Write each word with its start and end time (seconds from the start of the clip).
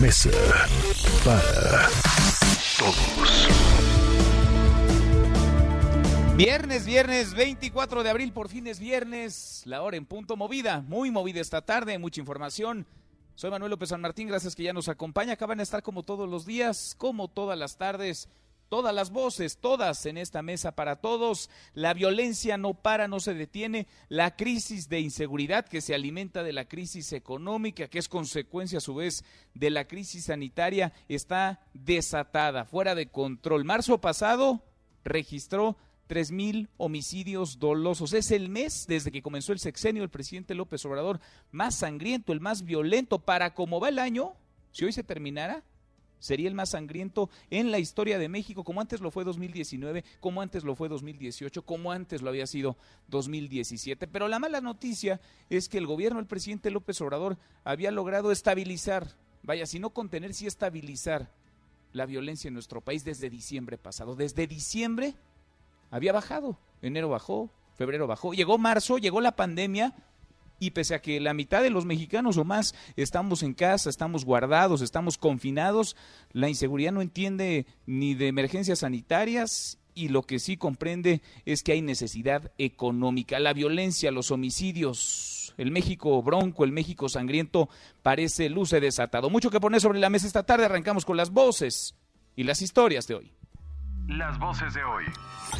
Mesa 0.00 0.30
para 1.24 1.88
Todos. 2.78 3.48
Viernes, 6.36 6.86
viernes 6.86 7.34
24 7.34 8.04
de 8.04 8.10
abril, 8.10 8.32
por 8.32 8.48
fin 8.48 8.68
es 8.68 8.78
viernes, 8.78 9.62
la 9.64 9.82
hora 9.82 9.96
en 9.96 10.06
punto 10.06 10.36
movida, 10.36 10.82
muy 10.86 11.10
movida 11.10 11.40
esta 11.40 11.62
tarde, 11.62 11.98
mucha 11.98 12.20
información. 12.20 12.86
Soy 13.34 13.50
Manuel 13.50 13.70
López 13.70 13.88
San 13.88 14.00
Martín, 14.00 14.28
gracias 14.28 14.54
que 14.54 14.62
ya 14.62 14.72
nos 14.72 14.88
acompaña. 14.88 15.32
Acaban 15.32 15.58
de 15.58 15.64
estar 15.64 15.82
como 15.82 16.04
todos 16.04 16.28
los 16.28 16.46
días, 16.46 16.94
como 16.96 17.26
todas 17.26 17.58
las 17.58 17.76
tardes, 17.76 18.28
todas 18.68 18.94
las 18.94 19.10
voces, 19.10 19.58
todas 19.58 20.06
en 20.06 20.18
esta 20.18 20.42
mesa 20.42 20.72
para 20.72 20.96
todos. 20.96 21.50
La 21.74 21.94
violencia 21.94 22.56
no 22.56 22.74
para, 22.74 23.08
no 23.08 23.20
se 23.20 23.34
detiene. 23.34 23.86
La 24.08 24.36
crisis 24.36 24.88
de 24.88 25.00
inseguridad 25.00 25.66
que 25.66 25.80
se 25.80 25.94
alimenta 25.94 26.42
de 26.42 26.52
la 26.52 26.68
crisis 26.68 27.12
económica, 27.12 27.88
que 27.88 27.98
es 27.98 28.08
consecuencia 28.08 28.78
a 28.78 28.82
su 28.82 28.94
vez 28.94 29.24
de 29.54 29.70
la 29.70 29.86
crisis 29.86 30.26
sanitaria, 30.26 30.92
está 31.08 31.60
desatada, 31.74 32.64
fuera 32.64 32.94
de 32.94 33.10
control. 33.10 33.64
Marzo 33.64 34.00
pasado 34.00 34.62
registró 35.04 35.76
tres 36.06 36.32
mil 36.32 36.68
homicidios 36.76 37.58
dolosos. 37.58 38.12
Es 38.12 38.30
el 38.30 38.48
mes 38.48 38.86
desde 38.88 39.12
que 39.12 39.22
comenzó 39.22 39.52
el 39.52 39.60
sexenio 39.60 40.02
del 40.02 40.10
presidente 40.10 40.54
López 40.54 40.84
Obrador 40.84 41.20
más 41.52 41.76
sangriento, 41.76 42.32
el 42.32 42.40
más 42.40 42.64
violento. 42.64 43.20
Para 43.20 43.54
cómo 43.54 43.78
va 43.78 43.90
el 43.90 43.98
año, 43.98 44.34
si 44.72 44.84
hoy 44.84 44.92
se 44.92 45.04
terminara, 45.04 45.62
sería 46.18 46.48
el 46.48 46.54
más 46.54 46.70
sangriento 46.70 47.30
en 47.50 47.70
la 47.70 47.78
historia 47.78 48.18
de 48.18 48.28
México, 48.28 48.64
como 48.64 48.80
antes 48.80 49.00
lo 49.00 49.10
fue 49.10 49.24
2019, 49.24 50.04
como 50.20 50.40
antes 50.40 50.64
lo 50.64 50.74
fue 50.74 50.88
2018, 50.88 51.62
como 51.62 51.92
antes 51.92 52.22
lo 52.22 52.30
había 52.30 52.46
sido 52.46 52.76
2017. 53.08 54.06
Pero 54.06 54.28
la 54.28 54.38
mala 54.38 54.60
noticia 54.60 55.20
es 55.50 55.68
que 55.68 55.78
el 55.78 55.86
gobierno 55.86 56.18
del 56.18 56.26
presidente 56.26 56.70
López 56.70 57.00
Obrador 57.00 57.38
había 57.64 57.90
logrado 57.90 58.32
estabilizar, 58.32 59.16
vaya, 59.42 59.66
si 59.66 59.78
no 59.78 59.90
contener, 59.90 60.34
sí 60.34 60.46
estabilizar 60.46 61.30
la 61.92 62.06
violencia 62.06 62.48
en 62.48 62.54
nuestro 62.54 62.80
país 62.80 63.04
desde 63.04 63.30
diciembre 63.30 63.78
pasado. 63.78 64.14
Desde 64.14 64.46
diciembre 64.46 65.14
había 65.90 66.12
bajado. 66.12 66.58
Enero 66.82 67.08
bajó, 67.08 67.50
febrero 67.74 68.06
bajó, 68.06 68.34
llegó 68.34 68.58
marzo, 68.58 68.98
llegó 68.98 69.20
la 69.20 69.36
pandemia 69.36 69.94
y 70.58 70.70
pese 70.70 70.94
a 70.94 71.00
que 71.00 71.20
la 71.20 71.34
mitad 71.34 71.62
de 71.62 71.70
los 71.70 71.84
mexicanos 71.84 72.36
o 72.36 72.44
más 72.44 72.74
estamos 72.96 73.42
en 73.42 73.54
casa, 73.54 73.90
estamos 73.90 74.24
guardados, 74.24 74.82
estamos 74.82 75.18
confinados, 75.18 75.96
la 76.32 76.48
inseguridad 76.48 76.92
no 76.92 77.02
entiende 77.02 77.66
ni 77.86 78.14
de 78.14 78.28
emergencias 78.28 78.80
sanitarias 78.80 79.78
y 79.94 80.08
lo 80.08 80.22
que 80.22 80.38
sí 80.38 80.56
comprende 80.56 81.22
es 81.44 81.62
que 81.62 81.72
hay 81.72 81.82
necesidad 81.82 82.52
económica. 82.56 83.40
La 83.40 83.52
violencia, 83.52 84.12
los 84.12 84.30
homicidios, 84.30 85.54
el 85.56 85.72
México 85.72 86.22
bronco, 86.22 86.64
el 86.64 86.70
México 86.70 87.08
sangriento 87.08 87.68
parece 88.02 88.48
luce 88.48 88.80
desatado. 88.80 89.28
Mucho 89.28 89.50
que 89.50 89.60
poner 89.60 89.80
sobre 89.80 89.98
la 89.98 90.08
mesa 90.08 90.28
esta 90.28 90.44
tarde, 90.44 90.66
arrancamos 90.66 91.04
con 91.04 91.16
las 91.16 91.30
voces 91.30 91.96
y 92.36 92.44
las 92.44 92.62
historias 92.62 93.08
de 93.08 93.16
hoy. 93.16 93.32
Las 94.06 94.38
voces 94.38 94.72
de 94.72 94.84
hoy. 94.84 95.04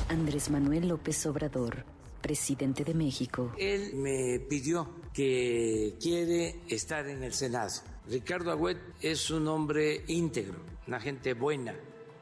Andrés 0.09 0.51
Manuel 0.51 0.89
López 0.89 1.27
Obrador, 1.27 1.85
presidente 2.21 2.85
de 2.85 2.95
México. 2.95 3.53
Él 3.59 3.95
me 3.95 4.41
pidió 4.41 4.89
que 5.13 5.97
quiere 6.01 6.61
estar 6.69 7.07
en 7.09 7.23
el 7.23 7.33
Senado. 7.33 7.73
Ricardo 8.09 8.51
Agüet 8.51 8.79
es 9.01 9.31
un 9.31 9.49
hombre 9.49 10.05
íntegro, 10.07 10.61
una 10.87 11.01
gente 11.01 11.35
buena. 11.35 11.75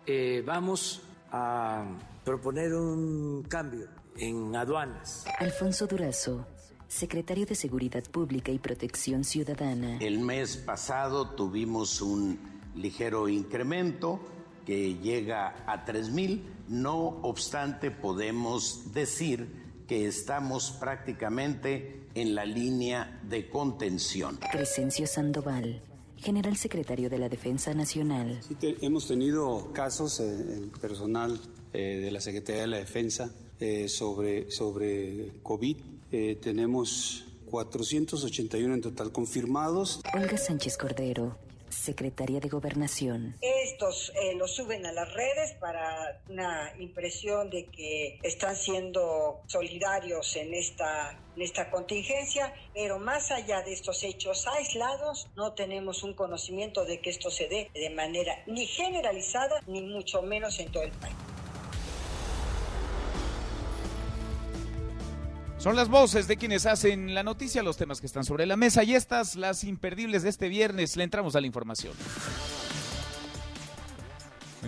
Eh, 0.07 0.43
vamos 0.45 1.03
a 1.31 1.85
proponer 2.25 2.75
un 2.75 3.45
cambio 3.49 3.89
en 4.19 4.55
aduanas. 4.57 5.25
Alfonso 5.39 5.87
Durazo, 5.87 6.47
secretario 6.89 7.47
de 7.47 7.55
Seguridad 7.55 8.03
Pública 8.05 8.51
y 8.51 8.59
Protección 8.59 9.25
Ciudadana. 9.25 9.99
El 10.01 10.21
mes 10.21 10.57
pasado 10.57 11.31
tuvimos 11.31 12.01
un 12.01 12.39
ligero 12.75 13.29
incremento 13.29 14.21
que 14.65 14.95
llega 14.95 15.65
a 15.67 15.85
3 15.85 16.11
mil. 16.11 16.45
No 16.69 17.21
obstante, 17.23 17.91
podemos 17.91 18.93
decir 18.93 19.66
que 19.87 20.07
estamos 20.07 20.73
prácticamente 20.81 22.01
en 22.15 22.35
la 22.35 22.45
línea 22.45 23.21
de 23.29 23.49
contención. 23.49 24.39
Crescencio 24.51 25.07
Sandoval, 25.07 25.81
general 26.17 26.57
secretario 26.57 27.09
de 27.11 27.19
la 27.19 27.29
Defensa 27.29 27.73
Nacional. 27.75 28.41
Sí, 28.47 28.55
te- 28.55 28.77
hemos 28.85 29.07
tenido 29.07 29.73
casos 29.73 30.21
en 30.21 30.51
el 30.65 30.71
personal 30.81 31.39
eh, 31.73 32.01
de 32.03 32.11
la 32.11 32.21
Secretaría 32.21 32.63
de 32.63 32.67
la 32.69 32.79
Defensa 32.79 33.31
eh, 33.61 33.89
sobre, 33.89 34.51
sobre 34.51 35.33
COVID. 35.43 35.77
Eh, 36.13 36.39
tenemos 36.43 37.25
481 37.51 38.75
en 38.75 38.81
total 38.81 39.13
confirmados. 39.13 40.01
Olga 40.15 40.37
Sánchez 40.37 40.77
Cordero, 40.77 41.39
secretaria 41.77 42.41
de 42.41 42.49
Gobernación. 42.49 43.37
Estos 43.41 44.13
eh, 44.21 44.35
los 44.35 44.55
suben 44.55 44.87
a 44.87 44.93
las 44.93 45.13
redes 45.13 45.53
para 45.61 46.21
una 46.29 46.73
impresión 46.79 47.51
de 47.51 47.67
que 47.67 48.19
están 48.23 48.57
siendo 48.57 49.41
solidarios 49.47 50.37
en 50.37 50.55
esta, 50.55 51.19
en 51.37 51.43
esta 51.43 51.71
contingencia, 51.71 52.53
pero 52.75 52.99
más 52.99 53.31
allá 53.31 53.63
de 53.63 53.73
estos 53.73 54.03
hechos 54.03 54.47
aislados, 54.47 55.29
no 55.37 55.53
tenemos 55.53 56.03
un 56.03 56.15
conocimiento 56.15 56.85
de 56.85 57.01
que 57.01 57.11
esto 57.11 57.31
se 57.31 57.49
dé 57.49 57.71
de 57.75 57.91
manera 57.91 58.43
ni 58.47 58.67
generalizada, 58.67 59.61
ni 59.67 59.83
mucho 59.83 60.23
menos 60.23 60.59
en 60.59 60.73
todo 60.73 60.83
el 60.83 60.93
país. 60.93 61.15
Son 65.67 65.75
las 65.75 65.89
voces 65.89 66.29
de 66.29 66.37
quienes 66.37 66.65
hacen 66.65 67.13
la 67.13 67.25
noticia, 67.25 67.61
los 67.61 67.77
temas 67.77 68.01
que 68.01 68.07
están 68.07 68.23
sobre 68.23 68.47
la 68.47 68.55
mesa 68.57 68.85
y 68.85 68.95
estas, 68.95 69.35
las 69.35 69.65
imperdibles 69.65 70.23
de 70.23 70.29
este 70.29 70.49
viernes. 70.49 70.97
Le 70.97 71.03
entramos 71.03 71.35
a 71.35 71.41
la 71.41 71.49
información. 71.49 71.93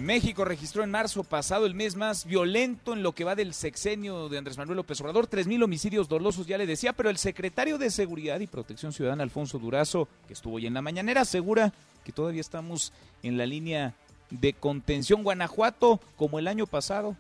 México 0.00 0.44
registró 0.44 0.82
en 0.82 0.90
marzo 0.90 1.22
pasado 1.22 1.66
el 1.66 1.76
mes 1.76 1.94
más 1.94 2.24
violento 2.24 2.94
en 2.94 3.04
lo 3.04 3.12
que 3.12 3.22
va 3.22 3.36
del 3.36 3.54
sexenio 3.54 4.28
de 4.28 4.38
Andrés 4.38 4.58
Manuel 4.58 4.78
López 4.78 5.00
Obrador, 5.00 5.30
3.000 5.30 5.62
homicidios 5.62 6.08
dolosos, 6.08 6.48
ya 6.48 6.58
le 6.58 6.66
decía, 6.66 6.92
pero 6.92 7.10
el 7.10 7.18
secretario 7.18 7.78
de 7.78 7.92
Seguridad 7.92 8.40
y 8.40 8.48
Protección 8.48 8.92
Ciudadana, 8.92 9.22
Alfonso 9.22 9.60
Durazo, 9.60 10.08
que 10.26 10.32
estuvo 10.32 10.56
hoy 10.56 10.66
en 10.66 10.74
la 10.74 10.82
mañanera, 10.82 11.20
asegura 11.20 11.72
que 12.02 12.10
todavía 12.10 12.40
estamos 12.40 12.92
en 13.22 13.38
la 13.38 13.46
línea 13.46 13.94
de 14.30 14.52
contención. 14.52 15.22
Guanajuato, 15.22 16.00
como 16.16 16.40
el 16.40 16.48
año 16.48 16.66
pasado, 16.66 17.14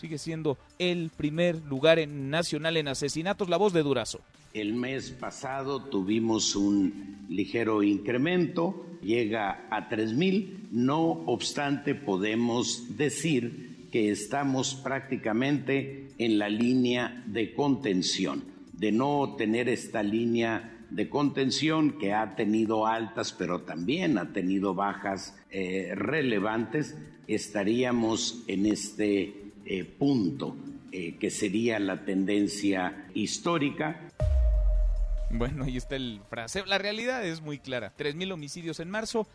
sigue 0.00 0.18
siendo 0.18 0.56
el 0.78 1.10
primer 1.14 1.56
lugar 1.56 1.98
en 1.98 2.30
nacional 2.30 2.78
en 2.78 2.88
asesinatos. 2.88 3.50
La 3.50 3.58
voz 3.58 3.74
de 3.74 3.82
Durazo. 3.82 4.20
El 4.54 4.72
mes 4.72 5.10
pasado 5.10 5.82
tuvimos 5.82 6.56
un 6.56 7.26
ligero 7.28 7.82
incremento, 7.82 8.86
llega 9.02 9.66
a 9.70 9.88
3 9.88 10.14
mil. 10.14 10.68
No 10.72 11.02
obstante, 11.26 11.94
podemos 11.94 12.96
decir 12.96 13.88
que 13.92 14.10
estamos 14.10 14.74
prácticamente 14.74 16.08
en 16.18 16.38
la 16.38 16.48
línea 16.48 17.22
de 17.26 17.54
contención. 17.54 18.44
De 18.72 18.92
no 18.92 19.34
tener 19.36 19.68
esta 19.68 20.02
línea 20.02 20.78
de 20.88 21.08
contención 21.08 21.98
que 21.98 22.14
ha 22.14 22.34
tenido 22.34 22.86
altas, 22.86 23.32
pero 23.32 23.60
también 23.60 24.16
ha 24.16 24.32
tenido 24.32 24.74
bajas 24.74 25.36
eh, 25.50 25.92
relevantes, 25.94 26.96
estaríamos 27.28 28.42
en 28.48 28.66
este 28.66 29.39
eh, 29.72 29.84
punto, 29.84 30.56
eh, 30.90 31.14
que 31.20 31.30
sería 31.30 31.78
la 31.78 32.04
tendencia 32.04 33.06
histórica. 33.14 34.10
Bueno, 35.30 35.62
ahí 35.62 35.76
está 35.76 35.94
el 35.94 36.20
fraseo. 36.28 36.66
La 36.66 36.78
realidad 36.78 37.24
es 37.24 37.40
muy 37.40 37.60
clara. 37.60 37.92
3.000 37.96 38.32
homicidios 38.32 38.80
en 38.80 38.90
marzo. 38.90 39.28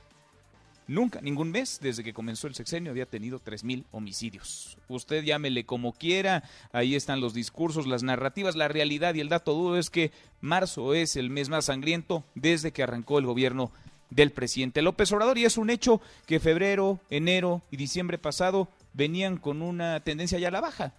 Nunca, 0.87 1.21
ningún 1.21 1.51
mes 1.51 1.79
desde 1.81 2.03
que 2.03 2.13
comenzó 2.13 2.47
el 2.47 2.53
sexenio 2.53 2.91
había 2.91 3.05
tenido 3.05 3.39
3.000 3.39 3.85
homicidios. 3.93 4.77
Usted 4.89 5.23
llámele 5.23 5.65
como 5.65 5.93
quiera, 5.93 6.43
ahí 6.73 6.95
están 6.95 7.21
los 7.21 7.33
discursos, 7.33 7.87
las 7.87 8.03
narrativas, 8.03 8.57
la 8.57 8.67
realidad 8.67 9.15
y 9.15 9.21
el 9.21 9.29
dato 9.29 9.53
duro 9.53 9.77
es 9.77 9.89
que 9.89 10.11
marzo 10.41 10.93
es 10.93 11.15
el 11.15 11.29
mes 11.29 11.47
más 11.47 11.65
sangriento 11.65 12.25
desde 12.35 12.73
que 12.73 12.83
arrancó 12.83 13.19
el 13.19 13.25
gobierno 13.25 13.71
del 14.09 14.31
presidente 14.31 14.81
López 14.81 15.13
Obrador 15.13 15.37
y 15.37 15.45
es 15.45 15.57
un 15.57 15.69
hecho 15.69 16.01
que 16.25 16.41
febrero, 16.41 16.99
enero 17.09 17.61
y 17.71 17.77
diciembre 17.77 18.17
pasado 18.17 18.67
venían 18.95 19.38
con 19.38 19.62
una 19.62 20.00
tendencia 20.00 20.39
ya 20.39 20.47
a 20.47 20.51
la 20.51 20.62
baja. 20.62 20.94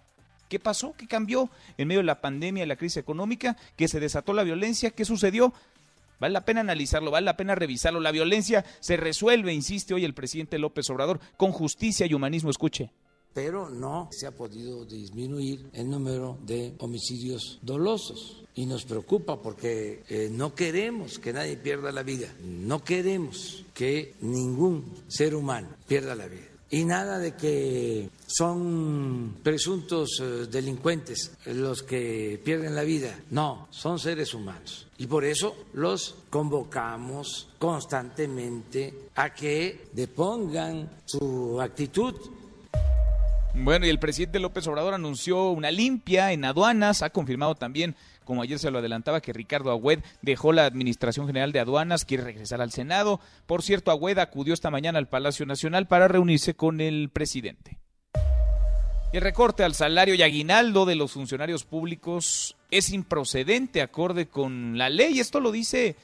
¿Qué 0.49 0.59
pasó? 0.59 0.93
¿Qué 0.97 1.07
cambió 1.07 1.49
en 1.77 1.89
medio 1.89 1.99
de 1.99 2.05
la 2.05 2.21
pandemia 2.21 2.63
y 2.63 2.67
la 2.67 2.77
crisis 2.77 2.97
económica? 2.97 3.57
¿Que 3.75 3.87
se 3.87 3.99
desató 3.99 4.31
la 4.33 4.43
violencia? 4.43 4.91
¿Qué 4.91 5.03
sucedió? 5.03 5.53
Vale 6.19 6.33
la 6.33 6.45
pena 6.45 6.61
analizarlo, 6.61 7.11
vale 7.11 7.25
la 7.25 7.37
pena 7.37 7.53
revisarlo. 7.53 7.99
La 7.99 8.11
violencia 8.11 8.63
se 8.79 8.97
resuelve, 8.97 9.53
insiste 9.53 9.93
hoy 9.93 10.05
el 10.05 10.13
presidente 10.13 10.57
López 10.57 10.89
Obrador, 10.89 11.19
con 11.35 11.51
justicia 11.51 12.05
y 12.05 12.13
humanismo. 12.13 12.49
Escuche 12.49 12.91
pero 13.37 13.69
no 13.69 14.09
se 14.11 14.25
ha 14.25 14.31
podido 14.31 14.83
disminuir 14.83 15.69
el 15.73 15.91
número 15.91 16.39
de 16.41 16.73
homicidios 16.79 17.59
dolosos. 17.61 18.43
Y 18.55 18.65
nos 18.65 18.83
preocupa 18.85 19.39
porque 19.39 20.01
eh, 20.09 20.29
no 20.31 20.55
queremos 20.55 21.19
que 21.19 21.33
nadie 21.33 21.55
pierda 21.55 21.91
la 21.91 22.01
vida, 22.01 22.33
no 22.43 22.83
queremos 22.83 23.63
que 23.75 24.15
ningún 24.21 24.91
ser 25.07 25.35
humano 25.35 25.67
pierda 25.87 26.15
la 26.15 26.25
vida. 26.25 26.47
Y 26.69 26.83
nada 26.83 27.17
de 27.17 27.35
que 27.35 28.09
son 28.25 29.37
presuntos 29.41 30.19
eh, 30.21 30.47
delincuentes 30.51 31.31
los 31.45 31.81
que 31.81 32.41
pierden 32.43 32.75
la 32.75 32.83
vida. 32.83 33.17
No, 33.29 33.67
son 33.71 33.99
seres 33.99 34.33
humanos. 34.33 34.87
Y 34.97 35.07
por 35.07 35.23
eso 35.23 35.55
los 35.73 36.15
convocamos 36.29 37.47
constantemente 37.57 39.09
a 39.15 39.33
que 39.33 39.87
depongan 39.93 40.89
su 41.05 41.61
actitud 41.61 42.15
bueno, 43.59 43.87
y 43.87 43.89
el 43.89 43.97
presidente 43.97 44.39
López 44.39 44.67
Obrador 44.67 44.93
anunció 44.93 45.49
una 45.49 45.71
limpia 45.71 46.31
en 46.31 46.45
aduanas, 46.45 47.01
ha 47.01 47.09
confirmado 47.09 47.55
también, 47.55 47.95
como 48.27 48.43
ayer 48.43 48.59
se 48.59 48.69
lo 48.69 48.77
adelantaba, 48.77 49.21
que 49.21 49.33
Ricardo 49.33 49.71
Agüed 49.71 50.01
dejó 50.21 50.53
la 50.53 50.65
Administración 50.65 51.25
General 51.25 51.51
de 51.51 51.61
Aduanas, 51.61 52.05
quiere 52.05 52.23
regresar 52.23 52.61
al 52.61 52.71
Senado. 52.71 53.19
Por 53.47 53.63
cierto, 53.63 53.89
Agüed 53.89 54.19
acudió 54.19 54.53
esta 54.53 54.69
mañana 54.69 54.99
al 54.99 55.07
Palacio 55.07 55.47
Nacional 55.47 55.87
para 55.87 56.07
reunirse 56.07 56.53
con 56.53 56.81
el 56.81 57.09
presidente. 57.09 57.79
El 59.13 59.21
recorte 59.21 59.63
al 59.63 59.73
salario 59.73 60.15
y 60.15 60.21
aguinaldo 60.21 60.85
de 60.85 60.95
los 60.95 61.13
funcionarios 61.13 61.63
públicos 61.63 62.57
es 62.69 62.91
improcedente 62.91 63.81
acorde 63.81 64.27
con 64.27 64.77
la 64.77 64.89
ley. 64.89 65.19
Esto 65.19 65.39
lo 65.39 65.51
dice 65.51 65.95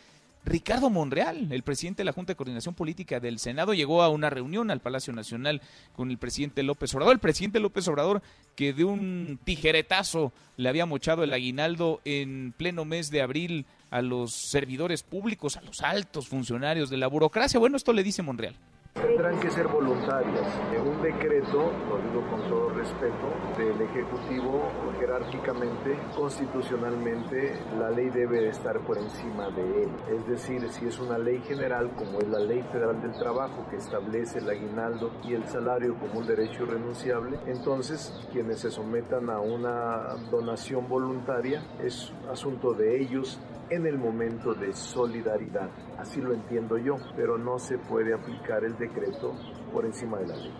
Ricardo 0.46 0.90
Monreal, 0.90 1.52
el 1.52 1.64
presidente 1.64 2.02
de 2.02 2.06
la 2.06 2.12
Junta 2.12 2.34
de 2.34 2.38
Coordinación 2.38 2.76
Política 2.76 3.20
del 3.22 3.40
Senado, 3.40 3.74
llegó 3.74 4.04
a 4.04 4.10
una 4.10 4.30
reunión 4.30 4.72
al 4.72 4.82
Palacio 4.82 5.14
Nacional 5.14 5.62
con 5.96 6.12
el 6.12 6.18
presidente 6.18 6.64
López 6.64 6.94
Obrador. 6.94 7.14
El 7.14 7.20
presidente 7.20 7.62
López 7.62 7.88
Obrador, 7.88 8.22
que 8.56 8.74
de 8.74 8.84
un 8.84 9.40
tijeretazo 9.46 10.34
le 10.58 10.68
había 10.68 10.86
mochado 10.86 11.24
el 11.24 11.34
aguinaldo 11.34 12.02
en 12.04 12.54
pleno 12.58 12.84
mes 12.84 13.10
de 13.10 13.22
abril 13.22 13.66
a 13.90 14.02
los 14.02 14.34
servidores 14.34 15.04
públicos, 15.04 15.56
a 15.56 15.62
los 15.62 15.82
altos 15.82 16.28
funcionarios 16.28 16.90
de 16.90 16.98
la 16.98 17.08
burocracia. 17.08 17.60
Bueno, 17.60 17.78
esto 17.78 17.94
le 17.94 18.04
dice 18.04 18.22
Monreal 18.22 18.56
tendrán 18.94 19.40
que 19.40 19.52
ser 19.52 19.68
voluntarias. 19.68 20.60
Un 20.84 21.02
decreto, 21.02 21.72
lo 21.90 21.98
digo 21.98 22.30
con 22.30 22.42
todo 22.50 22.70
respeto, 22.70 23.28
del 23.58 23.82
Ejecutivo, 23.82 24.72
jerárquicamente, 25.00 25.98
constitucionalmente, 26.16 27.60
la 27.78 27.90
ley 27.92 28.10
debe 28.10 28.50
estar 28.50 28.80
por 28.82 28.98
encima 28.98 29.50
de 29.50 29.84
él. 29.84 29.90
Es 30.10 30.28
decir, 30.28 30.68
si 30.70 30.88
es 30.88 31.00
una 31.00 31.18
ley 31.18 31.42
general, 31.42 31.92
como 31.96 32.20
es 32.20 32.28
la 32.28 32.40
Ley 32.40 32.64
Federal 32.72 33.02
del 33.02 33.14
Trabajo, 33.14 33.66
que 33.70 33.78
establece 33.78 34.40
el 34.40 34.50
aguinaldo 34.50 35.12
y 35.24 35.34
el 35.34 35.46
salario 35.48 35.96
como 36.00 36.20
un 36.20 36.28
derecho 36.28 36.64
irrenunciable, 36.64 37.40
entonces 37.46 38.14
quienes 38.32 38.60
se 38.60 38.72
sometan 38.72 39.30
a 39.30 39.40
una 39.40 40.16
donación 40.32 40.88
voluntaria 40.88 41.64
es 41.84 42.12
asunto 42.30 42.74
de 42.74 43.00
ellos 43.02 43.40
en 43.74 43.88
el 43.88 43.98
momento 43.98 44.54
de 44.54 44.74
solidaridad. 44.74 45.70
Así 45.98 46.22
lo 46.22 46.34
entiendo 46.34 46.78
yo, 46.78 46.96
pero 47.16 47.38
no 47.38 47.58
se 47.58 47.78
puede 47.78 48.14
aplicar 48.14 48.64
el 48.64 48.78
decreto 48.78 49.36
por 49.72 49.86
encima 49.86 50.20
de 50.20 50.28
la 50.28 50.36
ley. 50.36 50.54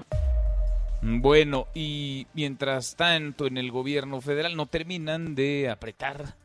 Bueno, 1.02 1.68
y 1.74 2.28
mientras 2.34 2.96
tanto 2.96 3.46
en 3.46 3.58
el 3.58 3.72
gobierno 3.72 4.22
federal 4.22 4.56
no 4.56 4.68
terminan 4.68 5.36
de 5.36 5.70
apretar 5.70 6.36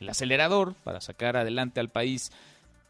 el 0.00 0.08
acelerador 0.08 0.74
para 0.82 1.00
sacar 1.00 1.36
adelante 1.36 1.80
al 1.80 1.88
país 1.88 2.32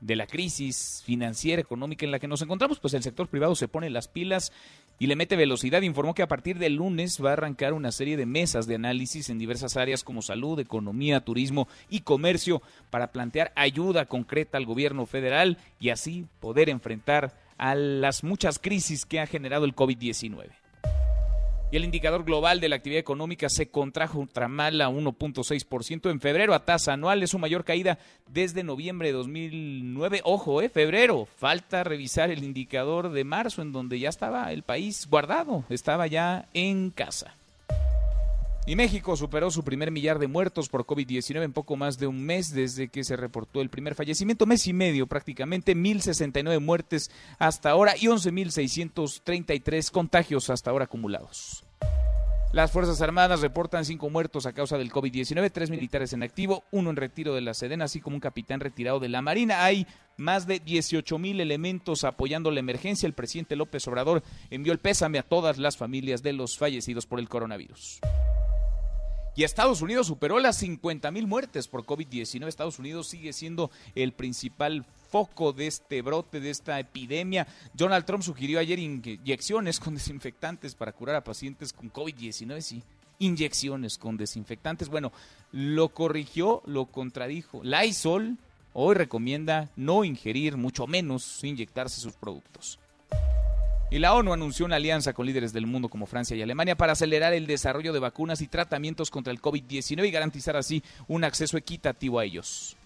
de 0.00 0.16
la 0.16 0.26
crisis 0.26 1.02
financiera, 1.04 1.62
económica 1.62 2.04
en 2.04 2.10
la 2.10 2.18
que 2.18 2.28
nos 2.28 2.42
encontramos, 2.42 2.80
pues 2.80 2.94
el 2.94 3.02
sector 3.02 3.28
privado 3.28 3.54
se 3.54 3.68
pone 3.68 3.90
las 3.90 4.08
pilas 4.08 4.52
y 4.98 5.06
le 5.06 5.16
mete 5.16 5.36
velocidad. 5.36 5.82
Informó 5.82 6.14
que 6.14 6.22
a 6.22 6.28
partir 6.28 6.58
del 6.58 6.76
lunes 6.76 7.22
va 7.22 7.30
a 7.30 7.32
arrancar 7.34 7.72
una 7.72 7.92
serie 7.92 8.16
de 8.16 8.26
mesas 8.26 8.66
de 8.66 8.76
análisis 8.76 9.30
en 9.30 9.38
diversas 9.38 9.76
áreas 9.76 10.04
como 10.04 10.22
salud, 10.22 10.58
economía, 10.58 11.20
turismo 11.20 11.68
y 11.88 12.00
comercio 12.00 12.62
para 12.90 13.12
plantear 13.12 13.52
ayuda 13.56 14.06
concreta 14.06 14.58
al 14.58 14.66
gobierno 14.66 15.06
federal 15.06 15.58
y 15.78 15.90
así 15.90 16.26
poder 16.40 16.68
enfrentar 16.68 17.34
a 17.58 17.74
las 17.74 18.24
muchas 18.24 18.58
crisis 18.58 19.04
que 19.06 19.20
ha 19.20 19.26
generado 19.26 19.64
el 19.64 19.74
COVID-19 19.74 20.63
y 21.74 21.76
el 21.76 21.82
indicador 21.82 22.22
global 22.22 22.60
de 22.60 22.68
la 22.68 22.76
actividad 22.76 23.00
económica 23.00 23.48
se 23.48 23.68
contrajo 23.68 24.20
ultramal 24.20 24.80
a 24.80 24.88
1.6% 24.88 26.08
en 26.08 26.20
febrero 26.20 26.54
a 26.54 26.64
tasa 26.64 26.92
anual, 26.92 27.20
es 27.24 27.30
su 27.30 27.40
mayor 27.40 27.64
caída 27.64 27.98
desde 28.28 28.62
noviembre 28.62 29.08
de 29.08 29.14
2009. 29.14 30.20
Ojo, 30.22 30.62
eh, 30.62 30.68
febrero, 30.68 31.26
falta 31.36 31.82
revisar 31.82 32.30
el 32.30 32.44
indicador 32.44 33.10
de 33.10 33.24
marzo 33.24 33.60
en 33.60 33.72
donde 33.72 33.98
ya 33.98 34.08
estaba 34.08 34.52
el 34.52 34.62
país 34.62 35.08
guardado, 35.10 35.64
estaba 35.68 36.06
ya 36.06 36.46
en 36.54 36.90
casa. 36.90 37.34
Y 38.66 38.76
México 38.76 39.14
superó 39.14 39.50
su 39.50 39.62
primer 39.62 39.90
millar 39.90 40.18
de 40.18 40.26
muertos 40.26 40.70
por 40.70 40.86
COVID-19 40.86 41.42
en 41.42 41.52
poco 41.52 41.76
más 41.76 41.98
de 41.98 42.06
un 42.06 42.24
mes 42.24 42.54
desde 42.54 42.88
que 42.88 43.04
se 43.04 43.14
reportó 43.14 43.60
el 43.60 43.68
primer 43.68 43.94
fallecimiento, 43.94 44.46
mes 44.46 44.66
y 44.66 44.72
medio 44.72 45.06
prácticamente, 45.06 45.76
1.069 45.76 46.60
muertes 46.60 47.10
hasta 47.38 47.68
ahora 47.68 47.94
y 47.94 48.06
11.633 48.06 49.90
contagios 49.90 50.48
hasta 50.48 50.70
ahora 50.70 50.86
acumulados. 50.86 51.64
Las 52.54 52.70
Fuerzas 52.70 53.02
Armadas 53.02 53.40
reportan 53.40 53.84
cinco 53.84 54.08
muertos 54.08 54.46
a 54.46 54.52
causa 54.52 54.78
del 54.78 54.92
COVID-19, 54.92 55.50
tres 55.52 55.70
militares 55.70 56.12
en 56.12 56.22
activo, 56.22 56.62
uno 56.70 56.88
en 56.88 56.96
retiro 56.96 57.34
de 57.34 57.40
la 57.40 57.52
Sedena, 57.52 57.86
así 57.86 58.00
como 58.00 58.16
un 58.16 58.20
capitán 58.20 58.60
retirado 58.60 58.98
de 59.00 59.08
la 59.08 59.20
Marina. 59.20 59.64
Hay 59.64 59.86
más 60.16 60.46
de 60.46 60.60
18 60.60 61.18
mil 61.18 61.40
elementos 61.40 62.04
apoyando 62.04 62.50
la 62.50 62.60
emergencia. 62.60 63.08
El 63.08 63.12
presidente 63.12 63.56
López 63.56 63.86
Obrador 63.88 64.22
envió 64.50 64.72
el 64.72 64.78
pésame 64.78 65.18
a 65.18 65.24
todas 65.24 65.58
las 65.58 65.76
familias 65.76 66.22
de 66.22 66.32
los 66.32 66.56
fallecidos 66.56 67.06
por 67.06 67.18
el 67.18 67.28
coronavirus. 67.28 68.00
Y 69.36 69.42
Estados 69.42 69.82
Unidos 69.82 70.06
superó 70.06 70.38
las 70.38 70.56
50 70.58 71.10
mil 71.10 71.26
muertes 71.26 71.66
por 71.66 71.84
COVID-19. 71.84 72.46
Estados 72.46 72.78
Unidos 72.78 73.08
sigue 73.08 73.32
siendo 73.32 73.70
el 73.94 74.12
principal 74.12 74.84
foco 75.10 75.52
de 75.52 75.66
este 75.66 76.02
brote, 76.02 76.40
de 76.40 76.50
esta 76.50 76.78
epidemia. 76.78 77.46
Donald 77.72 78.04
Trump 78.04 78.22
sugirió 78.22 78.60
ayer 78.60 78.78
inyecciones 78.78 79.80
con 79.80 79.94
desinfectantes 79.94 80.74
para 80.74 80.92
curar 80.92 81.16
a 81.16 81.24
pacientes 81.24 81.72
con 81.72 81.92
COVID-19. 81.92 82.60
Sí, 82.60 82.82
inyecciones 83.18 83.98
con 83.98 84.16
desinfectantes. 84.16 84.88
Bueno, 84.88 85.12
lo 85.52 85.88
corrigió, 85.88 86.62
lo 86.66 86.86
contradijo. 86.86 87.62
Lysol 87.64 88.38
hoy 88.72 88.94
recomienda 88.94 89.68
no 89.76 90.04
ingerir, 90.04 90.56
mucho 90.56 90.86
menos 90.86 91.42
inyectarse 91.42 92.00
sus 92.00 92.12
productos. 92.14 92.78
Y 93.90 93.98
la 93.98 94.14
ONU 94.14 94.32
anunció 94.32 94.66
una 94.66 94.76
alianza 94.76 95.12
con 95.12 95.26
líderes 95.26 95.52
del 95.52 95.66
mundo 95.66 95.88
como 95.88 96.06
Francia 96.06 96.36
y 96.36 96.42
Alemania 96.42 96.76
para 96.76 96.92
acelerar 96.92 97.32
el 97.32 97.46
desarrollo 97.46 97.92
de 97.92 98.00
vacunas 98.00 98.40
y 98.40 98.48
tratamientos 98.48 99.10
contra 99.10 99.32
el 99.32 99.40
COVID-19 99.40 100.06
y 100.06 100.10
garantizar 100.10 100.56
así 100.56 100.82
un 101.06 101.24
acceso 101.24 101.56
equitativo 101.56 102.18
a 102.18 102.24
ellos. 102.24 102.76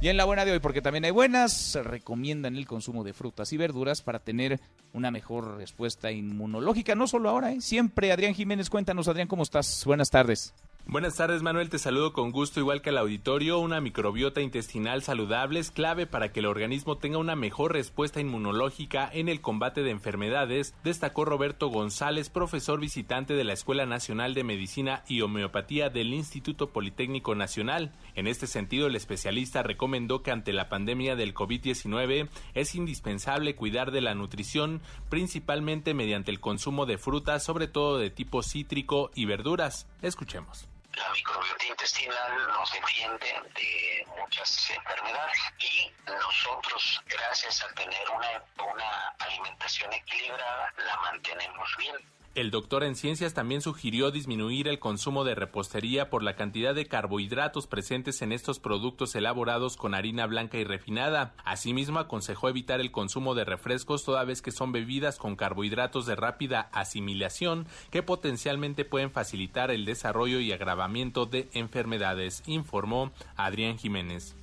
Y 0.00 0.08
en 0.08 0.16
la 0.16 0.24
buena 0.24 0.44
de 0.44 0.50
hoy, 0.50 0.58
porque 0.58 0.82
también 0.82 1.04
hay 1.04 1.12
buenas, 1.12 1.78
recomiendan 1.80 2.56
el 2.56 2.66
consumo 2.66 3.04
de 3.04 3.12
frutas 3.12 3.52
y 3.52 3.56
verduras 3.56 4.02
para 4.02 4.18
tener 4.18 4.58
una 4.92 5.12
mejor 5.12 5.58
respuesta 5.58 6.10
inmunológica, 6.10 6.96
no 6.96 7.06
solo 7.06 7.28
ahora, 7.28 7.52
¿eh? 7.52 7.60
siempre. 7.60 8.10
Adrián 8.10 8.34
Jiménez, 8.34 8.68
cuéntanos, 8.68 9.06
Adrián, 9.06 9.28
¿cómo 9.28 9.44
estás? 9.44 9.84
Buenas 9.84 10.10
tardes. 10.10 10.54
Buenas 10.84 11.14
tardes 11.14 11.42
Manuel, 11.42 11.70
te 11.70 11.78
saludo 11.78 12.12
con 12.12 12.32
gusto 12.32 12.58
igual 12.58 12.82
que 12.82 12.90
al 12.90 12.98
auditorio. 12.98 13.60
Una 13.60 13.80
microbiota 13.80 14.40
intestinal 14.40 15.02
saludable 15.02 15.60
es 15.60 15.70
clave 15.70 16.06
para 16.06 16.32
que 16.32 16.40
el 16.40 16.46
organismo 16.46 16.98
tenga 16.98 17.18
una 17.18 17.36
mejor 17.36 17.72
respuesta 17.72 18.20
inmunológica 18.20 19.08
en 19.10 19.28
el 19.28 19.40
combate 19.40 19.84
de 19.84 19.90
enfermedades, 19.90 20.74
destacó 20.82 21.24
Roberto 21.24 21.68
González, 21.68 22.30
profesor 22.30 22.80
visitante 22.80 23.34
de 23.34 23.44
la 23.44 23.52
Escuela 23.52 23.86
Nacional 23.86 24.34
de 24.34 24.42
Medicina 24.42 25.04
y 25.08 25.22
Homeopatía 25.22 25.88
del 25.88 26.12
Instituto 26.12 26.70
Politécnico 26.70 27.36
Nacional. 27.36 27.92
En 28.16 28.26
este 28.26 28.48
sentido, 28.48 28.88
el 28.88 28.96
especialista 28.96 29.62
recomendó 29.62 30.22
que 30.22 30.32
ante 30.32 30.52
la 30.52 30.68
pandemia 30.68 31.14
del 31.14 31.32
COVID-19 31.32 32.28
es 32.54 32.74
indispensable 32.74 33.54
cuidar 33.54 33.92
de 33.92 34.00
la 34.00 34.14
nutrición, 34.14 34.82
principalmente 35.08 35.94
mediante 35.94 36.32
el 36.32 36.40
consumo 36.40 36.86
de 36.86 36.98
frutas, 36.98 37.44
sobre 37.44 37.68
todo 37.68 37.98
de 37.98 38.10
tipo 38.10 38.42
cítrico 38.42 39.10
y 39.14 39.26
verduras. 39.26 39.86
Escuchemos 40.02 40.68
la 40.96 41.08
microbiota 41.10 41.64
intestinal 41.66 42.48
nos 42.48 42.72
defiende 42.72 43.26
de 43.54 44.06
muchas 44.18 44.70
enfermedades 44.70 45.40
y 45.58 45.90
nosotros 46.06 47.02
gracias 47.06 47.62
a 47.62 47.68
tener 47.74 48.10
una, 48.10 48.42
una 48.72 49.08
alimentación 49.18 49.92
equilibrada 49.92 50.72
la 50.84 50.96
mantenemos 50.98 51.76
bien. 51.78 51.96
El 52.34 52.50
doctor 52.50 52.82
en 52.82 52.96
ciencias 52.96 53.34
también 53.34 53.60
sugirió 53.60 54.10
disminuir 54.10 54.66
el 54.66 54.78
consumo 54.78 55.22
de 55.22 55.34
repostería 55.34 56.08
por 56.08 56.22
la 56.22 56.34
cantidad 56.34 56.74
de 56.74 56.86
carbohidratos 56.86 57.66
presentes 57.66 58.22
en 58.22 58.32
estos 58.32 58.58
productos 58.58 59.14
elaborados 59.14 59.76
con 59.76 59.94
harina 59.94 60.26
blanca 60.26 60.56
y 60.56 60.64
refinada. 60.64 61.34
Asimismo, 61.44 61.98
aconsejó 61.98 62.48
evitar 62.48 62.80
el 62.80 62.90
consumo 62.90 63.34
de 63.34 63.44
refrescos 63.44 64.02
toda 64.02 64.24
vez 64.24 64.40
que 64.40 64.50
son 64.50 64.72
bebidas 64.72 65.18
con 65.18 65.36
carbohidratos 65.36 66.06
de 66.06 66.16
rápida 66.16 66.70
asimilación 66.72 67.66
que 67.90 68.02
potencialmente 68.02 68.86
pueden 68.86 69.10
facilitar 69.10 69.70
el 69.70 69.84
desarrollo 69.84 70.40
y 70.40 70.52
agravamiento 70.52 71.26
de 71.26 71.50
enfermedades, 71.52 72.42
informó 72.46 73.12
Adrián 73.36 73.76
Jiménez. 73.76 74.34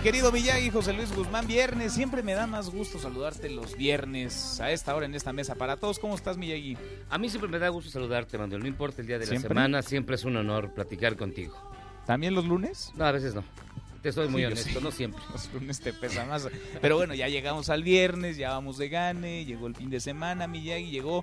Mi 0.00 0.04
querido 0.04 0.32
Miyagi, 0.32 0.70
José 0.70 0.94
Luis 0.94 1.14
Guzmán, 1.14 1.46
viernes. 1.46 1.92
Siempre 1.92 2.22
me 2.22 2.32
da 2.32 2.46
más 2.46 2.70
gusto 2.70 2.98
saludarte 2.98 3.50
los 3.50 3.76
viernes 3.76 4.58
a 4.58 4.70
esta 4.70 4.94
hora 4.96 5.04
en 5.04 5.14
esta 5.14 5.30
mesa 5.34 5.56
para 5.56 5.76
todos. 5.76 5.98
¿Cómo 5.98 6.14
estás, 6.14 6.38
Miyagi? 6.38 6.78
A 7.10 7.18
mí 7.18 7.28
siempre 7.28 7.50
me 7.50 7.58
da 7.58 7.68
gusto 7.68 7.90
saludarte, 7.90 8.38
Manuel. 8.38 8.62
No 8.62 8.66
importa 8.66 9.02
el 9.02 9.06
día 9.06 9.18
de 9.18 9.26
la 9.26 9.38
semana, 9.38 9.82
siempre 9.82 10.14
es 10.16 10.24
un 10.24 10.36
honor 10.38 10.72
platicar 10.72 11.16
contigo. 11.16 11.54
¿También 12.06 12.34
los 12.34 12.46
lunes? 12.46 12.92
No, 12.96 13.04
a 13.04 13.12
veces 13.12 13.34
no. 13.34 13.44
Te 14.00 14.10
soy 14.10 14.28
muy 14.28 14.40
Sí, 14.40 14.46
honesto, 14.46 14.78
sí. 14.78 14.84
no 14.84 14.90
siempre. 14.90 15.22
Los 15.32 15.52
lunes 15.52 15.78
te 15.80 15.92
pesa 15.92 16.24
más. 16.24 16.48
Pero 16.80 16.96
bueno, 16.96 17.12
ya 17.12 17.28
llegamos 17.28 17.68
al 17.68 17.82
viernes, 17.82 18.38
ya 18.38 18.48
vamos 18.48 18.78
de 18.78 18.88
gane, 18.88 19.44
llegó 19.44 19.66
el 19.66 19.74
fin 19.76 19.90
de 19.90 20.00
semana, 20.00 20.46
Miyagi 20.46 20.90
llegó 20.90 21.22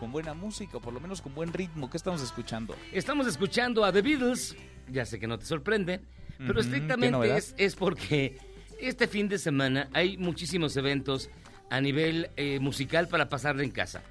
con 0.00 0.10
buena 0.10 0.34
música, 0.34 0.78
o 0.78 0.80
por 0.80 0.92
lo 0.92 0.98
menos 0.98 1.22
con 1.22 1.32
buen 1.36 1.52
ritmo. 1.52 1.88
¿Qué 1.88 1.96
estamos 1.96 2.20
escuchando? 2.20 2.74
Estamos 2.90 3.28
escuchando 3.28 3.84
a 3.84 3.92
The 3.92 4.02
Beatles. 4.02 4.56
Ya 4.90 5.06
sé 5.06 5.20
que 5.20 5.28
no 5.28 5.38
te 5.38 5.44
sorprende, 5.46 6.00
pero 6.38 6.52
Ujú, 6.52 6.54
¿qué 6.54 6.60
estrictamente 6.60 7.36
es, 7.36 7.54
es 7.58 7.76
porque 7.76 8.38
este 8.80 9.06
fin 9.06 9.28
de 9.28 9.38
semana 9.38 9.88
hay 9.92 10.16
muchísimos 10.16 10.76
eventos 10.76 11.30
a 11.70 11.80
nivel 11.80 12.30
eh, 12.36 12.58
musical 12.60 13.08
para 13.08 13.28
pasarla 13.28 13.62
en 13.62 13.70
casa. 13.70 14.02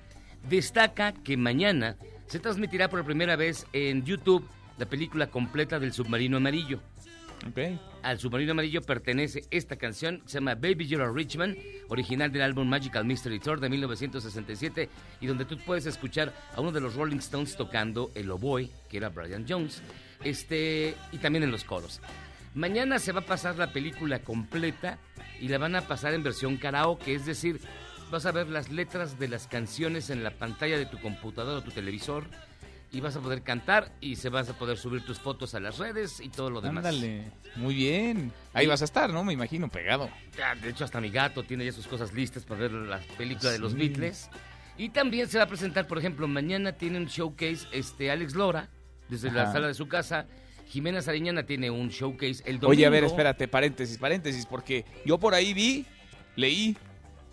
Destaca 0.50 1.14
que 1.14 1.38
mañana 1.38 1.96
se 2.26 2.40
transmitirá 2.40 2.90
por 2.90 3.06
primera 3.06 3.36
vez 3.36 3.68
en 3.74 4.04
YouTube 4.04 4.48
la 4.80 4.88
película 4.88 5.28
completa 5.28 5.80
del 5.80 5.94
Submarino 5.94 6.38
Amarillo. 6.38 6.82
Al 8.02 8.20
Submarino 8.20 8.54
Amarillo 8.54 8.82
pertenece 8.82 9.44
esta 9.52 9.76
canción, 9.76 10.22
se 10.26 10.40
llama 10.40 10.56
Baby 10.56 10.88
You're 10.88 11.04
a 11.04 11.12
Rich 11.12 11.38
Man, 11.38 11.56
original 11.90 12.32
del 12.32 12.42
álbum 12.44 12.68
Magical 12.68 13.06
Mystery 13.06 13.40
Tour 13.40 13.60
de 13.60 13.70
1967, 13.70 14.90
y 15.20 15.28
donde 15.28 15.46
tú 15.46 15.58
puedes 15.58 15.86
escuchar 15.86 16.34
a 16.56 16.62
uno 16.62 16.72
de 16.72 16.82
los 16.82 16.96
Rolling 16.96 17.18
Stones 17.18 17.56
tocando 17.56 18.12
el 18.16 18.32
oboe, 18.32 18.70
que 18.90 18.98
era 18.98 19.10
Brian 19.10 19.46
Jones, 19.48 19.84
este, 20.24 20.96
y 21.12 21.18
también 21.18 21.44
en 21.44 21.52
los 21.52 21.64
coros. 21.64 22.02
Mañana 22.54 23.00
se 23.00 23.12
va 23.14 23.22
a 23.22 23.26
pasar 23.26 23.58
la 23.58 23.72
película 23.72 24.20
completa 24.20 24.98
y 25.40 25.48
la 25.48 25.58
van 25.58 25.76
a 25.76 25.82
pasar 25.88 26.14
en 26.14 26.24
versión 26.24 26.58
karaoke, 26.58 27.14
es 27.16 27.26
decir, 27.26 27.62
vas 28.12 28.26
a 28.26 28.32
ver 28.32 28.50
las 28.50 28.70
letras 28.70 29.18
de 29.20 29.30
las 29.30 29.48
canciones 29.48 30.10
en 30.10 30.24
la 30.24 30.32
pantalla 30.32 30.78
de 30.78 30.86
tu 30.86 31.00
computadora 31.00 31.60
o 31.60 31.64
tu 31.64 31.72
televisor 31.72 32.26
y 32.92 33.00
vas 33.00 33.16
a 33.16 33.22
poder 33.22 33.42
cantar 33.42 33.94
y 34.02 34.18
se 34.18 34.28
vas 34.28 34.50
a 34.50 34.54
poder 34.58 34.78
subir 34.78 35.06
tus 35.06 35.18
fotos 35.18 35.56
a 35.56 35.62
las 35.62 35.78
redes 35.78 36.20
y 36.20 36.28
todo 36.28 36.50
lo 36.50 36.60
demás. 36.60 36.84
Ándale, 36.86 37.32
muy 37.56 37.74
bien. 37.74 38.34
Ahí 38.52 38.66
Y- 38.66 38.68
vas 38.68 38.82
a 38.82 38.86
estar, 38.86 39.10
¿no? 39.14 39.24
Me 39.24 39.32
imagino, 39.32 39.70
pegado. 39.70 40.10
Ya, 40.38 40.54
de 40.56 40.72
hecho, 40.72 40.84
hasta 40.84 41.00
mi 41.00 41.10
gato 41.10 41.44
tiene 41.44 41.64
ya 41.64 41.72
sus 41.72 41.88
cosas 41.88 42.12
listas 42.14 42.44
para 42.44 42.60
ver 42.60 42.74
la 42.74 43.00
película 43.18 43.52
de 43.52 43.60
los. 43.60 43.76
Beatles. 43.76 44.30
Y 44.78 44.90
también 44.90 45.30
se 45.30 45.38
va 45.38 45.46
a 45.46 45.48
presentar, 45.48 45.88
por 45.88 46.00
ejemplo, 46.00 46.28
mañana 46.28 46.74
tiene 46.74 46.98
un 46.98 47.06
showcase 47.06 47.66
este 47.72 48.12
Alex 48.12 48.36
Lora, 48.36 48.68
desde 49.12 49.30
la 49.30 49.52
sala 49.52 49.68
de 49.68 49.74
su 49.74 49.88
casa. 49.88 50.26
Jimena 50.68 51.02
Sariñana 51.02 51.46
tiene 51.46 51.70
un 51.70 51.90
showcase 51.90 52.44
el 52.46 52.60
domingo. 52.60 52.70
Oye, 52.70 52.86
a 52.86 52.90
ver, 52.90 53.04
espérate, 53.04 53.48
paréntesis, 53.50 53.98
paréntesis, 53.98 54.46
porque 54.46 54.86
yo 55.06 55.20
por 55.20 55.34
ahí 55.34 55.54
vi, 55.54 55.86
leí, 56.38 56.78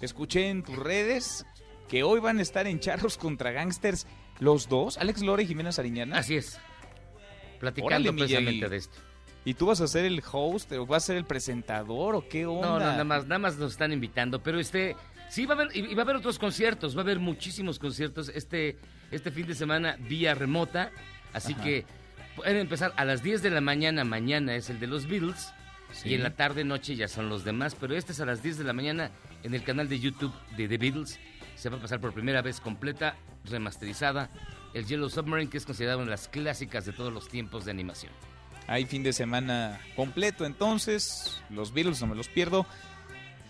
escuché 0.01 0.49
en 0.49 0.65
tus 0.65 0.77
redes 0.77 1.47
que 1.89 2.03
hoy 2.03 2.19
van 2.19 2.41
a 2.41 2.43
estar 2.43 2.67
en 2.67 2.81
Charros 2.81 3.17
contra 3.17 3.53
Gangsters 3.53 4.09
los 4.41 4.69
dos, 4.69 4.99
Alex 4.99 5.23
Lora 5.23 5.43
y 5.43 5.47
Jimena 5.47 5.71
Sariñana. 5.71 6.19
Así 6.19 6.37
es. 6.37 6.59
Platicando 7.61 8.11
Órale, 8.11 8.13
precisamente 8.13 8.69
de 8.69 8.77
esto. 8.77 8.99
¿Y 9.45 9.55
tú 9.55 9.67
vas 9.67 9.81
a 9.81 9.87
ser 9.87 10.05
el 10.05 10.21
host 10.31 10.73
o 10.73 10.85
vas 10.85 11.05
a 11.05 11.07
ser 11.07 11.17
el 11.17 11.25
presentador 11.25 12.17
o 12.17 12.29
qué 12.29 12.45
onda? 12.45 12.67
No, 12.67 12.79
no, 12.81 12.87
nada 12.87 13.05
más, 13.05 13.23
nada 13.27 13.39
más 13.39 13.57
nos 13.57 13.73
están 13.73 13.93
invitando, 13.93 14.43
pero 14.43 14.59
este, 14.59 14.97
sí 15.31 15.47
va 15.47 15.55
a 15.55 15.59
haber, 15.59 15.77
y 15.77 15.95
va 15.95 16.03
a 16.03 16.05
haber 16.05 16.17
otros 16.17 16.39
conciertos, 16.39 16.97
va 16.97 17.01
a 17.01 17.05
haber 17.05 17.21
muchísimos 17.21 17.79
conciertos 17.79 18.31
este, 18.35 18.77
este 19.11 19.31
fin 19.31 19.47
de 19.47 19.55
semana 19.55 19.97
vía 20.01 20.35
remota, 20.35 20.91
así 21.33 21.55
Ajá. 21.55 21.63
que 21.65 21.85
pueden 22.37 22.57
empezar 22.57 22.93
a 22.97 23.05
las 23.05 23.23
10 23.23 23.43
de 23.43 23.51
la 23.51 23.61
mañana, 23.61 24.05
mañana 24.05 24.55
es 24.55 24.71
el 24.71 24.79
de 24.81 24.87
los 24.87 25.07
Beatles, 25.07 25.53
Sí. 25.93 26.11
y 26.11 26.15
en 26.15 26.23
la 26.23 26.35
tarde 26.37 26.65
noche 26.65 26.97
ya 26.97 27.09
son 27.09 27.29
los 27.31 27.45
demás, 27.45 27.75
pero 27.75 27.97
este 27.97 28.13
es 28.13 28.21
a 28.21 28.27
las 28.27 28.43
10 28.43 28.59
de 28.59 28.65
la 28.65 28.73
mañana 28.75 29.11
en 29.43 29.55
el 29.55 29.63
canal 29.65 29.89
de 29.89 29.99
YouTube 29.99 30.35
de 30.57 30.69
The 30.69 30.77
Beatles, 30.79 31.19
se 31.57 31.71
va 31.71 31.79
a 31.79 31.81
pasar 31.81 32.01
por 32.01 32.13
primera 32.13 32.43
vez 32.43 32.61
completa, 32.61 33.17
remasterizada, 33.45 34.31
el 34.75 34.85
Yellow 34.87 35.09
Submarine, 35.09 35.51
que 35.51 35.57
es 35.57 35.65
considerado 35.65 35.99
una 35.99 36.07
de 36.07 36.11
las 36.13 36.29
clásicas 36.29 36.85
de 36.85 36.93
todos 36.93 37.13
los 37.13 37.29
tiempos 37.29 37.65
de 37.65 37.71
animación. 37.71 38.13
Hay 38.67 38.85
fin 38.85 39.03
de 39.03 39.15
semana 39.15 39.81
completo, 39.97 40.45
entonces, 40.45 41.43
los 41.49 41.73
Beatles 41.73 42.01
no 42.03 42.07
me 42.09 42.15
los 42.17 42.29
pierdo. 42.29 42.67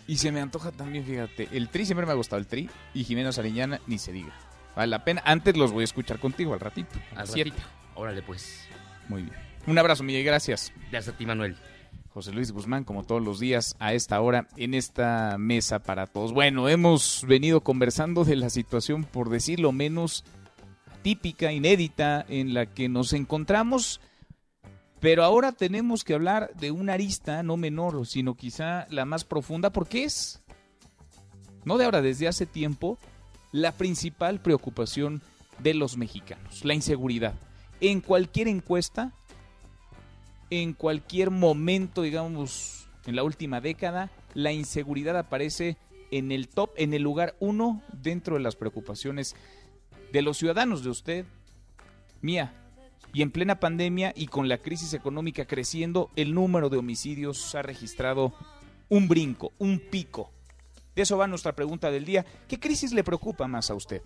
Y 0.06 0.16
se 0.16 0.30
me 0.32 0.40
antoja 0.40 0.70
también, 0.73 1.04
fíjate, 1.04 1.49
el 1.52 1.68
Tri 1.68 1.85
siempre 1.85 2.06
me 2.06 2.12
ha 2.12 2.14
gustado 2.14 2.38
el 2.40 2.47
Tri 2.47 2.70
y 2.94 3.04
Jimena 3.04 3.32
Sariñana 3.32 3.80
ni 3.88 3.99
se 3.99 4.12
diga. 4.12 4.32
Vale 4.78 4.90
la 4.90 5.02
pena. 5.02 5.20
Antes 5.25 5.56
los 5.56 5.73
voy 5.73 5.80
a 5.80 5.85
escuchar 5.87 6.20
contigo 6.20 6.54
al 6.54 6.61
ratito. 6.61 7.00
Al 7.16 7.26
siete. 7.26 7.50
ratito. 7.50 7.68
Órale 7.97 8.23
pues. 8.23 8.64
Muy 9.08 9.23
bien. 9.23 9.35
Un 9.66 9.76
abrazo, 9.76 10.04
Miguel, 10.04 10.23
gracias. 10.25 10.73
Gracias 10.92 11.12
a 11.12 11.18
ti, 11.18 11.26
Manuel. 11.26 11.56
José 12.11 12.30
Luis 12.30 12.52
Guzmán, 12.52 12.85
como 12.85 13.02
todos 13.02 13.20
los 13.20 13.40
días, 13.40 13.75
a 13.80 13.92
esta 13.92 14.20
hora, 14.20 14.47
en 14.56 14.75
esta 14.75 15.37
mesa 15.37 15.80
para 15.80 16.06
todos. 16.06 16.32
Bueno, 16.32 16.68
hemos 16.68 17.25
venido 17.26 17.61
conversando 17.62 18.25
de 18.25 18.37
la 18.37 18.50
situación, 18.50 19.02
por 19.02 19.30
decirlo 19.30 19.73
menos, 19.73 20.23
típica, 21.02 21.50
inédita, 21.50 22.25
en 22.28 22.54
la 22.54 22.66
que 22.66 22.88
nos 22.88 23.12
encontramos, 23.14 24.00
pero 25.00 25.25
ahora 25.25 25.50
tenemos 25.50 26.04
que 26.04 26.14
hablar 26.14 26.52
de 26.54 26.70
una 26.70 26.92
arista 26.92 27.42
no 27.42 27.56
menor, 27.56 28.06
sino 28.06 28.37
quizá 28.37 28.87
la 28.90 29.04
más 29.04 29.25
profunda, 29.25 29.70
porque 29.70 30.04
es, 30.04 30.40
no 31.64 31.78
de 31.78 31.85
ahora, 31.85 32.00
desde 32.00 32.28
hace 32.28 32.47
tiempo, 32.47 32.97
la 33.52 33.73
principal 33.73 34.40
preocupación 34.40 35.23
de 35.59 35.75
los 35.75 35.97
mexicanos, 35.97 36.64
la 36.64 36.75
inseguridad. 36.75 37.35
En 37.81 38.00
cualquier 38.00 38.49
encuesta, 38.49 39.12
en 40.50 40.73
cualquier 40.73 41.31
momento, 41.31 42.02
digamos, 42.02 42.88
en 43.07 43.17
la 43.17 43.25
última 43.25 43.61
década, 43.61 44.11
la 44.35 44.52
inseguridad 44.52 45.17
aparece 45.17 45.76
en 46.11 46.33
el 46.33 46.49
top, 46.49 46.71
en 46.76 46.95
el 46.95 47.02
lugar 47.02 47.37
uno 47.40 47.83
dentro 47.93 48.37
de 48.37 48.43
las 48.43 48.57
preocupaciones 48.57 49.37
de 50.12 50.23
los 50.23 50.38
ciudadanos, 50.38 50.83
de 50.83 50.90
usted, 50.90 51.26
mía. 52.21 52.55
Y 53.12 53.23
en 53.23 53.31
plena 53.31 53.59
pandemia 53.59 54.12
y 54.14 54.26
con 54.26 54.49
la 54.49 54.59
crisis 54.59 54.93
económica 54.93 55.47
creciendo, 55.47 56.11
el 56.17 56.35
número 56.35 56.69
de 56.69 56.76
homicidios 56.76 57.55
ha 57.55 57.62
registrado 57.62 58.35
un 58.88 59.09
brinco, 59.09 59.52
un 59.59 59.81
pico. 59.81 60.31
De 60.99 61.02
eso 61.02 61.17
va 61.17 61.28
nuestra 61.28 61.55
pregunta 61.55 61.93
del 61.93 62.05
día. 62.05 62.26
¿Qué 62.49 62.59
crisis 62.59 62.93
le 62.93 63.05
preocupa 63.05 63.47
más 63.47 63.71
a 63.71 63.76
usted? 63.76 64.02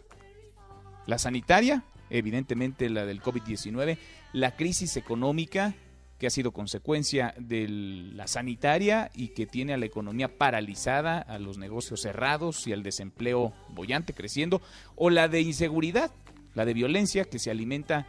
¿La 1.07 1.17
sanitaria? 1.17 1.85
Evidentemente 2.11 2.91
la 2.91 3.07
del 3.07 3.23
COVID-19. 3.23 3.97
¿La 4.35 4.57
crisis 4.57 4.99
económica? 4.99 5.75
que 6.19 6.27
ha 6.27 6.31
sido 6.31 6.53
consecuencia 6.53 7.35
de 7.37 7.67
la 7.69 8.29
sanitaria 8.29 9.11
y 9.13 9.29
que 9.29 9.47
tiene 9.47 9.73
a 9.73 9.77
la 9.77 9.87
economía 9.87 10.39
paralizada, 10.39 11.19
a 11.19 11.39
los 11.41 11.59
negocios 11.59 12.03
cerrados 12.03 12.65
y 12.69 12.73
al 12.73 12.85
desempleo 12.85 13.53
bollante 13.71 14.13
creciendo, 14.13 14.63
o 14.95 15.11
la 15.11 15.27
de 15.27 15.41
inseguridad, 15.41 16.13
la 16.55 16.65
de 16.65 16.75
violencia 16.75 17.25
que 17.25 17.41
se 17.41 17.51
alimenta 17.51 18.07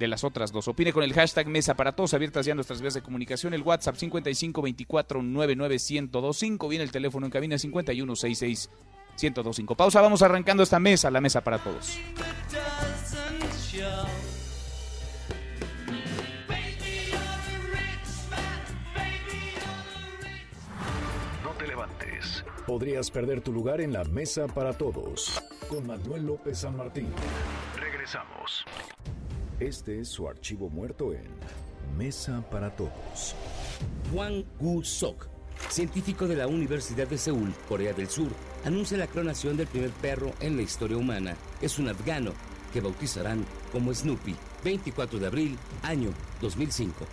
de 0.00 0.08
las 0.08 0.24
otras 0.24 0.50
dos. 0.50 0.66
Opine 0.66 0.92
con 0.92 1.04
el 1.04 1.12
hashtag 1.12 1.46
Mesa 1.46 1.74
para 1.74 1.92
Todos, 1.92 2.14
abiertas 2.14 2.44
ya 2.46 2.54
nuestras 2.54 2.80
vías 2.80 2.94
de 2.94 3.02
comunicación, 3.02 3.54
el 3.54 3.62
WhatsApp 3.62 3.94
5524-99125, 3.96 6.68
viene 6.68 6.84
el 6.84 6.90
teléfono 6.90 7.26
en 7.26 7.30
cabina 7.30 7.54
5166-1025. 7.56 9.76
Pausa, 9.76 10.00
vamos 10.00 10.22
arrancando 10.22 10.62
esta 10.62 10.80
mesa, 10.80 11.10
la 11.10 11.20
Mesa 11.20 11.44
para 11.44 11.58
Todos. 11.58 11.98
No 21.44 21.50
te 21.58 21.66
levantes. 21.66 22.42
Podrías 22.66 23.10
perder 23.10 23.42
tu 23.42 23.52
lugar 23.52 23.82
en 23.82 23.92
la 23.92 24.04
mesa 24.04 24.46
para 24.46 24.72
todos. 24.72 25.42
Con 25.68 25.86
Manuel 25.86 26.24
López 26.24 26.60
San 26.60 26.74
Martín. 26.76 27.08
Regresamos. 27.76 28.64
Este 29.60 30.00
es 30.00 30.08
su 30.08 30.26
archivo 30.26 30.70
muerto 30.70 31.12
en 31.12 31.28
Mesa 31.98 32.42
para 32.50 32.74
Todos. 32.74 33.34
Juan 34.10 34.42
Gu 34.58 34.82
Sok, 34.82 35.26
científico 35.68 36.26
de 36.26 36.36
la 36.36 36.46
Universidad 36.46 37.06
de 37.06 37.18
Seúl, 37.18 37.52
Corea 37.68 37.92
del 37.92 38.08
Sur, 38.08 38.28
anuncia 38.64 38.96
la 38.96 39.06
clonación 39.06 39.58
del 39.58 39.66
primer 39.66 39.90
perro 39.90 40.32
en 40.40 40.56
la 40.56 40.62
historia 40.62 40.96
humana. 40.96 41.36
Es 41.60 41.78
un 41.78 41.90
afgano 41.90 42.32
que 42.72 42.80
bautizarán 42.80 43.44
como 43.70 43.92
Snoopy. 43.92 44.34
24 44.64 45.18
de 45.18 45.26
abril, 45.26 45.58
año 45.82 46.10
2005. 46.40 47.04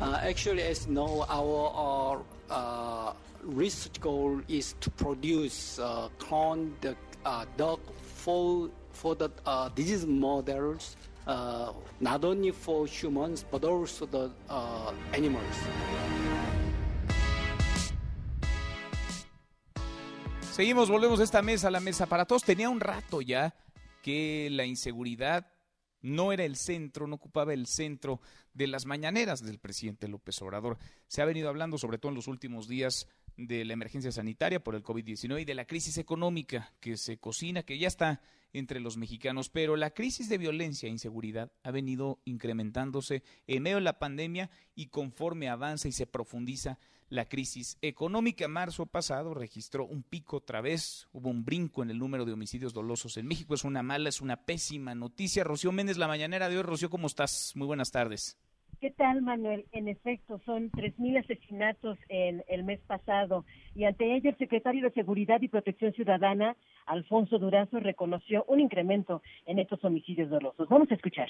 Uh, 0.00 0.04
actually, 0.22 0.62
as 0.62 0.86
you 0.86 0.92
know, 0.92 1.24
our 1.28 2.22
uh, 2.48 2.54
uh, 2.54 3.12
research 3.42 4.00
goal 4.00 4.40
is 4.46 4.76
to 4.78 4.88
produce 4.90 5.80
uh, 5.80 6.08
clone 6.18 6.76
the 6.80 6.94
uh, 7.24 7.44
dog 7.56 7.80
for 8.02 8.70
for 8.92 9.14
the 9.14 9.28
uh, 9.44 9.68
disease 9.74 10.06
models, 10.06 10.96
uh, 11.26 11.72
not 12.00 12.24
only 12.24 12.52
for 12.52 12.86
humans 12.86 13.44
but 13.50 13.64
also 13.64 14.06
the 14.06 14.30
animals. 15.12 15.42
Seguimos, 20.52 20.88
volvemos 20.88 21.20
a 21.20 21.24
esta 21.24 21.42
mesa, 21.42 21.70
la 21.70 21.80
mesa 21.80 22.06
para 22.06 22.24
todos. 22.24 22.42
Tenía 22.42 22.70
un 22.70 22.80
rato 22.80 23.20
ya 23.20 23.54
que 24.02 24.48
la 24.50 24.64
inseguridad 24.64 25.52
no 26.00 26.32
era 26.32 26.44
el 26.44 26.56
centro, 26.56 27.06
no 27.06 27.16
ocupaba 27.16 27.52
el 27.52 27.66
centro 27.66 28.20
de 28.54 28.66
las 28.66 28.86
mañaneras 28.86 29.44
del 29.44 29.58
presidente 29.58 30.08
López 30.08 30.40
Obrador. 30.40 30.78
Se 31.08 31.20
ha 31.20 31.26
venido 31.26 31.50
hablando, 31.50 31.76
sobre 31.76 31.98
todo 31.98 32.10
en 32.10 32.16
los 32.16 32.26
últimos 32.26 32.68
días, 32.68 33.06
de 33.36 33.66
la 33.66 33.74
emergencia 33.74 34.10
sanitaria 34.12 34.62
por 34.62 34.74
el 34.74 34.82
COVID-19 34.82 35.42
y 35.42 35.44
de 35.44 35.54
la 35.54 35.66
crisis 35.66 35.98
económica 35.98 36.72
que 36.80 36.96
se 36.96 37.18
cocina, 37.18 37.62
que 37.62 37.78
ya 37.78 37.88
está 37.88 38.22
entre 38.58 38.80
los 38.80 38.96
mexicanos, 38.96 39.50
pero 39.50 39.76
la 39.76 39.90
crisis 39.90 40.28
de 40.28 40.38
violencia 40.38 40.86
e 40.86 40.92
inseguridad 40.92 41.52
ha 41.62 41.70
venido 41.70 42.20
incrementándose 42.24 43.22
en 43.46 43.62
medio 43.62 43.76
de 43.76 43.82
la 43.82 43.98
pandemia 43.98 44.50
y 44.74 44.86
conforme 44.86 45.48
avanza 45.48 45.88
y 45.88 45.92
se 45.92 46.06
profundiza 46.06 46.78
la 47.08 47.28
crisis 47.28 47.78
económica. 47.82 48.48
Marzo 48.48 48.86
pasado 48.86 49.34
registró 49.34 49.84
un 49.86 50.02
pico 50.02 50.38
otra 50.38 50.60
vez, 50.60 51.08
hubo 51.12 51.28
un 51.28 51.44
brinco 51.44 51.82
en 51.82 51.90
el 51.90 51.98
número 51.98 52.24
de 52.24 52.32
homicidios 52.32 52.72
dolosos 52.72 53.16
en 53.16 53.26
México. 53.26 53.54
Es 53.54 53.64
una 53.64 53.82
mala, 53.82 54.08
es 54.08 54.20
una 54.20 54.44
pésima 54.44 54.94
noticia. 54.94 55.44
Rocío 55.44 55.72
Méndez, 55.72 55.98
la 55.98 56.08
mañanera 56.08 56.48
de 56.48 56.56
hoy. 56.56 56.62
Rocío, 56.62 56.90
¿cómo 56.90 57.06
estás? 57.06 57.52
Muy 57.54 57.66
buenas 57.66 57.92
tardes. 57.92 58.38
¿Qué 58.80 58.90
tal, 58.90 59.22
Manuel? 59.22 59.64
En 59.72 59.88
efecto, 59.88 60.38
son 60.44 60.70
3.000 60.72 61.20
asesinatos 61.24 61.98
en 62.10 62.44
el 62.48 62.62
mes 62.64 62.80
pasado 62.86 63.46
y 63.74 63.84
ante 63.84 64.14
ello 64.14 64.30
el 64.30 64.36
secretario 64.36 64.82
de 64.82 64.90
Seguridad 64.92 65.40
y 65.40 65.48
Protección 65.48 65.94
Ciudadana, 65.94 66.56
Alfonso 66.86 67.38
Durazo, 67.38 67.80
reconoció 67.80 68.44
un 68.48 68.60
incremento 68.60 69.22
en 69.44 69.58
estos 69.58 69.84
homicidios 69.84 70.30
dolosos. 70.30 70.68
Vamos 70.68 70.90
a 70.90 70.94
escuchar 70.94 71.28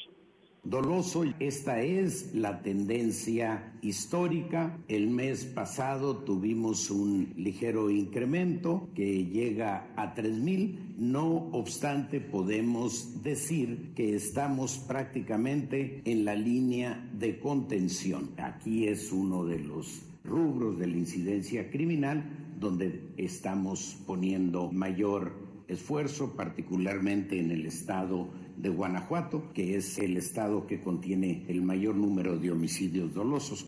doloso. 0.69 1.25
Esta 1.39 1.81
es 1.81 2.35
la 2.35 2.61
tendencia 2.61 3.73
histórica. 3.83 4.77
El 4.89 5.09
mes 5.09 5.45
pasado 5.45 6.19
tuvimos 6.19 6.91
un 6.91 7.33
ligero 7.37 7.91
incremento 7.91 8.89
que 8.95 9.27
llega 9.27 9.89
a 9.97 10.15
3.000. 10.15 10.97
No 10.99 11.49
obstante, 11.53 12.21
podemos 12.21 13.23
decir 13.23 13.93
que 13.95 14.15
estamos 14.15 14.79
prácticamente 14.79 16.03
en 16.05 16.25
la 16.25 16.35
línea 16.35 17.09
de 17.13 17.39
contención. 17.39 18.31
Aquí 18.39 18.89
es 18.89 19.13
uno 19.13 19.45
de 19.45 19.61
los 19.61 20.03
rubros 20.25 20.79
de 20.79 20.89
la 20.89 20.97
incidencia 20.97 21.71
criminal 21.71 22.25
donde 22.59 23.11
estamos 23.17 24.03
poniendo 24.07 24.73
mayor 24.73 25.46
esfuerzo, 25.69 26.37
particularmente 26.37 27.39
en 27.39 27.51
el 27.51 27.67
estado 27.67 28.29
de 28.57 28.69
Guanajuato, 28.69 29.53
que 29.53 29.77
es 29.77 29.99
el 29.99 30.17
estado 30.17 30.67
que 30.67 30.81
contiene 30.81 31.45
el 31.49 31.63
mayor 31.63 31.95
número 31.95 32.39
de 32.39 32.51
homicidios 32.51 33.15
dolosos. 33.15 33.67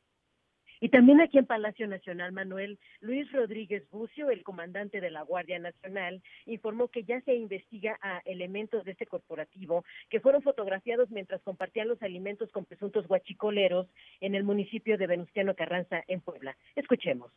Y 0.80 0.90
también 0.90 1.20
aquí 1.20 1.38
en 1.38 1.46
Palacio 1.46 1.88
Nacional, 1.88 2.32
Manuel, 2.32 2.78
Luis 3.00 3.30
Rodríguez 3.32 3.88
Bucio, 3.90 4.30
el 4.30 4.44
comandante 4.44 5.00
de 5.00 5.10
la 5.10 5.22
Guardia 5.22 5.58
Nacional, 5.58 6.22
informó 6.46 6.88
que 6.88 7.02
ya 7.02 7.20
se 7.22 7.34
investiga 7.34 7.98
a 8.00 8.18
elementos 8.24 8.84
de 8.84 8.92
este 8.92 9.06
corporativo 9.06 9.84
que 10.08 10.20
fueron 10.20 10.42
fotografiados 10.42 11.10
mientras 11.10 11.42
compartían 11.42 11.88
los 11.88 12.00
alimentos 12.02 12.50
con 12.52 12.64
presuntos 12.64 13.08
guachicoleros 13.08 13.88
en 14.20 14.36
el 14.36 14.44
municipio 14.44 14.96
de 14.98 15.08
Venustiano 15.08 15.54
Carranza, 15.54 16.04
en 16.06 16.20
Puebla. 16.20 16.56
Escuchemos 16.76 17.32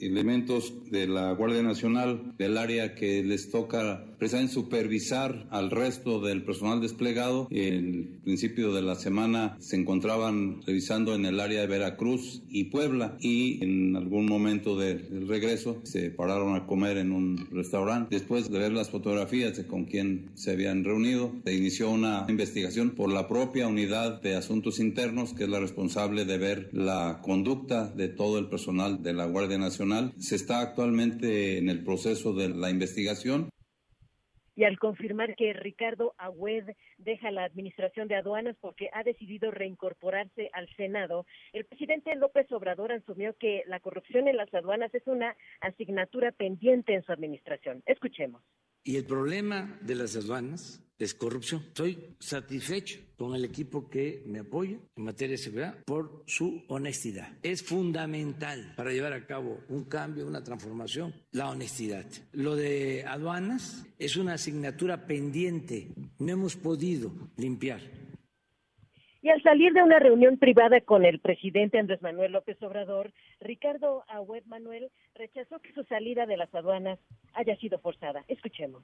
elementos 0.00 0.74
de 0.90 1.06
la 1.06 1.32
Guardia 1.32 1.62
Nacional, 1.62 2.34
del 2.38 2.58
área 2.58 2.94
que 2.94 3.22
les 3.22 3.50
toca 3.50 4.06
precisamente 4.18 4.52
supervisar 4.52 5.46
al 5.50 5.70
resto 5.70 6.20
del 6.20 6.44
personal 6.44 6.80
desplegado. 6.80 7.48
El 7.50 8.20
principio 8.22 8.72
de 8.72 8.82
la 8.82 8.94
semana 8.94 9.56
se 9.60 9.76
encontraban 9.76 10.60
revisando 10.66 11.14
en 11.14 11.24
el 11.24 11.40
área 11.40 11.62
de 11.62 11.66
Veracruz 11.66 12.42
y 12.48 12.64
Puebla 12.64 13.16
y 13.20 13.62
en 13.64 13.96
algún 13.96 14.26
momento 14.26 14.78
del 14.78 15.26
regreso 15.26 15.80
se 15.84 16.10
pararon 16.10 16.54
a 16.54 16.66
comer 16.66 16.98
en 16.98 17.12
un 17.12 17.48
restaurante. 17.50 18.14
Después 18.14 18.50
de 18.50 18.58
ver 18.58 18.72
las 18.72 18.90
fotografías 18.90 19.56
de 19.56 19.66
con 19.66 19.84
quién 19.84 20.30
se 20.34 20.52
habían 20.52 20.84
reunido, 20.84 21.32
se 21.44 21.54
inició 21.54 21.90
una 21.90 22.26
investigación 22.28 22.90
por 22.90 23.10
la 23.10 23.26
propia 23.26 23.68
unidad 23.68 24.20
de 24.20 24.36
asuntos 24.36 24.80
internos 24.80 25.32
que 25.32 25.44
es 25.44 25.48
la 25.48 25.60
responsable 25.60 26.24
de 26.24 26.38
ver 26.38 26.68
la 26.72 27.20
conducta 27.22 27.86
de 27.86 28.08
todo 28.08 28.38
el 28.38 28.46
personal 28.46 29.02
de 29.02 29.12
la 29.14 29.26
Guardia 29.26 29.58
Nacional 29.58 29.89
se 30.18 30.36
está 30.36 30.60
actualmente 30.60 31.58
en 31.58 31.68
el 31.68 31.84
proceso 31.84 32.32
de 32.32 32.48
la 32.48 32.70
investigación. 32.70 33.50
Y 34.56 34.64
al 34.64 34.78
confirmar 34.78 35.36
que 35.36 35.52
Ricardo 35.54 36.14
Agüed 36.18 36.64
deja 36.98 37.30
la 37.30 37.44
administración 37.44 38.08
de 38.08 38.16
aduanas 38.16 38.56
porque 38.60 38.90
ha 38.92 39.02
decidido 39.02 39.50
reincorporarse 39.50 40.50
al 40.52 40.68
Senado, 40.76 41.24
el 41.52 41.64
presidente 41.64 42.14
López 42.16 42.50
Obrador 42.52 42.92
asumió 42.92 43.34
que 43.38 43.62
la 43.66 43.80
corrupción 43.80 44.28
en 44.28 44.36
las 44.36 44.52
aduanas 44.52 44.94
es 44.94 45.06
una 45.06 45.34
asignatura 45.60 46.32
pendiente 46.32 46.94
en 46.94 47.02
su 47.04 47.12
administración. 47.12 47.82
Escuchemos. 47.86 48.42
Y 48.84 48.96
el 48.96 49.06
problema 49.06 49.78
de 49.80 49.94
las 49.94 50.16
aduanas 50.16 50.82
es 51.00 51.14
corrupción. 51.14 51.62
Estoy 51.68 52.14
satisfecho 52.20 53.00
con 53.16 53.34
el 53.34 53.44
equipo 53.44 53.88
que 53.88 54.22
me 54.26 54.40
apoya 54.40 54.78
en 54.96 55.04
materia 55.04 55.32
de 55.32 55.38
seguridad 55.38 55.74
por 55.84 56.22
su 56.26 56.62
honestidad. 56.68 57.28
Es 57.42 57.62
fundamental 57.62 58.74
para 58.76 58.92
llevar 58.92 59.14
a 59.14 59.26
cabo 59.26 59.60
un 59.68 59.84
cambio, 59.84 60.26
una 60.26 60.44
transformación, 60.44 61.14
la 61.32 61.50
honestidad. 61.50 62.04
Lo 62.32 62.54
de 62.54 63.04
aduanas 63.06 63.86
es 63.98 64.16
una 64.16 64.34
asignatura 64.34 65.06
pendiente. 65.06 65.88
No 66.18 66.32
hemos 66.32 66.56
podido 66.56 67.12
limpiar 67.36 67.80
y 69.22 69.28
al 69.28 69.42
salir 69.42 69.74
de 69.74 69.82
una 69.82 69.98
reunión 69.98 70.38
privada 70.38 70.80
con 70.80 71.04
el 71.04 71.20
presidente 71.20 71.78
Andrés 71.78 72.00
Manuel 72.00 72.32
López 72.32 72.56
Obrador, 72.62 73.12
Ricardo 73.38 74.04
Agüed 74.08 74.44
Manuel 74.46 74.90
rechazó 75.14 75.58
que 75.60 75.74
su 75.74 75.84
salida 75.84 76.24
de 76.24 76.38
las 76.38 76.54
aduanas 76.54 76.98
haya 77.34 77.54
sido 77.56 77.78
forzada. 77.80 78.24
Escuchemos. 78.28 78.82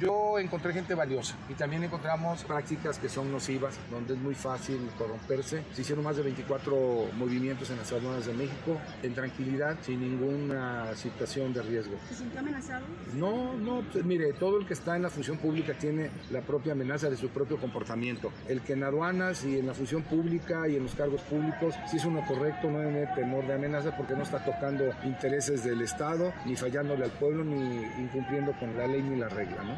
Yo 0.00 0.38
encontré 0.38 0.72
gente 0.72 0.94
valiosa 0.94 1.36
y 1.48 1.54
también 1.54 1.84
encontramos 1.84 2.44
prácticas 2.44 2.98
que 2.98 3.08
son 3.08 3.32
nocivas, 3.32 3.78
donde 3.90 4.14
es 4.14 4.20
muy 4.20 4.34
fácil 4.34 4.78
corromperse. 4.96 5.62
Se 5.72 5.82
hicieron 5.82 6.04
más 6.04 6.16
de 6.16 6.22
24 6.22 7.10
movimientos 7.16 7.70
en 7.70 7.78
las 7.78 7.90
aduanas 7.92 8.26
de 8.26 8.34
México 8.34 8.78
en 9.02 9.14
tranquilidad, 9.14 9.76
sin 9.82 10.00
ninguna 10.00 10.94
situación 10.94 11.52
de 11.52 11.62
riesgo. 11.62 11.96
¿Se 12.08 12.16
sintió 12.16 12.40
amenazado? 12.40 12.84
No, 13.14 13.54
no, 13.54 13.82
pues, 13.92 14.04
mire, 14.04 14.32
todo 14.34 14.58
el 14.58 14.66
que 14.66 14.74
está 14.74 14.96
en 14.96 15.02
la 15.02 15.10
función 15.10 15.38
pública 15.38 15.74
tiene 15.74 16.10
la 16.30 16.42
propia 16.42 16.72
amenaza 16.72 17.10
de 17.10 17.16
su 17.16 17.28
propio 17.28 17.58
comportamiento. 17.58 18.32
El 18.48 18.60
que 18.62 18.74
en 18.74 18.84
aduanas 18.84 19.44
y 19.44 19.58
en 19.58 19.66
la 19.66 19.74
función 19.74 20.02
pública 20.02 20.68
y 20.68 20.76
en 20.76 20.84
los 20.84 20.94
cargos 20.94 21.22
públicos, 21.22 21.74
si 21.90 21.96
es 21.96 22.04
uno 22.04 22.24
correcto, 22.26 22.70
no 22.70 22.78
tiene 22.80 23.06
temor 23.14 23.46
de 23.46 23.54
amenaza 23.54 23.96
porque 23.96 24.14
no 24.14 24.22
está 24.22 24.44
tocando 24.44 24.84
intereses 25.04 25.64
del 25.64 25.82
Estado, 25.82 26.32
ni 26.44 26.56
fallándole 26.56 27.04
al 27.04 27.10
pueblo, 27.12 27.44
ni 27.44 27.82
incumpliendo 27.98 28.52
con 28.58 28.76
la 28.76 28.86
ley 28.86 29.02
ni 29.02 29.16
la 29.16 29.28
regla, 29.28 29.62
¿no? 29.62 29.77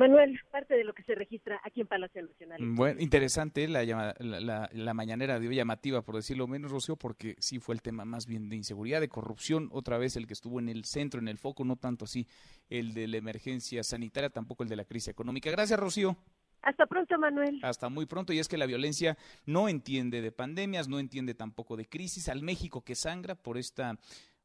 Manuel, 0.00 0.40
parte 0.50 0.74
de 0.74 0.82
lo 0.82 0.94
que 0.94 1.02
se 1.02 1.14
registra 1.14 1.60
aquí 1.62 1.82
en 1.82 1.86
Palacio 1.86 2.22
Nacional. 2.22 2.58
Bueno, 2.74 3.02
interesante 3.02 3.68
la, 3.68 3.84
la, 3.84 4.70
la, 4.72 4.94
mañanera 4.94 5.38
de 5.38 5.46
hoy, 5.46 5.56
llamativa 5.56 6.00
por 6.00 6.16
decirlo 6.16 6.46
menos, 6.46 6.70
Rocío, 6.70 6.96
porque 6.96 7.36
sí 7.38 7.58
fue 7.58 7.74
el 7.74 7.82
tema 7.82 8.06
más 8.06 8.26
bien 8.26 8.48
de 8.48 8.56
inseguridad, 8.56 9.02
de 9.02 9.10
corrupción, 9.10 9.68
otra 9.72 9.98
vez 9.98 10.16
el 10.16 10.26
que 10.26 10.32
estuvo 10.32 10.58
en 10.58 10.70
el 10.70 10.86
centro, 10.86 11.20
en 11.20 11.28
el 11.28 11.36
foco, 11.36 11.66
no 11.66 11.76
tanto 11.76 12.06
así 12.06 12.26
el 12.70 12.94
de 12.94 13.08
la 13.08 13.18
emergencia 13.18 13.84
sanitaria, 13.84 14.30
tampoco 14.30 14.62
el 14.62 14.70
de 14.70 14.76
la 14.76 14.86
crisis 14.86 15.08
económica. 15.08 15.50
Gracias, 15.50 15.78
Rocío. 15.78 16.16
Hasta 16.62 16.86
pronto, 16.86 17.18
Manuel. 17.18 17.60
Hasta 17.62 17.90
muy 17.90 18.06
pronto. 18.06 18.32
Y 18.32 18.38
es 18.38 18.48
que 18.48 18.56
la 18.56 18.64
violencia 18.64 19.18
no 19.44 19.68
entiende 19.68 20.22
de 20.22 20.32
pandemias, 20.32 20.88
no 20.88 20.98
entiende 20.98 21.34
tampoco 21.34 21.76
de 21.76 21.86
crisis. 21.86 22.30
Al 22.30 22.42
México 22.42 22.82
que 22.82 22.94
sangra 22.94 23.34
por 23.34 23.58
esta 23.58 23.98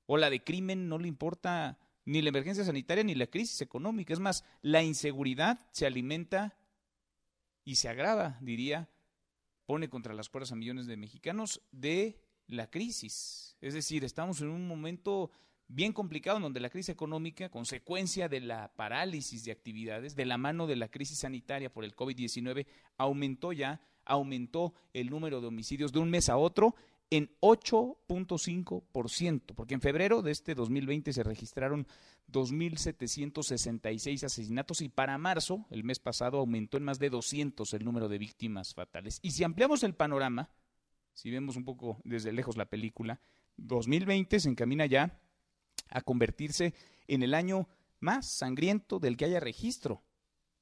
ola 0.05 0.29
de 0.29 0.43
crimen 0.43 0.89
no 0.89 0.97
le 0.97 1.07
importa 1.07 1.77
ni 2.05 2.21
la 2.21 2.29
emergencia 2.29 2.63
sanitaria 2.63 3.03
ni 3.03 3.15
la 3.15 3.27
crisis 3.27 3.61
económica. 3.61 4.13
Es 4.13 4.19
más, 4.19 4.43
la 4.61 4.83
inseguridad 4.83 5.59
se 5.71 5.85
alimenta 5.85 6.57
y 7.63 7.75
se 7.75 7.89
agrava, 7.89 8.37
diría, 8.41 8.89
pone 9.65 9.89
contra 9.89 10.13
las 10.13 10.29
cuerdas 10.29 10.51
a 10.51 10.55
millones 10.55 10.85
de 10.85 10.97
mexicanos 10.97 11.61
de 11.71 12.21
la 12.47 12.69
crisis. 12.69 13.57
Es 13.59 13.73
decir, 13.73 14.03
estamos 14.03 14.41
en 14.41 14.49
un 14.49 14.67
momento 14.67 15.31
bien 15.67 15.93
complicado 15.93 16.37
en 16.37 16.43
donde 16.43 16.59
la 16.59 16.69
crisis 16.69 16.89
económica, 16.89 17.49
consecuencia 17.49 18.29
de 18.29 18.41
la 18.41 18.71
parálisis 18.75 19.43
de 19.43 19.51
actividades, 19.51 20.15
de 20.15 20.25
la 20.25 20.37
mano 20.37 20.67
de 20.67 20.75
la 20.75 20.89
crisis 20.89 21.19
sanitaria 21.19 21.73
por 21.73 21.83
el 21.83 21.95
COVID-19, 21.95 22.67
aumentó 22.97 23.51
ya, 23.51 23.81
aumentó 24.05 24.75
el 24.93 25.09
número 25.09 25.41
de 25.41 25.47
homicidios 25.47 25.91
de 25.91 25.99
un 25.99 26.11
mes 26.11 26.29
a 26.29 26.37
otro 26.37 26.75
en 27.15 27.31
8.5%, 27.39 29.55
porque 29.55 29.73
en 29.73 29.81
febrero 29.81 30.21
de 30.21 30.31
este 30.31 30.53
2020 30.53 31.13
se 31.13 31.23
registraron 31.23 31.87
2.766 32.29 34.25
asesinatos 34.25 34.81
y 34.81 34.89
para 34.89 35.17
marzo, 35.17 35.65
el 35.69 35.85
mes 35.85 35.99
pasado, 35.99 36.39
aumentó 36.39 36.75
en 36.75 36.83
más 36.83 36.99
de 36.99 37.09
200 37.09 37.73
el 37.73 37.85
número 37.85 38.09
de 38.09 38.17
víctimas 38.17 38.73
fatales. 38.73 39.19
Y 39.21 39.31
si 39.31 39.45
ampliamos 39.45 39.83
el 39.83 39.95
panorama, 39.95 40.49
si 41.13 41.31
vemos 41.31 41.55
un 41.55 41.63
poco 41.63 42.01
desde 42.03 42.33
lejos 42.33 42.57
la 42.57 42.65
película, 42.65 43.21
2020 43.55 44.41
se 44.41 44.49
encamina 44.49 44.85
ya 44.85 45.17
a 45.89 46.01
convertirse 46.01 46.73
en 47.07 47.23
el 47.23 47.33
año 47.33 47.69
más 48.01 48.29
sangriento 48.29 48.99
del 48.99 49.15
que 49.15 49.23
haya 49.25 49.39
registro. 49.39 50.03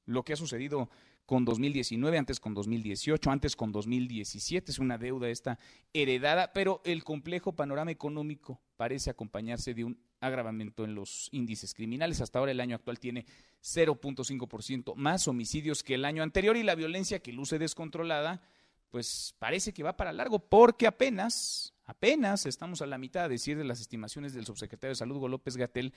Lo 0.06 0.22
que 0.22 0.34
ha 0.34 0.36
sucedido 0.36 0.88
con 1.26 1.44
2019, 1.44 2.18
antes 2.18 2.40
con 2.40 2.54
2018, 2.54 3.30
antes 3.30 3.56
con 3.56 3.72
2017. 3.72 4.70
Es 4.70 4.78
una 4.78 4.98
deuda 4.98 5.28
esta 5.28 5.58
heredada, 5.92 6.52
pero 6.52 6.82
el 6.84 7.04
complejo 7.04 7.52
panorama 7.52 7.90
económico 7.90 8.60
parece 8.76 9.10
acompañarse 9.10 9.74
de 9.74 9.84
un 9.84 9.98
agravamiento 10.20 10.84
en 10.84 10.94
los 10.94 11.28
índices 11.32 11.74
criminales. 11.74 12.20
Hasta 12.20 12.38
ahora 12.38 12.52
el 12.52 12.60
año 12.60 12.76
actual 12.76 12.98
tiene 12.98 13.26
0.5% 13.62 14.94
más 14.96 15.28
homicidios 15.28 15.82
que 15.82 15.94
el 15.94 16.04
año 16.04 16.22
anterior 16.22 16.56
y 16.56 16.62
la 16.62 16.74
violencia 16.74 17.20
que 17.20 17.32
luce 17.32 17.58
descontrolada, 17.58 18.42
pues 18.90 19.34
parece 19.38 19.72
que 19.72 19.82
va 19.82 19.96
para 19.96 20.12
largo 20.12 20.38
porque 20.38 20.86
apenas, 20.86 21.74
apenas 21.84 22.46
estamos 22.46 22.82
a 22.82 22.86
la 22.86 22.98
mitad, 22.98 23.24
a 23.24 23.28
decir 23.28 23.56
de 23.56 23.64
las 23.64 23.80
estimaciones 23.80 24.34
del 24.34 24.46
subsecretario 24.46 24.92
de 24.92 24.96
Salud, 24.96 25.28
López 25.28 25.56
Gatel, 25.56 25.92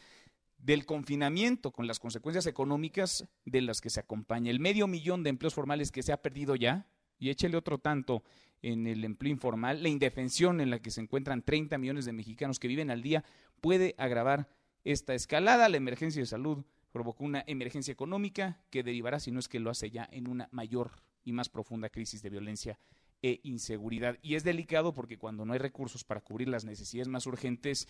del 0.58 0.86
confinamiento 0.86 1.72
con 1.72 1.88
las 1.88 2.00
consecuencias 2.00 2.48
económicas 2.48 3.28
de 3.46 3.62
las 3.62 3.82
que 3.82 3.90
se 3.90 4.00
acompaña. 4.00 4.52
El 4.52 4.60
medio 4.60 4.88
millón 4.88 5.24
de 5.24 5.30
empleos 5.30 5.54
formales 5.54 5.92
que 5.92 6.04
se 6.04 6.12
ha 6.12 6.22
perdido 6.22 6.56
ya, 6.56 6.88
y 7.20 7.30
échele 7.30 7.58
otro 7.58 7.78
tanto 7.80 8.24
en 8.62 8.88
el 8.88 9.04
empleo 9.06 9.32
informal, 9.32 9.84
la 9.84 9.90
indefensión 9.90 10.62
en 10.62 10.70
la 10.70 10.80
que 10.80 10.92
se 10.92 11.02
encuentran 11.02 11.44
30 11.44 11.78
millones 11.78 12.06
de 12.06 12.14
mexicanos 12.14 12.60
que 12.60 12.68
viven 12.68 12.90
al 12.90 13.02
día, 13.02 13.24
puede 13.62 13.96
agravar 13.98 14.50
esta 14.84 15.14
escalada. 15.14 15.70
La 15.70 15.78
emergencia 15.78 16.22
de 16.22 16.26
salud 16.26 16.64
provocó 16.92 17.24
una 17.24 17.44
emergencia 17.48 17.92
económica 17.92 18.60
que 18.70 18.84
derivará, 18.84 19.20
si 19.20 19.32
no 19.32 19.40
es 19.40 19.48
que 19.48 19.60
lo 19.60 19.70
hace 19.70 19.92
ya, 19.92 20.08
en 20.12 20.28
una 20.28 20.50
mayor 20.52 20.92
y 21.24 21.34
más 21.34 21.50
profunda 21.50 21.90
crisis 21.90 22.22
de 22.22 22.30
violencia 22.30 22.80
e 23.22 23.40
inseguridad. 23.44 24.18
Y 24.22 24.36
es 24.36 24.44
delicado 24.44 24.94
porque 24.94 25.18
cuando 25.18 25.46
no 25.46 25.54
hay 25.54 25.60
recursos 25.60 26.04
para 26.04 26.22
cubrir 26.22 26.48
las 26.48 26.66
necesidades 26.66 27.08
más 27.08 27.26
urgentes, 27.26 27.88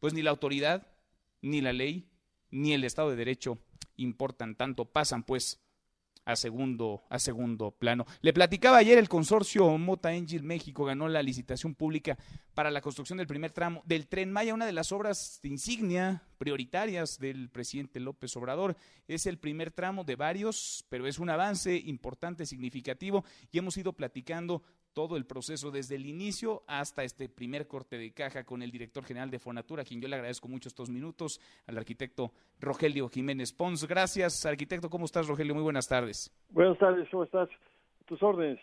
pues 0.00 0.14
ni 0.14 0.22
la 0.22 0.30
autoridad, 0.30 0.86
ni 1.42 1.60
la 1.60 1.72
ley, 1.72 2.08
ni 2.50 2.72
el 2.72 2.84
Estado 2.84 3.10
de 3.10 3.16
Derecho 3.16 3.58
importan 3.96 4.56
tanto, 4.56 4.86
pasan 4.86 5.22
pues 5.22 5.60
a 6.24 6.36
segundo, 6.36 7.02
a 7.08 7.18
segundo 7.18 7.72
plano. 7.72 8.06
Le 8.20 8.32
platicaba 8.32 8.76
ayer 8.78 8.98
el 8.98 9.08
consorcio 9.08 9.76
Mota 9.78 10.12
Engine 10.12 10.46
México 10.46 10.84
ganó 10.84 11.08
la 11.08 11.22
licitación 11.22 11.74
pública 11.74 12.18
para 12.54 12.70
la 12.70 12.80
construcción 12.80 13.18
del 13.18 13.26
primer 13.26 13.52
tramo 13.52 13.82
del 13.86 14.06
Tren 14.06 14.30
Maya, 14.30 14.54
una 14.54 14.66
de 14.66 14.72
las 14.72 14.92
obras 14.92 15.40
de 15.42 15.48
insignia 15.48 16.22
prioritarias 16.38 17.18
del 17.18 17.48
presidente 17.50 18.00
López 18.00 18.36
Obrador. 18.36 18.76
Es 19.08 19.26
el 19.26 19.38
primer 19.38 19.70
tramo 19.70 20.04
de 20.04 20.16
varios, 20.16 20.84
pero 20.88 21.06
es 21.06 21.18
un 21.18 21.30
avance 21.30 21.76
importante, 21.76 22.46
significativo 22.46 23.24
y 23.50 23.58
hemos 23.58 23.76
ido 23.76 23.92
platicando 23.92 24.62
todo 24.92 25.16
el 25.16 25.26
proceso 25.26 25.70
desde 25.70 25.96
el 25.96 26.06
inicio 26.06 26.62
hasta 26.66 27.04
este 27.04 27.28
primer 27.28 27.66
corte 27.66 27.98
de 27.98 28.12
caja 28.12 28.44
con 28.44 28.62
el 28.62 28.70
director 28.70 29.04
general 29.04 29.30
de 29.30 29.38
Fonatura, 29.38 29.82
a 29.82 29.84
quien 29.84 30.00
yo 30.00 30.08
le 30.08 30.16
agradezco 30.16 30.48
mucho 30.48 30.68
estos 30.68 30.90
minutos, 30.90 31.40
al 31.66 31.78
arquitecto 31.78 32.32
Rogelio 32.60 33.08
Jiménez 33.08 33.52
Pons. 33.52 33.86
Gracias, 33.86 34.44
arquitecto. 34.46 34.90
¿Cómo 34.90 35.04
estás, 35.04 35.26
Rogelio? 35.26 35.54
Muy 35.54 35.62
buenas 35.62 35.88
tardes. 35.88 36.32
Buenas 36.50 36.78
tardes, 36.78 37.08
¿cómo 37.10 37.24
estás? 37.24 37.48
Tus 38.06 38.22
órdenes. 38.22 38.58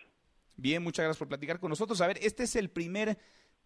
Bien, 0.55 0.83
muchas 0.83 1.03
gracias 1.03 1.19
por 1.19 1.27
platicar 1.27 1.59
con 1.59 1.69
nosotros. 1.69 2.01
A 2.01 2.07
ver, 2.07 2.17
este 2.21 2.43
es 2.43 2.55
el 2.55 2.69
primer 2.69 3.17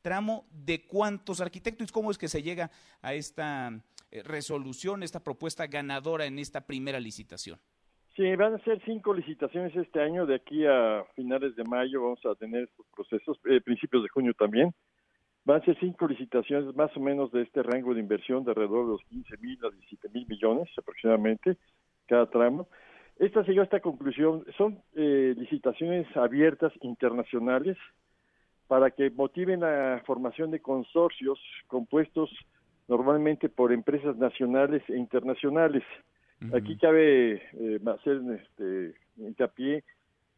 tramo 0.01 0.45
de 0.51 0.85
cuántos 0.85 1.41
arquitectos, 1.41 1.91
¿cómo 1.91 2.11
es 2.11 2.17
que 2.17 2.27
se 2.27 2.43
llega 2.43 2.71
a 3.01 3.13
esta 3.13 3.81
eh, 4.09 4.23
resolución, 4.23 5.03
esta 5.03 5.23
propuesta 5.23 5.67
ganadora 5.67 6.25
en 6.25 6.39
esta 6.39 6.65
primera 6.65 6.99
licitación? 6.99 7.59
Sí, 8.15 8.35
van 8.35 8.53
a 8.55 8.59
ser 8.59 8.81
cinco 8.83 9.13
licitaciones 9.13 9.73
este 9.75 10.01
año, 10.01 10.25
de 10.25 10.35
aquí 10.35 10.65
a 10.65 11.05
finales 11.15 11.55
de 11.55 11.63
mayo 11.63 12.03
vamos 12.03 12.25
a 12.25 12.35
tener 12.35 12.63
estos 12.63 12.85
procesos, 12.93 13.39
eh, 13.45 13.61
principios 13.61 14.03
de 14.03 14.09
junio 14.09 14.33
también. 14.33 14.73
Van 15.45 15.61
a 15.61 15.65
ser 15.65 15.79
cinco 15.79 16.07
licitaciones 16.07 16.75
más 16.75 16.95
o 16.97 16.99
menos 16.99 17.31
de 17.31 17.41
este 17.41 17.63
rango 17.63 17.93
de 17.93 18.01
inversión 18.01 18.43
de 18.43 18.51
alrededor 18.51 18.85
de 18.85 18.91
los 18.91 19.03
15 19.05 19.37
mil 19.37 19.57
a 19.65 19.69
17 19.69 20.09
mil 20.09 20.27
millones 20.27 20.69
aproximadamente 20.77 21.57
cada 22.05 22.29
tramo. 22.29 22.67
Esta 23.17 23.43
llegó 23.43 23.61
a 23.61 23.63
esta 23.63 23.79
conclusión, 23.79 24.45
son 24.57 24.81
eh, 24.93 25.33
licitaciones 25.37 26.05
abiertas 26.17 26.73
internacionales 26.81 27.77
para 28.67 28.91
que 28.91 29.09
motiven 29.09 29.61
la 29.61 30.01
formación 30.05 30.51
de 30.51 30.59
consorcios 30.59 31.39
compuestos 31.67 32.29
normalmente 32.87 33.47
por 33.47 33.71
empresas 33.71 34.17
nacionales 34.17 34.83
e 34.89 34.97
internacionales. 34.97 35.83
Aquí 36.53 36.75
cabe 36.77 37.33
eh, 37.53 37.79
hacer 37.85 38.19
este, 38.39 38.95
hincapié 39.17 39.83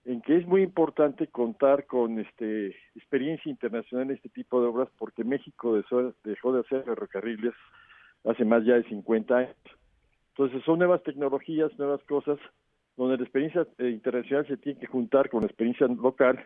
en 0.03 0.21
que 0.21 0.35
es 0.35 0.45
muy 0.45 0.61
importante 0.61 1.27
contar 1.27 1.85
con 1.85 2.19
este 2.19 2.75
experiencia 2.93 3.49
internacional 3.49 4.09
en 4.09 4.17
este 4.17 4.27
tipo 4.27 4.61
de 4.61 4.67
obras 4.67 4.89
porque 4.97 5.23
México 5.23 5.75
dejó 6.23 6.51
de 6.51 6.59
hacer 6.59 6.83
ferrocarriles 6.83 7.53
hace 8.25 8.43
más 8.43 8.65
ya 8.65 8.75
de 8.75 8.83
50 8.83 9.37
años. 9.37 9.55
Entonces 10.31 10.61
son 10.65 10.79
nuevas 10.79 11.01
tecnologías, 11.03 11.71
nuevas 11.79 12.03
cosas, 12.03 12.37
donde 12.97 13.15
la 13.15 13.23
experiencia 13.23 13.65
eh, 13.77 13.89
internacional 13.89 14.45
se 14.47 14.57
tiene 14.57 14.81
que 14.81 14.87
juntar 14.87 15.29
con 15.29 15.41
la 15.41 15.47
experiencia 15.47 15.87
local 15.87 16.43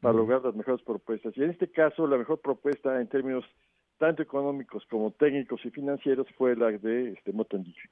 para 0.00 0.14
lograr 0.14 0.42
las 0.42 0.54
mejores 0.54 0.82
propuestas. 0.82 1.36
Y 1.36 1.42
en 1.42 1.50
este 1.50 1.70
caso, 1.70 2.06
la 2.06 2.16
mejor 2.16 2.40
propuesta 2.40 2.98
en 3.00 3.08
términos 3.08 3.44
tanto 3.98 4.22
económicos 4.22 4.84
como 4.86 5.10
técnicos 5.10 5.64
y 5.64 5.70
financieros 5.70 6.26
fue 6.36 6.56
la 6.56 6.70
de 6.70 7.12
este 7.12 7.32
Motendije 7.32 7.90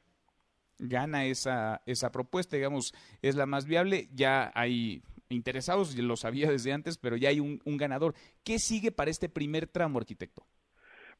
gana 0.82 1.24
esa, 1.24 1.80
esa 1.86 2.10
propuesta, 2.10 2.56
digamos, 2.56 2.92
es 3.22 3.36
la 3.36 3.46
más 3.46 3.66
viable. 3.66 4.08
Ya 4.12 4.50
hay 4.54 5.02
interesados, 5.30 5.96
lo 5.96 6.16
sabía 6.16 6.50
desde 6.50 6.72
antes, 6.72 6.98
pero 6.98 7.16
ya 7.16 7.30
hay 7.30 7.40
un, 7.40 7.60
ganador. 7.64 8.14
¿Qué 8.44 8.58
sigue 8.58 8.92
para 8.92 9.10
este 9.10 9.28
primer 9.28 9.66
tramo, 9.66 9.98
arquitecto? 9.98 10.42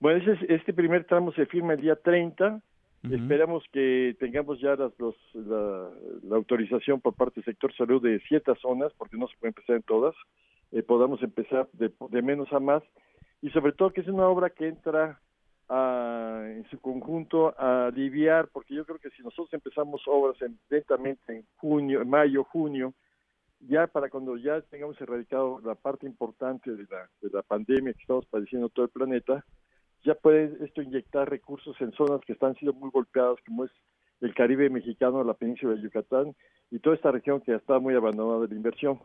Bueno, 0.00 0.22
este 0.48 0.72
primer 0.72 1.04
tramo 1.04 1.32
se 1.32 1.46
firma 1.46 1.74
el 1.74 1.80
día 1.80 1.96
30. 1.96 2.60
Esperamos 3.10 3.64
que 3.72 4.14
tengamos 4.20 4.60
ya 4.60 4.76
las, 4.76 4.92
los, 4.98 5.16
la, 5.34 6.36
autorización 6.36 7.00
por 7.00 7.14
parte 7.14 7.40
del 7.40 7.44
sector 7.44 7.74
salud 7.74 8.00
de 8.00 8.20
ciertas 8.28 8.58
zonas, 8.60 8.92
porque 8.96 9.16
no 9.16 9.26
se 9.26 9.36
puede 9.38 9.50
empezar 9.50 9.76
en 9.76 9.82
todas. 9.82 10.14
Eh, 10.70 10.84
podamos 10.84 11.20
empezar 11.22 11.68
de, 11.72 11.92
de 12.10 12.22
menos 12.22 12.52
a 12.52 12.60
más. 12.60 12.82
Y 13.40 13.50
sobre 13.50 13.72
todo 13.72 13.92
que 13.92 14.02
es 14.02 14.08
una 14.08 14.28
obra 14.28 14.50
que 14.50 14.68
entra 14.68 15.20
en 15.74 16.66
su 16.70 16.78
conjunto 16.80 17.54
a 17.58 17.86
aliviar, 17.86 18.48
porque 18.48 18.74
yo 18.74 18.84
creo 18.84 18.98
que 18.98 19.10
si 19.10 19.22
nosotros 19.22 19.52
empezamos 19.54 20.02
obras 20.06 20.40
en, 20.42 20.58
lentamente 20.68 21.34
en 21.34 21.46
junio, 21.56 22.02
en 22.02 22.10
mayo, 22.10 22.44
junio, 22.44 22.92
ya 23.60 23.86
para 23.86 24.10
cuando 24.10 24.36
ya 24.36 24.60
tengamos 24.62 25.00
erradicado 25.00 25.60
la 25.64 25.74
parte 25.74 26.06
importante 26.06 26.72
de 26.72 26.84
la, 26.90 27.08
de 27.22 27.30
la 27.32 27.42
pandemia 27.42 27.94
que 27.94 28.00
estamos 28.00 28.26
padeciendo 28.26 28.68
todo 28.68 28.84
el 28.84 28.90
planeta, 28.90 29.44
ya 30.04 30.14
puede 30.14 30.62
esto 30.64 30.82
inyectar 30.82 31.30
recursos 31.30 31.80
en 31.80 31.92
zonas 31.92 32.20
que 32.26 32.32
están 32.32 32.54
siendo 32.56 32.78
muy 32.78 32.90
golpeadas, 32.90 33.38
como 33.46 33.64
es 33.64 33.70
el 34.20 34.34
Caribe 34.34 34.68
mexicano, 34.68 35.24
la 35.24 35.34
península 35.34 35.74
de 35.74 35.82
Yucatán 35.82 36.34
y 36.70 36.80
toda 36.80 36.96
esta 36.96 37.12
región 37.12 37.40
que 37.40 37.52
ya 37.52 37.56
está 37.56 37.78
muy 37.78 37.94
abandonada 37.94 38.40
de 38.40 38.48
la 38.48 38.54
inversión. 38.54 39.00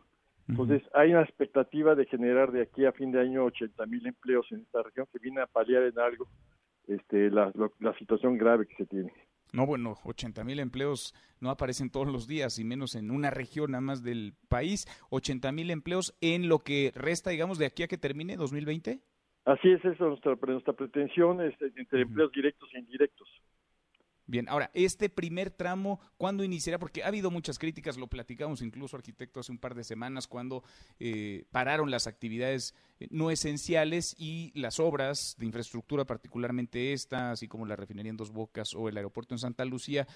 Entonces, 0.48 0.82
hay 0.94 1.10
una 1.10 1.22
expectativa 1.22 1.94
de 1.94 2.06
generar 2.06 2.52
de 2.52 2.62
aquí 2.62 2.86
a 2.86 2.92
fin 2.92 3.12
de 3.12 3.20
año 3.20 3.44
80 3.44 3.84
mil 3.84 4.06
empleos 4.06 4.46
en 4.50 4.60
esta 4.60 4.82
región 4.82 5.06
que 5.12 5.18
viene 5.18 5.42
a 5.42 5.46
paliar 5.46 5.82
en 5.82 5.98
algo 5.98 6.26
este, 6.88 7.30
la, 7.30 7.52
la 7.80 7.96
situación 7.98 8.36
grave 8.36 8.66
que 8.66 8.76
se 8.76 8.86
tiene. 8.86 9.12
No, 9.52 9.66
bueno, 9.66 9.96
80 10.04 10.44
mil 10.44 10.60
empleos 10.60 11.14
no 11.40 11.50
aparecen 11.50 11.90
todos 11.90 12.06
los 12.06 12.26
días 12.26 12.58
y 12.58 12.64
menos 12.64 12.94
en 12.94 13.10
una 13.10 13.30
región 13.30 13.70
nada 13.70 13.80
más 13.80 14.02
del 14.02 14.34
país. 14.48 14.86
80 15.10 15.52
mil 15.52 15.70
empleos 15.70 16.16
en 16.20 16.48
lo 16.48 16.58
que 16.58 16.92
resta, 16.94 17.30
digamos, 17.30 17.58
de 17.58 17.66
aquí 17.66 17.82
a 17.82 17.88
que 17.88 17.96
termine 17.96 18.36
2020. 18.36 19.00
Así 19.44 19.70
es, 19.70 19.82
eso 19.82 20.08
nuestra, 20.08 20.34
nuestra 20.34 20.74
pretensión 20.74 21.40
es 21.40 21.54
entre 21.60 22.02
empleos 22.02 22.30
directos 22.32 22.68
e 22.74 22.78
indirectos. 22.80 23.28
Bien, 24.30 24.46
ahora, 24.50 24.70
este 24.74 25.08
primer 25.08 25.50
tramo, 25.50 26.00
¿cuándo 26.18 26.44
iniciará? 26.44 26.78
Porque 26.78 27.02
ha 27.02 27.06
habido 27.06 27.30
muchas 27.30 27.58
críticas, 27.58 27.96
lo 27.96 28.08
platicamos 28.08 28.60
incluso, 28.60 28.94
arquitecto, 28.94 29.40
hace 29.40 29.50
un 29.50 29.58
par 29.58 29.74
de 29.74 29.84
semanas, 29.84 30.28
cuando 30.28 30.62
eh, 31.00 31.46
pararon 31.50 31.90
las 31.90 32.06
actividades 32.06 32.74
eh, 33.00 33.08
no 33.10 33.30
esenciales 33.30 34.14
y 34.18 34.52
las 34.54 34.80
obras 34.80 35.34
de 35.38 35.46
infraestructura, 35.46 36.04
particularmente 36.04 36.92
esta, 36.92 37.30
así 37.30 37.48
como 37.48 37.64
la 37.64 37.74
refinería 37.74 38.10
en 38.10 38.18
Dos 38.18 38.30
Bocas 38.30 38.74
o 38.74 38.90
el 38.90 38.98
aeropuerto 38.98 39.34
en 39.34 39.38
Santa 39.38 39.64
Lucía, 39.64 40.06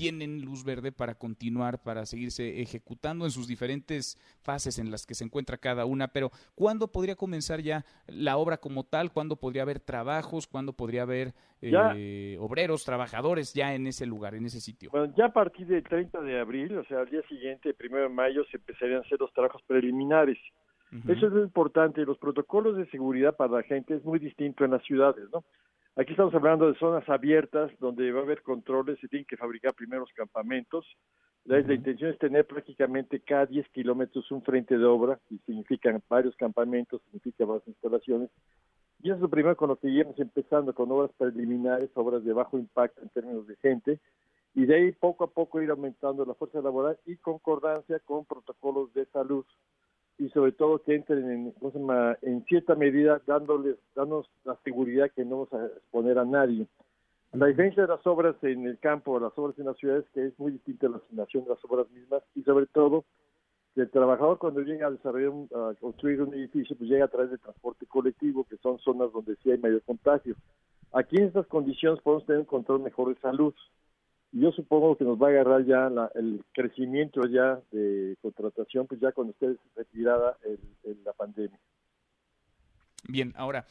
tienen 0.00 0.40
luz 0.46 0.64
verde 0.64 0.92
para 0.92 1.14
continuar, 1.14 1.82
para 1.82 2.06
seguirse 2.06 2.62
ejecutando 2.62 3.26
en 3.26 3.30
sus 3.30 3.46
diferentes 3.46 4.16
fases 4.40 4.78
en 4.78 4.90
las 4.90 5.04
que 5.04 5.14
se 5.14 5.24
encuentra 5.24 5.58
cada 5.58 5.84
una, 5.84 6.08
pero 6.08 6.30
¿cuándo 6.54 6.88
podría 6.88 7.16
comenzar 7.16 7.60
ya 7.60 7.84
la 8.06 8.38
obra 8.38 8.56
como 8.56 8.84
tal? 8.84 9.12
¿Cuándo 9.12 9.36
podría 9.36 9.60
haber 9.60 9.78
trabajos? 9.78 10.46
¿Cuándo 10.46 10.72
podría 10.72 11.02
haber 11.02 11.34
eh, 11.60 12.38
obreros, 12.40 12.86
trabajadores 12.86 13.52
ya 13.52 13.74
en 13.74 13.86
ese 13.86 14.06
lugar, 14.06 14.34
en 14.34 14.46
ese 14.46 14.62
sitio? 14.62 14.88
Bueno, 14.90 15.12
ya 15.18 15.26
a 15.26 15.32
partir 15.34 15.66
del 15.66 15.82
30 15.82 16.22
de 16.22 16.40
abril, 16.40 16.78
o 16.78 16.84
sea, 16.84 17.00
al 17.00 17.10
día 17.10 17.20
siguiente, 17.28 17.74
primero 17.74 18.04
de 18.04 18.14
mayo, 18.14 18.42
se 18.50 18.56
empezarían 18.56 19.00
a 19.00 19.02
hacer 19.02 19.20
los 19.20 19.30
trabajos 19.34 19.60
preliminares. 19.66 20.38
Eso 21.06 21.26
es 21.26 21.32
muy 21.32 21.42
importante. 21.42 22.06
Los 22.06 22.16
protocolos 22.16 22.76
de 22.76 22.86
seguridad 22.86 23.36
para 23.36 23.52
la 23.52 23.62
gente 23.64 23.94
es 23.94 24.04
muy 24.04 24.18
distinto 24.18 24.64
en 24.64 24.70
las 24.70 24.82
ciudades, 24.82 25.28
¿no? 25.30 25.44
Aquí 26.00 26.12
estamos 26.12 26.34
hablando 26.34 26.66
de 26.66 26.78
zonas 26.78 27.06
abiertas 27.10 27.70
donde 27.78 28.10
va 28.10 28.20
a 28.20 28.22
haber 28.22 28.40
controles, 28.40 28.98
se 29.00 29.08
tienen 29.08 29.26
que 29.26 29.36
fabricar 29.36 29.74
primeros 29.74 30.08
campamentos. 30.14 30.86
La, 31.44 31.60
intención 31.60 32.10
es 32.10 32.18
tener 32.18 32.46
prácticamente 32.46 33.20
cada 33.20 33.44
10 33.44 33.68
kilómetros 33.68 34.30
un 34.30 34.42
frente 34.42 34.78
de 34.78 34.84
obra, 34.86 35.20
y 35.28 35.36
significan 35.40 36.02
varios 36.08 36.34
campamentos, 36.36 37.02
significa 37.02 37.44
varias 37.44 37.68
instalaciones. 37.68 38.30
Y 39.02 39.08
eso 39.08 39.16
es 39.16 39.20
lo 39.20 39.28
primero 39.28 39.54
con 39.58 39.68
lo 39.68 39.76
que 39.76 39.90
iremos 39.90 40.18
empezando, 40.18 40.74
con 40.74 40.90
obras 40.90 41.10
preliminares, 41.18 41.90
obras 41.92 42.24
de 42.24 42.32
bajo 42.32 42.56
impacto 42.56 43.02
en 43.02 43.10
términos 43.10 43.46
de 43.46 43.56
gente, 43.56 44.00
y 44.54 44.64
de 44.64 44.76
ahí 44.76 44.92
poco 44.92 45.24
a 45.24 45.30
poco 45.30 45.60
ir 45.60 45.68
aumentando 45.68 46.24
la 46.24 46.32
fuerza 46.32 46.62
laboral 46.62 46.98
y 47.04 47.16
concordancia 47.16 47.98
con 47.98 48.24
protocolos 48.24 48.90
de 48.94 49.04
salud 49.04 49.44
y 50.20 50.28
sobre 50.28 50.52
todo 50.52 50.82
que 50.82 50.94
entren 50.94 51.30
en, 51.30 51.54
en 52.22 52.44
cierta 52.44 52.74
medida 52.74 53.22
dándoles, 53.26 53.76
dándonos 53.94 54.30
la 54.44 54.56
seguridad 54.62 55.10
que 55.16 55.24
no 55.24 55.46
vamos 55.46 55.52
a 55.54 55.66
exponer 55.66 56.18
a 56.18 56.26
nadie. 56.26 56.66
La 57.32 57.46
diferencia 57.46 57.84
de 57.84 57.88
las 57.88 58.06
obras 58.06 58.36
en 58.42 58.66
el 58.66 58.78
campo, 58.78 59.18
las 59.18 59.36
obras 59.38 59.58
en 59.58 59.64
las 59.64 59.78
ciudades, 59.78 60.04
que 60.12 60.26
es 60.26 60.38
muy 60.38 60.52
distinta 60.52 60.88
a 60.88 60.90
la 60.90 60.96
asignación 60.98 61.44
de 61.44 61.50
las 61.50 61.64
obras 61.64 61.90
mismas 61.90 62.22
y 62.34 62.42
sobre 62.42 62.66
todo 62.66 63.04
que 63.74 63.82
el 63.82 63.90
trabajador 63.90 64.38
cuando 64.38 64.60
llega 64.60 64.88
a 64.88 64.90
desarrollar, 64.90 65.32
a 65.54 65.74
construir 65.80 66.20
un 66.20 66.34
edificio, 66.34 66.76
pues 66.76 66.90
llega 66.90 67.06
a 67.06 67.08
través 67.08 67.30
del 67.30 67.40
transporte 67.40 67.86
colectivo, 67.86 68.44
que 68.44 68.58
son 68.58 68.78
zonas 68.80 69.12
donde 69.12 69.36
sí 69.36 69.50
hay 69.50 69.58
mayor 69.58 69.82
contagio. 69.82 70.34
Aquí 70.92 71.16
en 71.16 71.28
estas 71.28 71.46
condiciones 71.46 72.02
podemos 72.02 72.26
tener 72.26 72.40
un 72.40 72.46
control 72.46 72.80
mejor 72.82 73.14
de 73.14 73.20
salud. 73.20 73.54
Yo 74.32 74.52
supongo 74.52 74.96
que 74.96 75.04
nos 75.04 75.20
va 75.20 75.28
a 75.28 75.30
agarrar 75.30 75.64
ya 75.64 75.90
el 76.14 76.44
crecimiento 76.52 77.22
ya 77.26 77.60
de 77.72 78.16
contratación, 78.22 78.86
pues 78.86 79.00
ya 79.00 79.10
cuando 79.12 79.32
esté 79.32 79.56
retirada 79.74 80.36
la 81.04 81.12
pandemia. 81.12 81.58
Bien, 83.08 83.32
ahora, 83.36 83.64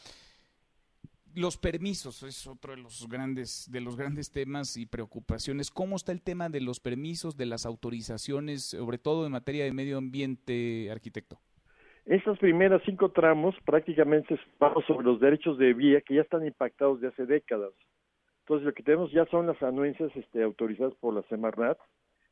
los 1.35 1.57
permisos 1.57 2.23
es 2.23 2.45
otro 2.47 2.75
de 2.75 2.81
los 2.81 3.07
grandes 3.07 3.69
de 3.71 3.79
los 3.79 3.95
grandes 3.95 4.31
temas 4.31 4.75
y 4.75 4.85
preocupaciones. 4.85 5.71
¿Cómo 5.71 5.95
está 5.95 6.11
el 6.11 6.21
tema 6.21 6.49
de 6.49 6.59
los 6.59 6.79
permisos, 6.79 7.37
de 7.37 7.45
las 7.45 7.65
autorizaciones, 7.65 8.71
sobre 8.71 8.97
todo 8.97 9.25
en 9.25 9.31
materia 9.31 9.63
de 9.63 9.71
medio 9.71 9.97
ambiente, 9.97 10.89
arquitecto? 10.91 11.39
Esas 12.05 12.39
primeras 12.39 12.81
cinco 12.85 13.11
tramos 13.11 13.55
prácticamente 13.65 14.39
vamos 14.59 14.83
sobre 14.87 15.05
los 15.05 15.19
derechos 15.19 15.57
de 15.57 15.73
vía 15.73 16.01
que 16.01 16.15
ya 16.15 16.21
están 16.21 16.45
impactados 16.45 16.99
de 17.01 17.09
hace 17.09 17.25
décadas. 17.25 17.71
Entonces 18.49 18.65
lo 18.65 18.73
que 18.73 18.83
tenemos 18.83 19.11
ya 19.11 19.25
son 19.27 19.45
las 19.45 19.61
anuencias 19.61 20.11
este, 20.15 20.41
autorizadas 20.41 20.95
por 20.95 21.13
la 21.13 21.21
Semarnat. 21.29 21.77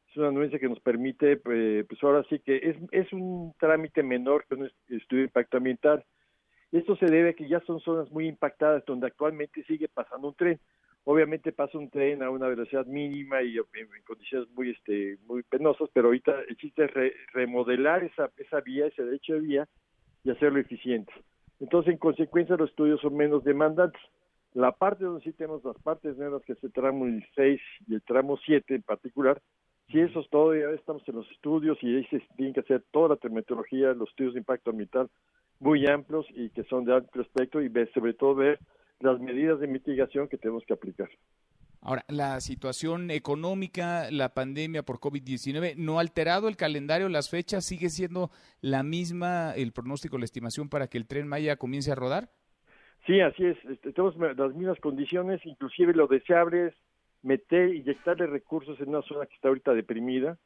Es 0.09 0.17
una 0.17 0.29
anuencia 0.29 0.57
que 0.57 0.67
nos 0.67 0.79
permite, 0.79 1.39
eh, 1.45 1.85
pues 1.87 2.03
ahora 2.03 2.25
sí 2.27 2.39
que 2.39 2.57
es, 2.57 2.75
es 2.91 3.13
un 3.13 3.53
trámite 3.59 4.01
menor 4.01 4.45
que 4.47 4.55
un 4.55 4.65
estudio 4.89 5.21
de 5.21 5.27
impacto 5.27 5.57
ambiental 5.57 6.03
esto 6.71 6.97
se 6.97 7.05
debe 7.05 7.29
a 7.29 7.33
que 7.33 7.47
ya 7.47 7.61
son 7.61 7.79
zonas 7.79 8.11
muy 8.11 8.27
impactadas 8.27 8.83
donde 8.85 9.07
actualmente 9.07 9.63
sigue 9.63 9.87
pasando 9.87 10.29
un 10.29 10.35
tren. 10.35 10.59
Obviamente 11.05 11.53
pasa 11.53 11.77
un 11.77 11.89
tren 11.89 12.21
a 12.21 12.29
una 12.29 12.47
velocidad 12.47 12.85
mínima 12.85 13.41
y 13.41 13.57
en, 13.57 13.87
condiciones 14.05 14.49
muy 14.49 14.71
este 14.71 15.17
muy 15.25 15.43
penosas, 15.43 15.89
pero 15.93 16.07
ahorita 16.07 16.33
existe 16.49 16.87
remodelar 17.31 18.03
esa 18.03 18.29
esa 18.37 18.59
vía, 18.59 18.87
ese 18.87 19.03
derecho 19.03 19.35
de 19.35 19.39
vía 19.39 19.67
y 20.25 20.31
hacerlo 20.31 20.59
eficiente. 20.59 21.13
Entonces, 21.61 21.93
en 21.93 21.97
consecuencia, 21.97 22.57
los 22.57 22.69
estudios 22.69 22.99
son 22.99 23.15
menos 23.15 23.43
demandantes. 23.45 24.01
La 24.57 24.71
parte 24.71 25.05
donde 25.05 25.21
sí 25.21 25.33
tenemos 25.33 25.63
las 25.63 25.77
partes 25.83 26.17
negras, 26.17 26.41
que 26.43 26.53
es 26.53 26.63
el 26.63 26.71
tramo 26.71 27.05
6 27.35 27.61
y 27.89 27.93
el 27.93 28.01
tramo 28.01 28.39
7 28.43 28.73
en 28.73 28.81
particular, 28.81 29.39
si 29.91 29.99
eso 29.99 30.19
es 30.19 30.29
todo, 30.31 30.55
ya 30.55 30.71
estamos 30.71 31.07
en 31.07 31.17
los 31.17 31.29
estudios 31.29 31.77
y 31.83 31.95
ahí 31.95 32.05
se 32.05 32.23
tienen 32.35 32.55
que 32.55 32.61
hacer 32.61 32.83
toda 32.89 33.09
la 33.09 33.15
termetología, 33.17 33.93
los 33.93 34.09
estudios 34.09 34.33
de 34.33 34.39
impacto 34.39 34.71
ambiental 34.71 35.11
muy 35.59 35.85
amplios 35.85 36.25
y 36.33 36.49
que 36.49 36.63
son 36.63 36.85
de 36.85 36.95
alto 36.95 37.21
espectro 37.21 37.61
y 37.61 37.71
sobre 37.93 38.15
todo 38.15 38.33
ver 38.33 38.59
las 38.99 39.19
medidas 39.19 39.59
de 39.59 39.67
mitigación 39.67 40.27
que 40.27 40.39
tenemos 40.39 40.63
que 40.65 40.73
aplicar. 40.73 41.09
Ahora, 41.79 42.03
la 42.07 42.41
situación 42.41 43.11
económica, 43.11 44.09
la 44.09 44.33
pandemia 44.33 44.81
por 44.81 44.99
COVID-19, 44.99 45.75
¿no 45.75 45.99
ha 45.99 46.01
alterado 46.01 46.47
el 46.47 46.57
calendario, 46.57 47.09
las 47.09 47.29
fechas? 47.29 47.63
¿Sigue 47.63 47.91
siendo 47.91 48.31
la 48.61 48.81
misma 48.81 49.53
el 49.55 49.71
pronóstico, 49.71 50.17
la 50.17 50.25
estimación 50.25 50.67
para 50.67 50.87
que 50.87 50.97
el 50.97 51.05
tren 51.05 51.27
Maya 51.27 51.57
comience 51.57 51.91
a 51.91 51.95
rodar? 51.95 52.31
Sí, 53.07 53.19
así 53.21 53.45
es. 53.45 53.57
Este, 53.65 53.91
tenemos 53.93 54.15
las 54.37 54.53
mismas 54.53 54.79
condiciones, 54.79 55.43
inclusive 55.45 55.93
lo 55.93 56.07
deseable 56.07 56.67
es 56.67 56.73
meter, 57.23 57.73
inyectarle 57.73 58.27
recursos 58.27 58.79
en 58.79 58.89
una 58.89 59.01
zona 59.01 59.25
que 59.25 59.33
está 59.33 59.47
ahorita 59.47 59.73
deprimida. 59.73 60.37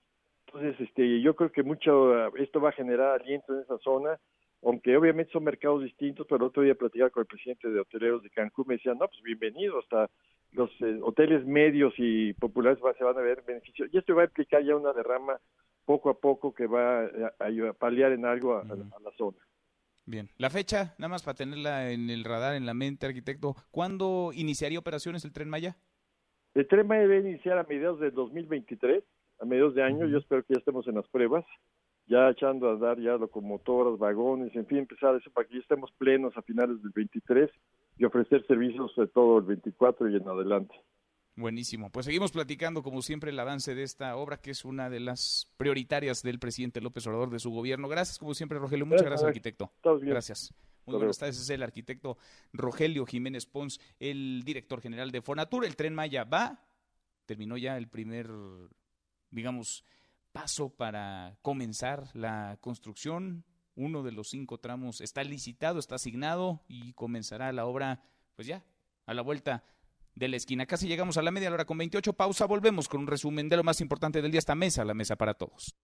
Entonces, 0.48 0.80
este, 0.80 1.22
yo 1.22 1.36
creo 1.36 1.52
que 1.52 1.64
mucho 1.64 2.34
esto 2.38 2.62
va 2.62 2.70
a 2.70 2.74
generar 2.74 3.20
aliento 3.20 3.54
en 3.54 3.62
esa 3.62 3.78
zona 3.80 4.18
aunque 4.64 4.96
obviamente 4.96 5.32
son 5.32 5.44
mercados 5.44 5.84
distintos, 5.84 6.26
pero 6.28 6.38
el 6.38 6.50
otro 6.50 6.64
día 6.64 6.76
platicaba 6.76 7.10
con 7.10 7.22
el 7.22 7.28
presidente 7.28 7.70
de 7.70 7.80
hoteleros 7.80 8.22
de 8.22 8.30
Cancún, 8.30 8.66
me 8.68 8.76
decía, 8.76 8.94
no, 8.94 9.08
pues 9.08 9.22
bienvenido, 9.24 9.80
hasta 9.80 10.10
los 10.52 10.70
eh, 10.82 11.00
hoteles 11.02 11.46
medios 11.46 11.94
y 11.98 12.34
populares 12.34 12.80
se 12.98 13.04
van 13.04 13.18
a 13.18 13.22
ver 13.22 13.44
beneficios. 13.46 13.90
Y 13.92 13.98
esto 13.98 14.14
va 14.14 14.24
a 14.24 14.26
implicar 14.26 14.64
ya 14.64 14.76
una 14.76 14.94
derrama 14.94 15.40
poco 15.86 16.10
a 16.10 16.20
poco 16.20 16.54
que 16.54 16.68
va 16.68 17.06
a, 17.06 17.74
paliar 17.74 18.12
en 18.12 18.26
algo 18.26 18.56
a, 18.56 18.64
la 18.64 19.12
zona. 19.18 19.38
Bien, 20.12 20.28
la 20.38 20.50
fecha, 20.50 20.94
nada 20.98 21.08
más 21.08 21.24
para 21.24 21.38
tenerla 21.38 21.90
en 21.90 22.10
el 22.10 22.26
radar, 22.26 22.56
en 22.56 22.66
la 22.66 22.74
mente, 22.74 23.06
arquitecto, 23.06 23.56
¿cuándo 23.72 24.32
iniciaría 24.36 24.78
operaciones 24.78 25.24
el 25.24 25.32
Tren 25.32 25.48
Maya? 25.48 25.78
El 26.54 26.68
Tren 26.68 26.86
Maya 26.86 27.04
debe 27.04 27.30
iniciar 27.30 27.58
a 27.58 27.64
mediados 27.64 28.02
del 28.02 28.14
2023, 28.14 29.06
a 29.40 29.46
mediados 29.46 29.74
de 29.74 29.84
año, 29.84 30.06
yo 30.08 30.18
espero 30.18 30.44
que 30.44 30.56
ya 30.56 30.60
estemos 30.60 30.86
en 30.90 30.96
las 30.96 31.08
pruebas 31.08 31.46
ya 32.08 32.30
echando 32.30 32.70
a 32.70 32.76
dar 32.76 33.00
ya 33.00 33.16
locomotoras, 33.16 33.98
vagones, 33.98 34.54
en 34.54 34.66
fin, 34.66 34.80
empezar 34.80 35.16
eso 35.16 35.32
para 35.32 35.48
que 35.48 35.54
ya 35.54 35.62
estemos 35.62 35.90
plenos 35.98 36.36
a 36.36 36.42
finales 36.42 36.82
del 36.82 36.92
23 36.94 37.50
y 37.98 38.04
ofrecer 38.04 38.46
servicios 38.48 38.94
de 38.98 39.08
todo 39.08 39.38
el 39.38 39.46
24 39.46 40.10
y 40.10 40.18
en 40.18 40.28
adelante. 40.28 40.76
Buenísimo. 41.36 41.90
Pues 41.90 42.06
seguimos 42.06 42.32
platicando, 42.32 42.84
como 42.84 43.02
siempre, 43.02 43.32
el 43.32 43.40
avance 43.40 43.74
de 43.74 43.84
esta 43.84 44.16
obra, 44.18 44.38
que 44.38 44.52
es 44.52 44.66
una 44.66 44.90
de 44.90 45.00
las 45.00 45.50
prioritarias 45.58 46.24
del 46.24 46.40
presidente 46.40 46.82
López 46.82 47.08
Obrador 47.08 47.30
de 47.30 47.40
su 47.40 47.52
gobierno. 47.52 47.88
Gracias, 47.88 48.20
como 48.20 48.34
siempre, 48.34 48.60
Rogelio. 48.60 48.86
Muchas 48.86 49.06
gracias, 49.06 49.28
arquitecto. 49.28 49.72
Gracias. 50.02 50.54
Muy 50.86 50.98
buenas 50.98 51.18
tardes. 51.18 51.40
Es 51.40 51.50
el 51.50 51.64
arquitecto 51.64 52.18
Rogelio 52.52 53.06
Jiménez 53.06 53.46
Pons, 53.46 53.80
el 54.00 54.44
director 54.44 54.82
general 54.82 55.12
de 55.12 55.22
Fonatur. 55.22 55.66
El 55.66 55.76
tren 55.76 55.96
Maya 55.96 56.26
va, 56.26 56.66
terminó 57.26 57.58
ya 57.58 57.78
el 57.78 57.88
primer, 57.88 58.30
digamos, 59.30 59.86
paso 60.34 60.70
para 60.70 61.38
comenzar 61.42 62.10
la 62.14 62.58
construcción. 62.60 63.46
Uno 63.76 64.04
de 64.04 64.12
los 64.12 64.30
cinco 64.30 64.60
tramos 64.60 65.00
está 65.00 65.24
licitado, 65.24 65.80
está 65.80 65.96
asignado 65.96 66.62
y 66.68 66.92
comenzará 66.94 67.54
la 67.54 67.66
obra, 67.66 68.04
pues 68.36 68.48
ya, 68.48 68.66
a 69.06 69.14
la 69.14 69.22
vuelta 69.22 69.64
de 70.16 70.28
la 70.28 70.38
esquina. 70.38 70.66
Casi 70.66 70.88
llegamos 70.88 71.18
a 71.18 71.22
la 71.22 71.32
media 71.32 71.52
hora 71.52 71.66
con 71.66 71.78
28. 71.78 72.14
Pausa, 72.14 72.46
volvemos 72.46 72.88
con 72.88 73.02
un 73.02 73.08
resumen 73.08 73.50
de 73.50 73.58
lo 73.58 73.64
más 73.64 73.82
importante 73.82 74.22
del 74.22 74.32
día. 74.32 74.40
Esta 74.40 74.56
mesa, 74.56 74.86
la 74.86 74.94
mesa 74.94 75.16
para 75.16 75.34
todos. 75.34 75.76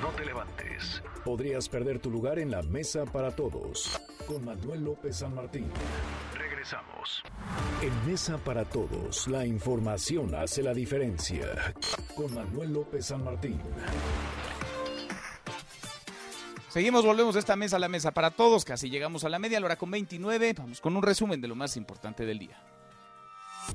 No 0.00 0.08
te 0.16 0.24
levantes. 0.24 1.02
Podrías 1.24 1.68
perder 1.68 1.98
tu 1.98 2.10
lugar 2.10 2.38
en 2.38 2.50
la 2.50 2.62
mesa 2.62 3.04
para 3.04 3.30
todos. 3.30 4.00
Con 4.26 4.44
Manuel 4.44 4.84
López 4.84 5.16
San 5.16 5.34
Martín. 5.34 5.70
En 7.82 8.06
Mesa 8.06 8.38
para 8.38 8.64
Todos, 8.64 9.26
la 9.26 9.44
información 9.44 10.32
hace 10.36 10.62
la 10.62 10.72
diferencia. 10.72 11.74
Con 12.14 12.32
Manuel 12.32 12.72
López 12.72 13.06
San 13.06 13.24
Martín. 13.24 13.60
Seguimos, 16.68 17.04
volvemos 17.04 17.34
de 17.34 17.40
esta 17.40 17.56
mesa 17.56 17.76
a 17.76 17.80
la 17.80 17.88
mesa 17.88 18.12
para 18.12 18.30
todos. 18.30 18.64
Casi 18.64 18.90
llegamos 18.90 19.24
a 19.24 19.28
la 19.28 19.40
media 19.40 19.58
hora 19.58 19.74
con 19.74 19.90
29. 19.90 20.54
Vamos 20.56 20.80
con 20.80 20.96
un 20.96 21.02
resumen 21.02 21.40
de 21.40 21.48
lo 21.48 21.56
más 21.56 21.76
importante 21.76 22.24
del 22.24 22.38
día. 22.38 22.62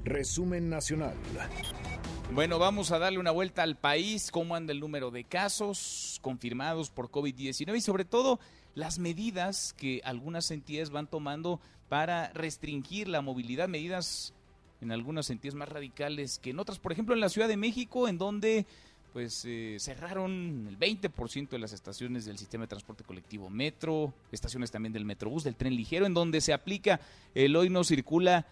Resumen 0.03 0.69
nacional. 0.69 1.13
Bueno, 2.33 2.59
vamos 2.59 2.91
a 2.91 2.99
darle 2.99 3.19
una 3.19 3.31
vuelta 3.31 3.63
al 3.63 3.77
país, 3.77 4.31
cómo 4.31 4.55
anda 4.55 4.73
el 4.73 4.79
número 4.79 5.11
de 5.11 5.23
casos 5.23 6.19
confirmados 6.21 6.89
por 6.89 7.09
COVID-19 7.09 7.77
y 7.77 7.81
sobre 7.81 8.05
todo 8.05 8.39
las 8.75 8.99
medidas 8.99 9.73
que 9.77 10.01
algunas 10.03 10.51
entidades 10.51 10.89
van 10.89 11.07
tomando 11.07 11.59
para 11.89 12.31
restringir 12.33 13.07
la 13.07 13.21
movilidad, 13.21 13.67
medidas 13.67 14.33
en 14.81 14.91
algunas 14.91 15.29
entidades 15.29 15.55
más 15.55 15.69
radicales 15.69 16.37
que 16.37 16.51
en 16.51 16.59
otras, 16.59 16.79
por 16.79 16.91
ejemplo 16.91 17.15
en 17.15 17.21
la 17.21 17.29
Ciudad 17.29 17.47
de 17.47 17.57
México, 17.57 18.07
en 18.07 18.17
donde 18.17 18.65
pues 19.13 19.45
eh, 19.45 19.77
cerraron 19.79 20.67
el 20.67 20.77
20% 20.77 21.49
de 21.49 21.59
las 21.59 21.73
estaciones 21.73 22.25
del 22.25 22.37
sistema 22.37 22.65
de 22.65 22.67
transporte 22.67 23.03
colectivo 23.03 23.49
metro, 23.49 24.13
estaciones 24.31 24.69
también 24.69 24.93
del 24.93 25.05
metrobús, 25.05 25.43
del 25.43 25.55
tren 25.55 25.75
ligero, 25.75 26.05
en 26.05 26.13
donde 26.13 26.41
se 26.41 26.53
aplica 26.53 26.99
el 27.33 27.55
hoy 27.55 27.69
no 27.69 27.83
circula 27.83 28.45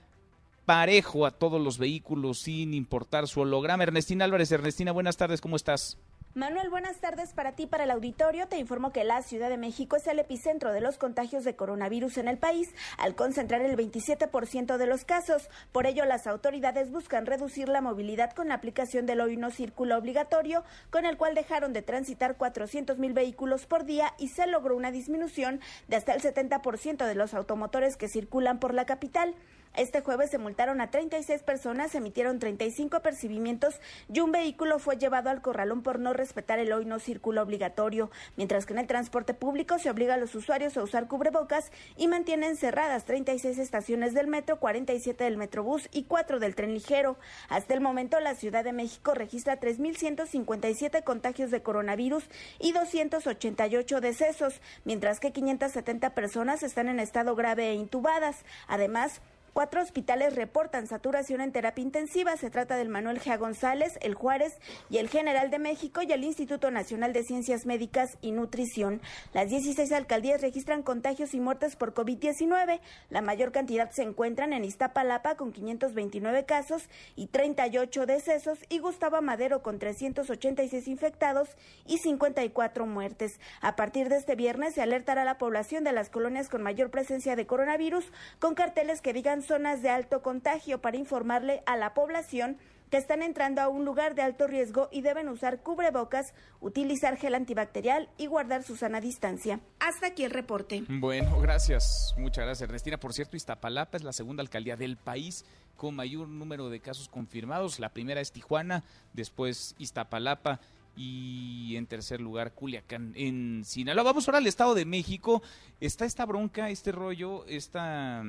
parejo 0.65 1.25
a 1.25 1.31
todos 1.31 1.61
los 1.61 1.77
vehículos 1.77 2.39
sin 2.39 2.73
importar 2.73 3.27
su 3.27 3.41
holograma. 3.41 3.83
Ernestina 3.83 4.25
Álvarez, 4.25 4.51
Ernestina, 4.51 4.91
buenas 4.91 5.17
tardes, 5.17 5.41
¿cómo 5.41 5.55
estás? 5.55 5.97
Manuel, 6.33 6.69
buenas 6.69 6.97
tardes 6.97 7.31
para 7.31 7.53
ti, 7.53 7.65
para 7.65 7.85
el 7.85 7.91
auditorio. 7.91 8.49
Te 8.49 8.57
informo 8.57 8.91
que 8.91 9.05
la 9.05 9.21
Ciudad 9.21 9.49
de 9.49 9.55
México 9.55 9.95
es 9.95 10.05
el 10.05 10.19
epicentro 10.19 10.73
de 10.73 10.81
los 10.81 10.97
contagios 10.97 11.45
de 11.45 11.55
coronavirus 11.55 12.17
en 12.17 12.27
el 12.27 12.37
país, 12.37 12.75
al 12.97 13.15
concentrar 13.15 13.61
el 13.61 13.77
27% 13.77 14.75
de 14.75 14.85
los 14.85 15.05
casos. 15.05 15.49
Por 15.71 15.87
ello, 15.87 16.03
las 16.03 16.27
autoridades 16.27 16.91
buscan 16.91 17.25
reducir 17.25 17.69
la 17.69 17.79
movilidad 17.79 18.33
con 18.33 18.49
la 18.49 18.55
aplicación 18.55 19.05
del 19.05 19.21
hoy 19.21 19.37
no 19.37 19.49
circula 19.49 19.97
obligatorio, 19.97 20.65
con 20.89 21.05
el 21.05 21.15
cual 21.15 21.35
dejaron 21.35 21.71
de 21.71 21.83
transitar 21.83 22.35
400 22.35 22.99
mil 22.99 23.13
vehículos 23.13 23.65
por 23.65 23.85
día 23.85 24.13
y 24.19 24.27
se 24.27 24.45
logró 24.45 24.75
una 24.75 24.91
disminución 24.91 25.61
de 25.87 25.95
hasta 25.95 26.13
el 26.13 26.21
70% 26.21 27.05
de 27.05 27.15
los 27.15 27.33
automotores 27.33 27.95
que 27.95 28.09
circulan 28.09 28.59
por 28.59 28.73
la 28.73 28.85
capital. 28.85 29.35
Este 29.77 29.99
jueves 29.99 30.29
se 30.29 30.37
multaron 30.37 30.79
a 30.79 30.89
36 30.89 31.43
personas, 31.43 31.91
se 31.91 31.97
emitieron 31.97 32.39
35 32.39 32.95
apercibimientos 32.95 33.81
y 34.11 34.21
un 34.21 34.31
vehículo 34.31 34.79
fue 34.79 34.97
llevado 34.97 35.29
al 35.29 35.41
corralón 35.41 35.83
por 35.83 35.99
no 35.99 36.13
respetar 36.13 36.59
el 36.59 36.71
hoy 36.71 36.85
no 36.85 36.99
circulo 36.99 37.41
obligatorio, 37.41 38.09
mientras 38.37 38.65
que 38.65 38.71
en 38.71 38.79
el 38.79 38.87
transporte 38.87 39.33
público 39.33 39.77
se 39.77 39.89
obliga 39.89 40.13
a 40.13 40.17
los 40.17 40.33
usuarios 40.33 40.77
a 40.77 40.83
usar 40.83 41.09
cubrebocas 41.09 41.71
y 41.97 42.07
mantienen 42.07 42.55
cerradas 42.55 43.03
36 43.03 43.57
estaciones 43.57 44.13
del 44.13 44.27
metro, 44.27 44.61
47 44.61 45.25
del 45.25 45.35
metrobús 45.35 45.89
y 45.91 46.03
4 46.03 46.39
del 46.39 46.55
tren 46.55 46.73
ligero. 46.73 47.17
Hasta 47.49 47.73
el 47.73 47.81
momento 47.81 48.19
la 48.21 48.35
Ciudad 48.35 48.63
de 48.63 48.71
México 48.71 49.13
registra 49.13 49.59
3.157 49.59 51.03
contagios 51.03 51.51
de 51.51 51.61
coronavirus 51.61 52.23
y 52.59 52.71
288 52.71 53.99
decesos, 53.99 54.61
mientras 54.85 55.19
que 55.19 55.33
570 55.33 56.15
personas 56.15 56.63
están 56.63 56.87
en 56.87 57.01
estado 57.01 57.35
grave 57.35 57.71
e 57.71 57.73
intubadas. 57.73 58.45
Además, 58.67 59.21
Cuatro 59.55 59.81
hospitales 59.81 60.35
reportan 60.35 60.85
saturación 60.85 61.39
en 61.39 61.53
terapia 61.53 61.81
intensiva. 61.81 62.35
Se 62.35 62.49
trata 62.49 62.75
del 62.75 62.89
Manuel 62.89 63.21
G. 63.21 63.37
González, 63.37 63.97
el 64.01 64.13
Juárez 64.13 64.59
y 64.89 64.97
el 64.97 65.07
General 65.07 65.49
de 65.49 65.59
México 65.59 66.01
y 66.01 66.11
el 66.11 66.25
Instituto 66.25 66.71
Nacional 66.71 67.13
de 67.13 67.23
Ciencias 67.23 67.65
Médicas 67.65 68.17
y 68.19 68.33
Nutrición. 68.33 68.99
Las 69.31 69.49
16 69.49 69.93
alcaldías 69.93 70.41
registran 70.41 70.83
contagios 70.83 71.33
y 71.33 71.39
muertes 71.39 71.77
por 71.77 71.93
COVID-19. 71.93 72.81
La 73.09 73.21
mayor 73.21 73.53
cantidad 73.53 73.89
se 73.91 74.03
encuentran 74.03 74.51
en 74.51 74.65
Iztapalapa 74.65 75.35
con 75.35 75.53
529 75.53 76.43
casos 76.43 76.89
y 77.15 77.27
38 77.27 78.05
decesos 78.07 78.59
y 78.67 78.79
Gustavo 78.79 79.21
Madero 79.21 79.63
con 79.63 79.79
386 79.79 80.85
infectados 80.89 81.47
y 81.85 81.99
54 81.99 82.85
muertes. 82.87 83.39
A 83.61 83.77
partir 83.77 84.09
de 84.09 84.17
este 84.17 84.35
viernes 84.35 84.73
se 84.73 84.81
alertará 84.81 85.21
a 85.21 85.23
la 85.23 85.37
población 85.37 85.85
de 85.85 85.93
las 85.93 86.09
colonias 86.09 86.49
con 86.49 86.61
mayor 86.61 86.91
presencia 86.91 87.37
de 87.37 87.47
coronavirus 87.47 88.11
con 88.39 88.53
carteles 88.53 88.99
que 88.99 89.13
digan 89.13 89.44
zonas 89.45 89.81
de 89.81 89.89
alto 89.89 90.21
contagio 90.21 90.81
para 90.81 90.97
informarle 90.97 91.63
a 91.65 91.77
la 91.77 91.93
población 91.93 92.57
que 92.89 92.97
están 92.97 93.21
entrando 93.21 93.61
a 93.61 93.67
un 93.67 93.85
lugar 93.85 94.15
de 94.15 94.21
alto 94.21 94.47
riesgo 94.47 94.89
y 94.91 95.01
deben 95.01 95.27
usar 95.29 95.61
cubrebocas, 95.61 96.33
utilizar 96.61 97.17
gel 97.17 97.35
antibacterial 97.35 98.09
y 98.17 98.27
guardar 98.27 98.63
su 98.63 98.75
sana 98.75 99.01
distancia. 99.01 99.59
Hasta 99.79 100.07
aquí 100.07 100.23
el 100.23 100.31
reporte. 100.31 100.83
Bueno, 100.87 101.39
gracias. 101.39 102.13
Muchas 102.17 102.45
gracias, 102.45 102.67
Ernestina. 102.67 102.97
Por 102.97 103.13
cierto, 103.13 103.37
Iztapalapa 103.37 103.97
es 103.97 104.03
la 104.03 104.13
segunda 104.13 104.41
alcaldía 104.41 104.77
del 104.77 104.97
país 104.97 105.45
con 105.75 105.95
mayor 105.95 106.27
número 106.27 106.69
de 106.69 106.79
casos 106.79 107.09
confirmados. 107.09 107.79
La 107.79 107.89
primera 107.89 108.21
es 108.21 108.31
Tijuana, 108.31 108.83
después 109.13 109.75
Iztapalapa 109.77 110.59
y 110.95 111.75
en 111.75 111.87
tercer 111.87 112.21
lugar 112.21 112.53
Culiacán 112.53 113.13
en 113.15 113.63
Sinaloa. 113.65 114.03
Vamos 114.03 114.27
ahora 114.27 114.37
al 114.37 114.47
Estado 114.47 114.75
de 114.75 114.85
México. 114.85 115.41
Está 115.81 116.05
esta 116.05 116.25
bronca, 116.25 116.69
este 116.69 116.91
rollo, 116.91 117.45
esta 117.47 118.23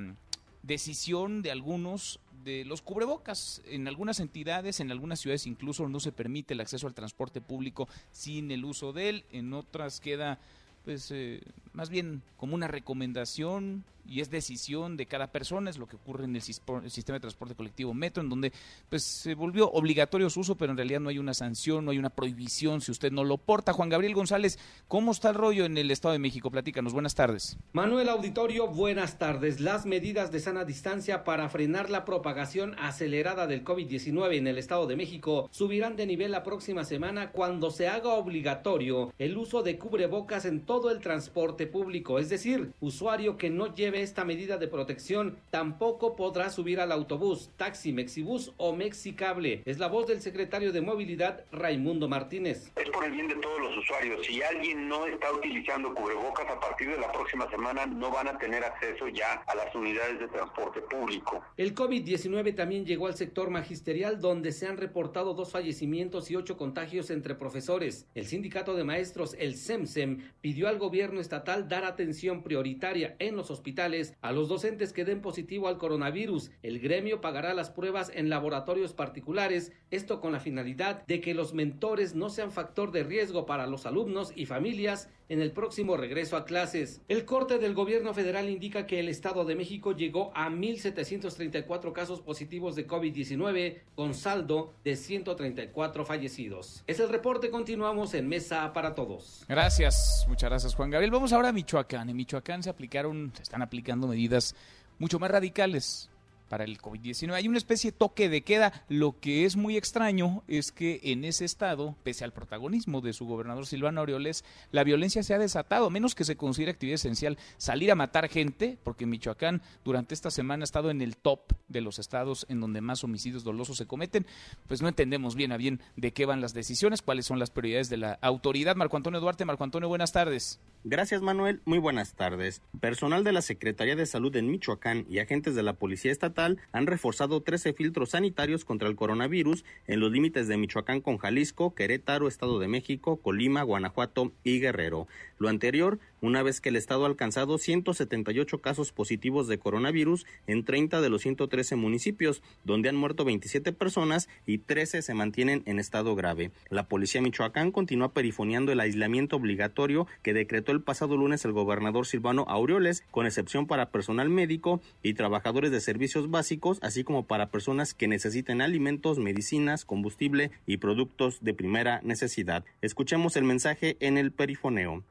decisión 0.67 1.43
de 1.43 1.51
algunos 1.51 2.21
de 2.45 2.65
los 2.65 2.83
cubrebocas. 2.83 3.63
En 3.67 3.89
algunas 3.89 4.21
entidades, 4.21 4.81
en 4.81 4.91
algunas 4.91 5.21
ciudades 5.21 5.47
incluso 5.47 5.89
no 5.89 6.01
se 6.01 6.13
permite 6.13 6.55
el 6.55 6.61
acceso 6.61 6.87
al 6.87 6.95
transporte 6.95 7.41
público 7.41 7.89
sin 8.13 8.51
el 8.51 8.65
uso 8.65 8.93
de 8.93 9.09
él. 9.09 9.25
En 9.33 9.53
otras 9.53 10.01
queda 10.01 10.39
pues 10.85 11.11
eh, 11.11 11.43
más 11.77 11.91
bien 11.91 12.23
como 12.39 12.55
una 12.55 12.69
recomendación 12.69 13.85
y 14.09 14.21
es 14.21 14.31
decisión 14.31 14.97
de 14.97 15.07
cada 15.07 15.29
persona, 15.29 15.71
es 15.71 15.79
lo 15.79 15.87
que 15.87 15.97
ocurre 15.97 16.25
en 16.25 16.37
el, 16.37 16.43
sistema 16.43 16.81
de 16.81 17.21
transporte 17.21 17.55
colectivo 17.55 17.95
Metro, 17.95 18.23
en 18.23 18.29
donde 18.29 18.53
pues 18.89 19.03
se 19.03 19.35
volvió 19.35 19.71
obligatorio 19.71 20.31
su 20.31 20.41
uso, 20.41 20.57
pero 20.57 20.73
en 20.73 20.77
realidad 20.77 21.01
no 21.01 21.09
hay 21.09 21.19
una 21.19 21.35
sanción, 21.35 21.85
no 21.85 21.91
hay 21.91 21.99
una 21.99 22.11
prohibición 22.11 22.81
si 22.81 22.91
usted 22.91 23.13
no 23.13 23.25
lo 23.25 23.39
porta. 23.39 23.73
Juan 23.73 23.89
Gabriel 23.89 24.15
González, 24.15 24.59
¿cómo 24.89 25.13
está 25.13 25.31
el 25.31 25.35
rollo 25.35 25.65
en 25.65 25.77
el 25.77 25.91
Estado 25.91 26.13
de 26.13 26.19
México? 26.19 26.51
Platícanos, 26.51 26.93
buenas 26.93 27.15
tardes. 27.15 27.59
Manuel 27.73 28.09
Auditorio, 28.09 28.69
buenas 28.69 29.19
tardes. 29.19 29.61
Las 29.61 29.87
medidas 29.87 30.31
de 30.31 30.41
sana 30.41 30.65
distancia 30.65 31.25
para 31.25 31.49
frenar 31.49 31.91
la 31.91 32.05
propagación 32.05 32.77
acelerada 32.79 33.47
del 33.47 33.65
COVID-19 33.65 34.37
en 34.37 34.47
el 34.47 34.59
Estado 34.59 34.87
de 34.87 34.97
México 34.97 35.49
subirán 35.51 35.97
de 35.97 36.07
nivel 36.07 36.31
la 36.31 36.43
próxima 36.43 36.85
semana 36.85 37.33
cuando 37.33 37.71
se 37.71 37.89
haga 37.89 38.15
obligatorio 38.15 39.13
el 39.19 39.37
uso 39.37 39.63
de 39.63 39.79
cubrebocas 39.79 40.45
en 40.45 40.61
todo 40.61 40.91
el 40.91 41.01
transporte 41.01 41.66
público, 41.67 42.19
es 42.19 42.29
decir, 42.29 42.73
usuario 42.81 43.37
que 43.37 43.51
no 43.51 43.75
lleve 43.75 44.03
esta 44.03 44.25
medida 44.25 44.59
de 44.59 44.69
protección 44.69 45.37
tampoco 45.51 46.17
podrá 46.17 46.51
subir 46.51 46.81
al 46.81 46.93
autobús, 46.93 47.51
taxi, 47.57 47.93
mexibus 47.93 48.53
o 48.57 48.75
mexicable. 48.75 49.63
Es 49.65 49.79
la 49.79 49.89
voz 49.89 50.07
del 50.07 50.21
secretario 50.21 50.73
de 50.73 50.81
Movilidad, 50.81 51.45
Raimundo 51.53 52.09
Martínez. 52.09 52.73
Es 52.77 52.91
por 52.91 53.05
el 53.05 53.13
bien 53.13 53.29
de 53.29 53.37
todos 53.37 53.61
los 53.61 53.77
usuarios. 53.79 54.25
Si 54.27 54.43
alguien 54.43 54.89
no 54.89 55.07
está 55.07 55.33
utilizando 55.33 55.95
cubrebocas, 55.95 56.47
a 56.49 56.61
partir 56.61 56.91
de 56.91 56.99
la 56.99 57.11
próxima 57.13 57.49
semana 57.51 57.87
no 57.87 58.11
van 58.11 58.29
a 58.29 58.39
tener 58.39 58.65
acceso 58.65 59.09
ya 59.09 59.43
a 59.47 59.55
las 59.55 59.75
unidades 59.75 60.21
de 60.21 60.29
transporte 60.29 60.81
público. 60.83 61.43
El 61.57 61.75
COVID-19 61.75 62.55
también 62.55 62.85
llegó 62.85 63.07
al 63.07 63.17
sector 63.17 63.51
magisterial, 63.51 64.21
donde 64.21 64.53
se 64.53 64.67
han 64.67 64.77
reportado 64.77 65.35
dos 65.35 65.53
fallecimientos 65.53 66.31
y 66.31 66.37
ocho 66.37 66.57
contagios 66.57 67.11
entre 67.11 67.35
profesores. 67.35 68.07
El 68.15 68.27
sindicato 68.27 68.75
de 68.75 68.85
maestros, 68.85 69.35
el 69.39 69.57
SEMSEM, 69.57 70.31
pidió 70.41 70.69
al 70.69 70.79
gobierno 70.79 71.21
estatal 71.21 71.56
dar 71.63 71.85
atención 71.85 72.43
prioritaria 72.43 73.17
en 73.19 73.37
los 73.37 73.51
hospitales 73.51 74.15
a 74.21 74.33
los 74.33 74.49
docentes 74.49 74.93
que 74.93 75.05
den 75.05 75.21
positivo 75.21 75.69
al 75.69 75.79
coronavirus. 75.79 76.51
El 76.63 76.81
gremio 76.81 77.21
pagará 77.21 77.55
las 77.55 77.71
pruebas 77.71 78.11
en 78.15 78.29
laboratorios 78.29 78.93
particulares, 78.93 79.73
esto 79.91 80.21
con 80.21 80.33
la 80.33 80.41
finalidad 80.41 81.07
de 81.07 81.21
que 81.21 81.35
los 81.35 81.55
mentores 81.55 82.15
no 82.15 82.31
sean 82.31 82.53
factor 82.53 82.93
de 82.93 83.05
riesgo 83.05 83.47
para 83.47 83.67
los 83.67 83.87
alumnos 83.87 84.33
y 84.35 84.47
familias 84.47 85.09
en 85.29 85.41
el 85.41 85.53
próximo 85.53 85.97
regreso 85.97 86.37
a 86.37 86.45
clases. 86.45 87.01
El 87.09 87.25
corte 87.25 87.59
del 87.59 87.75
gobierno 87.75 88.15
federal 88.15 88.49
indica 88.49 88.87
que 88.87 89.01
el 89.01 89.09
Estado 89.09 89.45
de 89.45 89.57
México 89.57 89.93
llegó 89.93 90.33
a 90.35 90.49
1.734 90.49 91.93
casos 91.93 92.21
positivos 92.21 92.77
de 92.77 92.87
COVID-19 92.87 93.81
con 93.95 94.15
saldo 94.15 94.75
de 94.85 94.97
134 94.97 96.05
fallecidos. 96.05 96.85
Es 96.87 97.01
el 97.01 97.09
reporte, 97.09 97.51
continuamos 97.51 98.15
en 98.15 98.29
Mesa 98.29 98.73
para 98.73 98.95
Todos. 98.95 99.45
Gracias, 99.49 100.25
muchas 100.29 100.51
gracias 100.51 100.75
Juan 100.75 100.91
Gabriel. 100.91 101.11
Vamos 101.11 101.33
ahora 101.33 101.49
a 101.49 101.53
Michoacán. 101.53 102.09
En 102.09 102.17
Michoacán 102.17 102.63
se 102.63 102.71
aplicaron, 102.71 103.33
se 103.35 103.43
están 103.43 103.63
aplicando 103.63 104.07
medidas 104.07 104.55
mucho 104.99 105.19
más 105.19 105.31
radicales 105.31 106.11
para 106.49 106.65
el 106.65 106.79
COVID-19. 106.79 107.33
Hay 107.33 107.49
una 107.49 107.59
especie 107.59 107.91
de 107.91 107.97
toque 107.97 108.29
de 108.29 108.43
queda. 108.43 108.85
Lo 108.89 109.19
que 109.21 109.45
es 109.45 109.57
muy 109.57 109.77
extraño 109.77 110.43
es 110.49 110.73
que 110.73 111.01
en 111.03 111.25
ese 111.25 111.45
estado, 111.45 111.97
pese 112.03 112.25
al 112.25 112.33
protagonismo 112.33 113.01
de 113.01 113.13
su 113.13 113.27
gobernador 113.27 113.67
Silvano 113.67 114.01
Aureoles, 114.01 114.45
la 114.71 114.85
violencia 114.85 115.23
se 115.23 115.35
ha 115.35 115.39
desatado, 115.39 115.91
menos 115.91 116.15
que 116.15 116.25
se 116.25 116.37
considere 116.37 116.73
actividad 116.73 116.95
esencial 116.95 117.39
salir 117.57 117.91
a 117.91 117.95
matar 117.95 118.29
gente, 118.29 118.79
porque 118.83 119.07
Michoacán 119.07 119.63
durante 119.85 120.15
esta 120.15 120.31
semana 120.31 120.63
ha 120.63 120.65
estado 120.65 120.91
en 120.91 121.01
el 121.01 121.17
top 121.17 121.53
de 121.69 121.81
los 121.81 121.99
estados 121.99 122.47
en 122.49 122.61
donde 122.61 122.81
más 122.81 123.05
homicidios 123.05 123.45
dolosos 123.45 123.77
se 123.77 123.87
cometen. 123.87 124.27
Pues 124.69 124.83
no 124.83 124.89
entendemos 124.89 125.35
bien 125.35 125.53
a 125.53 125.57
bien 125.57 125.81
de 125.97 126.13
qué 126.13 126.27
van 126.27 126.41
las 126.41 126.55
decisiones, 126.55 127.03
cuáles 127.03 127.27
son 127.27 127.39
las 127.39 127.51
prioridades 127.51 127.89
de 127.89 127.97
la 127.97 128.19
autoridad. 128.23 128.77
Marco 128.77 128.97
Antonio 128.97 129.21
Duarte, 129.21 129.45
Marco 129.45 129.65
Antonio, 129.65 129.89
buenas 129.89 130.13
tardes. 130.13 130.61
Gracias 130.85 131.21
Manuel, 131.21 131.63
muy 131.65 131.79
buenas 131.79 132.15
tardes. 132.15 132.63
Personal 132.81 133.25
de 133.25 133.33
la 133.33 133.43
Secretaría 133.43 133.97
de 133.97 134.07
Salud 134.07 134.35
en 134.37 134.49
Michoacán 134.49 135.05
y 135.09 135.19
agentes 135.19 135.57
de 135.57 135.65
la 135.65 135.73
Policía 135.73 136.13
Estatal 136.13 136.36
han 136.37 136.87
reforzado 136.87 137.41
13 137.41 137.73
filtros 137.73 138.11
sanitarios 138.11 138.65
contra 138.65 138.89
el 138.89 138.97
coronavirus 138.97 139.65
en 139.87 140.01
los 140.01 140.13
límites 140.13 140.49
de 140.49 140.57
Michoacán 140.57 141.01
con 141.01 141.19
Jalisco, 141.19 141.75
Querétaro, 141.75 142.29
Estado 142.29 142.59
de 142.59 142.69
México, 142.69 143.17
Colima, 143.17 143.63
Guanajuato 143.63 144.33
y 144.45 144.61
Guerrero. 144.61 145.09
Lo 145.39 145.49
anterior, 145.49 145.99
una 146.27 146.43
vez 146.43 146.61
que 146.61 146.71
el 146.71 146.77
Estado 146.77 147.05
ha 147.05 147.09
alcanzado 147.09 147.57
178 147.57 148.61
casos 148.61 148.93
positivos 148.93 149.47
de 149.47 149.59
coronavirus 149.59 150.27
en 150.47 150.65
30 150.65 151.01
de 151.01 151.09
los 151.09 151.23
113 151.23 151.77
municipios, 151.77 152.43
donde 152.65 152.89
han 152.89 152.97
muerto 152.97 153.25
27 153.25 153.73
personas 153.73 154.29
y 154.45 154.59
13 154.59 155.03
se 155.03 155.15
mantienen 155.15 155.63
en 155.67 155.79
estado 155.79 156.17
grave. 156.17 156.51
La 156.69 156.89
policía 156.89 157.23
Michoacán 157.23 157.71
continúa 157.71 158.13
perifoneando 158.13 158.73
el 158.73 158.81
aislamiento 158.81 159.37
obligatorio 159.37 160.09
que 160.23 160.35
decretó 160.35 160.73
el 160.73 160.83
pasado 160.83 161.17
lunes 161.17 161.45
el 161.45 161.53
gobernador 161.53 162.07
Silvano 162.07 162.45
Aureoles, 162.49 163.05
con 163.11 163.27
excepción 163.27 163.67
para 163.67 163.91
personal 163.91 164.29
médico 164.29 164.81
y 165.03 165.15
trabajadores 165.15 165.71
de 165.71 165.81
servicios 165.81 166.31
básicos, 166.31 166.79
así 166.83 167.05
como 167.05 167.27
para 167.27 167.51
personas 167.51 167.95
que 167.95 168.09
necesiten 168.09 168.61
alimentos, 168.61 169.19
medicinas, 169.19 169.85
combustible 169.85 170.51
y 170.67 170.79
productos 170.79 171.43
de 171.43 171.55
primera 171.55 172.01
necesidad. 172.03 172.65
Escuchemos 172.83 173.37
el 173.37 173.45
mensaje 173.45 173.97
en 174.01 174.19
el 174.19 174.33
perifoneo. 174.33 175.05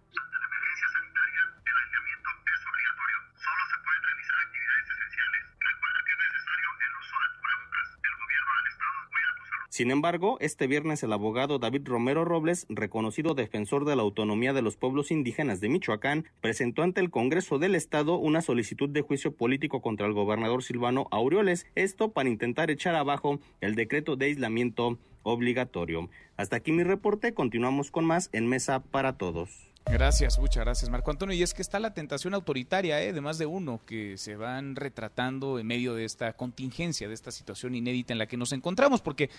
Sin 9.76 9.92
embargo, 9.92 10.38
este 10.40 10.68
viernes 10.68 11.04
el 11.04 11.12
abogado 11.12 11.60
David 11.60 11.82
Romero 11.84 12.24
Robles, 12.24 12.66
reconocido 12.70 13.34
defensor 13.34 13.84
de 13.84 13.98
la 13.98 14.04
autonomía 14.04 14.54
de 14.54 14.62
los 14.62 14.78
pueblos 14.78 15.12
indígenas 15.12 15.60
de 15.60 15.68
Michoacán, 15.68 16.24
presentó 16.40 16.82
ante 16.82 17.02
el 17.02 17.10
Congreso 17.10 17.60
del 17.60 17.76
Estado 17.76 18.16
una 18.16 18.40
solicitud 18.40 18.88
de 18.88 19.02
juicio 19.02 19.34
político 19.34 19.82
contra 19.82 20.08
el 20.08 20.14
gobernador 20.14 20.64
Silvano 20.64 21.10
Aureoles, 21.12 21.68
esto 21.76 22.12
para 22.12 22.30
intentar 22.30 22.72
echar 22.72 22.96
abajo 22.96 23.42
el 23.60 23.76
decreto 23.76 24.16
de 24.16 24.28
aislamiento 24.28 24.98
obligatorio. 25.24 26.10
Hasta 26.38 26.56
aquí 26.56 26.72
mi 26.72 26.84
reporte, 26.84 27.34
continuamos 27.34 27.92
con 27.92 28.06
más 28.06 28.30
en 28.32 28.48
Mesa 28.48 28.82
para 28.82 29.18
Todos. 29.18 29.75
Gracias, 29.88 30.40
muchas 30.40 30.66
gracias 30.66 30.90
Marco 30.90 31.12
Antonio. 31.12 31.36
Y 31.36 31.44
es 31.44 31.54
que 31.54 31.62
está 31.62 31.80
la 31.80 31.94
tentación 31.94 32.34
autoritaria 32.34 33.02
¿eh? 33.04 33.14
de 33.14 33.22
más 33.22 33.38
de 33.38 33.46
uno 33.46 33.82
que 33.86 34.18
se 34.18 34.36
van 34.36 34.76
retratando 34.76 35.60
en 35.60 35.68
medio 35.68 35.94
de 35.94 36.06
esta 36.06 36.34
contingencia, 36.34 37.08
de 37.08 37.14
esta 37.14 37.32
situación 37.32 37.76
inédita 37.76 38.12
en 38.12 38.20
la 38.20 38.26
que 38.26 38.36
nos 38.36 38.52
encontramos, 38.52 39.02
porque, 39.02 39.30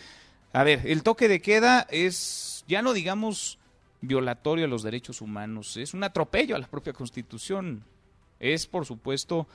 a 0.53 0.63
ver, 0.63 0.83
el 0.85 1.03
toque 1.03 1.29
de 1.29 1.43
queda 1.43 1.87
es, 1.91 2.65
ya 2.69 2.81
no 2.81 2.93
digamos 2.93 3.59
violatorio 4.01 4.67
a 4.67 4.69
los 4.69 4.85
derechos 4.85 5.21
humanos, 5.21 5.77
es 5.77 5.95
un 5.95 6.05
atropello 6.05 6.55
a 6.55 6.61
la 6.61 6.69
propia 6.69 6.93
constitución, 6.93 7.83
es 8.39 8.67
por 8.67 8.87
supuesto 8.87 9.49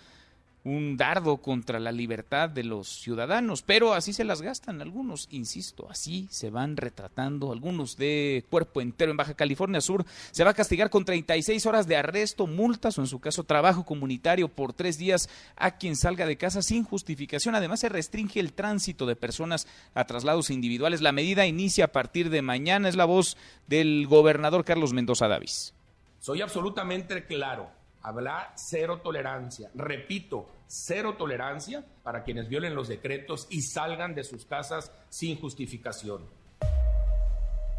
un 0.64 0.96
dardo 0.96 1.38
contra 1.38 1.80
la 1.80 1.92
libertad 1.92 2.50
de 2.50 2.64
los 2.64 2.88
ciudadanos, 2.88 3.64
pero 3.64 3.94
así 3.94 4.14
se 4.14 4.24
las 4.24 4.42
gastan 4.42 4.82
algunos, 4.82 5.28
insisto, 5.32 5.88
así 5.90 6.28
se 6.30 6.52
van 6.52 6.78
retratando 6.78 7.52
algunos 7.52 7.98
de 7.98 8.46
cuerpo 8.50 8.82
entero 8.82 9.12
en 9.12 9.18
Baja 9.18 9.34
California 9.34 9.82
Sur. 9.82 10.06
Se 10.32 10.44
va 10.44 10.52
a 10.52 10.56
castigar 10.56 10.90
con 10.90 11.04
36 11.04 11.66
horas 11.66 11.88
de 11.88 11.96
arresto, 11.96 12.46
multas 12.46 12.98
o 12.98 13.02
en 13.02 13.08
su 13.08 13.20
caso 13.20 13.44
trabajo 13.44 13.86
comunitario 13.86 14.50
por 14.50 14.74
tres 14.74 14.98
días 14.98 15.30
a 15.56 15.78
quien 15.78 15.96
salga 15.96 16.26
de 16.26 16.38
casa 16.38 16.62
sin 16.62 16.84
justificación. 16.84 17.56
Además 17.56 17.80
se 17.80 17.90
restringe 17.90 18.40
el 18.40 18.54
tránsito 18.54 19.06
de 19.06 19.16
personas 19.16 19.68
a 19.96 20.06
traslados 20.06 20.52
individuales. 20.52 21.02
La 21.02 21.12
medida 21.12 21.48
inicia 21.48 21.86
a 21.86 21.92
partir 21.92 22.30
de 22.30 22.42
mañana. 22.42 22.88
Es 22.88 22.96
la 22.96 23.06
voz 23.06 23.36
del 23.68 24.06
gobernador 24.08 24.64
Carlos 24.64 24.94
Mendoza 24.94 25.28
Davis. 25.28 25.74
Soy 26.20 26.42
absolutamente 26.42 27.26
claro 27.26 27.81
Habrá 28.04 28.54
cero 28.56 29.02
tolerancia. 29.04 29.70
Repito, 29.76 30.48
cero 30.68 31.16
tolerancia 31.18 31.86
para 32.04 32.24
quienes 32.24 32.50
violen 32.50 32.76
los 32.76 32.88
decretos 32.88 33.48
y 33.50 33.62
salgan 33.62 34.16
de 34.16 34.24
sus 34.24 34.46
casas 34.46 34.92
sin 35.10 35.40
justificación. 35.40 36.22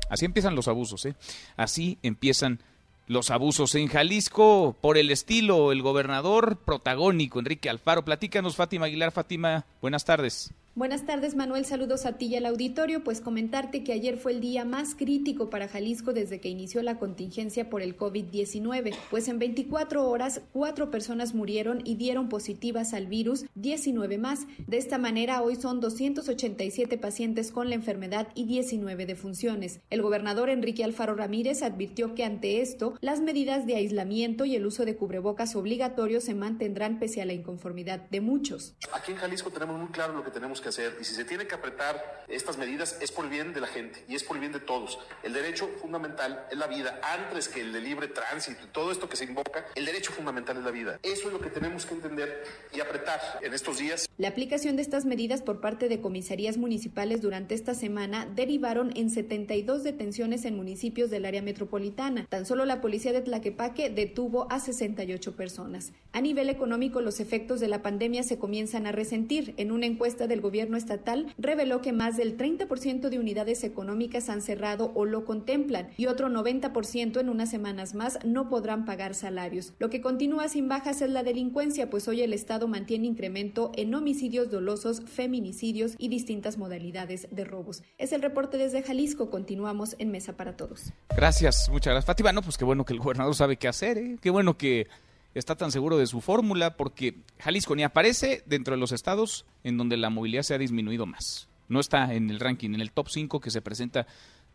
Así 0.09 0.25
empiezan 0.25 0.55
los 0.55 0.69
abusos, 0.69 1.07
¿eh? 1.07 1.15
Así 1.57 1.99
empiezan 2.03 2.61
los 3.07 3.31
abusos 3.31 3.75
en 3.75 3.89
Jalisco 3.89 4.77
por 4.81 4.99
el 4.99 5.11
estilo, 5.11 5.73
el 5.73 5.83
gobernador 5.83 6.59
protagónico, 6.59 7.39
Enrique 7.39 7.69
Alfaro. 7.69 8.05
Platícanos, 8.05 8.57
Fátima 8.57 8.87
Aguilar. 8.87 9.11
Fátima, 9.11 9.65
buenas 9.81 10.05
tardes. 10.05 10.53
Buenas 10.75 11.05
tardes, 11.05 11.37
Manuel. 11.37 11.67
Saludos 11.67 12.07
a 12.07 12.13
ti 12.17 12.29
y 12.29 12.37
al 12.37 12.47
auditorio. 12.47 13.05
Pues 13.05 13.21
comentarte 13.21 13.85
que 13.85 13.93
ayer 13.93 14.17
fue 14.17 14.33
el 14.33 14.41
día 14.41 14.65
más 14.65 14.95
crítico 14.95 15.51
para 15.51 15.69
Jalisco 15.69 16.15
desde 16.15 16.41
que 16.41 16.49
inició 16.49 16.83
la 16.83 16.99
contingencia 16.99 17.69
por 17.69 17.83
el 17.83 17.95
COVID-19, 17.95 18.95
pues 19.11 19.29
en 19.29 19.39
24 19.39 20.09
horas 20.09 20.41
cuatro 20.51 20.91
personas 20.91 21.35
murieron 21.35 21.83
y 21.85 21.97
dieron 21.97 22.31
positivas 22.31 22.95
al 22.95 23.07
virus, 23.07 23.45
19 23.55 24.17
más. 24.17 24.47
De 24.67 24.79
esta 24.79 24.97
manera, 24.97 25.43
hoy 25.43 25.57
son 25.57 25.81
287 25.81 26.97
pacientes 26.97 27.53
con 27.53 27.69
la 27.69 27.75
enfermedad 27.75 28.29
y 28.35 28.47
19 28.47 29.05
defunciones. 29.05 29.81
El 29.91 30.01
gobernador 30.01 30.49
Enrique 30.49 30.85
Alfaro 30.85 31.15
Ramírez 31.15 31.63
advirtió 31.63 32.15
que 32.15 32.25
ante 32.25 32.63
esto, 32.63 32.97
las 33.03 33.21
medidas 33.21 33.67
de 33.67 33.77
aislamiento 33.77 34.47
y 34.47 34.57
el 34.57 34.65
uso 34.65 34.87
de 34.87 34.97
cubrebocas 34.97 35.55
obligatorios 35.55 36.25
se 36.25 36.35
mantendrán 36.35 36.99
pese 36.99 37.21
a 37.21 37.27
la 37.27 37.35
inconformidad 37.35 38.09
de 38.09 38.23
muchos. 38.23 38.75
Aquí 38.95 39.13
en 39.13 39.19
Jalisco 39.19 39.51
tenemos 39.51 39.79
muy 39.79 39.89
claro 39.89 40.15
lo 40.15 40.25
que 40.25 40.31
tenemos 40.31 40.62
que 40.63 40.71
hacer 40.71 40.97
y 41.01 41.05
si 41.05 41.15
se 41.15 41.25
tiene 41.27 41.47
que 41.47 41.55
apretar 41.55 42.25
estas 42.29 42.57
medidas 42.57 42.97
es 43.01 43.13
por 43.13 43.27
el 43.27 43.31
bien 43.31 43.53
de 43.53 43.61
la 43.61 43.67
gente 43.67 44.03
y 44.09 44.15
es 44.15 44.25
por 44.25 44.37
el 44.37 44.41
bien 44.41 44.53
de 44.53 44.61
todos. 44.61 44.99
El 45.23 45.35
derecho 45.35 45.69
fundamental 45.81 46.47
es 46.51 46.57
la 46.57 46.67
vida 46.67 47.01
antes 47.03 47.49
que 47.49 47.61
el 47.61 47.73
de 47.73 47.81
libre 47.81 48.09
tránsito 48.09 48.65
y 48.65 48.69
todo 48.69 48.91
esto 48.91 49.09
que 49.09 49.17
se 49.17 49.25
invoca. 49.25 49.67
El 49.75 49.85
derecho 49.85 50.13
fundamental 50.13 50.57
es 50.57 50.65
la 50.65 50.71
vida. 50.71 50.99
Eso 51.03 51.27
es 51.27 51.33
lo 51.33 51.41
que 51.41 51.51
tenemos 51.51 51.85
que 51.85 51.95
entender 51.95 52.45
y 52.75 52.81
apretar 52.81 53.21
en 53.43 53.53
estos 53.53 53.79
días. 53.79 54.09
La 54.17 54.29
aplicación 54.29 54.77
de 54.77 54.83
estas 54.83 55.05
medidas 55.05 55.43
por 55.43 55.61
parte 55.61 55.89
de 55.89 56.01
comisarías 56.01 56.57
municipales 56.57 57.21
durante 57.21 57.55
esta 57.55 57.75
semana 57.75 58.27
derivaron 58.27 58.97
en 58.97 59.11
72 59.11 59.83
detenciones 59.83 60.45
en 60.45 60.57
municipios 60.57 61.11
del 61.11 61.25
área 61.25 61.43
metropolitana. 61.43 62.27
Tan 62.29 62.47
solo 62.47 62.65
la 62.65 62.81
policía 62.81 63.13
de 63.13 63.21
Tlaquepaque 63.21 63.91
detuvo 63.91 64.51
a 64.51 64.61
68 64.61 65.37
personas. 65.37 65.93
A 66.13 66.21
nivel 66.21 66.49
económico, 66.49 67.01
los 67.01 67.21
efectos 67.21 67.61
de 67.61 67.69
la 67.69 67.83
pandemia 67.83 68.23
se 68.23 68.39
comienzan 68.39 68.87
a 68.87 68.93
resentir. 68.93 69.55
En 69.57 69.73
una 69.73 69.87
encuesta 69.87 70.27
del 70.27 70.41
gobierno 70.41 70.52
gobierno 70.53 70.77
estatal 70.77 71.33
reveló 71.39 71.81
que 71.81 71.95
más 71.95 72.19
del 72.19 72.37
30% 72.37 73.09
de 73.09 73.19
unidades 73.19 73.65
económicas 73.65 74.29
han 74.29 74.43
cerrado 74.43 74.93
o 74.95 75.07
lo 75.07 75.25
contemplan 75.25 75.89
y 75.97 76.09
otro 76.09 76.29
90% 76.29 77.19
en 77.19 77.31
unas 77.31 77.49
semanas 77.49 77.95
más 77.95 78.19
no 78.23 78.51
podrán 78.51 78.85
pagar 78.85 79.15
salarios. 79.15 79.73
Lo 79.79 79.89
que 79.89 80.03
continúa 80.03 80.51
sin 80.51 80.69
bajas 80.69 81.01
es 81.01 81.09
la 81.09 81.23
delincuencia, 81.23 81.89
pues 81.89 82.07
hoy 82.07 82.21
el 82.21 82.35
Estado 82.35 82.69
mantiene 82.69 83.07
incremento 83.07 83.73
en 83.77 83.95
homicidios 83.95 84.51
dolosos, 84.51 85.01
feminicidios 85.07 85.95
y 85.97 86.09
distintas 86.09 86.59
modalidades 86.59 87.29
de 87.31 87.45
robos. 87.47 87.83
Es 87.97 88.13
el 88.13 88.21
reporte 88.21 88.59
desde 88.59 88.83
Jalisco. 88.83 89.31
Continuamos 89.31 89.97
en 89.99 90.11
Mesa 90.11 90.37
para 90.37 90.59
Todos. 90.59 90.93
Gracias, 91.17 91.71
muchas 91.71 91.93
gracias. 91.93 92.05
Fátima, 92.05 92.33
no, 92.33 92.43
pues 92.43 92.59
qué 92.59 92.67
bueno 92.67 92.85
que 92.85 92.93
el 92.93 92.99
gobernador 92.99 93.35
sabe 93.35 93.57
qué 93.57 93.69
hacer, 93.69 93.97
¿eh? 93.97 94.19
qué 94.21 94.29
bueno 94.29 94.59
que 94.59 94.87
está 95.35 95.57
tan 95.57 95.73
seguro 95.73 95.99
de 95.99 96.07
su 96.07 96.21
fórmula 96.21 96.77
porque 96.77 97.17
Jalisco 97.39 97.75
ni 97.75 97.83
aparece 97.83 98.43
dentro 98.47 98.75
de 98.75 98.81
los 98.81 98.93
estados 98.93 99.45
en 99.65 99.79
donde 99.79 99.97
la 99.97 100.11
movilidad 100.11 100.43
se 100.43 100.55
ha 100.55 100.59
disminuido 100.59 101.07
más. 101.07 101.49
No 101.69 101.81
está 101.81 102.13
en 102.15 102.31
el 102.31 102.41
ranking, 102.41 102.71
en 102.75 102.81
el 102.81 102.93
top 102.93 103.09
5 103.09 103.41
que 103.41 103.51
se 103.51 103.63
presenta 103.63 104.07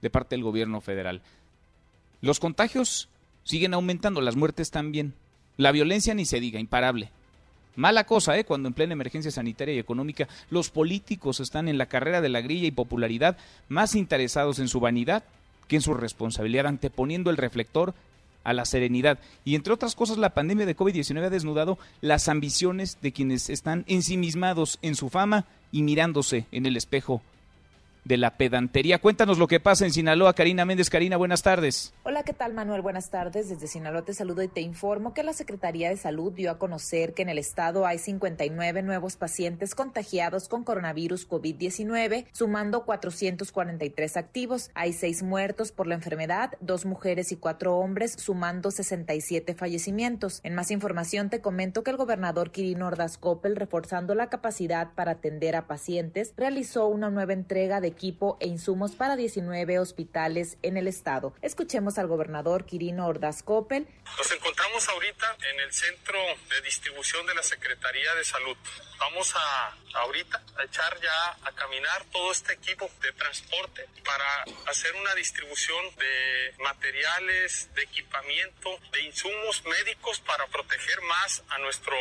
de 0.02 0.10
parte 0.10 0.36
del 0.36 0.44
gobierno 0.44 0.82
federal. 0.82 1.22
Los 2.22 2.40
contagios 2.40 3.10
siguen 3.44 3.74
aumentando, 3.74 4.22
las 4.22 4.36
muertes 4.36 4.72
también. 4.72 5.14
La 5.56 5.72
violencia 5.72 6.14
ni 6.14 6.26
se 6.26 6.40
diga, 6.40 6.60
imparable. 6.60 7.10
Mala 7.76 8.06
cosa, 8.06 8.38
¿eh? 8.38 8.44
Cuando 8.44 8.68
en 8.68 8.74
plena 8.74 8.94
emergencia 8.94 9.32
sanitaria 9.32 9.76
y 9.76 9.80
económica 9.80 10.28
los 10.50 10.70
políticos 10.70 11.40
están 11.40 11.68
en 11.68 11.78
la 11.78 11.86
carrera 11.86 12.22
de 12.22 12.30
la 12.30 12.42
grilla 12.42 12.68
y 12.68 12.72
popularidad 12.72 13.38
más 13.70 13.96
interesados 13.96 14.60
en 14.60 14.68
su 14.68 14.80
vanidad 14.80 15.24
que 15.68 15.76
en 15.76 15.82
su 15.82 15.94
responsabilidad, 15.94 16.66
anteponiendo 16.66 17.30
el 17.30 17.38
reflector 17.38 17.94
a 18.48 18.54
la 18.54 18.64
serenidad. 18.64 19.20
Y 19.44 19.56
entre 19.56 19.74
otras 19.74 19.94
cosas, 19.94 20.18
la 20.18 20.34
pandemia 20.34 20.66
de 20.66 20.76
COVID-19 20.76 21.26
ha 21.26 21.30
desnudado 21.30 21.78
las 22.00 22.30
ambiciones 22.30 22.98
de 23.02 23.12
quienes 23.12 23.50
están 23.50 23.84
ensimismados 23.88 24.80
en 24.82 24.96
su 24.96 25.10
fama 25.10 25.46
y 25.70 25.84
mirándose 25.84 26.46
en 26.54 26.66
el 26.66 26.78
espejo 26.78 27.22
de 28.08 28.18
la 28.18 28.38
pedantería. 28.38 29.00
Cuéntanos 29.00 29.38
lo 29.38 29.48
que 29.48 29.60
pasa 29.60 29.86
en 29.86 29.92
Sinaloa. 29.92 30.34
Karina 30.34 30.66
Méndez. 30.66 30.90
Karina, 30.90 31.18
buenas 31.18 31.44
tardes. 31.44 31.94
Hola, 32.04 32.24
¿qué 32.24 32.34
tal 32.34 32.54
Manuel? 32.54 32.82
Buenas 32.82 33.10
tardes. 33.10 33.50
Desde 33.50 33.68
Sinaloa 33.68 34.04
te 34.04 34.14
saludo 34.14 34.42
y 34.44 34.48
te 34.48 34.62
informo 34.62 35.14
que 35.14 35.24
la 35.24 35.34
Secretaría 35.34 35.90
de 35.90 35.98
Salud 35.98 36.32
dio 36.32 36.52
a 36.52 36.58
conocer 36.58 37.14
que 37.14 37.22
en 37.22 37.30
el 37.30 37.38
estado 37.38 37.86
hay 37.86 38.00
59 38.00 38.82
nuevos 38.82 39.18
pacientes 39.18 39.76
contagiados 39.76 40.48
con 40.48 40.64
coronavirus 40.64 41.28
COVID-19, 41.30 42.26
sumando 42.32 42.86
443 42.86 44.18
activos. 44.18 44.72
Hay 44.74 44.94
seis 44.94 45.24
muertos 45.24 45.72
por 45.72 45.88
la 45.88 45.96
enfermedad, 45.96 46.54
dos 46.62 46.86
mujeres 46.86 47.32
y 47.32 47.36
cuatro 47.36 47.78
hombres, 47.78 48.14
sumando 48.18 48.72
67 48.72 49.54
fallecimientos. 49.54 50.40
En 50.44 50.56
más 50.56 50.72
información 50.72 51.30
te 51.30 51.42
comento 51.42 51.84
que 51.84 51.92
el 51.92 51.98
gobernador 51.98 52.52
Quirino 52.52 52.88
Ordaz 52.88 53.18
Coppel, 53.18 53.56
reforzando 53.56 54.16
la 54.16 54.30
capacidad 54.30 54.94
para 54.96 55.14
atender 55.14 55.56
a 55.56 55.68
pacientes, 55.68 56.34
realizó 56.38 56.88
una 56.88 57.10
nueva 57.10 57.34
entrega 57.34 57.82
de 57.82 57.97
equipo 57.98 58.38
e 58.40 58.48
insumos 58.48 58.92
para 58.92 59.16
19 59.16 59.80
hospitales 59.80 60.58
en 60.62 60.78
el 60.78 60.88
estado. 60.88 61.34
Escuchemos 61.42 61.98
al 61.98 62.08
gobernador 62.08 62.66
Quirino 62.66 63.08
Ordaz 63.08 63.42
Coppel. 63.42 63.88
Nos 64.18 64.32
encontramos 64.32 64.88
ahorita 64.88 65.36
en 65.52 65.60
el 65.62 65.74
centro 65.74 66.20
de 66.50 66.62
distribución 66.62 67.26
de 67.26 67.34
la 67.34 67.42
Secretaría 67.42 68.14
de 68.14 68.24
Salud. 68.24 68.56
Vamos 69.00 69.34
a 69.36 69.76
ahorita 69.96 70.44
a 70.58 70.64
echar 70.64 70.96
ya 71.02 71.38
a 71.42 71.52
caminar 71.54 72.06
todo 72.12 72.32
este 72.32 72.54
equipo 72.54 72.88
de 73.02 73.12
transporte 73.14 73.88
para 74.06 74.46
hacer 74.70 74.94
una 74.96 75.16
distribución 75.16 75.84
de 75.98 76.54
materiales, 76.64 77.70
de 77.74 77.82
equipamiento, 77.82 78.80
de 78.92 79.02
insumos 79.02 79.64
médicos 79.66 80.20
para 80.20 80.46
proteger 80.48 81.02
más 81.02 81.44
a 81.50 81.58
nuestro 81.60 81.96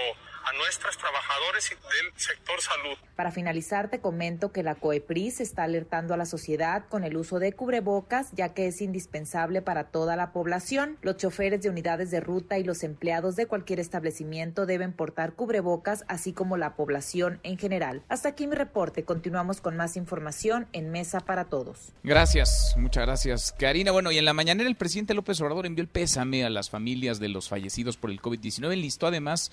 a 0.47 0.57
nuestros 0.57 0.97
trabajadores 0.97 1.71
del 1.71 2.13
sector 2.21 2.61
salud. 2.61 2.97
Para 3.17 3.33
finalizar, 3.33 3.91
te 3.91 4.01
comento 4.01 4.53
que 4.53 4.63
la 4.63 4.77
COEPRIS 4.77 5.41
está 5.41 5.65
alertando 5.65 6.15
a 6.15 6.17
la 6.17 6.25
sociedad 6.25 6.85
con 6.89 7.03
el 7.03 7.17
uso 7.17 7.41
de 7.41 7.53
cubrebocas, 7.53 8.31
ya 8.33 8.55
que 8.55 8.69
es 8.69 8.81
indispensable 8.81 9.61
para 9.61 9.85
toda 9.85 10.15
la 10.15 10.33
población. 10.33 10.99
Los 11.03 11.17
choferes 11.17 11.63
de 11.63 11.71
unidades 11.71 12.11
de 12.11 12.21
ruta 12.21 12.59
y 12.59 12.65
los 12.65 12.85
empleados 12.85 13.35
de 13.35 13.47
cualquier 13.47 13.81
establecimiento 13.81 14.67
deben 14.67 14.93
portar 14.93 15.33
cubrebocas, 15.33 16.05
así 16.07 16.33
como 16.33 16.57
la 16.57 16.77
población 16.77 17.41
en 17.43 17.59
general. 17.59 18.03
Hasta 18.09 18.29
aquí 18.29 18.47
mi 18.47 18.55
reporte. 18.55 19.05
Continuamos 19.05 19.61
con 19.61 19.77
más 19.77 19.97
información 19.97 20.69
en 20.73 20.91
Mesa 20.91 21.21
para 21.21 21.47
Todos. 21.47 21.93
Gracias, 22.05 22.75
muchas 22.77 23.05
gracias, 23.05 23.53
Karina. 23.59 23.91
Bueno, 23.91 24.13
y 24.13 24.19
en 24.19 24.25
la 24.25 24.33
mañanera 24.33 24.69
el 24.69 24.77
presidente 24.77 25.15
López 25.15 25.41
Obrador 25.41 25.67
envió 25.67 25.83
el 25.83 25.89
pésame 25.89 26.45
a 26.45 26.51
las 26.51 26.71
familias 26.71 27.19
de 27.19 27.29
los 27.29 27.49
fallecidos 27.49 27.97
por 27.97 28.11
el 28.11 28.21
COVID-19. 28.21 28.77
Listó 28.77 29.09
además 29.09 29.51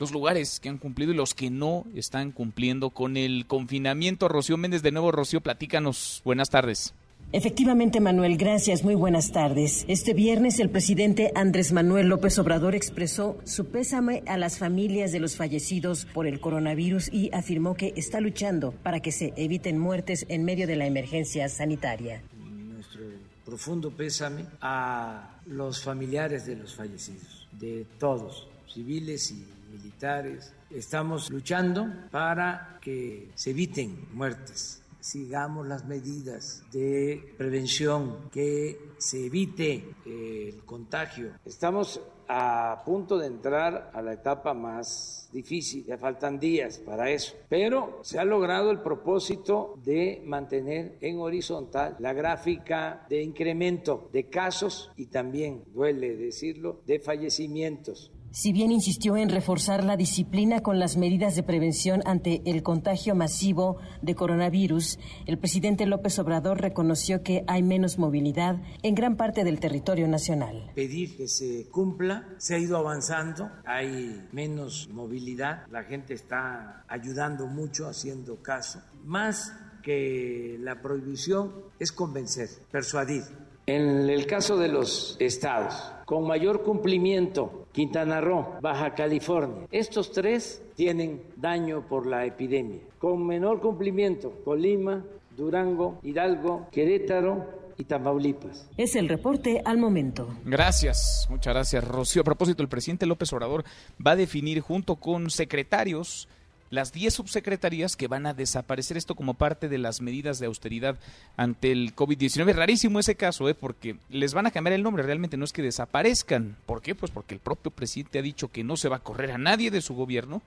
los 0.00 0.12
lugares 0.12 0.58
que 0.58 0.70
han 0.70 0.78
cumplido 0.78 1.12
y 1.12 1.14
los 1.14 1.34
que 1.34 1.50
no 1.50 1.84
están 1.94 2.32
cumpliendo 2.32 2.90
con 2.90 3.18
el 3.18 3.46
confinamiento. 3.46 4.28
Rocío 4.28 4.56
Méndez, 4.56 4.82
de 4.82 4.92
nuevo, 4.92 5.12
Rocío, 5.12 5.42
platícanos. 5.42 6.22
Buenas 6.24 6.48
tardes. 6.48 6.94
Efectivamente, 7.32 8.00
Manuel, 8.00 8.38
gracias. 8.38 8.82
Muy 8.82 8.94
buenas 8.94 9.30
tardes. 9.30 9.84
Este 9.88 10.14
viernes 10.14 10.58
el 10.58 10.70
presidente 10.70 11.30
Andrés 11.34 11.72
Manuel 11.72 12.08
López 12.08 12.38
Obrador 12.38 12.74
expresó 12.74 13.38
su 13.44 13.66
pésame 13.66 14.24
a 14.26 14.38
las 14.38 14.58
familias 14.58 15.12
de 15.12 15.20
los 15.20 15.36
fallecidos 15.36 16.06
por 16.06 16.26
el 16.26 16.40
coronavirus 16.40 17.12
y 17.12 17.30
afirmó 17.32 17.74
que 17.74 17.92
está 17.94 18.20
luchando 18.20 18.72
para 18.72 19.00
que 19.00 19.12
se 19.12 19.32
eviten 19.36 19.78
muertes 19.78 20.24
en 20.28 20.44
medio 20.44 20.66
de 20.66 20.76
la 20.76 20.86
emergencia 20.86 21.48
sanitaria. 21.50 22.22
Nuestro 22.42 23.02
profundo 23.44 23.90
pésame 23.90 24.46
a 24.62 25.40
los 25.46 25.84
familiares 25.84 26.46
de 26.46 26.56
los 26.56 26.74
fallecidos, 26.74 27.46
de 27.52 27.86
todos, 27.98 28.48
civiles 28.66 29.30
y 29.30 29.59
militares. 29.70 30.52
Estamos 30.70 31.30
luchando 31.30 31.88
para 32.10 32.78
que 32.80 33.30
se 33.34 33.50
eviten 33.50 34.08
muertes. 34.12 34.82
Sigamos 35.00 35.66
las 35.66 35.86
medidas 35.86 36.62
de 36.72 37.34
prevención, 37.38 38.28
que 38.30 38.90
se 38.98 39.26
evite 39.26 39.94
el 40.04 40.62
contagio. 40.66 41.30
Estamos 41.44 42.00
a 42.32 42.82
punto 42.84 43.18
de 43.18 43.26
entrar 43.26 43.90
a 43.92 44.00
la 44.02 44.12
etapa 44.12 44.54
más 44.54 45.28
difícil, 45.32 45.84
ya 45.84 45.98
faltan 45.98 46.38
días 46.38 46.78
para 46.78 47.10
eso, 47.10 47.34
pero 47.48 47.98
se 48.02 48.20
ha 48.20 48.24
logrado 48.24 48.70
el 48.70 48.80
propósito 48.80 49.74
de 49.84 50.22
mantener 50.24 50.96
en 51.00 51.18
horizontal 51.18 51.96
la 51.98 52.12
gráfica 52.12 53.04
de 53.08 53.22
incremento 53.22 54.08
de 54.12 54.28
casos 54.28 54.92
y 54.96 55.06
también, 55.06 55.64
duele 55.74 56.16
decirlo, 56.16 56.82
de 56.86 57.00
fallecimientos. 57.00 58.12
Si 58.32 58.52
bien 58.52 58.70
insistió 58.70 59.16
en 59.16 59.28
reforzar 59.28 59.82
la 59.82 59.96
disciplina 59.96 60.62
con 60.62 60.78
las 60.78 60.96
medidas 60.96 61.34
de 61.34 61.42
prevención 61.42 62.00
ante 62.04 62.42
el 62.44 62.62
contagio 62.62 63.16
masivo 63.16 63.78
de 64.02 64.14
coronavirus, 64.14 65.00
el 65.26 65.36
presidente 65.36 65.84
López 65.84 66.16
Obrador 66.20 66.60
reconoció 66.60 67.24
que 67.24 67.42
hay 67.48 67.64
menos 67.64 67.98
movilidad 67.98 68.62
en 68.84 68.94
gran 68.94 69.16
parte 69.16 69.42
del 69.42 69.58
territorio 69.58 70.06
nacional. 70.06 70.70
Pedir 70.76 71.16
que 71.16 71.26
se 71.26 71.68
cumpla, 71.70 72.28
se 72.38 72.54
ha 72.54 72.58
ido 72.58 72.76
avanzando, 72.76 73.50
hay 73.66 74.28
menos 74.30 74.88
movilidad, 74.92 75.66
la 75.68 75.82
gente 75.82 76.14
está 76.14 76.84
ayudando 76.86 77.48
mucho, 77.48 77.88
haciendo 77.88 78.40
caso. 78.40 78.80
Más 79.04 79.52
que 79.82 80.56
la 80.60 80.80
prohibición 80.80 81.52
es 81.80 81.90
convencer, 81.90 82.48
persuadir. 82.70 83.24
En 83.66 84.08
el 84.08 84.26
caso 84.26 84.56
de 84.56 84.68
los 84.68 85.16
estados, 85.18 85.92
con 86.04 86.26
mayor 86.26 86.62
cumplimiento, 86.62 87.59
Quintana 87.72 88.20
Roo, 88.20 88.58
Baja 88.60 88.94
California, 88.94 89.66
estos 89.70 90.12
tres 90.12 90.62
tienen 90.74 91.22
daño 91.36 91.86
por 91.88 92.06
la 92.06 92.26
epidemia. 92.26 92.80
Con 92.98 93.26
menor 93.26 93.60
cumplimiento, 93.60 94.32
Colima, 94.44 95.04
Durango, 95.36 95.98
Hidalgo, 96.02 96.68
Querétaro, 96.70 97.60
y 97.80 97.84
Tamaulipas. 97.84 98.68
Es 98.76 98.94
el 98.94 99.08
reporte 99.08 99.62
al 99.64 99.78
momento. 99.78 100.28
Gracias, 100.44 101.26
muchas 101.30 101.54
gracias, 101.54 101.82
Rocío. 101.82 102.20
A 102.20 102.24
propósito, 102.24 102.62
el 102.62 102.68
presidente 102.68 103.06
López 103.06 103.32
Obrador 103.32 103.64
va 104.06 104.12
a 104.12 104.16
definir 104.16 104.60
junto 104.60 104.96
con 104.96 105.30
secretarios 105.30 106.28
las 106.70 106.92
10 106.92 107.12
subsecretarías 107.12 107.96
que 107.96 108.06
van 108.06 108.26
a 108.26 108.34
desaparecer 108.34 108.96
esto 108.96 109.16
como 109.16 109.34
parte 109.34 109.68
de 109.68 109.78
las 109.78 110.00
medidas 110.00 110.38
de 110.38 110.46
austeridad 110.46 110.96
ante 111.36 111.72
el 111.72 111.94
COVID-19. 111.94 112.54
Rarísimo 112.54 113.00
ese 113.00 113.16
caso, 113.16 113.48
¿eh? 113.48 113.54
porque 113.54 113.96
les 114.08 114.34
van 114.34 114.46
a 114.46 114.52
cambiar 114.52 114.74
el 114.74 114.84
nombre, 114.84 115.02
realmente 115.02 115.36
no 115.36 115.44
es 115.44 115.52
que 115.52 115.62
desaparezcan. 115.62 116.56
¿Por 116.66 116.80
qué? 116.80 116.94
Pues 116.94 117.10
porque 117.10 117.34
el 117.34 117.40
propio 117.40 117.72
presidente 117.72 118.20
ha 118.20 118.22
dicho 118.22 118.48
que 118.48 118.62
no 118.62 118.76
se 118.76 118.88
va 118.88 118.96
a 118.96 119.02
correr 119.02 119.32
a 119.32 119.38
nadie 119.38 119.72
de 119.72 119.82
su 119.82 119.94
gobierno, 119.94 120.42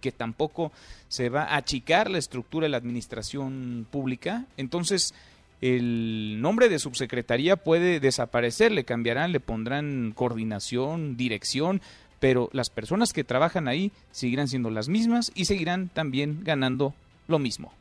que 0.00 0.10
tampoco 0.10 0.72
se 1.08 1.28
va 1.28 1.44
a 1.44 1.56
achicar 1.56 2.10
la 2.10 2.18
estructura 2.18 2.64
de 2.64 2.70
la 2.70 2.78
administración 2.78 3.86
pública. 3.90 4.46
Entonces, 4.56 5.14
el 5.60 6.40
nombre 6.40 6.68
de 6.68 6.78
subsecretaría 6.78 7.56
puede 7.56 8.00
desaparecer, 8.00 8.72
le 8.72 8.84
cambiarán, 8.84 9.30
le 9.30 9.40
pondrán 9.40 10.12
coordinación, 10.16 11.16
dirección, 11.16 11.80
pero 12.20 12.50
las 12.52 12.70
personas 12.70 13.12
que 13.12 13.24
trabajan 13.24 13.66
ahí 13.66 13.90
seguirán 14.12 14.46
siendo 14.46 14.70
las 14.70 14.88
mismas 14.88 15.32
y 15.34 15.46
seguirán 15.46 15.88
también 15.88 16.44
ganando 16.44 16.94
lo 17.26 17.38
mismo. 17.38 17.72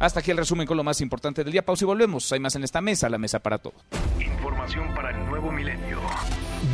Hasta 0.00 0.20
aquí 0.20 0.30
el 0.30 0.36
resumen 0.36 0.66
con 0.66 0.76
lo 0.76 0.84
más 0.84 1.00
importante 1.00 1.42
del 1.42 1.52
día. 1.52 1.64
Pausa 1.64 1.84
y 1.84 1.86
volvemos. 1.86 2.30
Hay 2.32 2.38
más 2.38 2.54
en 2.54 2.62
esta 2.62 2.80
mesa, 2.80 3.08
la 3.08 3.18
mesa 3.18 3.40
para 3.40 3.58
todos. 3.58 3.80
Información 4.20 4.94
para 4.94 5.10
el 5.10 5.26
nuevo 5.26 5.50
milenio. 5.50 6.00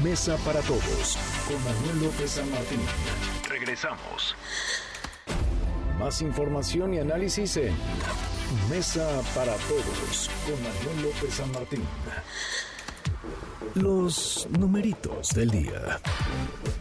Mesa 0.02 0.36
para 0.44 0.60
todos 0.60 1.18
con 1.48 1.62
Manuel 1.64 2.04
López 2.04 2.32
San 2.32 2.50
Martín. 2.50 2.80
Regresamos. 3.48 4.34
Más 5.98 6.20
información 6.20 6.92
y 6.92 6.98
análisis 6.98 7.56
en 7.56 7.72
Mesa 8.68 9.22
para 9.34 9.54
todos 9.54 10.30
con 10.44 10.62
Manuel 10.62 11.02
López 11.04 11.34
San 11.34 11.50
Martín. 11.52 11.82
Los 13.74 14.48
numeritos 14.58 15.30
del 15.34 15.50
día. 15.50 16.00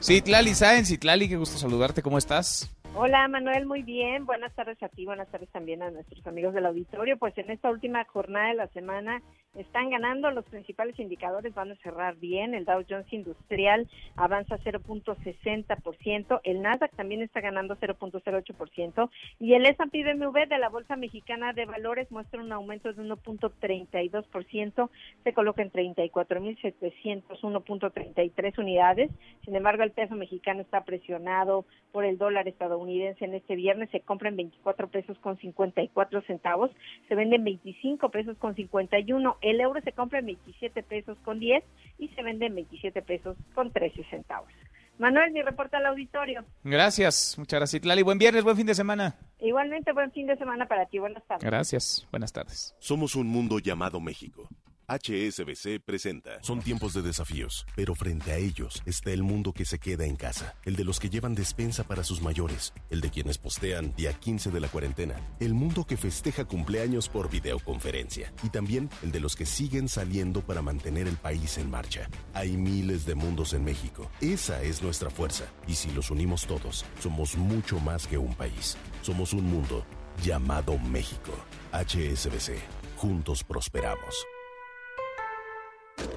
Citlali 0.02 0.54
Sáenz, 0.54 0.90
Citlali, 0.90 1.30
qué 1.30 1.38
gusto 1.38 1.58
saludarte, 1.58 2.02
¿cómo 2.02 2.18
estás? 2.18 2.70
Hola 2.96 3.28
Manuel, 3.28 3.66
muy 3.66 3.82
bien. 3.82 4.26
Buenas 4.26 4.54
tardes 4.54 4.82
a 4.84 4.90
ti, 4.90 5.06
buenas 5.06 5.28
tardes 5.30 5.50
también 5.50 5.82
a 5.82 5.90
nuestros 5.90 6.26
amigos 6.28 6.54
del 6.54 6.68
auditorio. 6.68 7.18
Pues 7.18 7.36
en 7.40 7.50
esta 7.50 7.72
última 7.72 8.06
jornada 8.06 8.50
de 8.50 8.54
la 8.54 8.68
semana 8.68 9.24
están 9.56 9.90
ganando 9.92 10.32
los 10.32 10.46
principales 10.46 10.98
indicadores, 11.00 11.54
van 11.54 11.72
a 11.72 11.76
cerrar 11.76 12.16
bien. 12.16 12.56
El 12.56 12.66
Dow 12.66 12.84
Jones 12.90 13.14
Industrial 13.14 13.88
avanza 14.16 14.58
0.60%, 14.58 16.42
el 16.44 16.62
Nasdaq 16.62 16.96
también 16.96 17.22
está 17.22 17.40
ganando 17.42 17.76
0.08% 17.78 19.10
y 19.40 19.54
el 19.54 19.66
S&P 19.66 20.04
BMW 20.04 20.48
de 20.50 20.58
la 20.58 20.70
Bolsa 20.70 20.96
Mexicana 20.96 21.54
de 21.54 21.66
Valores 21.66 22.10
muestra 22.12 22.42
un 22.42 22.52
aumento 22.52 22.92
de 22.92 23.04
1.32%, 23.04 24.90
se 25.24 25.34
coloca 25.34 25.62
en 25.62 25.72
34.701.33 25.72 28.58
unidades. 28.58 29.12
Sin 29.46 29.56
embargo, 29.56 29.84
el 29.84 29.92
peso 29.92 30.16
mexicano 30.16 30.62
está 30.62 30.84
presionado 30.84 31.68
por 31.92 32.06
el 32.06 32.18
dólar 32.18 32.48
estadounidense 32.48 33.26
en 33.26 33.36
este 33.36 33.56
viernes, 33.56 33.92
se 33.92 34.00
compra 34.00 34.30
en 34.30 34.38
24 34.38 34.88
pesos 34.88 35.20
con 35.20 35.38
54 35.38 36.24
centavos, 36.24 36.72
se 37.08 37.14
vende 37.14 37.36
en 37.36 37.44
25 37.44 38.10
pesos 38.10 38.36
con 38.38 38.56
51 38.56 39.38
el 39.44 39.60
euro 39.60 39.80
se 39.82 39.92
compra 39.92 40.20
en 40.20 40.26
27 40.26 40.82
pesos 40.84 41.18
con 41.24 41.40
10 41.40 41.64
y 42.00 42.08
se 42.10 42.24
vende 42.24 42.48
en 42.48 42.56
27 42.56 43.02
pesos 43.04 43.38
con 43.54 43.72
13 43.72 44.04
centavos. 44.10 44.50
Manuel, 44.98 45.32
mi 45.32 45.42
reporte 45.42 45.76
al 45.76 45.86
auditorio. 45.88 46.46
Gracias, 46.64 47.36
muchas 47.38 47.60
gracias. 47.60 47.86
Lali, 47.86 48.04
buen 48.04 48.18
viernes, 48.18 48.44
buen 48.44 48.56
fin 48.56 48.68
de 48.68 48.76
semana. 48.76 49.16
Igualmente, 49.40 49.92
buen 49.92 50.12
fin 50.12 50.28
de 50.28 50.38
semana 50.38 50.68
para 50.68 50.86
ti. 50.86 51.00
Buenas 51.00 51.26
tardes. 51.26 51.44
Gracias, 51.44 52.08
buenas 52.12 52.32
tardes. 52.32 52.76
Somos 52.80 53.16
un 53.16 53.28
mundo 53.28 53.60
llamado 53.60 54.00
México 54.00 54.48
HSBC 54.88 55.80
presenta. 55.84 56.42
Son 56.42 56.62
tiempos 56.62 56.94
de 56.94 57.02
desafíos, 57.02 57.66
pero 57.76 57.96
frente 57.96 58.32
a 58.32 58.38
ellos 58.38 58.82
está 58.86 59.12
el 59.12 59.24
mundo 59.24 59.54
que 59.54 59.66
se 59.66 59.80
queda 59.80 60.06
en 60.06 60.16
casa, 60.16 60.56
el 60.66 60.76
de 60.76 60.84
los 60.84 61.00
que 61.00 61.10
llevan 61.10 61.36
despensa 61.36 61.84
para 61.84 62.04
sus 62.04 62.22
mayores, 62.22 62.74
el 62.90 63.02
de 63.02 63.10
quienes 63.10 63.38
postean 63.38 63.94
día 63.96 64.14
15 64.14 64.52
de 64.52 64.60
la 64.60 64.68
cuarentena, 64.68 65.16
el 65.40 65.54
mundo 65.54 65.86
que 65.86 65.98
festeja 65.98 66.46
cumpleaños 66.46 67.10
por 67.10 67.30
videoconferencia 67.30 68.34
y 68.44 68.50
también 68.50 68.90
el 69.02 69.12
de 69.12 69.20
los 69.20 69.36
que 69.36 69.46
siguen 69.46 69.88
saliendo 69.88 70.42
para 70.42 70.62
mantener 70.62 71.08
el 71.08 71.18
país 71.18 71.58
en 71.58 71.70
marcha. 71.70 72.10
Hay 72.34 72.58
miles 72.58 73.06
de 73.06 73.16
mundos 73.16 73.54
en 73.54 73.64
México. 73.64 74.10
Esa 74.22 74.62
es 74.62 74.82
nuestra 74.82 75.10
fuerza 75.10 75.46
y 75.68 75.76
si 75.76 75.92
los 75.92 76.12
unimos 76.12 76.46
todos, 76.46 76.86
somos 77.00 77.36
mucho 77.36 77.80
más 77.80 78.08
que 78.08 78.18
un 78.18 78.34
país. 78.36 78.78
Somos 79.02 79.34
un 79.34 79.46
mundo 79.46 79.86
llamado 80.24 80.78
México. 80.78 81.34
HSBC. 81.72 82.58
Juntos 82.98 83.44
prosperamos. 83.44 84.26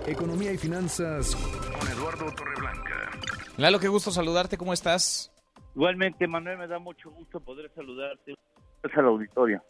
Economía 0.06 0.52
y 0.52 0.58
finanzas 0.58 1.34
con 1.34 1.88
Eduardo 1.88 2.32
Torreblanca. 2.34 3.10
Lalo, 3.56 3.78
qué 3.78 3.88
gusto 3.88 4.10
saludarte, 4.10 4.56
¿cómo 4.56 4.72
estás? 4.72 5.32
Igualmente, 5.74 6.26
Manuel, 6.26 6.58
me 6.58 6.66
da 6.66 6.78
mucho 6.78 7.10
gusto 7.10 7.40
poder 7.40 7.70
saludarte. 7.74 8.34
Es 8.82 8.96
al 8.96 9.06
auditorio. 9.06 9.62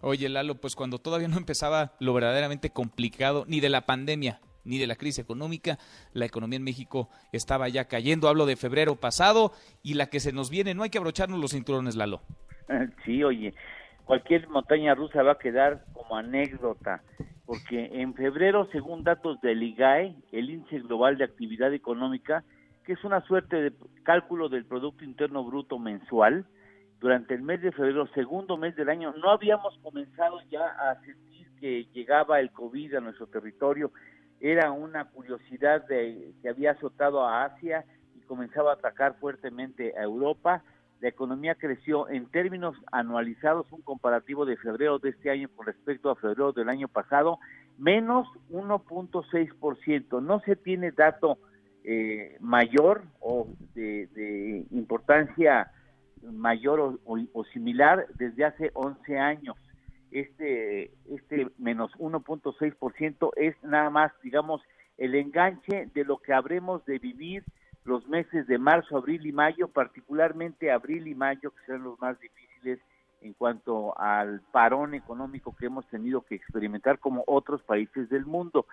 Oye, 0.00 0.28
Lalo, 0.28 0.56
pues 0.56 0.74
cuando 0.74 0.98
todavía 0.98 1.28
no 1.28 1.36
empezaba 1.36 1.92
lo 2.00 2.14
verdaderamente 2.14 2.70
complicado, 2.70 3.44
ni 3.46 3.60
de 3.60 3.68
la 3.68 3.86
pandemia, 3.86 4.40
ni 4.64 4.78
de 4.78 4.86
la 4.86 4.96
crisis 4.96 5.20
económica, 5.20 5.78
la 6.12 6.24
economía 6.24 6.56
en 6.56 6.64
México 6.64 7.08
estaba 7.30 7.68
ya 7.68 7.86
cayendo. 7.86 8.28
Hablo 8.28 8.46
de 8.46 8.56
febrero 8.56 8.96
pasado 8.96 9.52
y 9.82 9.94
la 9.94 10.06
que 10.06 10.20
se 10.20 10.32
nos 10.32 10.50
viene, 10.50 10.74
no 10.74 10.82
hay 10.82 10.90
que 10.90 10.98
abrocharnos 10.98 11.38
los 11.38 11.52
cinturones, 11.52 11.94
Lalo. 11.94 12.22
Sí, 13.04 13.22
oye, 13.22 13.54
cualquier 14.04 14.48
montaña 14.48 14.94
rusa 14.94 15.22
va 15.22 15.32
a 15.32 15.38
quedar 15.38 15.84
como 15.92 16.16
anécdota 16.16 17.02
porque 17.52 18.00
en 18.00 18.14
febrero, 18.14 18.66
según 18.72 19.04
datos 19.04 19.40
del 19.40 19.62
IGAE, 19.62 20.16
el 20.32 20.50
Índice 20.50 20.80
Global 20.80 21.18
de 21.18 21.24
Actividad 21.24 21.74
Económica, 21.74 22.44
que 22.84 22.94
es 22.94 23.04
una 23.04 23.20
suerte 23.26 23.56
de 23.56 23.72
cálculo 24.04 24.48
del 24.48 24.64
Producto 24.64 25.04
Interno 25.04 25.44
Bruto 25.44 25.78
mensual, 25.78 26.46
durante 27.00 27.34
el 27.34 27.42
mes 27.42 27.60
de 27.60 27.72
febrero, 27.72 28.06
segundo 28.14 28.56
mes 28.56 28.76
del 28.76 28.88
año, 28.88 29.12
no 29.18 29.30
habíamos 29.30 29.76
comenzado 29.82 30.40
ya 30.50 30.64
a 30.64 31.00
sentir 31.02 31.48
que 31.58 31.84
llegaba 31.92 32.38
el 32.40 32.52
COVID 32.52 32.94
a 32.94 33.00
nuestro 33.00 33.26
territorio. 33.26 33.90
Era 34.40 34.70
una 34.70 35.10
curiosidad 35.10 35.86
de, 35.88 36.32
que 36.40 36.48
había 36.48 36.72
azotado 36.72 37.26
a 37.26 37.44
Asia 37.44 37.84
y 38.16 38.20
comenzaba 38.20 38.70
a 38.70 38.74
atacar 38.76 39.18
fuertemente 39.18 39.92
a 39.98 40.04
Europa 40.04 40.62
la 41.02 41.08
economía 41.08 41.56
creció 41.56 42.08
en 42.08 42.26
términos 42.26 42.76
anualizados, 42.92 43.66
un 43.72 43.82
comparativo 43.82 44.46
de 44.46 44.56
febrero 44.56 45.00
de 45.00 45.10
este 45.10 45.30
año 45.30 45.48
con 45.56 45.66
respecto 45.66 46.08
a 46.10 46.14
febrero 46.14 46.52
del 46.52 46.68
año 46.68 46.86
pasado, 46.86 47.40
menos 47.76 48.28
1.6%. 48.52 50.22
No 50.22 50.40
se 50.42 50.54
tiene 50.54 50.92
dato 50.92 51.38
eh, 51.82 52.36
mayor 52.38 53.02
o 53.18 53.48
de, 53.74 54.64
importancia 54.70 55.72
mayor 56.22 57.00
o, 57.04 57.44
similar 57.52 58.06
desde 58.14 58.44
hace 58.44 58.70
11 58.72 59.18
años. 59.18 59.56
Este, 60.12 60.92
este 61.10 61.48
menos 61.58 61.90
1.6% 61.98 63.30
es 63.34 63.56
nada 63.64 63.90
más, 63.90 64.12
digamos, 64.22 64.62
el 64.98 65.16
enganche 65.16 65.88
de 65.92 66.04
lo 66.04 66.18
que 66.18 66.32
habremos 66.32 66.84
de 66.84 67.00
vivir 67.00 67.42
los 67.84 68.06
meses 68.08 68.46
de 68.46 68.58
marzo, 68.58 68.96
abril 68.96 69.26
y 69.26 69.32
mayo, 69.32 69.68
particularmente 69.68 70.70
abril 70.70 71.06
y 71.06 71.14
mayo, 71.14 71.50
que 71.50 71.64
serán 71.66 71.84
los 71.84 72.00
más 72.00 72.18
difíciles 72.20 72.78
en 73.20 73.34
cuanto 73.34 73.98
al 73.98 74.40
parón 74.50 74.94
económico 74.94 75.54
que 75.56 75.66
hemos 75.66 75.86
tenido 75.88 76.22
que 76.22 76.34
experimentar 76.34 76.98
como 76.98 77.22
otros 77.26 77.62
países 77.62 78.08
del 78.08 78.26
mundo. 78.26 78.66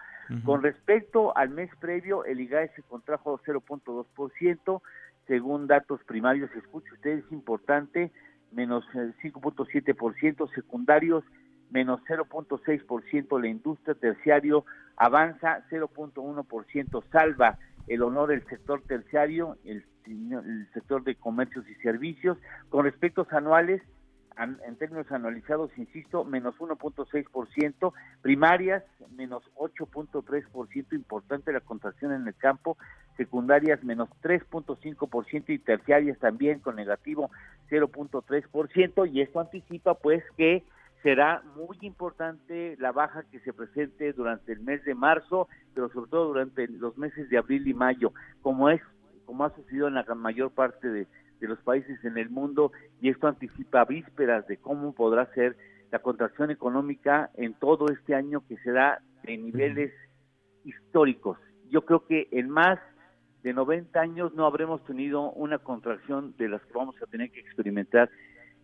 Con 0.44 0.64
respecto 0.64 1.36
al 1.38 1.50
mes 1.50 1.70
previo, 1.80 2.26
el 2.26 2.40
IGAE 2.40 2.70
se 2.76 2.84
contrajo 2.84 3.40
0.2%, 3.46 4.82
según 5.28 5.68
datos 5.68 6.04
primarios, 6.06 6.50
escuche 6.56 6.92
usted, 6.94 7.20
es 7.20 7.32
importante, 7.32 8.12
menos 8.52 8.84
5.7%, 8.94 10.50
secundarios 10.56 11.24
menos 11.70 12.02
0.6% 12.08 13.40
la 13.40 13.48
industria, 13.48 13.96
terciario 13.96 14.66
avanza 14.98 15.64
0.1%, 15.70 17.04
salva 17.12 17.58
el 17.90 18.04
honor 18.04 18.30
del 18.30 18.46
sector 18.48 18.82
terciario, 18.88 19.58
el, 19.66 19.84
sector 20.74 21.04
de 21.04 21.16
comercios 21.16 21.68
y 21.70 21.76
servicios. 21.76 22.38
Con 22.70 22.86
respecto 22.86 23.28
a 23.30 23.38
anuales, 23.38 23.82
en 24.38 24.76
términos 24.78 25.12
anualizados, 25.12 25.70
insisto, 25.78 26.24
menos 26.24 26.56
1.6%, 26.58 27.94
primarias 28.22 28.84
menos 29.16 29.44
8.3%, 29.56 30.94
importante 30.94 31.52
la 31.52 31.60
contracción 31.60 32.14
en 32.14 32.26
el 32.28 32.36
campo, 32.36 32.78
secundarias 33.18 33.84
menos 33.84 34.08
3.5% 34.24 35.44
y 35.50 35.60
terciarias 35.60 36.18
también 36.20 36.60
con 36.60 36.78
negativo 36.78 37.30
0.3%, 37.70 39.12
y 39.12 39.22
esto 39.22 39.40
anticipa 39.42 39.96
pues 39.96 40.24
que 40.38 40.64
será 41.02 41.42
muy 41.56 41.78
importante 41.82 42.76
la 42.80 42.92
baja 42.92 43.24
que 43.32 43.40
se 43.40 43.54
presente 43.54 44.14
durante 44.14 44.52
el 44.52 44.60
mes 44.60 44.84
de 44.84 44.96
marzo, 44.96 45.48
pero 45.74 45.90
sobre 45.90 46.10
todo 46.10 46.28
durante 46.28 46.68
los 46.68 46.98
meses 46.98 47.30
de 47.30 47.38
abril 47.38 47.68
y 47.68 47.74
mayo, 47.74 48.14
como 48.42 48.70
es 48.70 48.82
como 49.26 49.46
ha 49.46 49.56
sucedido 49.56 49.88
en 49.88 49.94
la 49.94 50.04
mayor 50.16 50.52
parte 50.52 50.88
de, 50.88 51.08
los 51.42 51.60
países 51.60 52.04
en 52.04 52.18
el 52.18 52.30
mundo 52.30 52.72
y 53.00 53.10
esto 53.10 53.28
anticipa 53.28 53.86
vísperas 53.86 54.46
de 54.48 54.58
cómo 54.58 54.92
podrá 54.94 55.32
ser 55.34 55.56
la 55.92 56.00
contracción 56.00 56.52
económica 56.52 57.30
en 57.36 57.54
todo 57.54 57.86
este 57.94 58.14
año 58.14 58.44
que 58.48 58.58
será 58.58 59.02
de 59.24 59.38
niveles 59.38 59.94
históricos. 60.66 61.38
Yo 61.70 61.86
creo 61.86 62.06
que 62.08 62.28
en 62.32 62.50
más 62.50 62.80
de 63.44 63.54
90 63.54 64.02
años 64.02 64.34
no 64.34 64.46
habremos 64.46 64.84
tenido 64.84 65.32
una 65.32 65.60
contracción 65.60 66.36
de 66.38 66.50
las 66.50 66.62
que 66.64 66.74
vamos 66.74 66.96
a 67.02 67.06
tener 67.06 67.32
que 67.32 67.40
experimentar 67.40 68.10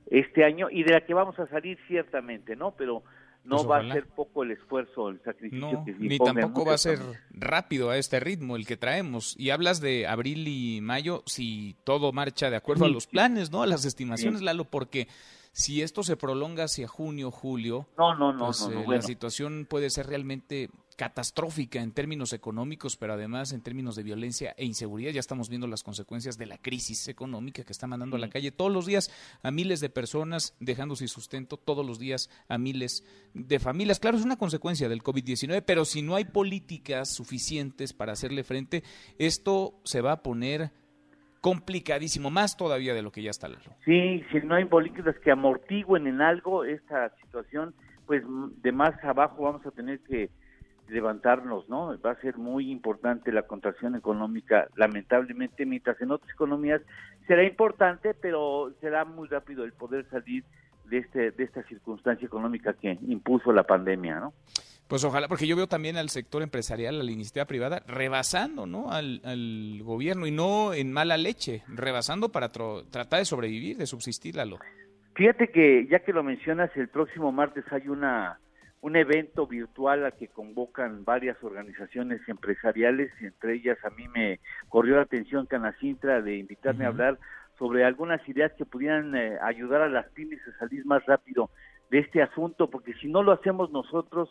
este 0.07 0.43
año 0.43 0.67
y 0.69 0.83
de 0.83 0.93
la 0.93 1.01
que 1.01 1.13
vamos 1.13 1.39
a 1.39 1.47
salir 1.47 1.77
ciertamente, 1.87 2.55
¿no? 2.55 2.71
Pero 2.71 3.03
no 3.45 3.57
pues 3.57 3.69
va 3.69 3.77
a 3.77 3.93
ser 3.93 4.07
poco 4.07 4.43
el 4.43 4.51
esfuerzo, 4.51 5.09
el 5.09 5.21
sacrificio 5.23 5.83
que 5.85 5.93
se 5.93 5.99
Ni 5.99 6.17
tampoco 6.17 6.65
va 6.65 6.73
a 6.73 6.79
ser 6.79 6.99
rápido 7.31 7.91
a 7.91 7.97
este 7.97 8.19
ritmo 8.19 8.55
el 8.55 8.65
que 8.65 8.75
traemos. 8.75 9.35
Y 9.37 9.51
hablas 9.51 9.81
de 9.81 10.07
abril 10.07 10.47
y 10.47 10.81
mayo, 10.81 11.23
si 11.25 11.75
todo 11.83 12.11
marcha 12.11 12.49
de 12.49 12.55
acuerdo 12.55 12.85
a 12.85 12.89
los 12.89 13.07
planes, 13.07 13.51
¿no? 13.51 13.61
A 13.61 13.67
las 13.67 13.85
estimaciones, 13.85 14.41
Lalo, 14.41 14.65
porque 14.65 15.07
si 15.55 15.81
esto 15.81 16.03
se 16.03 16.17
prolonga 16.17 16.65
hacia 16.65 16.85
junio, 16.85 17.31
julio, 17.31 17.87
no, 17.97 18.13
no, 18.13 18.33
no, 18.33 18.47
pues, 18.47 18.67
eh, 18.69 18.83
la 18.85 19.01
situación 19.01 19.65
puede 19.69 19.89
ser 19.89 20.05
realmente 20.05 20.69
catastrófica 20.97 21.81
en 21.81 21.93
términos 21.93 22.33
económicos, 22.33 22.97
pero 22.97 23.13
además 23.13 23.53
en 23.53 23.61
términos 23.61 23.95
de 23.95 24.03
violencia 24.03 24.53
e 24.57 24.65
inseguridad. 24.65 25.13
Ya 25.13 25.21
estamos 25.21 25.47
viendo 25.47 25.67
las 25.67 25.81
consecuencias 25.81 26.37
de 26.37 26.45
la 26.45 26.57
crisis 26.57 27.07
económica 27.07 27.63
que 27.63 27.71
está 27.71 27.87
mandando 27.87 28.17
a 28.17 28.19
la 28.19 28.29
calle 28.29 28.51
todos 28.51 28.69
los 28.69 28.85
días 28.85 29.09
a 29.43 29.51
miles 29.51 29.79
de 29.79 29.89
personas, 29.89 30.55
dejando 30.59 30.97
sin 30.97 31.07
sustento 31.07 31.55
todos 31.55 31.85
los 31.85 31.99
días 31.99 32.29
a 32.49 32.57
miles 32.57 33.05
de 33.33 33.57
familias. 33.57 34.01
Claro, 34.01 34.17
es 34.17 34.25
una 34.25 34.37
consecuencia 34.37 34.89
del 34.89 35.03
COVID-19, 35.03 35.63
pero 35.65 35.85
si 35.85 36.01
no 36.01 36.15
hay 36.15 36.25
políticas 36.25 37.13
suficientes 37.13 37.93
para 37.93 38.11
hacerle 38.11 38.43
frente, 38.43 38.83
esto 39.17 39.79
se 39.85 40.01
va 40.01 40.11
a 40.11 40.21
poner 40.21 40.73
complicadísimo, 41.45 42.31
más 42.31 42.57
todavía 42.57 42.95
de 42.95 43.03
lo 43.03 43.11
que 43.11 43.21
ya 43.21 43.29
está. 43.29 43.47
Sí, 43.85 44.25
si 44.31 44.39
no 44.39 44.55
hay 44.55 44.65
políticas 44.65 45.15
que 45.23 45.29
amortiguen 45.29 46.07
en 46.07 46.19
algo 46.19 46.63
esta 46.63 47.15
situación, 47.21 47.75
pues 48.07 48.23
de 48.63 48.71
más 48.71 48.95
abajo 49.03 49.43
vamos 49.43 49.63
a 49.63 49.69
tener 49.69 49.99
que 49.99 50.31
levantarnos, 50.87 51.69
¿no? 51.69 51.95
Va 52.01 52.13
a 52.13 52.21
ser 52.21 52.37
muy 52.37 52.71
importante 52.71 53.31
la 53.31 53.43
contracción 53.43 53.95
económica, 53.95 54.69
lamentablemente, 54.75 55.67
mientras 55.67 56.01
en 56.01 56.09
otras 56.09 56.31
economías 56.31 56.81
será 57.27 57.43
importante, 57.43 58.15
pero 58.15 58.73
será 58.81 59.05
muy 59.05 59.27
rápido 59.27 59.65
el 59.65 59.73
poder 59.73 60.09
salir 60.09 60.43
de 60.85 60.97
este 60.97 61.29
de 61.29 61.43
esta 61.43 61.61
circunstancia 61.67 62.25
económica 62.25 62.73
que 62.73 62.97
impuso 63.07 63.53
la 63.53 63.65
pandemia, 63.65 64.19
¿no? 64.19 64.33
Pues 64.87 65.03
ojalá, 65.03 65.27
porque 65.27 65.47
yo 65.47 65.55
veo 65.55 65.67
también 65.67 65.97
al 65.97 66.09
sector 66.09 66.43
empresarial, 66.43 66.99
a 66.99 67.03
la 67.03 67.11
iniciativa 67.11 67.45
privada, 67.45 67.81
rebasando, 67.87 68.67
¿no? 68.67 68.91
Al, 68.91 69.81
gobierno 69.83 70.27
y 70.27 70.31
no 70.31 70.73
en 70.73 70.91
mala 70.91 71.17
leche, 71.17 71.63
rebasando 71.67 72.29
para 72.29 72.49
tratar 72.49 73.19
de 73.19 73.25
sobrevivir, 73.25 73.77
de 73.77 73.87
subsistir, 73.87 74.35
Lalo. 74.35 74.59
Fíjate 75.15 75.47
que 75.47 75.87
ya 75.87 75.99
que 75.99 76.13
lo 76.13 76.23
mencionas, 76.23 76.69
el 76.75 76.89
próximo 76.89 77.31
martes 77.31 77.63
hay 77.71 77.87
una 77.87 78.39
un 78.81 78.95
evento 78.95 79.47
virtual 79.47 80.05
al 80.05 80.13
que 80.13 80.27
convocan 80.27 81.03
varias 81.03 81.43
organizaciones 81.43 82.21
empresariales, 82.27 83.11
entre 83.19 83.55
ellas 83.55 83.79
a 83.83 83.89
mí 83.89 84.07
me 84.09 84.39
corrió 84.69 84.97
la 84.97 85.01
atención 85.01 85.47
Canacintra 85.47 86.21
de 86.21 86.37
invitarme 86.37 86.85
a 86.85 86.89
hablar 86.89 87.17
sobre 87.57 87.83
algunas 87.83 88.21
ideas 88.29 88.51
que 88.53 88.63
pudieran 88.65 89.15
eh, 89.15 89.39
ayudar 89.41 89.81
a 89.81 89.89
las 89.89 90.05
pymes 90.09 90.39
a 90.47 90.59
salir 90.59 90.85
más 90.85 91.03
rápido 91.07 91.49
de 91.89 91.97
este 91.97 92.21
asunto, 92.21 92.69
porque 92.69 92.93
si 92.93 93.07
no 93.07 93.23
lo 93.23 93.31
hacemos 93.31 93.71
nosotros, 93.71 94.29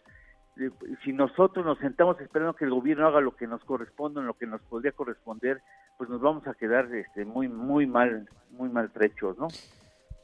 si 1.05 1.12
nosotros 1.12 1.64
nos 1.64 1.78
sentamos 1.78 2.20
esperando 2.20 2.55
que 2.55 2.64
el 2.64 2.70
gobierno 2.70 3.07
haga 3.07 3.20
lo 3.20 3.34
que 3.34 3.46
nos 3.46 3.62
corresponde, 3.64 4.22
lo 4.22 4.34
que 4.34 4.46
nos 4.46 4.61
podría 4.62 4.92
corresponder, 4.92 5.61
pues 5.98 6.09
nos 6.09 6.20
vamos 6.20 6.46
a 6.46 6.55
quedar 6.55 6.92
este, 6.94 7.24
muy, 7.24 7.48
muy 7.48 7.86
mal, 7.86 8.28
muy 8.50 8.68
maltrechos, 8.68 9.36
¿no? 9.38 9.48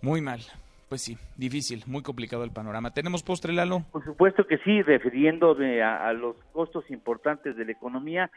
Muy 0.03 0.21
mal. 0.21 0.41
Pues 0.89 1.03
sí, 1.03 1.17
difícil, 1.37 1.85
muy 1.87 2.03
complicado 2.03 2.43
el 2.43 2.51
panorama. 2.51 2.93
¿Tenemos 2.93 3.23
postre, 3.23 3.53
Lalo? 3.53 3.85
Por 3.93 4.05
supuesto 4.05 4.45
que 4.47 4.59
sí, 4.59 4.83
refiriéndome 4.83 5.83
a, 5.83 6.13
los 6.13 6.37
costos 6.53 6.91
importantes 6.91 7.57
de 7.57 7.65
la 7.65 7.73
economía. 7.73 8.31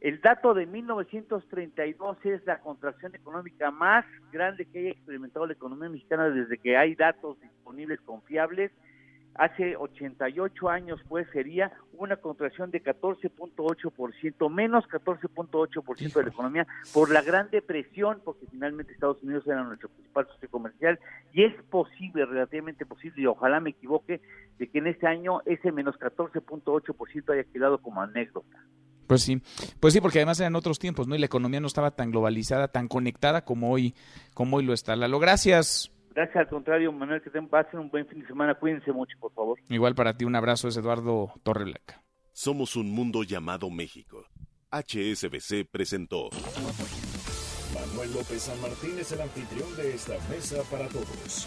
El 0.00 0.20
dato 0.20 0.54
de 0.54 0.66
1932 0.66 2.18
es 2.24 2.46
la 2.46 2.60
contracción 2.60 3.14
económica 3.14 3.72
más 3.72 4.04
grande 4.30 4.66
que 4.66 4.78
haya 4.78 4.90
experimentado 4.90 5.46
la 5.46 5.54
economía 5.54 5.88
mexicana 5.88 6.28
desde 6.30 6.58
que 6.58 6.76
hay 6.76 6.94
datos 6.94 7.40
disponibles 7.40 8.00
confiables 8.02 8.70
hace 9.38 9.76
88 9.76 10.68
años 10.68 11.00
pues 11.08 11.26
sería 11.32 11.72
una 11.94 12.16
contracción 12.16 12.70
de 12.70 12.82
14.8%, 12.82 14.50
menos 14.50 14.84
14.8% 14.84 16.12
de 16.14 16.22
la 16.22 16.28
economía 16.28 16.66
por 16.92 17.10
la 17.10 17.22
gran 17.22 17.50
depresión, 17.50 18.20
porque 18.24 18.46
finalmente 18.50 18.92
Estados 18.92 19.22
Unidos 19.22 19.46
era 19.46 19.64
nuestro 19.64 19.88
principal 19.88 20.26
socio 20.26 20.50
comercial 20.50 20.98
y 21.32 21.44
es 21.44 21.54
posible, 21.64 22.26
relativamente 22.26 22.86
posible, 22.86 23.22
y 23.22 23.26
ojalá 23.26 23.60
me 23.60 23.70
equivoque, 23.70 24.20
de 24.58 24.68
que 24.68 24.78
en 24.78 24.86
este 24.86 25.06
año 25.06 25.40
ese 25.46 25.72
menos 25.72 25.96
14.8% 25.98 27.32
haya 27.32 27.44
quedado 27.44 27.78
como 27.78 28.02
anécdota. 28.02 28.58
Pues 29.06 29.22
sí, 29.22 29.40
pues 29.78 29.94
sí, 29.94 30.00
porque 30.00 30.18
además 30.18 30.40
eran 30.40 30.56
otros 30.56 30.78
tiempos, 30.78 31.06
¿no? 31.06 31.14
Y 31.14 31.18
la 31.18 31.26
economía 31.26 31.60
no 31.60 31.68
estaba 31.68 31.92
tan 31.92 32.10
globalizada, 32.10 32.68
tan 32.68 32.88
conectada 32.88 33.44
como 33.44 33.70
hoy, 33.70 33.94
como 34.34 34.56
hoy 34.56 34.64
lo 34.64 34.72
está. 34.72 34.96
Lalo, 34.96 35.20
gracias. 35.20 35.95
Gracias, 36.16 36.36
al 36.36 36.48
contrario, 36.48 36.90
Manuel, 36.92 37.20
que 37.20 37.28
tengan, 37.28 37.50
pasen 37.50 37.78
un 37.78 37.90
buen 37.90 38.06
fin 38.06 38.20
de 38.20 38.26
semana. 38.26 38.54
Cuídense 38.54 38.90
mucho, 38.90 39.18
por 39.20 39.34
favor. 39.34 39.58
Igual 39.68 39.94
para 39.94 40.16
ti, 40.16 40.24
un 40.24 40.34
abrazo, 40.34 40.66
es 40.66 40.76
Eduardo 40.78 41.30
Torreblanca. 41.42 42.02
Somos 42.32 42.74
un 42.74 42.90
mundo 42.90 43.22
llamado 43.22 43.68
México. 43.68 44.24
HSBC 44.70 45.68
presentó. 45.70 46.30
Manuel 47.74 48.14
López 48.14 48.44
San 48.44 48.58
Martín 48.62 48.98
es 48.98 49.12
el 49.12 49.20
anfitrión 49.20 49.76
de 49.76 49.94
esta 49.94 50.14
mesa 50.30 50.62
para 50.70 50.88
todos. 50.88 51.46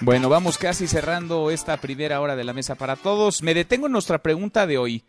Bueno, 0.00 0.30
vamos 0.30 0.56
casi 0.56 0.86
cerrando 0.86 1.50
esta 1.50 1.76
primera 1.76 2.22
hora 2.22 2.36
de 2.36 2.44
la 2.44 2.54
mesa 2.54 2.74
para 2.74 2.96
todos. 2.96 3.42
Me 3.42 3.52
detengo 3.52 3.84
en 3.84 3.92
nuestra 3.92 4.22
pregunta 4.22 4.66
de 4.66 4.78
hoy 4.78 5.04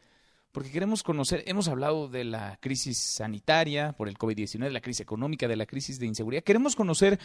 porque 0.52 0.72
queremos 0.72 1.04
conocer, 1.04 1.44
hemos 1.46 1.68
hablado 1.68 2.08
de 2.08 2.24
la 2.24 2.58
crisis 2.60 2.98
sanitaria 2.98 3.94
por 3.94 4.10
el 4.10 4.18
COVID-19, 4.18 4.64
de 4.64 4.72
la 4.72 4.82
crisis 4.82 5.02
económica, 5.02 5.48
de 5.48 5.56
la 5.56 5.68
crisis 5.68 6.00
de 6.00 6.08
inseguridad. 6.08 6.44
Queremos 6.44 6.76
conocer 6.76 7.20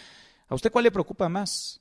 a 0.52 0.54
usted 0.54 0.70
cuál 0.70 0.84
le 0.84 0.90
preocupa 0.90 1.30
más, 1.30 1.80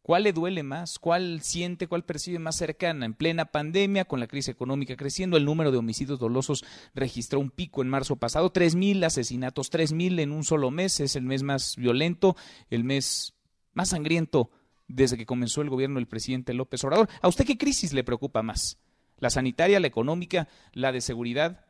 cuál 0.00 0.22
le 0.22 0.32
duele 0.32 0.62
más, 0.62 0.98
cuál 0.98 1.42
siente, 1.42 1.86
cuál 1.86 2.04
percibe 2.04 2.38
más 2.38 2.56
cercana. 2.56 3.04
En 3.04 3.12
plena 3.12 3.44
pandemia, 3.44 4.06
con 4.06 4.20
la 4.20 4.26
crisis 4.26 4.48
económica 4.48 4.96
creciendo, 4.96 5.36
el 5.36 5.44
número 5.44 5.70
de 5.70 5.78
homicidios 5.78 6.18
dolosos 6.18 6.64
registró 6.94 7.40
un 7.40 7.50
pico 7.50 7.82
en 7.82 7.90
marzo 7.90 8.16
pasado, 8.16 8.50
tres 8.50 8.74
mil 8.74 9.04
asesinatos, 9.04 9.68
tres 9.68 9.92
mil 9.92 10.18
en 10.18 10.32
un 10.32 10.44
solo 10.44 10.70
mes, 10.70 11.00
es 11.00 11.14
el 11.14 11.24
mes 11.24 11.42
más 11.42 11.76
violento, 11.76 12.36
el 12.70 12.84
mes 12.84 13.34
más 13.74 13.90
sangriento 13.90 14.50
desde 14.88 15.18
que 15.18 15.26
comenzó 15.26 15.60
el 15.60 15.68
gobierno 15.70 15.96
del 15.96 16.08
presidente 16.08 16.54
López 16.54 16.82
Obrador. 16.84 17.08
¿A 17.20 17.28
usted 17.28 17.44
qué 17.44 17.58
crisis 17.58 17.92
le 17.92 18.02
preocupa 18.02 18.42
más? 18.42 18.78
la 19.18 19.30
sanitaria, 19.30 19.80
la 19.80 19.86
económica, 19.86 20.48
la 20.72 20.92
de 20.92 21.00
seguridad, 21.00 21.64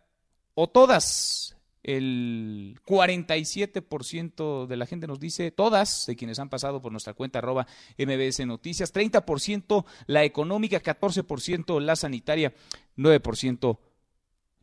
o 0.54 0.68
todas. 0.68 1.53
El 1.85 2.80
47% 2.87 4.66
de 4.66 4.76
la 4.76 4.87
gente 4.87 5.07
nos 5.07 5.20
dice, 5.20 5.51
todas, 5.51 6.07
de 6.07 6.16
quienes 6.16 6.39
han 6.39 6.49
pasado 6.49 6.80
por 6.80 6.91
nuestra 6.91 7.12
cuenta 7.12 7.41
arroba 7.41 7.66
MBS 7.99 8.47
Noticias, 8.47 8.93
30% 8.93 9.85
la 10.07 10.24
económica, 10.24 10.82
14% 10.82 11.80
la 11.80 11.95
sanitaria, 11.95 12.55
9% 12.97 13.78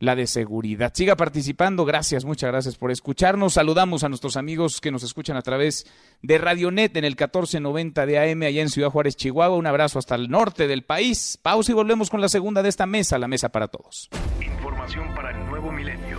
la 0.00 0.16
de 0.16 0.26
seguridad. 0.26 0.92
Siga 0.92 1.14
participando, 1.14 1.84
gracias, 1.84 2.24
muchas 2.24 2.50
gracias 2.50 2.74
por 2.74 2.90
escucharnos. 2.90 3.52
Saludamos 3.52 4.02
a 4.02 4.08
nuestros 4.08 4.36
amigos 4.36 4.80
que 4.80 4.90
nos 4.90 5.04
escuchan 5.04 5.36
a 5.36 5.42
través 5.42 5.86
de 6.22 6.38
Radionet 6.38 6.96
en 6.96 7.04
el 7.04 7.12
1490 7.12 8.04
de 8.04 8.18
AM 8.18 8.42
allá 8.42 8.62
en 8.62 8.68
Ciudad 8.68 8.90
Juárez, 8.90 9.14
Chihuahua. 9.14 9.56
Un 9.56 9.68
abrazo 9.68 10.00
hasta 10.00 10.16
el 10.16 10.28
norte 10.28 10.66
del 10.66 10.82
país. 10.82 11.38
Pausa 11.40 11.70
y 11.70 11.76
volvemos 11.76 12.10
con 12.10 12.20
la 12.20 12.28
segunda 12.28 12.64
de 12.64 12.68
esta 12.68 12.84
mesa, 12.84 13.16
la 13.16 13.28
mesa 13.28 13.50
para 13.50 13.68
todos. 13.68 14.10
Información 14.40 15.14
para 15.14 15.30
el 15.30 15.46
nuevo 15.46 15.70
milenio. 15.70 16.18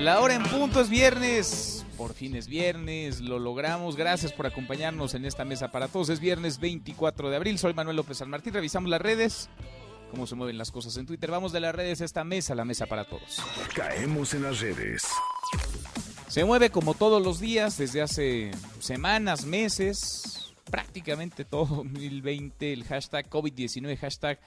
La 0.00 0.18
hora 0.20 0.34
en 0.34 0.42
punto 0.44 0.80
es 0.80 0.88
viernes. 0.88 1.84
Por 1.98 2.14
fin 2.14 2.34
es 2.34 2.48
viernes, 2.48 3.20
lo 3.20 3.38
logramos. 3.38 3.96
Gracias 3.96 4.32
por 4.32 4.46
acompañarnos 4.46 5.12
en 5.12 5.26
esta 5.26 5.44
mesa 5.44 5.70
para 5.70 5.88
todos. 5.88 6.08
Es 6.08 6.20
viernes 6.20 6.58
24 6.58 7.28
de 7.28 7.36
abril. 7.36 7.58
Soy 7.58 7.74
Manuel 7.74 7.96
López 7.96 8.16
San 8.16 8.30
Martín. 8.30 8.54
Revisamos 8.54 8.88
las 8.88 9.02
redes. 9.02 9.50
Cómo 10.10 10.26
se 10.26 10.36
mueven 10.36 10.56
las 10.56 10.70
cosas 10.70 10.96
en 10.96 11.04
Twitter. 11.04 11.30
Vamos 11.30 11.52
de 11.52 11.60
las 11.60 11.74
redes 11.74 12.00
a 12.00 12.06
esta 12.06 12.24
mesa, 12.24 12.54
la 12.54 12.64
mesa 12.64 12.86
para 12.86 13.04
todos. 13.04 13.42
Caemos 13.76 14.32
en 14.32 14.44
las 14.44 14.60
redes. 14.60 15.06
Se 16.28 16.46
mueve 16.46 16.70
como 16.70 16.94
todos 16.94 17.22
los 17.22 17.38
días 17.38 17.76
desde 17.76 18.00
hace 18.00 18.52
semanas, 18.78 19.44
meses, 19.44 20.54
prácticamente 20.70 21.44
todo 21.44 21.66
2020 21.84 22.72
el 22.72 22.84
hashtag 22.84 23.28
COVID-19, 23.28 23.98
hashtag 23.98 24.40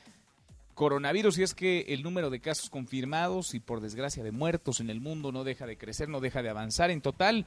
coronavirus 0.74 1.38
y 1.38 1.44
es 1.44 1.54
que 1.54 1.82
el 1.90 2.04
número 2.04 2.30
de 2.30 2.40
casos 2.40 2.70
confirmados 2.70 3.54
y 3.54 3.60
por 3.60 3.82
desgracia 3.82 4.24
de 4.24 4.32
muertos 4.32 4.80
en 4.80 4.90
el 4.90 5.02
mundo 5.02 5.32
no 5.32 5.44
deja 5.44 5.66
de 5.66 5.78
crecer, 5.78 6.10
no 6.10 6.20
deja 6.20 6.42
de 6.42 6.50
avanzar. 6.50 6.92
En 6.92 7.02
total, 7.02 7.46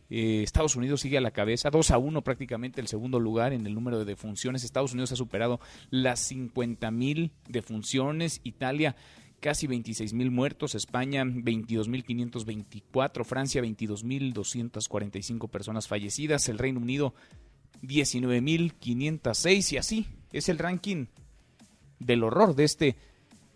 Eh, 0.10 0.44
Estados 0.44 0.78
Unidos 0.78 1.02
sigue 1.02 1.18
a 1.18 1.22
la 1.22 1.32
cabeza, 1.32 1.70
2 1.70 1.92
a 1.92 1.98
1 1.98 2.22
prácticamente 2.22 2.80
el 2.82 2.88
segundo 2.88 3.20
lugar 3.20 3.52
en 3.52 3.68
el 3.68 3.76
número 3.76 4.00
de 4.00 4.06
defunciones. 4.06 4.64
Estados 4.64 4.94
Unidos 4.94 5.12
ha 5.12 5.18
superado 5.18 5.60
las 5.90 6.32
50.000 6.32 7.32
defunciones. 7.50 8.40
Italia 8.44 8.96
casi 9.42 9.68
26.000 9.68 10.32
muertos, 10.32 10.76
España 10.76 11.26
22.524, 11.26 13.26
Francia 13.26 13.62
22.245 13.62 15.50
personas 15.50 15.90
fallecidas, 15.90 16.48
el 16.48 16.60
Reino 16.60 16.80
Unido 16.80 17.14
19.506 17.84 19.74
y 19.74 19.78
así 19.78 20.08
es 20.32 20.50
el 20.50 20.58
ranking 20.58 21.08
del 22.00 22.24
horror 22.24 22.56
de 22.56 22.64
este 22.64 22.96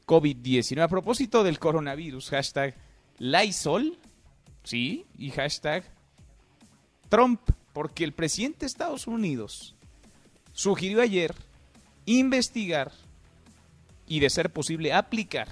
COVID-19. 0.05 0.82
A 0.82 0.88
propósito 0.88 1.43
del 1.43 1.59
coronavirus, 1.59 2.30
hashtag 2.30 2.76
Lysol, 3.17 3.97
sí, 4.63 5.05
y 5.17 5.32
hashtag 5.32 5.84
Trump, 7.09 7.41
porque 7.73 8.03
el 8.03 8.13
presidente 8.13 8.61
de 8.61 8.67
Estados 8.67 9.07
Unidos 9.07 9.76
sugirió 10.53 11.01
ayer 11.01 11.36
investigar 12.05 12.91
y 14.07 14.19
de 14.19 14.30
ser 14.30 14.51
posible 14.51 14.93
aplicar 14.93 15.47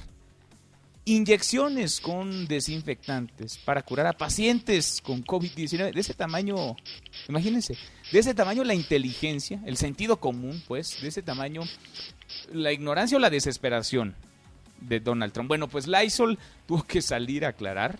inyecciones 1.06 2.00
con 2.00 2.48
desinfectantes 2.48 3.58
para 3.58 3.82
curar 3.82 4.08
a 4.08 4.14
pacientes 4.14 5.02
con 5.02 5.24
COVID-19 5.24 5.94
de 5.94 6.00
ese 6.00 6.14
tamaño, 6.14 6.76
imagínense, 7.28 7.78
de 8.12 8.20
ese 8.20 8.34
tamaño 8.34 8.64
la 8.64 8.74
inteligencia, 8.74 9.62
el 9.66 9.78
sentido 9.78 10.18
común, 10.18 10.64
pues, 10.68 11.02
de 11.02 11.10
ese 11.10 11.22
tamaño 11.22 11.62
la 12.52 12.72
ignorancia 12.72 13.18
o 13.18 13.20
la 13.20 13.30
desesperación 13.30 14.16
de 14.80 15.00
Donald 15.00 15.34
Trump. 15.34 15.48
Bueno, 15.48 15.68
pues 15.68 15.88
Lysol 15.88 16.40
tuvo 16.68 16.84
que 16.84 17.02
salir 17.02 17.46
a 17.46 17.50
aclarar, 17.50 18.00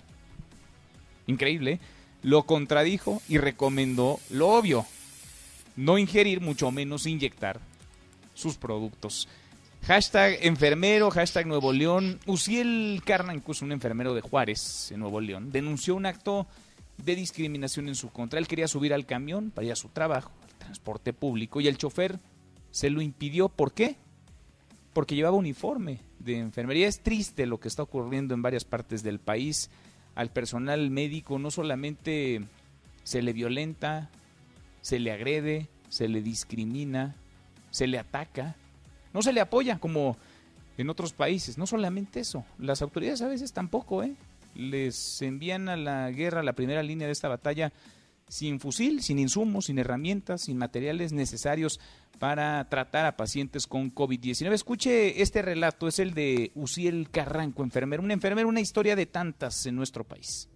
increíble, 1.28 1.80
lo 2.22 2.44
contradijo 2.44 3.22
y 3.28 3.38
recomendó 3.38 4.20
lo 4.30 4.50
obvio, 4.50 4.86
no 5.76 5.98
ingerir, 5.98 6.40
mucho 6.40 6.72
menos 6.72 7.06
inyectar 7.06 7.60
sus 8.34 8.56
productos. 8.56 9.28
Hashtag 9.86 10.38
enfermero, 10.44 11.12
hashtag 11.12 11.46
Nuevo 11.46 11.74
León. 11.74 12.18
Uciel 12.26 13.02
incluso 13.34 13.66
un 13.66 13.74
enfermero 13.74 14.14
de 14.14 14.22
Juárez, 14.22 14.90
en 14.94 15.02
Nuevo 15.02 15.20
León, 15.20 15.52
denunció 15.52 15.96
un 15.96 16.06
acto 16.06 16.48
de 17.04 17.18
discriminación 17.18 17.90
en 17.90 17.96
su 17.96 18.10
contra. 18.10 18.40
Él 18.40 18.48
quería 18.48 18.70
subir 18.70 18.94
al 18.94 19.06
camión 19.06 19.52
para 19.52 19.66
ir 19.66 19.74
a 19.74 19.76
su 19.76 19.90
trabajo, 19.90 20.32
al 20.42 20.54
transporte 20.58 21.12
público, 21.12 21.60
y 21.60 21.68
el 21.68 21.78
chofer 21.78 22.18
se 22.72 22.90
lo 22.90 23.02
impidió. 23.02 23.50
¿Por 23.50 23.74
qué? 23.74 23.98
Porque 24.94 25.16
llevaba 25.16 25.36
uniforme 25.36 26.00
de 26.20 26.38
enfermería. 26.38 26.88
Es 26.88 27.02
triste 27.02 27.46
lo 27.46 27.60
que 27.60 27.68
está 27.68 27.84
ocurriendo 27.84 28.34
en 28.34 28.42
varias 28.42 28.64
partes 28.64 29.04
del 29.04 29.20
país. 29.20 29.70
Al 30.16 30.32
personal 30.32 30.92
médico 30.92 31.40
no 31.40 31.52
solamente 31.52 32.42
se 33.04 33.22
le 33.22 33.34
violenta, 33.34 34.10
se 34.80 35.00
le 35.00 35.12
agrede, 35.12 35.68
se 35.90 36.08
le 36.08 36.22
discrimina, 36.22 37.18
se 37.70 37.88
le 37.88 38.00
ataca 38.00 38.56
no 39.14 39.22
se 39.22 39.34
le 39.34 39.42
apoya 39.42 39.80
como 39.80 40.18
en 40.78 40.90
otros 40.90 41.14
países. 41.14 41.58
No 41.58 41.68
solamente 41.68 42.20
eso, 42.20 42.46
las 42.58 42.82
autoridades 42.82 43.22
a 43.22 43.28
veces 43.28 43.54
tampoco, 43.54 44.04
¿eh? 44.04 44.16
Les 44.56 45.22
envían 45.22 45.70
a 45.70 45.78
la 45.78 46.12
guerra, 46.12 46.42
a 46.42 46.44
la 46.44 46.54
primera 46.54 46.84
línea 46.84 47.08
de 47.08 47.14
esta 47.14 47.28
batalla, 47.28 47.74
sin 48.28 48.60
fusil, 48.60 49.02
sin 49.02 49.20
insumos, 49.20 49.66
sin 49.66 49.80
herramientas, 49.80 50.42
sin 50.42 50.58
materiales 50.58 51.14
necesarios 51.14 51.80
para 52.20 52.68
tratar 52.70 53.06
a 53.06 53.18
pacientes 53.18 53.68
con 53.68 53.94
COVID-19. 53.94 54.54
Escuche 54.54 55.22
este 55.22 55.42
relato, 55.42 55.88
es 55.88 56.00
el 56.00 56.14
de 56.14 56.52
Uciel 56.56 57.10
Carranco, 57.10 57.64
enfermero. 57.64 58.04
Un 58.04 58.12
enfermero, 58.12 58.48
una 58.48 58.62
historia 58.62 58.96
de 58.96 59.06
tantas 59.06 59.66
en 59.66 59.76
nuestro 59.76 60.04
país. 60.04 60.50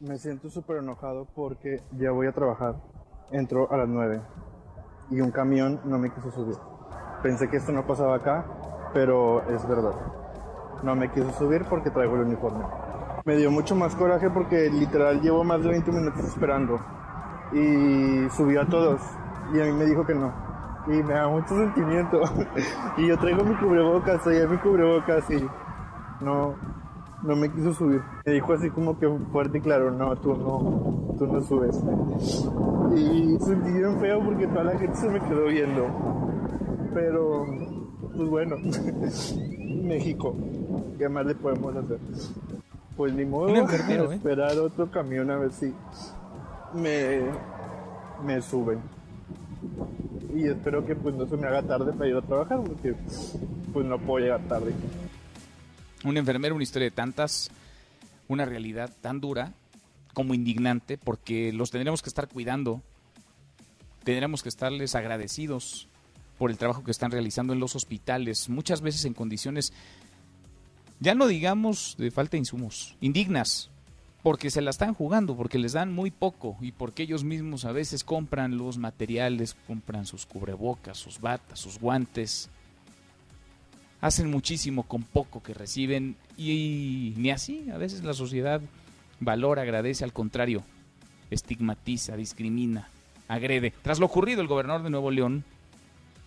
Me 0.00 0.18
siento 0.18 0.50
súper 0.50 0.78
enojado 0.78 1.26
porque 1.34 1.82
ya 1.98 2.10
voy 2.10 2.26
a 2.26 2.32
trabajar. 2.32 2.76
Entro 3.32 3.72
a 3.72 3.76
las 3.76 3.88
9 3.88 4.20
y 5.10 5.20
un 5.20 5.30
camión 5.30 5.80
no 5.84 5.98
me 5.98 6.12
quiso 6.12 6.30
subir. 6.30 6.56
Pensé 7.22 7.48
que 7.48 7.56
esto 7.56 7.72
no 7.72 7.86
pasaba 7.86 8.16
acá, 8.16 8.44
pero 8.92 9.42
es 9.48 9.66
verdad. 9.68 9.94
No 10.82 10.94
me 10.94 11.10
quiso 11.10 11.30
subir 11.32 11.64
porque 11.68 11.90
traigo 11.90 12.16
el 12.16 12.22
uniforme. 12.22 12.64
Me 13.24 13.36
dio 13.36 13.50
mucho 13.50 13.74
más 13.74 13.94
coraje 13.94 14.30
porque 14.30 14.70
literal 14.70 15.20
llevo 15.20 15.42
más 15.42 15.62
de 15.62 15.70
20 15.70 15.90
minutos 15.90 16.24
esperando. 16.24 16.78
Y 17.52 18.28
subió 18.30 18.62
a 18.62 18.66
todos. 18.66 19.00
Y 19.52 19.60
a 19.60 19.64
mí 19.64 19.72
me 19.72 19.84
dijo 19.84 20.04
que 20.04 20.14
no. 20.14 20.32
Y 20.86 21.02
me 21.02 21.14
da 21.14 21.28
mucho 21.28 21.48
sentimiento. 21.48 22.20
y 22.96 23.08
yo 23.08 23.18
traigo 23.18 23.44
mi 23.44 23.54
cubrebocas, 23.56 24.22
traía 24.22 24.46
mi 24.46 24.58
cubrebocas 24.58 25.28
y 25.30 25.44
no, 26.20 26.54
no 27.22 27.36
me 27.36 27.50
quiso 27.50 27.72
subir. 27.72 28.02
Me 28.24 28.32
dijo 28.32 28.52
así 28.52 28.70
como 28.70 28.98
que 28.98 29.08
fuerte 29.32 29.58
y 29.58 29.60
claro, 29.60 29.90
no, 29.90 30.14
tú 30.16 30.36
no, 30.36 31.16
tú 31.18 31.26
no 31.26 31.40
subes. 31.40 31.82
Y 32.94 33.38
sentí 33.40 33.72
bien 33.72 33.98
feo 33.98 34.22
porque 34.24 34.46
toda 34.46 34.64
la 34.64 34.78
gente 34.78 34.96
se 34.96 35.08
me 35.08 35.20
quedó 35.20 35.46
viendo. 35.46 35.86
Pero, 36.96 37.44
pues 38.16 38.26
bueno, 38.30 38.56
México, 39.82 40.34
¿qué 40.96 41.10
más 41.10 41.26
le 41.26 41.34
podemos 41.34 41.76
hacer? 41.76 41.98
Pues 42.96 43.12
ni 43.12 43.26
modo, 43.26 43.54
¿eh? 43.54 44.14
esperar 44.14 44.58
otro 44.58 44.90
camión 44.90 45.30
a 45.30 45.36
ver 45.36 45.52
si 45.52 45.74
me, 46.72 47.20
me 48.24 48.40
suben. 48.40 48.80
Y 50.34 50.46
espero 50.46 50.86
que 50.86 50.96
pues 50.96 51.14
no 51.14 51.26
se 51.26 51.36
me 51.36 51.46
haga 51.46 51.62
tarde 51.64 51.92
para 51.92 52.08
ir 52.08 52.16
a 52.16 52.22
trabajar, 52.22 52.62
porque 52.64 52.94
pues 53.74 53.84
no 53.84 53.98
puedo 53.98 54.24
llegar 54.24 54.40
tarde. 54.48 54.72
Un 56.02 56.16
enfermero, 56.16 56.54
una 56.54 56.64
historia 56.64 56.86
de 56.86 56.96
tantas, 56.96 57.50
una 58.26 58.46
realidad 58.46 58.90
tan 59.02 59.20
dura 59.20 59.52
como 60.14 60.32
indignante, 60.32 60.96
porque 60.96 61.52
los 61.52 61.70
tendremos 61.70 62.00
que 62.00 62.08
estar 62.08 62.26
cuidando, 62.26 62.80
tendremos 64.02 64.42
que 64.42 64.48
estarles 64.48 64.94
agradecidos 64.94 65.90
por 66.38 66.50
el 66.50 66.58
trabajo 66.58 66.84
que 66.84 66.90
están 66.90 67.10
realizando 67.10 67.52
en 67.52 67.60
los 67.60 67.76
hospitales, 67.76 68.48
muchas 68.48 68.80
veces 68.80 69.04
en 69.04 69.14
condiciones 69.14 69.72
Ya 71.00 71.14
no 71.14 71.26
digamos 71.26 71.94
de 71.98 72.10
falta 72.10 72.32
de 72.32 72.38
insumos, 72.38 72.96
indignas, 73.00 73.70
porque 74.22 74.50
se 74.50 74.60
la 74.60 74.70
están 74.70 74.94
jugando, 74.94 75.36
porque 75.36 75.58
les 75.58 75.72
dan 75.72 75.92
muy 75.92 76.10
poco 76.10 76.56
y 76.60 76.72
porque 76.72 77.04
ellos 77.04 77.22
mismos 77.22 77.64
a 77.64 77.72
veces 77.72 78.02
compran 78.02 78.58
los 78.58 78.76
materiales, 78.76 79.56
compran 79.68 80.04
sus 80.04 80.26
cubrebocas, 80.26 80.98
sus 80.98 81.20
batas, 81.20 81.60
sus 81.60 81.78
guantes. 81.78 82.50
Hacen 84.00 84.30
muchísimo 84.30 84.82
con 84.82 85.04
poco 85.04 85.42
que 85.42 85.54
reciben 85.54 86.16
y, 86.36 87.14
ni 87.16 87.30
así, 87.30 87.70
a 87.70 87.78
veces 87.78 88.02
la 88.02 88.14
sociedad 88.14 88.60
valora, 89.20 89.62
agradece, 89.62 90.02
al 90.02 90.12
contrario, 90.12 90.64
estigmatiza, 91.30 92.16
discrimina, 92.16 92.88
agrede. 93.28 93.72
Tras 93.82 94.00
lo 94.00 94.06
ocurrido, 94.06 94.40
el 94.40 94.48
gobernador 94.48 94.82
de 94.82 94.90
Nuevo 94.90 95.10
León, 95.10 95.44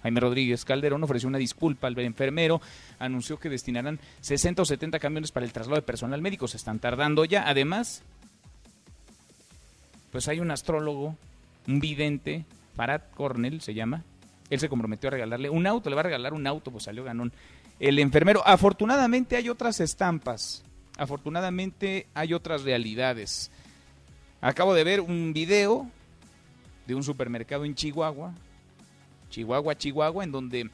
Jaime 0.04 0.20
Rodríguez 0.20 0.66
Calderón 0.66 1.04
ofreció 1.04 1.28
una 1.28 1.38
disculpa 1.38 1.88
al 1.88 2.00
enfermero, 2.00 2.62
anunció 3.00 3.38
que 3.40 3.50
destinarán 3.50 4.00
60 4.22 4.62
o 4.62 4.66
70 4.66 5.00
camiones 5.00 5.32
para 5.32 5.46
el 5.46 5.52
traslado 5.52 5.82
de 5.82 5.86
personal 5.86 6.22
médico, 6.22 6.48
se 6.48 6.58
están 6.58 6.80
tardando 6.80 7.26
ya. 7.26 7.48
Además, 7.48 8.04
pues 10.12 10.28
hay 10.28 10.40
un 10.40 10.52
astrólogo, 10.52 11.16
un 11.68 11.80
vidente, 11.80 12.46
Farad 12.76 13.02
Cornell 13.16 13.62
se 13.62 13.74
llama, 13.74 14.04
él 14.50 14.60
se 14.60 14.70
comprometió 14.70 15.10
a 15.10 15.12
regalarle 15.12 15.50
un 15.50 15.68
auto, 15.68 15.90
le 15.90 15.96
va 15.96 16.02
a 16.02 16.04
regalar 16.04 16.34
un 16.34 16.48
auto, 16.48 16.72
pues 16.72 16.86
salió 16.86 17.04
ganón. 17.04 17.32
El 17.80 18.00
enfermero, 18.00 18.42
afortunadamente 18.46 19.36
hay 19.36 19.50
otras 19.50 19.80
estampas, 19.80 20.64
afortunadamente 20.98 22.08
hay 22.14 22.34
otras 22.34 22.64
realidades. 22.64 23.52
Acabo 24.42 24.74
de 24.74 24.84
ver 24.84 25.02
un 25.02 25.34
video 25.34 25.88
de 26.88 26.96
un 26.96 27.04
supermercado 27.04 27.66
en 27.66 27.76
Chihuahua, 27.76 28.34
Chihuahua, 29.30 29.78
Chihuahua, 29.78 30.24
en 30.24 30.32
donde 30.32 30.70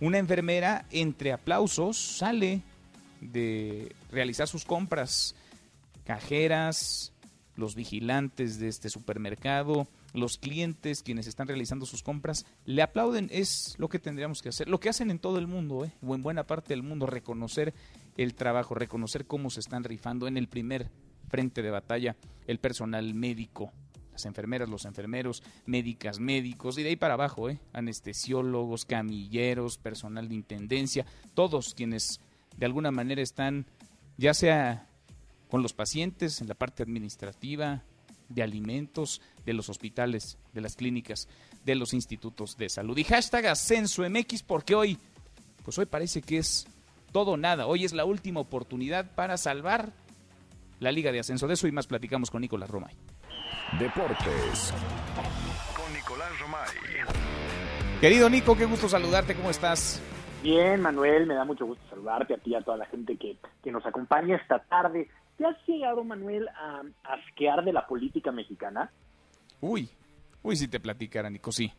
una 0.00 0.18
enfermera 0.18 0.86
entre 0.90 1.32
aplausos 1.32 1.96
sale 1.96 2.62
de 3.20 3.94
realizar 4.10 4.48
sus 4.48 4.64
compras. 4.64 5.34
Cajeras, 6.04 7.12
los 7.56 7.74
vigilantes 7.74 8.58
de 8.58 8.68
este 8.68 8.90
supermercado, 8.90 9.86
los 10.12 10.38
clientes, 10.38 11.02
quienes 11.02 11.26
están 11.26 11.48
realizando 11.48 11.86
sus 11.86 12.02
compras, 12.02 12.46
le 12.66 12.82
aplauden. 12.82 13.28
Es 13.32 13.74
lo 13.78 13.88
que 13.88 13.98
tendríamos 13.98 14.42
que 14.42 14.50
hacer, 14.50 14.68
lo 14.68 14.80
que 14.80 14.88
hacen 14.88 15.10
en 15.10 15.18
todo 15.18 15.38
el 15.38 15.46
mundo, 15.46 15.84
¿eh? 15.84 15.92
o 16.06 16.14
en 16.14 16.22
buena 16.22 16.46
parte 16.46 16.68
del 16.68 16.82
mundo, 16.82 17.06
reconocer 17.06 17.74
el 18.16 18.34
trabajo, 18.34 18.74
reconocer 18.74 19.26
cómo 19.26 19.50
se 19.50 19.60
están 19.60 19.84
rifando 19.84 20.26
en 20.26 20.36
el 20.36 20.48
primer 20.48 20.90
frente 21.28 21.62
de 21.62 21.70
batalla 21.70 22.16
el 22.46 22.58
personal 22.58 23.14
médico, 23.14 23.72
las 24.14 24.24
enfermeras, 24.26 24.68
los 24.68 24.84
enfermeros, 24.84 25.42
médicas, 25.66 26.20
médicos, 26.20 26.78
y 26.78 26.84
de 26.84 26.90
ahí 26.90 26.96
para 26.96 27.14
abajo, 27.14 27.50
¿eh? 27.50 27.58
anestesiólogos, 27.72 28.84
camilleros, 28.84 29.76
personal 29.76 30.28
de 30.28 30.36
intendencia, 30.36 31.04
todos 31.34 31.74
quienes 31.74 32.20
de 32.56 32.64
alguna 32.64 32.92
manera 32.92 33.20
están, 33.20 33.66
ya 34.16 34.32
sea 34.32 34.86
con 35.50 35.62
los 35.62 35.72
pacientes 35.72 36.40
en 36.40 36.48
la 36.48 36.54
parte 36.54 36.84
administrativa, 36.84 37.82
de 38.28 38.42
alimentos, 38.42 39.20
de 39.44 39.52
los 39.52 39.68
hospitales, 39.68 40.38
de 40.52 40.60
las 40.60 40.76
clínicas, 40.76 41.28
de 41.64 41.74
los 41.74 41.92
institutos 41.92 42.56
de 42.56 42.68
salud. 42.68 42.96
Y 42.96 43.04
hashtag 43.04 43.46
Ascenso 43.46 44.08
MX 44.08 44.44
porque 44.44 44.76
hoy, 44.76 44.96
pues 45.64 45.76
hoy 45.76 45.86
parece 45.86 46.22
que 46.22 46.38
es 46.38 46.66
todo 47.12 47.36
nada. 47.36 47.66
Hoy 47.66 47.84
es 47.84 47.92
la 47.92 48.04
última 48.04 48.40
oportunidad 48.40 49.10
para 49.14 49.36
salvar 49.36 49.92
la 50.80 50.92
Liga 50.92 51.12
de 51.12 51.20
Ascenso. 51.20 51.46
De 51.46 51.54
eso 51.54 51.66
y 51.66 51.72
más 51.72 51.86
platicamos 51.86 52.30
con 52.30 52.40
Nicolás 52.40 52.70
Romay. 52.70 52.94
Deportes. 53.78 54.72
Con 55.76 55.92
Nicolás 55.92 56.38
Romay. 56.40 56.68
Querido 58.00 58.30
Nico, 58.30 58.56
qué 58.56 58.66
gusto 58.66 58.88
saludarte, 58.88 59.34
¿cómo 59.34 59.50
estás? 59.50 60.00
Bien, 60.42 60.80
Manuel, 60.80 61.26
me 61.26 61.34
da 61.34 61.44
mucho 61.44 61.66
gusto 61.66 61.82
saludarte 61.88 62.34
a 62.34 62.38
ti 62.38 62.50
y 62.50 62.54
a 62.54 62.60
toda 62.60 62.76
la 62.76 62.86
gente 62.86 63.16
que, 63.16 63.36
que 63.62 63.72
nos 63.72 63.84
acompaña 63.86 64.36
esta 64.36 64.58
tarde. 64.60 65.08
¿Te 65.38 65.46
has 65.46 65.56
llegado, 65.66 66.04
Manuel, 66.04 66.48
a 66.48 66.82
asquear 67.04 67.64
de 67.64 67.72
la 67.72 67.86
política 67.86 68.30
mexicana? 68.30 68.92
Uy, 69.60 69.88
uy, 70.42 70.56
si 70.56 70.68
te 70.68 70.78
platicara, 70.78 71.30
Nico, 71.30 71.50
sí. 71.50 71.72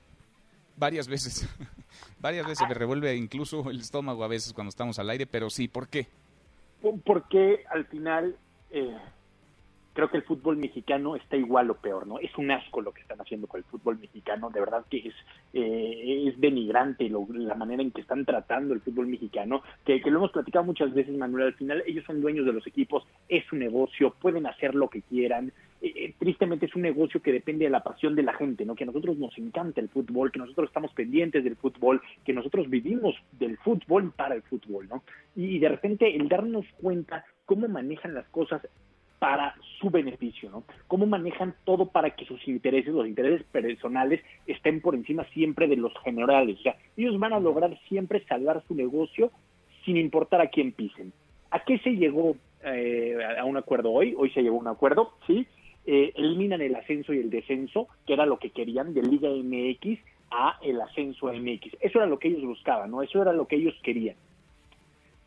Varias 0.75 1.07
veces. 1.07 1.47
Varias 2.19 2.45
veces 2.45 2.67
me 2.67 2.73
revuelve 2.73 3.15
incluso 3.15 3.69
el 3.69 3.79
estómago 3.79 4.23
a 4.23 4.27
veces 4.27 4.51
cuando 4.51 4.69
estamos 4.69 4.99
al 4.99 5.09
aire, 5.09 5.27
pero 5.27 5.49
sí, 5.49 5.67
¿por 5.67 5.88
qué? 5.88 6.07
Porque 7.05 7.63
al 7.69 7.86
final 7.86 8.36
eh, 8.71 8.97
creo 9.96 10.10
que 10.10 10.18
el 10.18 10.24
fútbol 10.24 10.58
mexicano 10.58 11.16
está 11.16 11.38
igual 11.38 11.72
o 11.72 11.76
peor, 11.76 12.06
¿no? 12.06 12.20
Es 12.20 12.38
un 12.38 12.52
asco 12.52 12.82
lo 12.82 12.91
que 12.91 13.02
están 13.02 13.20
haciendo 13.22 13.48
con 13.48 13.60
el 13.60 13.64
fútbol 13.64 13.98
mexicano, 13.98 14.50
de 14.50 14.60
verdad 14.60 14.86
que 14.89 14.98
es, 14.98 15.14
eh, 15.54 16.26
es 16.28 16.39
denigrante 16.39 17.10
la 17.10 17.56
manera 17.56 17.82
en 17.82 17.91
que 17.91 18.02
están 18.02 18.26
tratando 18.26 18.74
el 18.74 18.82
fútbol 18.82 19.08
mexicano, 19.08 19.64
que, 19.86 20.00
lo 20.06 20.18
hemos 20.18 20.32
platicado 20.32 20.66
muchas 20.66 20.93
veces, 20.93 21.18
Manuel, 21.18 21.48
al 21.48 21.54
final 21.54 21.82
ellos 21.88 22.04
son 22.06 22.22
dueños 22.22 22.46
de 22.46 22.54
los 22.54 22.68
equipos, 22.68 23.08
es 23.30 23.46
su 23.46 23.56
negocio, 23.56 24.14
pueden 24.22 24.46
hacer 24.46 24.76
lo 24.76 24.89
que 24.89 25.02
quieran, 25.02 25.54
eh, 25.82 25.93
eh, 25.96 26.14
tristemente 26.20 26.66
es 26.66 26.76
un 26.76 26.82
negocio 26.82 27.22
que 27.22 27.32
depende 27.32 27.66
de 27.66 27.72
la 27.72 27.84
pasión 27.84 28.16
de 28.16 28.24
la 28.24 28.34
gente, 28.34 28.66
¿no? 28.66 28.76
Que 28.76 28.84
a 28.84 28.88
nosotros 28.88 29.18
nos 29.18 29.38
encanta 29.38 29.80
el 29.80 29.88
fútbol, 29.88 30.32
que 30.32 30.39
nosotros 30.39 30.68
estamos 30.68 30.93
pendientes 30.93 31.43
del 31.43 31.56
fútbol, 31.56 32.02
que 32.26 32.34
nosotros 32.34 32.70
vivimos 32.70 33.16
del 33.32 33.58
fútbol 33.60 34.12
para 34.12 34.36
el 34.36 34.41
fútbol, 34.41 34.89
¿no? 34.89 35.04
y 35.36 35.60
de 35.60 35.70
repente 35.70 36.16
el 36.16 36.28
darnos 36.30 36.66
cuenta 36.82 37.26
cómo 37.46 37.68
manejan 37.68 38.14
las 38.14 38.28
cosas 38.30 38.62
para 39.20 39.55
su 39.80 39.89
beneficio, 39.89 40.49
¿no? 40.49 40.63
Cómo 40.88 41.05
manejan 41.05 41.55
todo 41.63 41.88
para 41.88 42.11
que 42.11 42.26
sus 42.26 42.47
intereses, 42.47 42.93
los 42.93 43.07
intereses 43.07 43.43
personales, 43.51 44.22
estén 44.45 44.82
por 44.82 44.95
encima 44.95 45.24
siempre 45.34 45.68
de 45.68 45.78
los 45.78 45.93
generales. 46.03 46.59
O 46.59 46.63
sea, 46.63 46.78
ellos 46.97 47.18
van 47.20 47.34
a 47.34 47.39
lograr 47.39 47.78
siempre 47.88 48.24
salvar 48.26 48.63
su 48.68 48.76
negocio 48.76 49.32
sin 49.84 49.97
importar 49.97 50.41
a 50.41 50.47
quién 50.47 50.72
pisen. 50.72 51.13
¿A 51.51 51.63
qué 51.63 51.78
se 51.80 51.91
llegó 51.91 52.36
eh, 52.63 53.18
a 53.38 53.45
un 53.45 53.57
acuerdo 53.57 53.91
hoy? 53.91 54.13
Hoy 54.18 54.30
se 54.32 54.41
llegó 54.41 54.57
a 54.57 54.61
un 54.61 54.68
acuerdo, 54.68 55.13
¿sí? 55.28 55.47
Eh, 55.86 56.11
eliminan 56.16 56.61
el 56.61 56.76
ascenso 56.76 57.13
y 57.13 57.20
el 57.20 57.30
descenso, 57.30 57.88
que 58.07 58.13
era 58.13 58.26
lo 58.26 58.39
que 58.39 58.49
querían 58.49 58.93
de 58.93 59.03
Liga 59.03 59.30
MX 59.30 59.99
a 60.32 60.57
el 60.63 60.82
ascenso 60.82 61.28
MX. 61.28 61.78
Eso 61.80 61.99
era 61.99 62.07
lo 62.07 62.18
que 62.18 62.30
ellos 62.30 62.43
buscaban, 62.43 62.89
¿no? 62.89 63.03
Eso 63.03 63.22
era 63.22 63.34
lo 63.34 63.47
que 63.47 63.57
ellos 63.57 63.76
querían. 63.84 64.16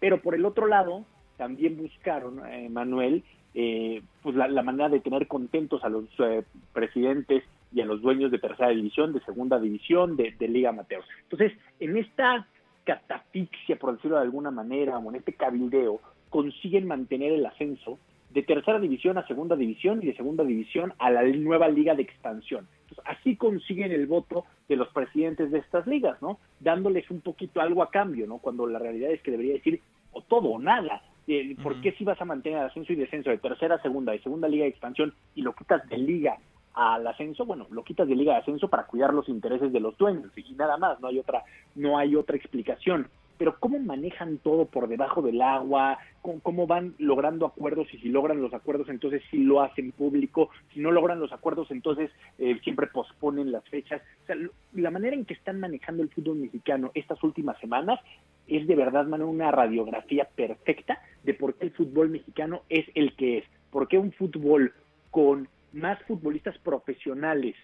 Pero 0.01 0.21
por 0.21 0.35
el 0.35 0.45
otro 0.45 0.67
lado, 0.67 1.05
también 1.37 1.77
buscaron, 1.77 2.45
eh, 2.47 2.69
Manuel, 2.69 3.23
eh, 3.55 4.03
pues 4.23 4.37
la, 4.37 4.63
manera 4.63 4.89
de 4.89 5.01
tener 5.01 5.27
contentos 5.27 5.83
a 5.85 5.89
los 5.89 6.05
eh, 6.19 6.45
presidentes 6.73 7.45
y 7.73 7.81
a 7.81 7.87
los 7.87 8.01
dueños 8.01 8.31
de 8.31 8.39
tercera 8.39 8.71
división, 8.71 9.13
de 9.13 9.21
segunda 9.21 9.59
división, 9.59 10.17
de, 10.17 10.35
Liga 10.41 10.71
Amateur. 10.71 11.03
Entonces, 11.25 11.53
en 11.81 11.97
esta 11.97 12.47
catafixia, 12.85 13.77
por 13.77 13.95
decirlo 13.95 14.17
de 14.17 14.23
alguna 14.23 14.51
manera, 14.51 14.99
o 14.99 15.11
en 15.11 15.17
este 15.17 15.35
cabildeo, 15.35 16.01
consiguen 16.31 16.87
mantener 16.87 17.33
el 17.33 17.45
ascenso 17.47 17.99
de 18.31 18.43
tercera 18.43 18.79
división 18.79 19.17
a 19.17 19.27
segunda 19.27 19.57
división 19.57 20.01
y 20.03 20.07
de 20.07 20.17
segunda 20.17 20.45
división 20.45 20.93
a 20.99 21.11
la 21.11 21.23
nueva 21.23 21.69
liga 21.69 21.95
de 21.95 22.03
expansión. 22.03 22.69
Así 23.05 23.37
consiguen 23.37 23.93
el 23.93 24.07
voto 24.07 24.45
de 24.69 24.77
los 24.77 24.89
presidentes 24.89 25.51
de 25.51 25.59
estas 25.59 25.87
ligas, 25.87 26.21
¿no? 26.21 26.39
Dándoles 26.61 27.11
un 27.11 27.21
poquito 27.21 27.61
algo 27.61 27.83
a 27.83 27.91
cambio, 27.91 28.27
¿no? 28.27 28.39
Cuando 28.39 28.67
la 28.67 28.79
realidad 28.79 29.11
es 29.11 29.23
que 29.23 29.31
debería 29.31 29.55
decir 29.55 29.81
o 30.13 30.23
todo 30.23 30.49
o 30.51 30.59
nada. 30.59 31.03
Eh, 31.31 31.55
¿Por 31.63 31.81
qué 31.83 31.93
si 31.93 32.05
vas 32.05 32.21
a 32.23 32.25
mantener 32.25 32.61
ascenso 32.61 32.91
y 32.93 32.97
descenso 32.97 33.29
de 33.29 33.37
tercera 33.37 33.75
a 33.75 33.83
segunda 33.83 34.15
y 34.15 34.19
segunda 34.21 34.49
liga 34.49 34.65
de 34.65 34.71
expansión 34.71 35.13
y 35.35 35.43
lo 35.43 35.55
quitas 35.55 35.87
de 35.87 35.99
liga 35.99 36.39
al 36.73 37.07
ascenso? 37.07 37.45
Bueno, 37.45 37.67
lo 37.71 37.85
quitas 37.85 38.09
de 38.09 38.17
liga 38.17 38.33
de 38.33 38.39
ascenso 38.39 38.69
para 38.69 38.87
cuidar 38.87 39.13
los 39.13 39.29
intereses 39.29 39.71
de 39.71 39.79
los 39.79 39.97
dueños 39.99 40.33
y 40.37 40.55
nada 40.55 40.79
más, 40.79 40.99
no 41.01 41.09
hay 41.09 41.19
otra, 41.19 41.45
no 41.75 41.99
hay 41.99 42.17
otra 42.17 42.37
explicación 42.37 43.09
pero 43.39 43.59
cómo 43.59 43.79
manejan 43.79 44.39
todo 44.39 44.67
por 44.67 44.89
debajo 44.89 45.23
del 45.23 45.41
agua, 45.41 45.99
cómo, 46.21 46.67
van 46.67 46.95
logrando 46.99 47.47
acuerdos 47.47 47.87
y 47.95 47.99
si 47.99 48.09
logran 48.09 48.43
los 48.43 48.53
acuerdos 48.53 48.89
entonces 48.89 49.23
sí 49.31 49.39
lo 49.39 49.63
hacen 49.63 49.93
público, 49.93 50.51
si 50.75 50.81
no 50.81 50.91
logran 50.91 51.21
los 51.21 51.33
acuerdos 51.33 51.71
entonces 51.71 52.11
eh, 52.39 52.59
siempre 52.65 52.89
posponen 52.89 53.53
las 53.53 53.65
fechas. 53.69 54.03
O 54.25 54.27
sea, 54.27 54.37
la 54.75 54.91
manera 54.91 55.15
en 55.15 55.25
que 55.25 55.35
están 55.35 55.61
manejando 55.61 56.03
el 56.03 56.11
fútbol 56.11 56.39
mexicano 56.39 56.91
estas 56.95 57.23
últimas 57.23 57.59
semanas 57.61 58.01
es 58.49 58.67
de 58.67 58.75
verdad, 58.75 59.07
mano, 59.07 59.29
una 59.29 59.51
radiografía 59.51 60.29
perfecta 60.35 61.01
de 61.23 61.35
por 61.35 61.55
qué 61.55 61.67
el 61.67 61.73
fútbol 61.73 62.11
mexicano 62.11 62.63
es 62.69 62.87
el 62.95 63.15
que 63.15 63.39
es, 63.39 63.45
por 63.71 63.87
qué 63.89 63.99
un 63.99 64.13
fútbol 64.13 64.73
con 65.11 65.49
más 65.73 66.03
futbolistas 66.05 66.59
profesionales 66.59 67.55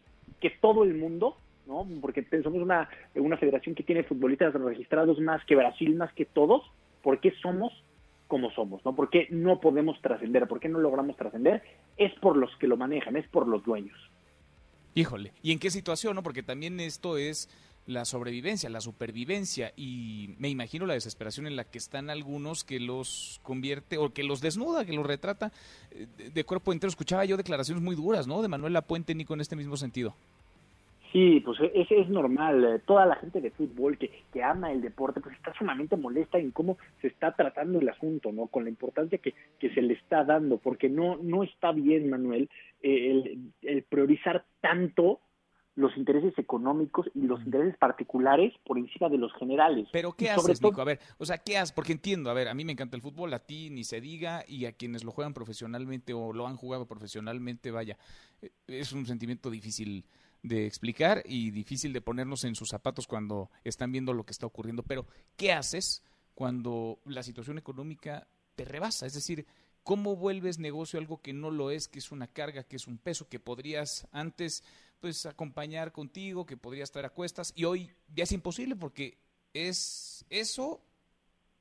que 0.41 0.51
todo 0.61 0.85
el 0.85 0.95
mundo 0.95 1.37
¿no? 1.67 1.87
Porque 2.01 2.25
somos 2.43 2.63
una, 2.63 2.89
una 3.15 3.37
federación 3.37 3.75
que 3.75 3.83
tiene 3.83 4.05
futbolistas 4.05 4.55
registrados 4.55 5.19
más 5.21 5.45
que 5.45 5.57
Brasil, 5.57 5.95
más 5.95 6.13
que 6.13 6.25
todos. 6.25 6.63
¿Por 7.03 7.21
qué 7.21 7.33
somos 7.43 7.73
como 8.29 8.51
somos? 8.53 8.85
¿no? 8.85 8.95
¿Por 8.95 9.11
qué 9.11 9.29
no 9.31 9.61
podemos 9.61 10.01
trascender? 10.01 10.47
¿Por 10.47 10.61
qué 10.61 10.69
no 10.69 10.79
logramos 10.79 11.17
trascender? 11.17 11.63
Es 11.97 12.13
por 12.21 12.37
los 12.37 12.55
que 12.57 12.67
lo 12.67 12.77
manejan, 12.77 13.17
es 13.17 13.29
por 13.29 13.47
los 13.47 13.65
dueños. 13.65 13.97
Híjole, 14.95 15.33
¿y 15.43 15.53
en 15.53 15.59
qué 15.59 15.71
situación? 15.71 16.15
no 16.15 16.23
Porque 16.23 16.43
también 16.43 16.79
esto 16.81 17.17
es 17.19 17.49
la 17.87 18.05
sobrevivencia, 18.05 18.71
la 18.71 18.81
supervivencia 18.81 19.73
y 19.77 20.35
me 20.39 20.49
imagino 20.49 20.87
la 20.87 20.95
desesperación 20.95 21.47
en 21.47 21.57
la 21.57 21.65
que 21.65 21.79
están 21.79 22.09
algunos 22.09 22.65
que 22.65 22.81
los 22.81 23.41
convierte 23.43 23.99
o 23.99 24.13
que 24.13 24.25
los 24.25 24.41
desnuda, 24.41 24.87
que 24.87 24.93
los 24.93 25.07
retrata 25.07 25.53
eh, 25.91 26.07
de 26.33 26.45
cuerpo 26.45 26.73
entero. 26.73 26.89
Escuchaba 26.89 27.25
yo 27.25 27.37
declaraciones 27.37 27.83
muy 27.83 27.95
duras, 27.95 28.27
¿no? 28.27 28.41
De 28.41 28.49
Manuel 28.49 28.81
Puente, 28.87 29.15
Nico, 29.15 29.35
en 29.35 29.41
este 29.41 29.57
mismo 29.57 29.77
sentido. 29.77 30.15
Sí, 31.15 31.39
pues 31.45 31.61
es, 31.73 31.87
es 31.93 32.09
normal. 32.09 32.65
Eh, 32.65 32.79
toda 32.85 33.07
la 33.07 33.15
gente 33.15 33.41
de 33.41 33.53
fútbol 33.53 33.97
que, 33.97 34.11
que 34.33 34.43
ama 34.43 34.73
el 34.73 34.83
deporte, 34.83 35.21
pues 35.21 35.37
está 35.37 35.55
sumamente 35.55 35.97
molesta 35.97 36.39
en 36.39 36.51
cómo 36.51 36.77
se 37.01 37.07
está 37.07 37.37
tratando 37.37 37.79
el 37.79 37.89
asunto, 37.89 38.33
¿no? 38.33 38.49
Con 38.49 38.65
la 38.65 38.71
importancia 38.71 39.19
que, 39.19 39.33
que 39.61 39.73
se 39.73 39.81
le 39.81 39.95
está 39.95 40.25
dando, 40.25 40.59
porque 40.59 40.89
no, 40.89 41.17
no 41.23 41.45
está 41.45 41.71
bien, 41.71 42.11
Manuel, 42.11 42.51
eh, 42.83 43.13
el, 43.13 43.53
el 43.63 43.85
priorizar 43.85 44.45
tanto 44.61 45.21
los 45.77 45.97
intereses 45.97 46.37
económicos 46.37 47.07
y 47.15 47.21
los 47.23 47.41
intereses 47.45 47.77
particulares 47.77 48.53
por 48.67 48.77
encima 48.77 49.09
de 49.09 49.19
los 49.19 49.33
generales. 49.35 49.89
Pero 49.93 50.15
¿qué 50.15 50.31
haces, 50.31 50.61
Nico? 50.61 50.81
A 50.81 50.85
ver, 50.85 50.99
o 51.19 51.25
sea, 51.25 51.39
¿qué 51.39 51.59
haces? 51.59 51.73
Porque 51.73 51.93
entiendo, 51.93 52.29
a 52.29 52.35
ver, 52.35 52.49
a 52.49 52.55
mí 52.55 52.65
me 52.65 52.73
encanta 52.73 52.97
el 52.97 53.03
fútbol, 53.03 53.33
a 53.35 53.39
ti 53.39 53.71
ni 53.71 53.85
se 53.85 54.01
diga, 54.01 54.45
y 54.49 54.67
a 54.67 54.73
quienes 54.73 55.05
lo 55.05 55.13
juegan 55.13 55.33
profesionalmente 55.33 56.13
o 56.13 56.33
lo 56.33 56.49
han 56.49 56.57
jugado 56.57 56.87
profesionalmente, 56.87 57.71
vaya, 57.71 57.99
eh, 58.43 58.51
es 58.67 58.93
un 58.93 59.07
sentimiento 59.07 59.49
difícil 59.49 60.05
de 60.45 60.67
explicar 60.67 61.23
y 61.25 61.51
difícil 61.51 61.95
de 61.95 62.03
ponernos 62.03 62.45
en 62.45 62.55
sus 62.55 62.69
zapatos 62.69 63.07
cuando 63.07 63.51
están 63.65 63.91
viendo 63.91 64.13
lo 64.13 64.25
que 64.25 64.33
está 64.33 64.45
ocurriendo. 64.45 64.83
Pero, 64.83 65.07
¿qué 65.37 65.53
haces 65.53 66.03
cuando 66.35 67.01
la 67.07 67.23
situación 67.23 67.57
económica 67.57 68.29
te 68.55 68.67
rebasa? 68.67 69.07
Es 69.07 69.15
decir, 69.15 69.47
¿cómo 69.83 70.17
vuelves 70.17 70.59
negocio 70.59 71.01
algo 71.01 71.23
que 71.23 71.33
no 71.33 71.51
lo 71.51 71.71
es, 71.71 71.89
que 71.89 71.99
es 71.99 72.13
una 72.13 72.27
carga, 72.27 72.63
que 72.63 72.77
es 72.77 72.87
un 72.87 72.99
peso, 72.99 73.27
que 73.27 73.41
podrías 73.41 74.07
antes 74.13 74.63
pues 75.01 75.25
acompañar 75.25 75.93
contigo, 75.93 76.45
que 76.45 76.59
podría 76.59 76.85
estar 76.85 77.07
a 77.07 77.11
cuestas 77.11 77.55
y 77.57 77.65
hoy 77.65 77.91
ya 78.15 78.25
es 78.25 78.33
imposible 78.33 78.77
porque 78.77 79.17
es 79.55 80.27
eso, 80.29 80.83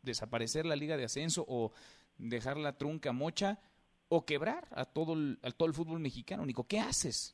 desaparecer 0.02 0.66
la 0.66 0.76
liga 0.76 0.98
de 0.98 1.06
ascenso 1.06 1.46
o 1.48 1.72
dejar 2.18 2.58
la 2.58 2.78
trunca 2.78 3.14
mocha 3.14 3.62
o 4.10 4.26
quebrar 4.26 4.68
a 4.72 4.84
todo 4.84 5.14
el, 5.14 5.40
a 5.42 5.52
todo 5.52 5.70
el 5.70 5.74
fútbol 5.74 6.02
mexicano. 6.02 6.46
Nico, 6.46 6.68
¿qué 6.68 6.82
haces? 6.82 7.34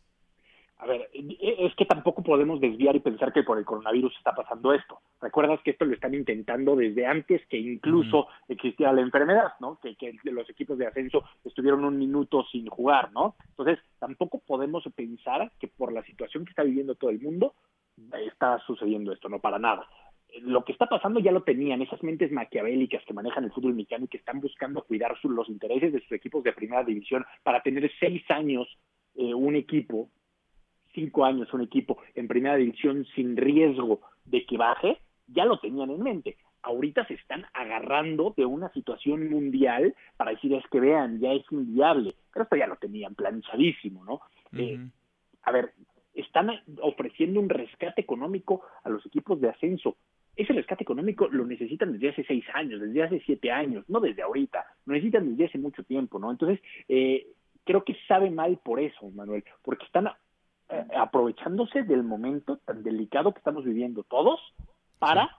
A 0.79 0.85
ver, 0.85 1.09
es 1.13 1.75
que 1.75 1.85
tampoco 1.85 2.23
podemos 2.23 2.61
desviar 2.61 2.95
y 2.95 3.01
pensar 3.01 3.33
que 3.33 3.43
por 3.43 3.57
el 3.57 3.65
coronavirus 3.65 4.15
está 4.17 4.33
pasando 4.33 4.73
esto. 4.73 5.01
Recuerdas 5.19 5.59
que 5.61 5.71
esto 5.71 5.83
lo 5.83 5.93
están 5.93 6.13
intentando 6.13 6.73
desde 6.73 7.05
antes 7.05 7.45
que 7.47 7.57
incluso 7.57 8.27
existiera 8.47 8.93
la 8.93 9.01
enfermedad, 9.01 9.51
¿no? 9.59 9.77
Que, 9.81 9.97
que 9.97 10.15
los 10.23 10.49
equipos 10.49 10.77
de 10.77 10.87
ascenso 10.87 11.25
estuvieron 11.43 11.83
un 11.83 11.97
minuto 11.97 12.45
sin 12.49 12.67
jugar, 12.67 13.11
¿no? 13.11 13.35
Entonces, 13.49 13.77
tampoco 13.99 14.39
podemos 14.39 14.85
pensar 14.95 15.51
que 15.59 15.67
por 15.67 15.91
la 15.91 16.01
situación 16.03 16.45
que 16.45 16.51
está 16.51 16.63
viviendo 16.63 16.95
todo 16.95 17.09
el 17.09 17.19
mundo 17.19 17.55
está 18.25 18.57
sucediendo 18.59 19.11
esto, 19.11 19.27
no 19.27 19.39
para 19.39 19.59
nada. 19.59 19.85
Lo 20.43 20.63
que 20.63 20.71
está 20.71 20.85
pasando 20.85 21.19
ya 21.19 21.33
lo 21.33 21.43
tenían 21.43 21.81
esas 21.81 22.01
mentes 22.03 22.31
maquiavélicas 22.31 23.03
que 23.03 23.13
manejan 23.13 23.43
el 23.43 23.51
fútbol 23.51 23.73
mexicano 23.73 24.05
y 24.05 24.07
que 24.07 24.17
están 24.17 24.39
buscando 24.39 24.83
cuidar 24.83 25.13
los 25.23 25.49
intereses 25.49 25.91
de 25.91 25.99
sus 25.99 26.13
equipos 26.13 26.41
de 26.45 26.53
primera 26.53 26.85
división 26.85 27.25
para 27.43 27.61
tener 27.61 27.91
seis 27.99 28.23
años 28.29 28.65
eh, 29.15 29.33
un 29.33 29.55
equipo 29.55 30.09
cinco 30.93 31.25
años 31.25 31.53
un 31.53 31.61
equipo 31.61 31.97
en 32.15 32.27
primera 32.27 32.55
división 32.55 33.05
sin 33.15 33.37
riesgo 33.37 34.01
de 34.25 34.45
que 34.45 34.57
baje, 34.57 34.99
ya 35.27 35.45
lo 35.45 35.59
tenían 35.59 35.89
en 35.91 36.01
mente. 36.01 36.37
Ahorita 36.61 37.05
se 37.07 37.13
están 37.13 37.45
agarrando 37.53 38.33
de 38.35 38.45
una 38.45 38.69
situación 38.73 39.29
mundial 39.29 39.95
para 40.17 40.31
decir 40.31 40.53
es 40.53 40.63
que 40.69 40.79
vean, 40.79 41.19
ya 41.19 41.31
es 41.31 41.45
inviable, 41.51 42.15
pero 42.33 42.43
esto 42.43 42.55
ya 42.57 42.67
lo 42.67 42.75
tenían 42.75 43.15
planchadísimo, 43.15 44.03
¿no? 44.03 44.21
Eh, 44.57 44.79
a 45.43 45.51
ver, 45.51 45.73
están 46.13 46.49
ofreciendo 46.81 47.39
un 47.39 47.49
rescate 47.49 48.01
económico 48.01 48.61
a 48.83 48.89
los 48.89 49.05
equipos 49.05 49.39
de 49.39 49.49
ascenso. 49.49 49.95
Ese 50.35 50.53
rescate 50.53 50.83
económico 50.83 51.27
lo 51.29 51.45
necesitan 51.45 51.93
desde 51.93 52.09
hace 52.09 52.23
seis 52.25 52.45
años, 52.53 52.81
desde 52.81 53.03
hace 53.03 53.21
siete 53.25 53.51
años, 53.51 53.85
no 53.87 53.99
desde 53.99 54.21
ahorita, 54.21 54.65
lo 54.85 54.93
necesitan 54.93 55.29
desde 55.29 55.45
hace 55.45 55.57
mucho 55.57 55.83
tiempo, 55.83 56.19
¿no? 56.19 56.31
Entonces, 56.31 56.61
eh, 56.87 57.27
creo 57.63 57.83
que 57.83 57.95
sabe 58.07 58.29
mal 58.31 58.59
por 58.63 58.79
eso, 58.79 59.09
Manuel, 59.11 59.43
porque 59.63 59.85
están 59.85 60.09
eh, 60.69 60.85
aprovechándose 60.97 61.83
del 61.83 62.03
momento 62.03 62.57
tan 62.65 62.83
delicado 62.83 63.31
que 63.31 63.39
estamos 63.39 63.65
viviendo 63.65 64.03
todos 64.03 64.39
para 64.99 65.29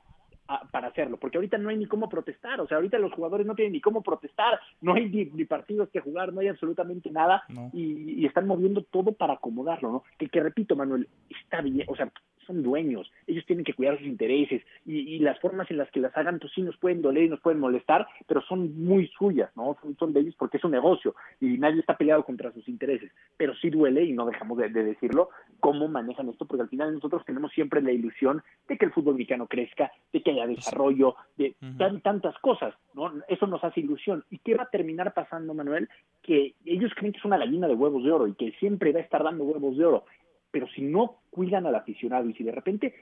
para 0.73 0.89
hacerlo, 0.89 1.17
porque 1.17 1.39
ahorita 1.39 1.59
no 1.59 1.69
hay 1.69 1.77
ni 1.77 1.87
cómo 1.87 2.09
protestar, 2.09 2.61
o 2.61 2.67
sea, 2.67 2.79
ahorita 2.79 2.99
los 2.99 3.13
jugadores 3.13 3.47
no 3.47 3.55
tienen 3.55 3.73
ni 3.73 3.81
cómo 3.81 4.03
protestar, 4.03 4.59
no 4.81 4.95
hay 4.95 5.09
ni, 5.09 5.45
partidos 5.45 5.89
que 5.91 6.01
jugar, 6.01 6.33
no 6.33 6.41
hay 6.41 6.49
absolutamente 6.49 7.11
nada, 7.11 7.45
y, 7.73 8.27
están 8.27 8.47
moviendo 8.47 8.83
todo 8.83 9.13
para 9.13 9.35
acomodarlo, 9.35 9.91
¿no? 9.91 10.05
Que, 10.19 10.29
que 10.29 10.41
repito, 10.41 10.77
Manuel, 10.77 11.09
está 11.29 11.61
bien, 11.61 11.87
o 11.89 11.97
sea, 11.97 12.11
son 12.51 12.63
dueños, 12.65 13.11
ellos 13.29 13.47
tienen 13.47 13.65
que 13.65 13.75
cuidar 13.75 13.97
sus 13.99 14.07
intereses 14.07 14.63
y, 14.85 15.21
las 15.21 15.39
formas 15.39 15.71
en 15.71 15.77
las 15.77 15.91
que 15.91 16.01
las 16.01 16.17
hagan, 16.17 16.39
pues 16.39 16.53
sí 16.55 16.63
nos 16.63 16.77
pueden 16.79 17.03
doler 17.03 17.25
y 17.25 17.29
nos 17.29 17.41
pueden 17.41 17.61
molestar, 17.61 18.09
pero 18.27 18.41
son 18.43 18.85
muy 18.85 19.07
suyas, 19.19 19.51
¿no? 19.55 19.77
Son, 19.99 20.13
de 20.13 20.21
ellos 20.21 20.35
porque 20.37 20.57
es 20.57 20.65
un 20.65 20.73
negocio 20.73 21.15
y 21.41 21.59
nadie 21.59 21.81
está 21.81 21.97
peleado 21.97 22.25
contra 22.25 22.53
sus 22.53 22.67
intereses, 22.69 23.13
pero 23.37 23.55
sí 23.57 23.71
duele 23.71 24.05
y 24.05 24.13
no 24.13 24.27
dejamos 24.27 24.59
de, 24.59 24.71
decirlo 24.71 25.29
cómo 25.61 25.89
manejan 25.89 26.29
esto, 26.29 26.47
porque 26.47 26.63
al 26.63 26.69
final 26.69 26.95
nosotros 26.95 27.23
tenemos 27.25 27.53
siempre 27.53 27.83
la 27.83 27.93
ilusión 27.93 28.43
de 28.67 28.79
que 28.79 28.87
el 28.87 28.93
fútbol 28.93 29.15
mexicano 29.15 29.47
crezca, 29.47 29.93
de 30.13 30.23
que 30.23 30.33
haya 30.33 30.47
desarrollo, 30.47 31.15
de 31.37 31.55
tantas 32.03 32.37
cosas, 32.39 32.75
¿no? 32.95 33.13
Eso 33.29 33.47
nos 33.47 33.63
hace 33.63 33.81
ilusión. 33.81 34.25
¿Y 34.31 34.39
qué 34.39 34.55
va 34.55 34.65
a 34.65 34.71
terminar 34.71 35.13
pasando, 35.13 35.55
Manuel? 35.55 35.89
Que 36.23 36.55
ellos 36.65 36.93
creen 36.97 37.13
que 37.13 37.19
es 37.19 37.25
una 37.25 37.39
gallina 37.39 37.69
de 37.69 37.75
huevos 37.75 38.03
de 38.03 38.11
oro 38.11 38.27
y 38.27 38.35
que 38.35 38.53
siempre 38.53 38.93
va 38.93 39.01
a 39.01 39.03
estar 39.03 39.23
dando 39.23 39.45
huevos 39.45 39.77
de 39.77 39.85
oro 39.85 40.05
pero 40.51 40.69
si 40.69 40.83
no 40.83 41.21
cuidan 41.31 41.67
al 41.67 41.75
aficionado 41.75 42.29
y 42.29 42.35
si 42.35 42.45
de 42.45 42.53
repente 42.53 42.95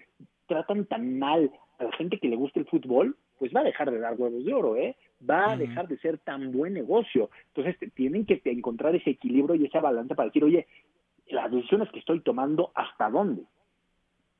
tratan 0.46 0.86
tan 0.86 1.18
mal 1.18 1.50
a 1.78 1.84
la 1.84 1.92
gente 1.92 2.18
que 2.18 2.28
le 2.28 2.36
gusta 2.36 2.60
el 2.60 2.66
fútbol, 2.66 3.16
pues 3.38 3.52
va 3.54 3.60
a 3.60 3.64
dejar 3.64 3.90
de 3.90 3.98
dar 3.98 4.14
huevos 4.14 4.44
de 4.44 4.52
oro, 4.52 4.76
¿eh? 4.76 4.96
Va 5.28 5.52
a 5.52 5.56
dejar 5.56 5.86
de 5.86 5.98
ser 5.98 6.18
tan 6.18 6.52
buen 6.52 6.74
negocio. 6.74 7.30
Entonces 7.54 7.76
tienen 7.94 8.24
que 8.24 8.40
encontrar 8.44 8.94
ese 8.96 9.10
equilibrio 9.10 9.54
y 9.54 9.66
esa 9.66 9.80
balanza 9.80 10.14
para 10.14 10.28
decir, 10.28 10.44
oye, 10.44 10.66
las 11.28 11.50
decisiones 11.50 11.88
que 11.90 12.00
estoy 12.00 12.20
tomando, 12.20 12.72
¿hasta 12.74 13.10
dónde? 13.10 13.44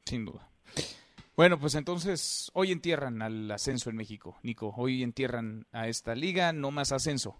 Sin 0.04 0.24
duda. 0.24 0.48
Bueno, 1.36 1.58
pues 1.58 1.76
entonces 1.76 2.50
hoy 2.54 2.72
entierran 2.72 3.22
al 3.22 3.48
ascenso 3.50 3.90
en 3.90 3.96
México, 3.96 4.36
Nico. 4.42 4.74
Hoy 4.76 5.04
entierran 5.04 5.66
a 5.70 5.86
esta 5.86 6.16
liga, 6.16 6.52
no 6.52 6.72
más 6.72 6.90
ascenso 6.90 7.36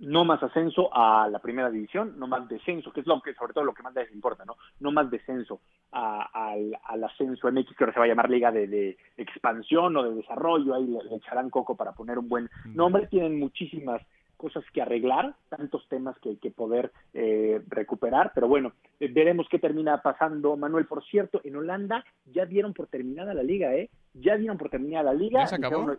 no 0.00 0.24
más 0.24 0.42
ascenso 0.42 0.90
a 0.92 1.28
la 1.28 1.40
primera 1.40 1.70
división, 1.70 2.14
no 2.18 2.26
más 2.26 2.48
descenso, 2.48 2.92
que 2.92 3.00
es 3.00 3.06
lo 3.06 3.20
que 3.20 3.34
sobre 3.34 3.52
todo 3.52 3.64
lo 3.64 3.74
que 3.74 3.82
más 3.82 3.94
les 3.94 4.12
importa, 4.12 4.44
¿no? 4.44 4.56
No 4.80 4.92
más 4.92 5.10
descenso 5.10 5.60
al, 5.90 6.76
ascenso 7.04 7.48
en 7.48 7.58
X, 7.58 7.76
que 7.76 7.84
ahora 7.84 7.92
se 7.92 7.98
va 7.98 8.04
a 8.04 8.08
llamar 8.08 8.30
Liga 8.30 8.52
de, 8.52 8.96
Expansión 9.16 9.96
o 9.96 10.02
de 10.02 10.14
Desarrollo, 10.14 10.74
ahí 10.74 10.86
le, 10.86 11.16
echarán 11.16 11.50
coco 11.50 11.76
para 11.76 11.92
poner 11.92 12.18
un 12.18 12.28
buen 12.28 12.48
nombre, 12.66 13.06
tienen 13.06 13.38
muchísimas 13.38 14.00
cosas 14.36 14.64
que 14.72 14.80
arreglar, 14.80 15.34
tantos 15.48 15.86
temas 15.88 16.16
que, 16.20 16.38
que 16.38 16.52
poder 16.52 16.92
eh, 17.12 17.60
recuperar, 17.66 18.30
pero 18.32 18.46
bueno, 18.46 18.72
eh, 19.00 19.08
veremos 19.12 19.48
qué 19.50 19.58
termina 19.58 20.00
pasando, 20.00 20.56
Manuel. 20.56 20.86
Por 20.86 21.04
cierto, 21.04 21.40
en 21.42 21.56
Holanda 21.56 22.04
ya 22.32 22.46
dieron 22.46 22.72
por 22.72 22.86
terminada 22.86 23.34
la 23.34 23.42
liga, 23.42 23.74
¿eh? 23.74 23.90
Ya 24.14 24.36
dieron 24.36 24.56
por 24.56 24.70
terminada 24.70 25.12
la 25.12 25.14
liga. 25.14 25.40
¿Ya 25.40 25.46
se 25.48 25.56
acabó? 25.56 25.96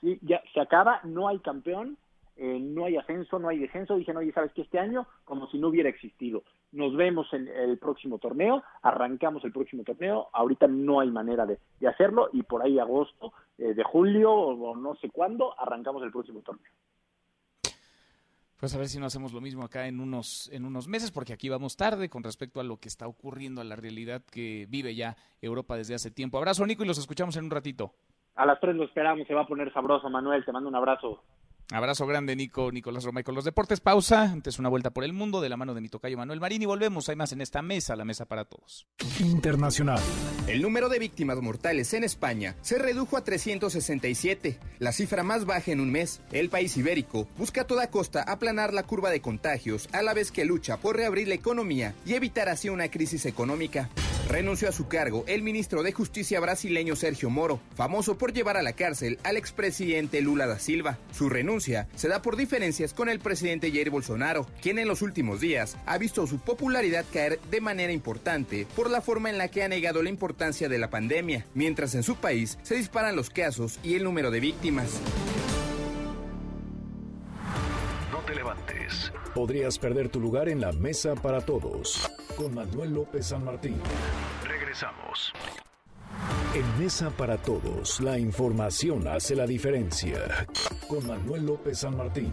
sí, 0.00 0.18
ya 0.22 0.42
se 0.52 0.60
acaba, 0.60 1.00
no 1.04 1.28
hay 1.28 1.38
campeón, 1.40 1.98
eh, 2.36 2.58
no 2.60 2.86
hay 2.86 2.96
ascenso, 2.96 3.38
no 3.38 3.48
hay 3.48 3.58
descenso, 3.58 3.96
dicen, 3.96 4.16
oye, 4.16 4.32
¿sabes 4.32 4.52
qué? 4.52 4.62
Este 4.62 4.78
año 4.78 5.06
como 5.24 5.48
si 5.48 5.58
no 5.58 5.68
hubiera 5.68 5.88
existido. 5.88 6.42
Nos 6.72 6.96
vemos 6.96 7.32
en 7.32 7.48
el 7.48 7.78
próximo 7.78 8.18
torneo, 8.18 8.62
arrancamos 8.82 9.44
el 9.44 9.52
próximo 9.52 9.84
torneo, 9.84 10.28
ahorita 10.32 10.66
no 10.66 11.00
hay 11.00 11.10
manera 11.10 11.46
de, 11.46 11.58
hacerlo 11.86 12.30
y 12.32 12.42
por 12.42 12.62
ahí 12.62 12.78
agosto 12.78 13.32
eh, 13.58 13.74
de 13.74 13.82
julio 13.82 14.32
o 14.32 14.76
no 14.76 14.94
sé 14.96 15.10
cuándo 15.10 15.58
arrancamos 15.60 16.02
el 16.02 16.10
próximo 16.10 16.40
torneo. 16.40 16.70
Pues 18.62 18.76
a 18.76 18.78
ver 18.78 18.86
si 18.86 19.00
no 19.00 19.06
hacemos 19.06 19.32
lo 19.32 19.40
mismo 19.40 19.64
acá 19.64 19.88
en 19.88 19.98
unos, 19.98 20.48
en 20.52 20.64
unos 20.64 20.86
meses, 20.86 21.10
porque 21.10 21.32
aquí 21.32 21.48
vamos 21.48 21.76
tarde 21.76 22.08
con 22.08 22.22
respecto 22.22 22.60
a 22.60 22.62
lo 22.62 22.76
que 22.76 22.86
está 22.86 23.08
ocurriendo, 23.08 23.60
a 23.60 23.64
la 23.64 23.74
realidad 23.74 24.22
que 24.22 24.66
vive 24.70 24.94
ya 24.94 25.16
Europa 25.40 25.76
desde 25.76 25.96
hace 25.96 26.12
tiempo. 26.12 26.38
Abrazo, 26.38 26.64
Nico, 26.64 26.84
y 26.84 26.86
los 26.86 26.98
escuchamos 26.98 27.36
en 27.36 27.46
un 27.46 27.50
ratito. 27.50 27.92
A 28.36 28.46
las 28.46 28.60
tres 28.60 28.76
lo 28.76 28.84
esperamos, 28.84 29.26
se 29.26 29.34
va 29.34 29.40
a 29.40 29.46
poner 29.48 29.72
sabroso, 29.72 30.08
Manuel, 30.08 30.44
te 30.44 30.52
mando 30.52 30.68
un 30.68 30.76
abrazo. 30.76 31.24
Abrazo 31.72 32.06
grande, 32.06 32.36
Nico, 32.36 32.70
Nicolás 32.70 33.04
Romay 33.04 33.24
con 33.24 33.34
los 33.34 33.44
deportes. 33.44 33.80
Pausa, 33.80 34.24
antes 34.24 34.58
una 34.58 34.68
vuelta 34.68 34.90
por 34.90 35.04
el 35.04 35.14
mundo 35.14 35.40
de 35.40 35.48
la 35.48 35.56
mano 35.56 35.72
de 35.72 35.80
mi 35.80 35.88
tocayo 35.88 36.18
Manuel 36.18 36.38
Marín 36.38 36.60
y 36.60 36.66
volvemos. 36.66 37.08
Hay 37.08 37.16
más 37.16 37.32
en 37.32 37.40
esta 37.40 37.62
mesa, 37.62 37.96
la 37.96 38.04
mesa 38.04 38.26
para 38.26 38.44
todos. 38.44 38.86
Internacional. 39.20 40.00
El 40.46 40.60
número 40.60 40.90
de 40.90 40.98
víctimas 40.98 41.40
mortales 41.40 41.94
en 41.94 42.04
España 42.04 42.56
se 42.60 42.78
redujo 42.78 43.16
a 43.16 43.24
367, 43.24 44.58
la 44.80 44.92
cifra 44.92 45.22
más 45.22 45.46
baja 45.46 45.72
en 45.72 45.80
un 45.80 45.90
mes. 45.90 46.20
El 46.30 46.50
país 46.50 46.76
ibérico 46.76 47.26
busca 47.38 47.62
a 47.62 47.66
toda 47.66 47.90
costa 47.90 48.22
aplanar 48.22 48.74
la 48.74 48.82
curva 48.82 49.08
de 49.10 49.22
contagios 49.22 49.88
a 49.92 50.02
la 50.02 50.12
vez 50.12 50.30
que 50.30 50.44
lucha 50.44 50.76
por 50.76 50.96
reabrir 50.96 51.28
la 51.28 51.34
economía 51.34 51.94
y 52.04 52.12
evitar 52.14 52.50
así 52.50 52.68
una 52.68 52.90
crisis 52.90 53.24
económica. 53.24 53.88
Renunció 54.28 54.68
a 54.68 54.72
su 54.72 54.88
cargo 54.88 55.24
el 55.26 55.42
ministro 55.42 55.82
de 55.82 55.92
Justicia 55.92 56.40
brasileño 56.40 56.96
Sergio 56.96 57.28
Moro, 57.28 57.60
famoso 57.74 58.16
por 58.16 58.32
llevar 58.32 58.56
a 58.56 58.62
la 58.62 58.72
cárcel 58.72 59.18
al 59.24 59.36
expresidente 59.36 60.20
Lula 60.22 60.46
da 60.46 60.58
Silva. 60.58 60.98
Su 61.12 61.28
renuncia 61.28 61.88
se 61.96 62.08
da 62.08 62.22
por 62.22 62.36
diferencias 62.36 62.94
con 62.94 63.08
el 63.08 63.18
presidente 63.18 63.70
Jair 63.70 63.90
Bolsonaro, 63.90 64.46
quien 64.62 64.78
en 64.78 64.88
los 64.88 65.02
últimos 65.02 65.40
días 65.40 65.76
ha 65.86 65.98
visto 65.98 66.26
su 66.26 66.38
popularidad 66.38 67.04
caer 67.12 67.40
de 67.50 67.60
manera 67.60 67.92
importante 67.92 68.66
por 68.76 68.90
la 68.90 69.00
forma 69.02 69.28
en 69.28 69.38
la 69.38 69.48
que 69.48 69.64
ha 69.64 69.68
negado 69.68 70.02
la 70.02 70.08
importancia 70.08 70.68
de 70.68 70.78
la 70.78 70.88
pandemia, 70.88 71.46
mientras 71.54 71.94
en 71.94 72.02
su 72.02 72.16
país 72.16 72.58
se 72.62 72.76
disparan 72.76 73.16
los 73.16 73.28
casos 73.28 73.80
y 73.82 73.94
el 73.94 74.04
número 74.04 74.30
de 74.30 74.40
víctimas. 74.40 75.00
No 78.32 78.38
te 78.38 78.44
levantes. 78.44 79.12
Podrías 79.34 79.78
perder 79.78 80.08
tu 80.08 80.18
lugar 80.18 80.48
en 80.48 80.60
la 80.60 80.72
mesa 80.72 81.14
para 81.14 81.42
todos. 81.42 82.10
Con 82.34 82.54
Manuel 82.54 82.94
López 82.94 83.26
San 83.26 83.44
Martín. 83.44 83.76
Regresamos. 84.42 85.32
En 86.54 86.82
Mesa 86.82 87.10
para 87.10 87.36
Todos, 87.38 88.00
la 88.00 88.18
información 88.18 89.06
hace 89.08 89.34
la 89.34 89.46
diferencia. 89.46 90.46
Con 90.88 91.06
Manuel 91.06 91.46
López 91.46 91.80
San 91.80 91.96
Martín. 91.96 92.32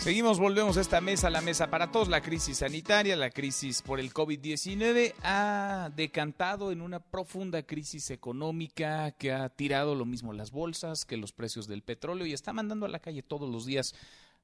Seguimos, 0.00 0.38
volvemos 0.38 0.76
a 0.76 0.80
esta 0.80 1.00
mesa, 1.00 1.28
la 1.28 1.40
mesa 1.40 1.70
para 1.70 1.90
todos. 1.90 2.08
La 2.08 2.22
crisis 2.22 2.58
sanitaria, 2.58 3.16
la 3.16 3.30
crisis 3.30 3.82
por 3.82 3.98
el 3.98 4.14
COVID-19 4.14 5.12
ha 5.24 5.90
decantado 5.94 6.70
en 6.70 6.82
una 6.82 7.00
profunda 7.00 7.64
crisis 7.64 8.10
económica 8.10 9.10
que 9.10 9.32
ha 9.32 9.48
tirado 9.48 9.96
lo 9.96 10.06
mismo 10.06 10.32
las 10.32 10.52
bolsas 10.52 11.04
que 11.04 11.16
los 11.16 11.32
precios 11.32 11.66
del 11.66 11.82
petróleo 11.82 12.26
y 12.26 12.32
está 12.32 12.52
mandando 12.52 12.86
a 12.86 12.88
la 12.88 13.00
calle 13.00 13.24
todos 13.24 13.50
los 13.50 13.66
días 13.66 13.92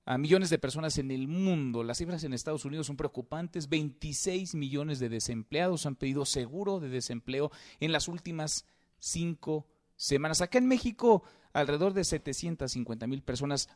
a 0.05 0.19
millones 0.19 0.51
de 0.51 0.59
personas 0.59 0.99
en 0.99 1.13
el 1.13 1.29
mundo. 1.29 1.85
Las 1.85 1.99
cifras 1.99 2.25
en 2.25 2.35
Estados 2.35 2.65
Unidos 2.65 2.89
son 2.89 2.97
preocupantes. 2.97 3.69
26 3.69 4.57
millones 4.57 4.99
de 4.99 5.09
desempleados 5.09 5.87
han 5.87 5.95
pedido 5.95 6.27
seguro 6.27 6.81
de 6.81 6.89
desempleo 6.89 7.53
en 7.79 7.93
las 7.93 8.09
últimas 8.09 8.67
cinco 8.99 9.69
semanas. 9.95 10.41
Acá 10.41 10.59
en 10.59 10.67
México, 10.67 11.23
alrededor 11.53 11.95
de 11.95 12.05
750 12.05 13.07
mil 13.07 13.23
personas 13.23 13.69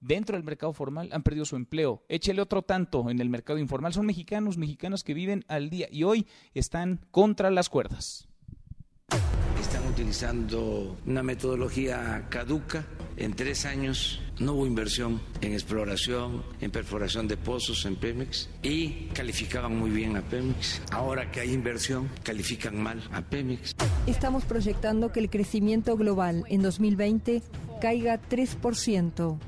dentro 0.00 0.36
del 0.36 0.44
mercado 0.44 0.72
formal 0.72 1.10
han 1.12 1.22
perdido 1.22 1.44
su 1.44 1.56
empleo. 1.56 2.02
Échele 2.08 2.42
otro 2.42 2.62
tanto 2.62 3.10
en 3.10 3.20
el 3.20 3.28
mercado 3.28 3.58
informal. 3.58 3.92
Son 3.92 4.06
mexicanos, 4.06 4.58
mexicanas 4.58 5.04
que 5.04 5.14
viven 5.14 5.44
al 5.48 5.70
día 5.70 5.88
y 5.90 6.04
hoy 6.04 6.26
están 6.54 7.00
contra 7.10 7.50
las 7.50 7.68
cuerdas. 7.68 8.26
Están 9.60 9.86
utilizando 9.86 10.96
una 11.06 11.22
metodología 11.22 12.26
caduca. 12.30 12.86
En 13.16 13.34
tres 13.34 13.66
años 13.66 14.20
no 14.38 14.54
hubo 14.54 14.66
inversión 14.66 15.20
en 15.42 15.52
exploración, 15.52 16.42
en 16.60 16.70
perforación 16.70 17.28
de 17.28 17.36
pozos 17.36 17.84
en 17.84 17.96
Pemex 17.96 18.48
y 18.62 19.08
calificaban 19.12 19.76
muy 19.76 19.90
bien 19.90 20.16
a 20.16 20.22
Pemex. 20.22 20.80
Ahora 20.90 21.30
que 21.30 21.40
hay 21.40 21.52
inversión, 21.52 22.08
califican 22.22 22.82
mal 22.82 23.02
a 23.12 23.20
Pemex. 23.20 23.76
Estamos 24.06 24.44
proyectando 24.44 25.12
que 25.12 25.20
el 25.20 25.28
crecimiento 25.28 25.96
global 25.96 26.44
en 26.48 26.62
2020 26.62 27.42
caiga 27.80 28.18
3%. 28.30 29.38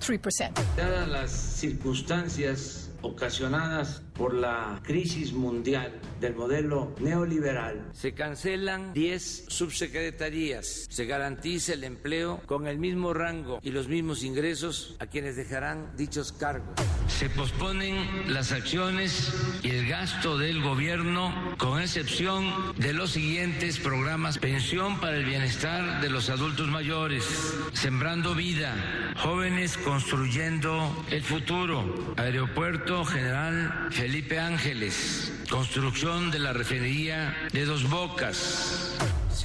3%. 0.00 0.52
Dadas 0.76 1.08
las 1.08 1.30
circunstancias 1.30 2.90
ocasionadas 3.02 4.02
por 4.16 4.34
la 4.34 4.80
crisis 4.82 5.32
mundial 5.32 6.00
del 6.20 6.34
modelo 6.34 6.94
neoliberal, 7.00 7.90
se 7.92 8.14
cancelan 8.14 8.92
10 8.92 9.44
subsecretarías, 9.48 10.86
se 10.88 11.06
garantiza 11.06 11.74
el 11.74 11.84
empleo 11.84 12.40
con 12.46 12.66
el 12.66 12.78
mismo 12.78 13.14
rango 13.14 13.60
y 13.62 13.70
los 13.70 13.88
mismos 13.88 14.22
ingresos 14.22 14.96
a 14.98 15.06
quienes 15.06 15.36
dejarán 15.36 15.96
dichos 15.96 16.32
cargos. 16.32 16.74
Se 17.08 17.30
posponen 17.30 18.32
las 18.32 18.52
acciones 18.52 19.32
y 19.62 19.70
el 19.70 19.88
gasto 19.88 20.38
del 20.38 20.62
gobierno 20.62 21.32
con 21.58 21.80
excepción 21.80 22.52
de 22.76 22.92
los 22.92 23.12
siguientes 23.12 23.78
programas. 23.78 24.38
Pensión 24.38 25.00
para 25.00 25.16
el 25.16 25.24
bienestar 25.24 26.00
de 26.00 26.10
los 26.10 26.30
adultos 26.30 26.68
mayores, 26.68 27.24
Sembrando 27.72 28.34
Vida, 28.34 29.14
Jóvenes 29.16 29.76
Construyendo 29.78 31.04
el 31.10 31.22
Futuro, 31.22 32.14
Aeropuerto 32.16 33.04
General 33.04 33.88
Felipe 34.06 34.38
Ángeles, 34.38 35.32
construcción 35.50 36.30
de 36.30 36.38
la 36.38 36.52
refinería 36.52 37.36
de 37.52 37.64
Dos 37.64 37.90
Bocas 37.90 38.96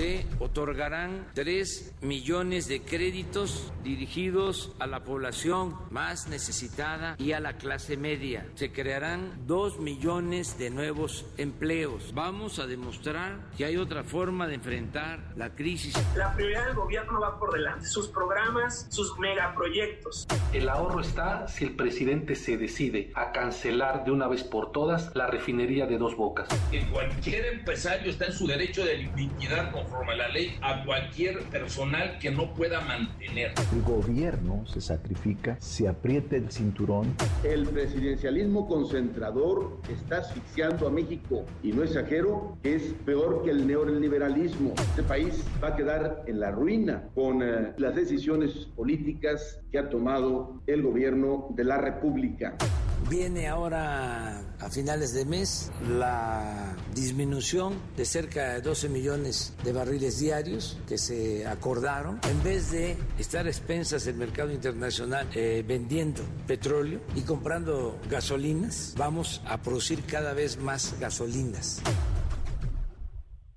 se 0.02 0.26
otorgarán 0.39 1.28
3 1.36 1.97
millones 2.02 2.68
de 2.68 2.82
créditos 2.82 3.72
dirigidos 3.84 4.72
a 4.80 4.88
la 4.88 5.04
población 5.04 5.76
más 5.91 6.28
necesitada 6.28 7.16
y 7.20 7.34
a 7.34 7.39
la 7.39 7.58
clase 7.58 7.97
media. 7.97 8.47
Se 8.56 8.72
crearán 8.72 9.45
2 9.45 9.80
millones 9.80 10.58
de 10.58 10.72
nuevos 10.72 11.28
empleos. 11.38 12.16
Vamos 12.16 12.58
a 12.58 12.66
demostrar 12.66 13.52
que 13.56 13.66
hay 13.66 13.78
otra 13.78 14.04
forma 14.04 14.47
de 14.47 14.56
enfrentar 14.56 15.34
la 15.36 15.54
crisis. 15.54 15.93
La 16.16 16.34
prioridad 16.34 16.66
del 16.66 16.78
gobierno 16.78 17.20
va 17.20 17.38
por 17.38 17.54
delante, 17.54 17.86
sus 17.86 18.08
programas, 18.08 18.88
sus 18.89 19.20
megaproyectos. 19.20 20.26
El 20.52 20.68
ahorro 20.68 21.02
está 21.02 21.47
si 21.47 21.66
el 21.66 21.76
presidente 21.76 22.34
se 22.34 22.58
decide 22.58 23.12
a 23.14 23.32
cancelar 23.32 24.04
de 24.04 24.10
una 24.10 24.28
vez 24.28 24.43
por 24.43 24.72
todas 24.72 25.16
la 25.16 25.28
refinería 25.28 25.86
de 25.86 25.99
dos 25.99 26.18
bocas. 26.18 26.47
Que 26.72 26.89
cualquier 26.89 27.45
empresario 27.54 28.10
está 28.10 28.26
en 28.26 28.34
su 28.34 28.47
derecho 28.47 28.84
de 28.84 28.97
liquidar 28.97 29.72
conforme 29.92 30.14
a 30.14 30.16
la 30.16 30.28
ley 30.30 30.58
a 30.62 30.84
cualquier 30.86 31.39
personal 31.44 32.18
que 32.20 32.32
no 32.32 32.54
pueda 32.54 32.82
mantener. 32.82 33.54
El 33.74 33.82
gobierno 33.82 34.66
se 34.66 34.80
sacrifica, 34.80 35.58
se 35.60 35.88
aprieta 35.88 36.38
el 36.38 36.50
cinturón. 36.50 37.14
El 37.44 37.68
presidencialismo 37.68 38.68
concentrador 38.68 39.78
está 39.89 40.20
asfixiando 40.20 40.88
a 40.88 40.92
México 40.92 41.46
y 41.62 41.74
no 41.74 41.84
exagero, 41.84 42.58
es 42.64 42.94
peor 43.06 43.44
que 43.44 43.52
el 43.52 43.68
neoliberalismo. 43.68 44.74
Este 44.78 45.04
país 45.04 45.44
va 45.62 45.70
a 45.70 45.76
quedar 45.76 46.24
en 46.26 46.39
la 46.39 46.52
ruina 46.52 47.04
con 47.14 47.44
eh, 47.44 47.74
las 47.78 47.96
decisiones 47.96 48.68
políticas 48.76 49.60
que 49.72 49.80
ha 49.80 49.89
tomado 49.89 50.62
el 50.68 50.84
gobierno 50.84 51.48
de 51.52 51.66
la 51.66 51.78
República. 51.78 52.56
Viene 53.10 53.47
ahora 53.47 54.41
a 54.60 54.70
finales 54.70 55.14
de 55.14 55.26
mes 55.26 55.72
la 55.89 56.76
disminución 56.93 57.74
de 57.97 58.06
cerca 58.06 58.54
de 58.54 58.62
12 58.62 58.89
millones 58.89 59.54
de 59.64 59.74
barriles 59.74 60.20
diarios 60.20 60.78
que 60.88 60.97
se 60.97 61.45
acordaron. 61.45 62.20
En 62.30 62.41
vez 62.43 62.72
de 62.72 62.97
estar 63.18 63.45
a 63.45 63.49
expensas 63.49 64.06
del 64.06 64.16
mercado 64.16 64.52
internacional 64.52 65.28
eh, 65.34 65.64
vendiendo 65.68 66.22
petróleo 66.47 67.02
y 67.16 67.22
comprando 67.22 67.99
gasolinas, 68.10 68.93
vamos 68.97 69.41
a 69.45 69.62
producir 69.62 70.04
cada 70.06 70.34
vez 70.34 70.58
más 70.58 70.95
gasolinas 70.99 71.82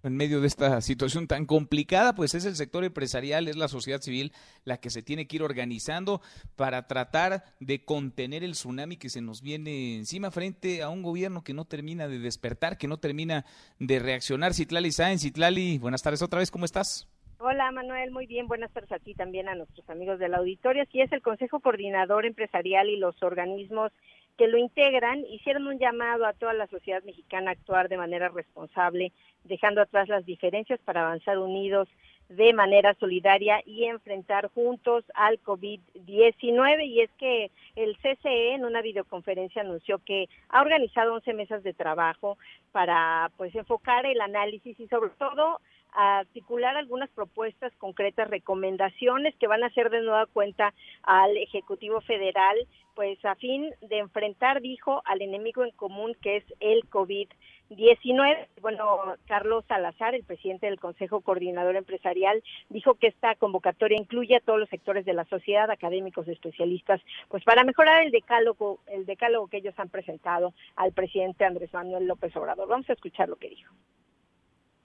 en 0.04 0.16
medio 0.16 0.40
de 0.40 0.46
esta 0.46 0.80
situación 0.80 1.26
tan 1.26 1.46
complicada, 1.46 2.14
pues 2.14 2.34
es 2.34 2.44
el 2.44 2.56
sector 2.56 2.84
empresarial, 2.84 3.48
es 3.48 3.56
la 3.56 3.68
sociedad 3.68 4.00
civil 4.00 4.32
la 4.64 4.76
que 4.76 4.90
se 4.90 5.02
tiene 5.02 5.26
que 5.26 5.36
ir 5.36 5.42
organizando 5.42 6.20
para 6.56 6.86
tratar 6.86 7.44
de 7.60 7.84
contener 7.84 8.44
el 8.44 8.52
tsunami 8.52 8.96
que 8.96 9.08
se 9.08 9.22
nos 9.22 9.42
viene 9.42 9.96
encima 9.96 10.30
frente 10.30 10.82
a 10.82 10.90
un 10.90 11.02
gobierno 11.02 11.42
que 11.42 11.54
no 11.54 11.64
termina 11.64 12.06
de 12.06 12.18
despertar, 12.18 12.78
que 12.78 12.88
no 12.88 12.98
termina 12.98 13.44
de 13.78 13.98
reaccionar. 13.98 14.54
Citlali 14.54 14.92
Sáenz, 14.92 15.22
Citlali, 15.22 15.78
buenas 15.78 16.02
tardes 16.02 16.22
otra 16.22 16.38
vez, 16.38 16.50
¿cómo 16.50 16.64
estás? 16.64 17.08
Hola 17.38 17.70
Manuel, 17.72 18.10
muy 18.10 18.26
bien, 18.26 18.46
buenas 18.46 18.72
tardes 18.72 18.92
a 18.92 18.98
ti 18.98 19.14
también 19.14 19.48
a 19.48 19.54
nuestros 19.54 19.88
amigos 19.90 20.18
del 20.18 20.34
auditorio. 20.34 20.84
Sí 20.92 21.00
es 21.00 21.12
el 21.12 21.20
Consejo 21.20 21.60
Coordinador 21.60 22.24
Empresarial 22.24 22.88
y 22.88 22.96
los 22.96 23.22
organismos 23.22 23.92
que 24.36 24.48
lo 24.48 24.58
integran 24.58 25.24
hicieron 25.30 25.66
un 25.66 25.78
llamado 25.78 26.26
a 26.26 26.32
toda 26.32 26.52
la 26.52 26.66
sociedad 26.66 27.02
mexicana 27.04 27.50
a 27.50 27.54
actuar 27.54 27.88
de 27.88 27.96
manera 27.96 28.28
responsable, 28.28 29.12
dejando 29.44 29.80
atrás 29.80 30.08
las 30.08 30.24
diferencias 30.26 30.80
para 30.80 31.02
avanzar 31.02 31.38
unidos 31.38 31.88
de 32.28 32.52
manera 32.52 32.94
solidaria 32.94 33.62
y 33.66 33.84
enfrentar 33.84 34.48
juntos 34.48 35.04
al 35.14 35.40
COVID-19. 35.42 36.86
Y 36.86 37.00
es 37.02 37.10
que 37.18 37.50
el 37.76 37.96
CCE 37.98 38.54
en 38.54 38.64
una 38.64 38.82
videoconferencia 38.82 39.62
anunció 39.62 39.98
que 39.98 40.28
ha 40.48 40.62
organizado 40.62 41.14
11 41.14 41.34
mesas 41.34 41.62
de 41.62 41.74
trabajo 41.74 42.38
para 42.72 43.30
pues 43.36 43.54
enfocar 43.54 44.06
el 44.06 44.20
análisis 44.20 44.78
y 44.80 44.88
sobre 44.88 45.10
todo 45.10 45.60
articular 45.94 46.76
algunas 46.76 47.08
propuestas 47.10 47.72
concretas, 47.78 48.28
recomendaciones 48.28 49.34
que 49.36 49.46
van 49.46 49.62
a 49.62 49.68
hacer 49.68 49.90
de 49.90 50.00
nueva 50.00 50.26
cuenta 50.26 50.74
al 51.04 51.36
Ejecutivo 51.36 52.00
Federal, 52.00 52.56
pues 52.94 53.22
a 53.24 53.34
fin 53.34 53.70
de 53.82 53.98
enfrentar, 53.98 54.60
dijo, 54.60 55.02
al 55.04 55.22
enemigo 55.22 55.64
en 55.64 55.70
común 55.72 56.16
que 56.20 56.36
es 56.36 56.44
el 56.60 56.88
COVID-19. 56.90 58.48
Bueno, 58.60 59.14
Carlos 59.26 59.64
Salazar, 59.66 60.14
el 60.14 60.24
presidente 60.24 60.66
del 60.66 60.80
Consejo 60.80 61.20
Coordinador 61.20 61.76
Empresarial, 61.76 62.42
dijo 62.68 62.94
que 62.94 63.08
esta 63.08 63.34
convocatoria 63.34 63.98
incluye 63.98 64.36
a 64.36 64.40
todos 64.40 64.60
los 64.60 64.68
sectores 64.68 65.04
de 65.04 65.14
la 65.14 65.24
sociedad, 65.24 65.70
académicos, 65.70 66.28
especialistas, 66.28 67.00
pues 67.28 67.44
para 67.44 67.64
mejorar 67.64 68.04
el 68.04 68.12
decálogo, 68.12 68.80
el 68.86 69.06
decálogo 69.06 69.48
que 69.48 69.58
ellos 69.58 69.74
han 69.78 69.88
presentado 69.88 70.54
al 70.76 70.92
presidente 70.92 71.44
Andrés 71.44 71.72
Manuel 71.72 72.06
López 72.06 72.34
Obrador. 72.36 72.68
Vamos 72.68 72.88
a 72.88 72.94
escuchar 72.94 73.28
lo 73.28 73.36
que 73.36 73.50
dijo. 73.50 73.72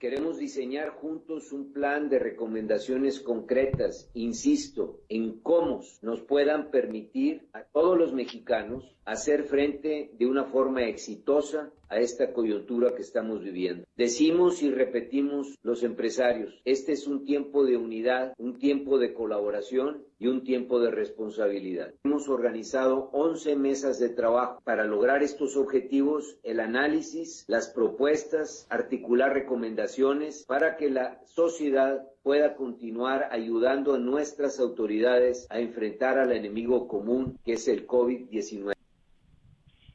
Queremos 0.00 0.38
diseñar 0.38 0.88
juntos 0.88 1.52
un 1.52 1.74
plan 1.74 2.08
de 2.08 2.18
recomendaciones 2.18 3.20
concretas, 3.20 4.10
insisto, 4.14 5.02
en 5.10 5.40
cómo 5.42 5.82
nos 6.00 6.22
puedan 6.22 6.70
permitir 6.70 7.50
a 7.52 7.64
todos 7.64 7.98
los 7.98 8.14
mexicanos 8.14 8.96
hacer 9.10 9.42
frente 9.42 10.12
de 10.16 10.26
una 10.26 10.44
forma 10.44 10.84
exitosa 10.84 11.72
a 11.88 11.98
esta 11.98 12.32
coyuntura 12.32 12.94
que 12.94 13.02
estamos 13.02 13.42
viviendo. 13.42 13.84
Decimos 13.96 14.62
y 14.62 14.70
repetimos 14.70 15.58
los 15.62 15.82
empresarios, 15.82 16.60
este 16.64 16.92
es 16.92 17.08
un 17.08 17.24
tiempo 17.24 17.64
de 17.64 17.76
unidad, 17.76 18.34
un 18.38 18.60
tiempo 18.60 19.00
de 19.00 19.12
colaboración 19.12 20.04
y 20.20 20.28
un 20.28 20.44
tiempo 20.44 20.78
de 20.78 20.92
responsabilidad. 20.92 21.92
Hemos 22.04 22.28
organizado 22.28 23.10
11 23.12 23.56
mesas 23.56 23.98
de 23.98 24.10
trabajo 24.10 24.60
para 24.62 24.84
lograr 24.84 25.24
estos 25.24 25.56
objetivos, 25.56 26.38
el 26.44 26.60
análisis, 26.60 27.44
las 27.48 27.68
propuestas, 27.68 28.68
articular 28.70 29.34
recomendaciones 29.34 30.44
para 30.46 30.76
que 30.76 30.88
la 30.88 31.20
sociedad 31.24 32.06
pueda 32.22 32.54
continuar 32.54 33.28
ayudando 33.32 33.94
a 33.94 33.98
nuestras 33.98 34.60
autoridades 34.60 35.48
a 35.50 35.58
enfrentar 35.58 36.18
al 36.18 36.30
enemigo 36.30 36.86
común 36.86 37.38
que 37.44 37.54
es 37.54 37.66
el 37.66 37.88
COVID-19. 37.88 38.74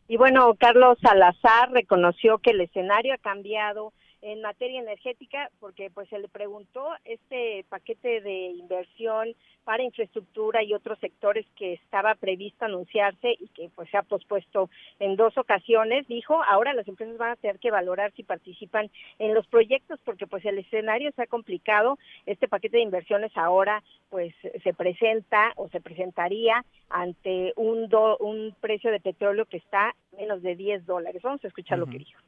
Y 0.07 0.17
bueno, 0.17 0.53
Carlos 0.59 0.97
Salazar 1.01 1.71
reconoció 1.71 2.37
que 2.37 2.51
el 2.51 2.61
escenario 2.61 3.13
ha 3.13 3.17
cambiado 3.17 3.91
en 4.25 4.41
materia 4.41 4.81
energética 4.81 5.51
porque 5.59 5.91
pues 5.91 6.09
se 6.09 6.17
le 6.17 6.27
preguntó 6.27 6.89
este 7.05 7.63
paquete 7.69 8.21
de 8.21 8.47
inversión 8.47 9.35
para 9.63 9.83
infraestructura 9.83 10.63
y 10.63 10.73
otros 10.73 10.97
sectores 10.97 11.45
que 11.55 11.73
estaba 11.73 12.15
previsto 12.15 12.65
anunciarse 12.65 13.35
y 13.39 13.47
que 13.49 13.69
pues 13.75 13.87
se 13.91 13.97
ha 13.97 14.01
pospuesto 14.01 14.71
en 14.99 15.15
dos 15.15 15.37
ocasiones, 15.37 16.07
dijo, 16.07 16.41
ahora 16.43 16.73
las 16.73 16.87
empresas 16.87 17.17
van 17.17 17.33
a 17.33 17.35
tener 17.35 17.59
que 17.59 17.69
valorar 17.69 18.13
si 18.15 18.23
participan 18.23 18.89
en 19.19 19.35
los 19.35 19.45
proyectos 19.45 19.99
porque 20.03 20.25
pues 20.25 20.43
el 20.45 20.57
escenario 20.57 21.11
se 21.11 21.21
ha 21.21 21.27
complicado, 21.27 21.99
este 22.25 22.47
paquete 22.47 22.77
de 22.77 22.83
inversiones 22.83 23.31
ahora 23.37 23.83
pues 24.09 24.33
se 24.63 24.73
presenta 24.73 25.53
o 25.55 25.69
se 25.69 25.81
presentaría 25.81 26.65
ante 26.89 27.53
un, 27.57 27.93
un 28.21 28.55
precio 28.59 28.89
de 28.89 28.99
petróleo 28.99 29.45
que 29.45 29.57
está 29.57 29.95
menos 30.17 30.41
de 30.41 30.55
10 30.55 30.87
dólares. 30.87 31.21
Vamos 31.21 31.43
a 31.43 31.47
escuchar 31.47 31.77
lo 31.77 31.85
que 31.85 31.99
dijo. 31.99 32.19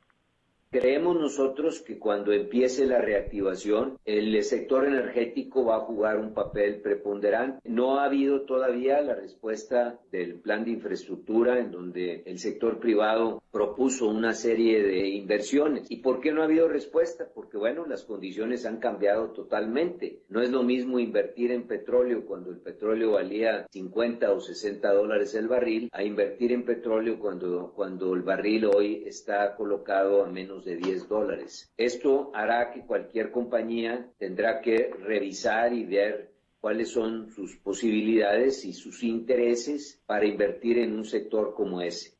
Creemos 0.70 1.16
nosotros 1.16 1.80
que 1.82 1.98
cuando 1.98 2.34
empiece 2.34 2.86
la 2.86 3.00
reactivación, 3.00 3.98
el 4.04 4.44
sector 4.44 4.86
energético 4.86 5.64
va 5.64 5.78
a 5.78 5.86
jugar 5.86 6.18
un 6.20 6.34
papel 6.34 6.82
preponderante. 6.82 7.62
No 7.64 8.00
ha 8.00 8.06
habido 8.06 8.42
todavía 8.42 9.02
la 9.02 9.16
respuesta 9.16 9.98
del 10.12 10.36
plan 10.42 10.66
de 10.66 10.72
infraestructura 10.72 11.60
en 11.60 11.72
donde 11.72 12.24
el 12.26 12.38
sector 12.38 12.80
privado 12.80 13.42
propuso 13.50 14.10
una 14.10 14.34
serie 14.34 14.84
de 14.84 15.08
inversiones. 15.08 15.90
¿Y 15.90 15.98
por 15.98 16.20
qué 16.20 16.34
no 16.34 16.42
ha 16.42 16.46
habido 16.46 16.68
respuesta? 16.68 17.30
Porque 17.34 17.58
bueno, 17.58 17.86
las 17.86 18.04
condiciones 18.04 18.66
han 18.66 18.78
cambiado 18.78 19.30
totalmente. 19.30 20.20
No 20.28 20.42
es 20.42 20.52
lo 20.52 20.64
mismo 20.64 21.00
invertir 21.00 21.52
en 21.52 21.66
petróleo 21.66 22.26
cuando 22.26 22.52
el 22.52 22.58
petróleo 22.58 23.14
valía 23.14 23.66
50 23.72 24.34
o 24.34 24.42
60 24.42 24.92
dólares 24.92 25.34
el 25.34 25.48
barril 25.48 25.90
a 25.94 26.04
invertir 26.04 26.52
en 26.52 26.66
petróleo 26.66 27.20
cuando, 27.20 27.72
cuando 27.74 28.14
el 28.14 28.22
barril 28.22 28.66
hoy 28.66 29.04
está 29.06 29.56
colocado 29.56 30.26
a 30.26 30.30
menos 30.30 30.57
de 30.66 30.78
10 30.78 31.08
dólares. 31.08 31.72
Esto 31.78 32.32
hará 32.34 32.72
que 32.72 32.82
cualquier 32.82 33.32
compañía 33.32 34.08
tendrá 34.18 34.62
que 34.62 34.92
revisar 35.00 35.74
y 35.74 35.86
ver 35.86 36.32
cuáles 36.60 36.92
son 36.92 37.30
sus 37.30 37.56
posibilidades 37.58 38.66
y 38.66 38.74
sus 38.74 39.04
intereses 39.04 40.02
para 40.06 40.26
invertir 40.26 40.80
en 40.80 40.94
un 40.94 41.06
sector 41.06 41.54
como 41.54 41.82
ese. 41.82 42.18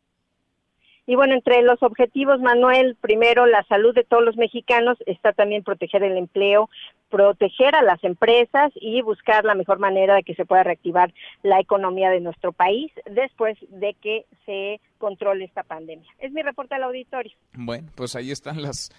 Y 1.10 1.16
bueno, 1.16 1.36
entre 1.36 1.62
los 1.62 1.82
objetivos, 1.84 2.42
Manuel, 2.42 2.98
primero 3.00 3.46
la 3.46 3.64
salud 3.64 3.96
de 3.96 4.04
todos 4.04 4.26
los 4.26 4.36
mexicanos, 4.36 4.98
está 5.06 5.32
también 5.32 5.64
proteger 5.64 6.04
el 6.04 6.18
empleo, 6.18 6.70
proteger 7.10 7.76
a 7.76 7.82
las 7.82 8.04
empresas 8.04 8.72
y 8.76 9.02
buscar 9.02 9.46
la 9.46 9.56
mejor 9.56 9.80
manera 9.80 10.16
de 10.16 10.24
que 10.24 10.36
se 10.36 10.46
pueda 10.46 10.64
reactivar 10.64 11.14
la 11.44 11.60
economía 11.60 12.10
de 12.10 12.20
nuestro 12.20 12.52
país 12.52 12.92
después 13.10 13.58
de 13.70 13.94
que 13.96 14.26
se 14.46 14.82
controle 14.98 15.46
esta 15.46 15.64
pandemia. 15.64 16.10
Es 16.20 16.32
mi 16.32 16.42
reporte 16.42 16.76
al 16.76 16.84
auditorio. 16.84 17.34
Bueno, 17.54 17.90
pues 17.96 18.16
ahí 18.16 18.32
están 18.32 18.62
las 18.62 18.92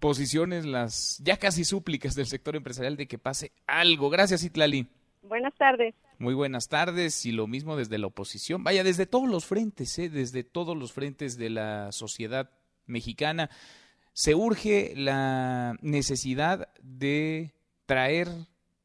posiciones, 0.00 0.66
las 0.66 1.20
ya 1.24 1.36
casi 1.38 1.64
súplicas 1.64 2.14
del 2.14 2.26
sector 2.26 2.56
empresarial 2.56 2.96
de 2.96 3.06
que 3.06 3.18
pase 3.18 3.52
algo. 3.66 4.10
Gracias, 4.10 4.44
Itlali. 4.44 4.86
Buenas 5.22 5.54
tardes. 5.54 5.94
Muy 6.18 6.34
buenas 6.34 6.68
tardes 6.68 7.26
y 7.26 7.32
lo 7.32 7.46
mismo 7.46 7.76
desde 7.76 7.98
la 7.98 8.06
oposición. 8.06 8.64
Vaya, 8.64 8.84
desde 8.84 9.06
todos 9.06 9.28
los 9.28 9.44
frentes, 9.44 9.98
¿eh? 9.98 10.08
desde 10.08 10.44
todos 10.44 10.76
los 10.76 10.92
frentes 10.92 11.36
de 11.36 11.50
la 11.50 11.92
sociedad 11.92 12.50
mexicana, 12.86 13.50
se 14.16 14.34
urge 14.34 14.94
la 14.96 15.76
necesidad 15.82 16.70
de 16.82 17.52
traer 17.84 18.28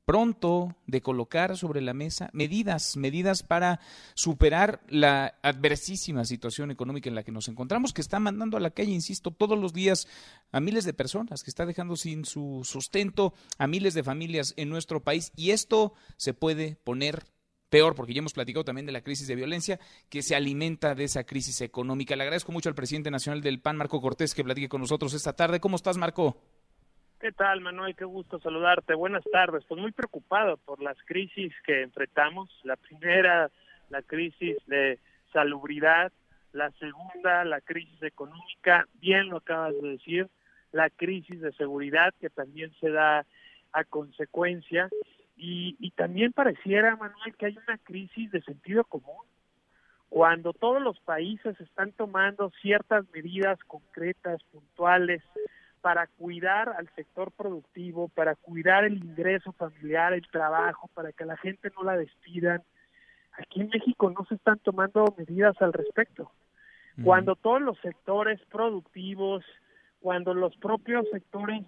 pronto 0.03 0.75
de 0.87 1.01
colocar 1.01 1.55
sobre 1.55 1.79
la 1.79 1.93
mesa 1.93 2.29
medidas, 2.33 2.97
medidas 2.97 3.41
para 3.41 3.79
superar 4.13 4.81
la 4.89 5.35
adversísima 5.41 6.25
situación 6.25 6.69
económica 6.69 7.07
en 7.07 7.15
la 7.15 7.23
que 7.23 7.31
nos 7.31 7.47
encontramos, 7.47 7.93
que 7.93 8.01
está 8.01 8.19
mandando 8.19 8.57
a 8.57 8.59
la 8.59 8.71
calle, 8.71 8.91
insisto, 8.91 9.31
todos 9.31 9.57
los 9.57 9.71
días 9.71 10.05
a 10.51 10.59
miles 10.59 10.83
de 10.83 10.93
personas, 10.93 11.43
que 11.43 11.49
está 11.49 11.65
dejando 11.65 11.95
sin 11.95 12.25
su 12.25 12.63
sustento 12.65 13.33
a 13.57 13.67
miles 13.67 13.93
de 13.93 14.03
familias 14.03 14.53
en 14.57 14.67
nuestro 14.67 15.01
país. 15.01 15.31
Y 15.37 15.51
esto 15.51 15.93
se 16.17 16.33
puede 16.33 16.75
poner 16.83 17.23
peor, 17.71 17.95
porque 17.95 18.13
ya 18.13 18.19
hemos 18.19 18.33
platicado 18.33 18.65
también 18.65 18.85
de 18.85 18.91
la 18.91 19.01
crisis 19.01 19.27
de 19.27 19.35
violencia 19.35 19.79
que 20.09 20.21
se 20.21 20.35
alimenta 20.35 20.93
de 20.93 21.05
esa 21.05 21.23
crisis 21.23 21.61
económica. 21.61 22.15
Le 22.15 22.23
agradezco 22.23 22.51
mucho 22.51 22.69
al 22.69 22.75
presidente 22.75 23.09
nacional 23.09 23.41
del 23.41 23.61
PAN, 23.61 23.77
Marco 23.77 23.99
Cortés, 24.01 24.35
que 24.35 24.43
platique 24.43 24.69
con 24.69 24.81
nosotros 24.81 25.13
esta 25.13 25.33
tarde. 25.33 25.59
¿Cómo 25.59 25.77
estás, 25.77 25.97
Marco? 25.97 26.37
¿Qué 27.19 27.31
tal, 27.31 27.61
Manuel? 27.61 27.95
Qué 27.95 28.03
gusto 28.03 28.39
saludarte. 28.39 28.93
Buenas 28.93 29.23
tardes. 29.31 29.63
Pues 29.67 29.79
muy 29.79 29.91
preocupado 29.91 30.57
por 30.57 30.81
las 30.81 30.97
crisis 31.05 31.53
que 31.65 31.81
enfrentamos. 31.83 32.49
La 32.63 32.75
primera, 32.75 33.49
la 33.89 34.01
crisis 34.01 34.57
de 34.67 34.99
salubridad. 35.31 36.11
La 36.51 36.71
segunda, 36.71 37.45
la 37.45 37.61
crisis 37.61 38.03
económica. 38.03 38.85
Bien 38.95 39.29
lo 39.29 39.37
acabas 39.37 39.73
de 39.81 39.89
decir. 39.91 40.27
La 40.73 40.89
crisis 40.89 41.39
de 41.39 41.53
seguridad 41.53 42.13
que 42.19 42.29
también 42.29 42.73
se 42.81 42.89
da 42.89 43.25
a 43.71 43.83
consecuencia. 43.85 44.89
Y, 45.35 45.75
y 45.79 45.91
también 45.91 46.33
pareciera, 46.33 46.95
Manuel, 46.95 47.35
que 47.37 47.47
hay 47.47 47.57
una 47.67 47.77
crisis 47.79 48.31
de 48.31 48.41
sentido 48.41 48.83
común. 48.83 49.25
Cuando 50.09 50.53
todos 50.53 50.81
los 50.81 50.99
países 50.99 51.59
están 51.59 51.93
tomando 51.93 52.51
ciertas 52.61 53.05
medidas 53.13 53.57
concretas, 53.65 54.43
puntuales, 54.51 55.23
para 55.81 56.07
cuidar 56.07 56.69
al 56.69 56.87
sector 56.95 57.31
productivo, 57.31 58.07
para 58.09 58.35
cuidar 58.35 58.85
el 58.85 58.97
ingreso 58.97 59.51
familiar, 59.53 60.13
el 60.13 60.27
trabajo, 60.27 60.89
para 60.93 61.11
que 61.11 61.25
la 61.25 61.37
gente 61.37 61.71
no 61.75 61.83
la 61.83 61.97
despidan. 61.97 62.61
Aquí 63.33 63.61
en 63.61 63.69
México 63.69 64.09
no 64.11 64.25
se 64.25 64.35
están 64.35 64.59
tomando 64.59 65.13
medidas 65.17 65.59
al 65.61 65.73
respecto. 65.73 66.31
Cuando 67.03 67.35
todos 67.35 67.61
los 67.61 67.79
sectores 67.79 68.39
productivos, 68.51 69.43
cuando 70.01 70.33
los 70.33 70.55
propios 70.57 71.07
sectores 71.11 71.63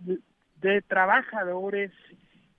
de, 0.57 0.81
trabajadores 0.81 1.91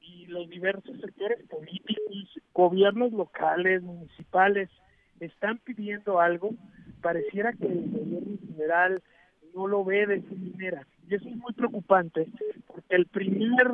y 0.06 0.26
los 0.26 0.48
diversos 0.48 1.00
sectores 1.00 1.46
políticos, 1.48 2.40
gobiernos 2.52 3.12
locales, 3.12 3.82
municipales, 3.82 4.68
están 5.20 5.58
pidiendo 5.58 6.20
algo, 6.20 6.50
pareciera 7.00 7.52
que 7.52 7.66
el 7.66 7.90
gobierno 7.90 8.38
general 8.46 9.02
no 9.54 9.66
lo 9.66 9.84
ve 9.84 10.06
de 10.06 10.16
esa 10.16 10.34
manera. 10.34 10.86
Y 11.08 11.14
eso 11.14 11.28
es 11.28 11.36
muy 11.36 11.52
preocupante, 11.52 12.26
porque 12.66 12.96
el 12.96 13.06
primer 13.06 13.68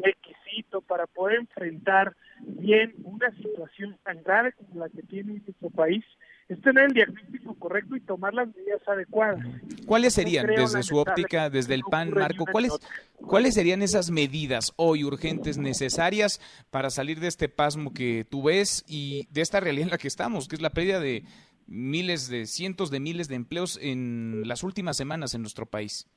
requisito 0.00 0.80
para 0.82 1.06
poder 1.06 1.40
enfrentar 1.40 2.16
bien 2.40 2.94
una 3.04 3.30
situación 3.32 3.96
tan 4.04 4.22
grave 4.22 4.52
como 4.52 4.80
la 4.80 4.88
que 4.88 5.02
tiene 5.02 5.40
nuestro 5.44 5.70
país 5.70 6.04
es 6.48 6.60
tener 6.60 6.84
el 6.84 6.92
diagnóstico 6.92 7.54
correcto 7.54 7.96
y 7.96 8.00
tomar 8.00 8.32
las 8.34 8.48
medidas 8.54 8.80
adecuadas. 8.86 9.44
¿Cuáles 9.86 10.14
serían, 10.14 10.46
desde 10.46 10.82
su 10.82 10.96
óptica, 10.96 11.50
desde 11.50 11.74
el 11.74 11.82
PAN, 11.82 12.10
Marco, 12.10 12.44
cuáles, 12.46 12.72
cuáles 13.16 13.54
serían 13.54 13.82
esas 13.82 14.10
medidas 14.10 14.72
hoy 14.76 15.04
urgentes 15.04 15.58
necesarias 15.58 16.40
para 16.70 16.90
salir 16.90 17.18
de 17.20 17.28
este 17.28 17.48
pasmo 17.48 17.92
que 17.92 18.24
tú 18.28 18.44
ves 18.44 18.84
y 18.86 19.26
de 19.30 19.40
esta 19.40 19.60
realidad 19.60 19.86
en 19.86 19.90
la 19.90 19.98
que 19.98 20.08
estamos, 20.08 20.46
que 20.46 20.56
es 20.56 20.62
la 20.62 20.70
pérdida 20.70 21.00
de 21.00 21.24
miles 21.66 22.28
de, 22.28 22.46
cientos 22.46 22.90
de 22.90 23.00
miles 23.00 23.28
de 23.28 23.34
empleos 23.34 23.78
en 23.82 24.42
las 24.46 24.62
últimas 24.62 24.96
semanas 24.96 25.34
en 25.34 25.42
nuestro 25.42 25.66
país? 25.66 26.08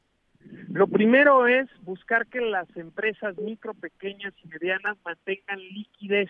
Lo 0.69 0.87
primero 0.87 1.47
es 1.47 1.67
buscar 1.81 2.27
que 2.27 2.39
las 2.39 2.67
empresas 2.77 3.37
micro, 3.37 3.73
pequeñas 3.73 4.33
y 4.43 4.47
medianas 4.47 4.97
mantengan 5.03 5.59
liquidez. 5.59 6.29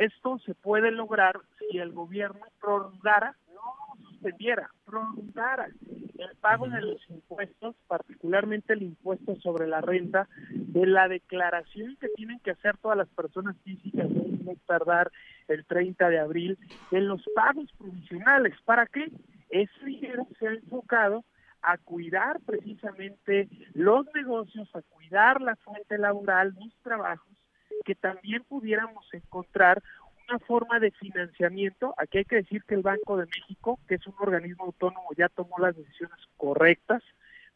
Esto 0.00 0.38
se 0.38 0.54
puede 0.54 0.90
lograr 0.92 1.38
si 1.58 1.76
el 1.76 1.92
gobierno 1.92 2.40
prolongara, 2.58 3.36
no 3.52 4.02
suspendiera, 4.08 4.70
prolongara 4.86 5.66
el 5.66 6.36
pago 6.40 6.70
de 6.70 6.80
los 6.80 7.10
impuestos, 7.10 7.76
particularmente 7.86 8.72
el 8.72 8.82
impuesto 8.82 9.36
sobre 9.36 9.66
la 9.66 9.82
renta, 9.82 10.26
de 10.52 10.86
la 10.86 11.06
declaración 11.06 11.98
que 12.00 12.08
tienen 12.16 12.40
que 12.40 12.52
hacer 12.52 12.78
todas 12.78 12.96
las 12.96 13.08
personas 13.08 13.58
físicas, 13.62 14.08
no 14.08 14.54
tardar 14.66 15.12
el 15.48 15.66
30 15.66 16.08
de 16.08 16.18
abril, 16.18 16.58
en 16.92 17.06
los 17.06 17.22
pagos 17.34 17.70
provisionales. 17.76 18.54
¿Para 18.64 18.86
qué? 18.86 19.12
Ese 19.50 19.84
dinero 19.84 20.26
se 20.38 20.48
ha 20.48 20.52
enfocado 20.52 21.24
a 21.60 21.76
cuidar 21.76 22.40
precisamente 22.46 23.50
los 23.74 24.06
negocios, 24.14 24.74
a 24.74 24.80
cuidar 24.80 25.42
la 25.42 25.56
fuente 25.56 25.98
laboral, 25.98 26.54
los 26.58 26.74
trabajos, 26.82 27.36
que 27.84 27.94
también 27.94 28.44
pudiéramos 28.44 29.06
encontrar 29.12 29.82
una 30.28 30.38
forma 30.40 30.78
de 30.78 30.90
financiamiento. 30.92 31.94
Aquí 31.96 32.18
hay 32.18 32.24
que 32.24 32.36
decir 32.36 32.62
que 32.64 32.74
el 32.74 32.82
Banco 32.82 33.16
de 33.16 33.26
México, 33.26 33.78
que 33.88 33.96
es 33.96 34.06
un 34.06 34.14
organismo 34.18 34.64
autónomo, 34.64 35.08
ya 35.16 35.28
tomó 35.28 35.58
las 35.58 35.76
decisiones 35.76 36.18
correctas, 36.36 37.02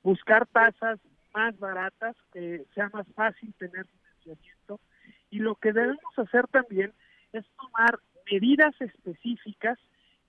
buscar 0.02 0.46
tasas 0.46 0.98
más 1.34 1.59
baratas, 1.59 2.16
que 2.32 2.64
sea 2.74 2.90
más 2.92 3.06
fácil 3.14 3.52
tener 3.55 3.86
financiamiento. 3.86 4.80
Y 5.30 5.38
lo 5.38 5.56
que 5.56 5.72
debemos 5.72 6.18
hacer 6.18 6.46
también 6.48 6.92
es 7.32 7.44
tomar 7.56 7.98
medidas 8.30 8.74
específicas 8.80 9.78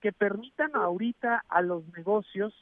que 0.00 0.12
permitan 0.12 0.74
ahorita 0.74 1.44
a 1.48 1.62
los 1.62 1.86
negocios 1.96 2.54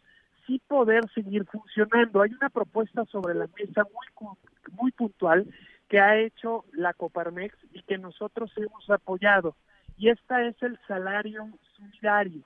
sí 0.46 0.60
poder 0.66 1.08
seguir 1.14 1.46
funcionando. 1.46 2.22
Hay 2.22 2.32
una 2.32 2.50
propuesta 2.50 3.04
sobre 3.06 3.34
la 3.34 3.48
mesa 3.58 3.82
muy, 3.84 4.28
muy 4.72 4.92
puntual 4.92 5.46
que 5.88 6.00
ha 6.00 6.16
hecho 6.18 6.64
la 6.72 6.92
Coparmex 6.94 7.56
y 7.72 7.82
que 7.82 7.98
nosotros 7.98 8.52
hemos 8.56 8.88
apoyado. 8.90 9.56
Y 9.96 10.08
esta 10.08 10.42
es 10.44 10.60
el 10.62 10.78
salario 10.88 11.46
solidario. 11.76 12.42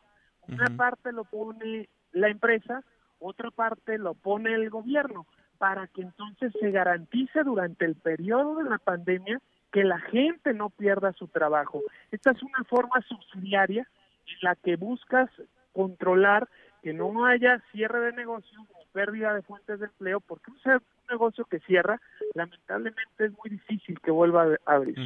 Una 0.48 0.66
parte 0.76 1.12
lo 1.12 1.24
pone 1.24 1.88
la 2.12 2.28
empresa, 2.28 2.82
otra 3.18 3.50
parte 3.50 3.98
lo 3.98 4.14
pone 4.14 4.54
el 4.54 4.70
gobierno, 4.70 5.26
para 5.58 5.86
que 5.88 6.02
entonces 6.02 6.52
se 6.58 6.70
garantice 6.70 7.42
durante 7.42 7.84
el 7.84 7.96
periodo 7.96 8.56
de 8.62 8.70
la 8.70 8.78
pandemia 8.78 9.40
que 9.72 9.84
la 9.84 9.98
gente 9.98 10.54
no 10.54 10.70
pierda 10.70 11.12
su 11.12 11.28
trabajo. 11.28 11.82
Esta 12.10 12.30
es 12.30 12.42
una 12.42 12.64
forma 12.64 13.02
subsidiaria 13.02 13.86
en 14.26 14.36
la 14.42 14.54
que 14.54 14.76
buscas 14.76 15.30
controlar 15.72 16.48
que 16.82 16.92
no 16.92 17.26
haya 17.26 17.62
cierre 17.72 18.00
de 18.00 18.12
negocios 18.12 18.62
ni 18.78 18.86
pérdida 18.92 19.34
de 19.34 19.42
fuentes 19.42 19.80
de 19.80 19.86
empleo, 19.86 20.20
porque 20.20 20.50
un 20.50 20.58
negocio 21.10 21.44
que 21.44 21.60
cierra, 21.60 22.00
lamentablemente 22.34 23.24
es 23.24 23.32
muy 23.32 23.50
difícil 23.50 23.98
que 24.00 24.10
vuelva 24.10 24.58
a 24.66 24.74
abrir. 24.74 24.96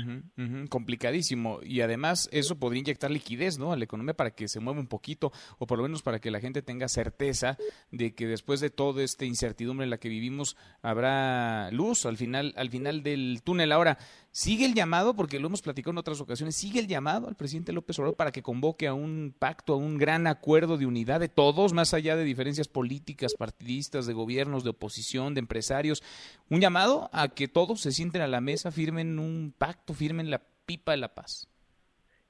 complicadísimo. 0.69 1.61
Y 1.63 1.81
además 1.81 2.29
eso 2.33 2.59
podría 2.59 2.81
inyectar 2.81 3.11
liquidez 3.11 3.59
¿no? 3.59 3.73
a 3.73 3.77
la 3.77 3.85
economía 3.85 4.15
para 4.15 4.31
que 4.31 4.49
se 4.49 4.61
mueva 4.61 4.81
un 4.81 4.87
poquito, 4.87 5.33
o 5.59 5.67
por 5.67 5.79
lo 5.79 5.85
menos 5.85 6.03
para 6.03 6.21
que 6.21 6.31
la 6.31 6.41
gente 6.41 6.63
tenga 6.63 6.89
certeza 6.89 7.57
de 7.91 8.15
que 8.15 8.27
después 8.27 8.61
de 8.61 8.71
toda 8.71 9.03
esta 9.03 9.25
incertidumbre 9.25 9.85
en 9.85 9.91
la 9.91 9.99
que 9.99 10.09
vivimos 10.09 10.57
habrá 10.83 11.71
luz 11.71 12.07
al 12.07 12.17
final, 12.17 12.53
al 12.57 12.71
final 12.71 13.03
del 13.03 13.43
túnel. 13.45 13.73
Ahora, 13.73 13.99
sigue 14.31 14.65
el 14.65 14.75
llamado, 14.75 15.15
porque 15.15 15.39
lo 15.39 15.47
hemos 15.47 15.63
platicado 15.63 15.93
en 15.93 15.99
otras 15.99 16.21
ocasiones, 16.21 16.57
sigue 16.57 16.81
el 16.81 16.89
llamado 16.89 17.29
al 17.29 17.37
presidente 17.37 17.73
López 17.73 17.99
Obrador 17.99 18.17
para 18.17 18.33
que 18.33 18.43
convoque 18.43 18.87
a 18.87 18.95
un 18.95 19.35
pacto, 19.39 19.75
a 19.75 19.77
un 19.77 19.99
gran 19.99 20.27
acuerdo 20.27 20.77
de 20.77 20.87
unidad 20.87 21.21
de 21.21 21.29
todos, 21.29 21.73
más 21.73 21.95
allá 21.95 22.17
de 22.17 22.25
diferencias 22.25 22.69
políticas, 22.69 23.35
partidistas, 23.35 24.07
de 24.07 24.13
gobiernos, 24.15 24.65
de 24.65 24.71
oposición, 24.71 25.35
de 25.35 25.41
empresarios. 25.41 25.92
Un 26.49 26.61
llamado 26.61 27.11
a 27.13 27.29
que 27.29 27.49
todos 27.49 27.81
se 27.81 27.93
sienten 27.93 28.23
a 28.23 28.29
la 28.29 28.41
mesa, 28.41 28.71
firmen 28.71 29.19
un 29.19 29.53
pacto, 29.57 29.93
firmen 29.93 30.31
la 30.31 30.41
pipa 30.65 30.93
de 30.93 30.99
la 30.99 31.15
paz. 31.15 31.49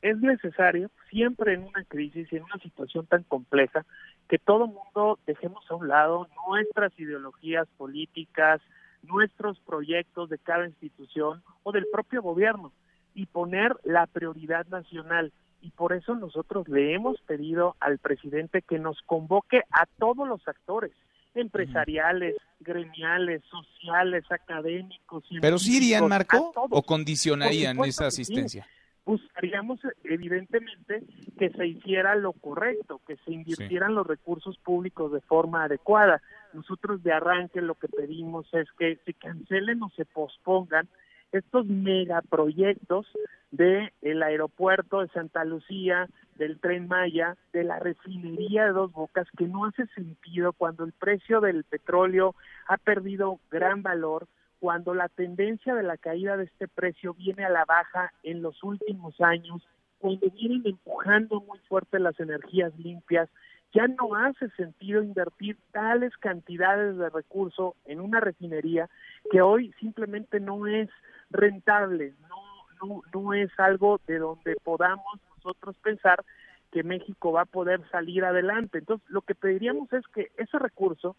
Es 0.01 0.18
necesario, 0.18 0.90
siempre 1.10 1.55
en 1.55 1.62
una 1.62 1.84
crisis 1.84 2.26
y 2.32 2.36
en 2.36 2.43
una 2.43 2.59
situación 2.59 3.06
tan 3.06 3.22
compleja, 3.22 3.86
que 4.28 4.39
todo 4.39 4.66
mundo 4.66 5.18
dejemos 5.26 5.64
a 5.70 5.74
un 5.74 5.89
lado 5.89 6.26
nuestras 6.48 6.98
ideologías 6.98 7.68
políticas, 7.76 8.60
nuestros 9.02 9.60
proyectos 9.60 10.28
de 10.28 10.39
cada 10.39 10.66
institución 10.66 11.43
o 11.62 11.72
del 11.72 11.86
propio 11.93 12.22
gobierno 12.22 12.72
y 13.14 13.26
poner 13.26 13.76
la 13.84 14.06
prioridad 14.06 14.66
nacional. 14.66 15.32
Y 15.60 15.70
por 15.70 15.93
eso 15.93 16.14
nosotros 16.14 16.66
le 16.68 16.94
hemos 16.94 17.20
pedido 17.20 17.76
al 17.78 17.98
presidente 17.98 18.62
que 18.62 18.78
nos 18.78 19.01
convoque 19.02 19.62
a 19.70 19.86
todos 19.98 20.26
los 20.26 20.47
actores, 20.48 20.93
empresariales, 21.34 22.36
gremiales, 22.60 23.42
sociales, 23.50 24.24
académicos. 24.30 25.24
Pero 25.40 25.59
sí 25.59 25.76
irían, 25.78 26.09
Marco, 26.09 26.52
o 26.54 26.82
condicionarían 26.82 27.78
esa 27.84 28.06
asistencia 28.06 28.66
buscaríamos 29.04 29.80
evidentemente 30.04 31.02
que 31.38 31.50
se 31.50 31.66
hiciera 31.66 32.14
lo 32.14 32.32
correcto, 32.32 33.00
que 33.06 33.16
se 33.24 33.32
invirtieran 33.32 33.94
los 33.94 34.06
recursos 34.06 34.56
públicos 34.59 35.12
de 35.12 35.20
forma 35.20 35.64
adecuada. 35.64 36.22
Nosotros 36.52 37.02
de 37.02 37.12
arranque 37.12 37.60
lo 37.60 37.74
que 37.74 37.88
pedimos 37.88 38.46
es 38.52 38.68
que 38.78 38.98
se 39.04 39.14
cancelen 39.14 39.82
o 39.82 39.90
se 39.90 40.04
pospongan 40.04 40.88
estos 41.32 41.66
megaproyectos 41.66 43.06
de 43.50 43.92
el 44.02 44.22
aeropuerto 44.22 45.00
de 45.00 45.09
Santa 45.09 45.44
Lucía, 45.44 46.09
del 46.43 46.59
tren 46.59 46.89
Maya, 46.89 47.36
de 47.52 47.62
la 47.62 47.78
refinería 47.78 48.64
de 48.64 48.73
Dos 48.73 48.90
Bocas, 48.90 49.28
que 49.39 49.47
no 49.47 49.64
hace 49.64 49.86
sentido 49.94 50.52
cuando 50.52 50.82
el 50.82 50.93
precio 50.93 51.40
del 51.40 51.62
petróleo 51.62 52.35
ha 52.66 52.78
perdido 52.78 53.39
gran 53.48 53.85
valor, 53.85 54.27
cuando 54.59 54.93
la 54.93 55.09
tendencia 55.09 55.73
de 55.77 55.85
la 55.85 55.97
caída 55.97 56.36
de 56.36 56.44
este 56.44 56.66
precio 56.66 57.14
viene 57.14 57.44
a 57.44 57.48
la 57.48 57.64
baja 57.64 58.12
en 58.24 58.43
los 58.43 58.60
últimos 58.64 59.20
años, 59.20 59.62
cuando 59.98 60.28
vienen 60.31 60.62
empujando 60.64 61.40
muy 61.43 61.60
fuerte 61.69 62.01
las 62.01 62.19
energías 62.19 62.77
limpias, 62.77 63.28
ya 63.73 63.86
no 63.86 64.16
hace 64.16 64.51
sentido 64.56 65.01
invertir 65.01 65.56
tales 65.70 66.12
cantidades 66.16 66.98
de 66.98 67.09
recursos 67.09 67.74
en 67.85 68.01
una 68.01 68.19
refinería 68.19 68.90
que 69.31 69.40
hoy 69.43 69.73
simplemente 69.78 70.40
no 70.40 70.66
es 70.66 70.90
rentable, 71.31 72.14
no, 72.28 72.36
no, 72.85 73.02
no 73.14 73.32
es 73.32 73.51
algo 73.60 74.01
de 74.09 74.19
donde 74.19 74.56
podamos 74.64 75.20
nosotros 75.44 75.77
pensar 75.82 76.24
que 76.70 76.82
México 76.82 77.32
va 77.32 77.43
a 77.43 77.47
poder 77.47 77.81
salir 77.90 78.24
adelante. 78.24 78.78
Entonces, 78.78 79.09
lo 79.10 79.23
que 79.23 79.35
pediríamos 79.35 79.93
es 79.93 80.06
que 80.09 80.31
ese 80.36 80.59
recurso 80.59 81.16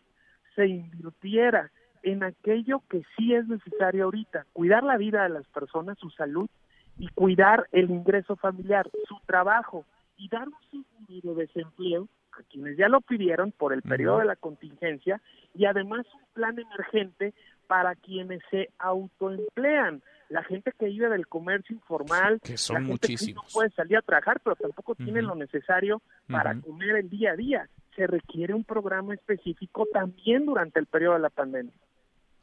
se 0.55 0.67
invirtiera 0.67 1.71
en 2.01 2.23
aquello 2.23 2.81
que 2.89 3.03
sí 3.15 3.33
es 3.33 3.47
necesario 3.47 4.05
ahorita, 4.05 4.45
cuidar 4.53 4.83
la 4.83 4.97
vida 4.97 5.23
de 5.23 5.29
las 5.29 5.47
personas, 5.47 5.97
su 5.99 6.09
salud 6.09 6.49
y 6.97 7.07
cuidar 7.09 7.67
el 7.71 7.89
ingreso 7.89 8.35
familiar, 8.35 8.89
su 9.07 9.17
trabajo 9.25 9.85
y 10.17 10.27
dar 10.27 10.47
un 10.47 10.85
seguro 11.07 11.35
de 11.35 11.45
desempleo 11.47 12.07
a 12.33 12.43
quienes 12.43 12.77
ya 12.77 12.89
lo 12.89 12.99
pidieron 13.01 13.51
por 13.51 13.73
el 13.73 13.81
periodo 13.83 14.19
de 14.19 14.25
la 14.25 14.35
contingencia 14.35 15.21
y 15.53 15.65
además 15.65 16.05
un 16.13 16.25
plan 16.33 16.57
emergente 16.59 17.33
para 17.67 17.95
quienes 17.95 18.41
se 18.51 18.69
autoemplean, 18.79 20.01
la 20.33 20.43
gente 20.43 20.71
que 20.77 20.87
vive 20.87 21.09
del 21.09 21.27
comercio 21.27 21.75
informal, 21.75 22.41
que 22.43 22.57
son 22.57 22.73
la 22.73 22.79
gente 22.79 22.91
muchísimos. 22.91 23.43
que 23.45 23.49
no 23.49 23.53
puede 23.53 23.69
salir 23.69 23.97
a 23.97 24.01
trabajar, 24.01 24.41
pero 24.43 24.55
tampoco 24.55 24.95
tiene 24.95 25.21
lo 25.21 25.35
necesario 25.35 26.01
para 26.27 26.59
comer 26.59 26.95
el 26.95 27.09
día 27.09 27.33
a 27.33 27.35
día. 27.35 27.69
Se 27.95 28.07
requiere 28.07 28.55
un 28.55 28.63
programa 28.63 29.13
específico 29.13 29.85
también 29.93 30.47
durante 30.47 30.79
el 30.79 30.87
periodo 30.87 31.13
de 31.13 31.19
la 31.19 31.29
pandemia. 31.29 31.71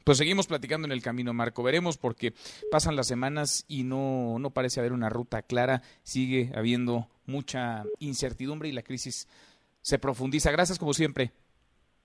Pues 0.05 0.17
seguimos 0.17 0.47
platicando 0.47 0.87
en 0.87 0.93
el 0.93 1.03
camino, 1.03 1.33
Marco. 1.33 1.63
Veremos 1.63 1.97
porque 1.97 2.33
pasan 2.71 2.95
las 2.95 3.07
semanas 3.07 3.65
y 3.67 3.83
no, 3.83 4.39
no 4.39 4.51
parece 4.51 4.79
haber 4.79 4.93
una 4.93 5.09
ruta 5.09 5.41
clara. 5.41 5.81
Sigue 6.03 6.49
habiendo 6.55 7.09
mucha 7.25 7.83
incertidumbre 7.99 8.69
y 8.69 8.71
la 8.71 8.83
crisis 8.83 9.27
se 9.81 9.99
profundiza. 9.99 10.49
Gracias 10.51 10.79
como 10.79 10.93
siempre. 10.93 11.33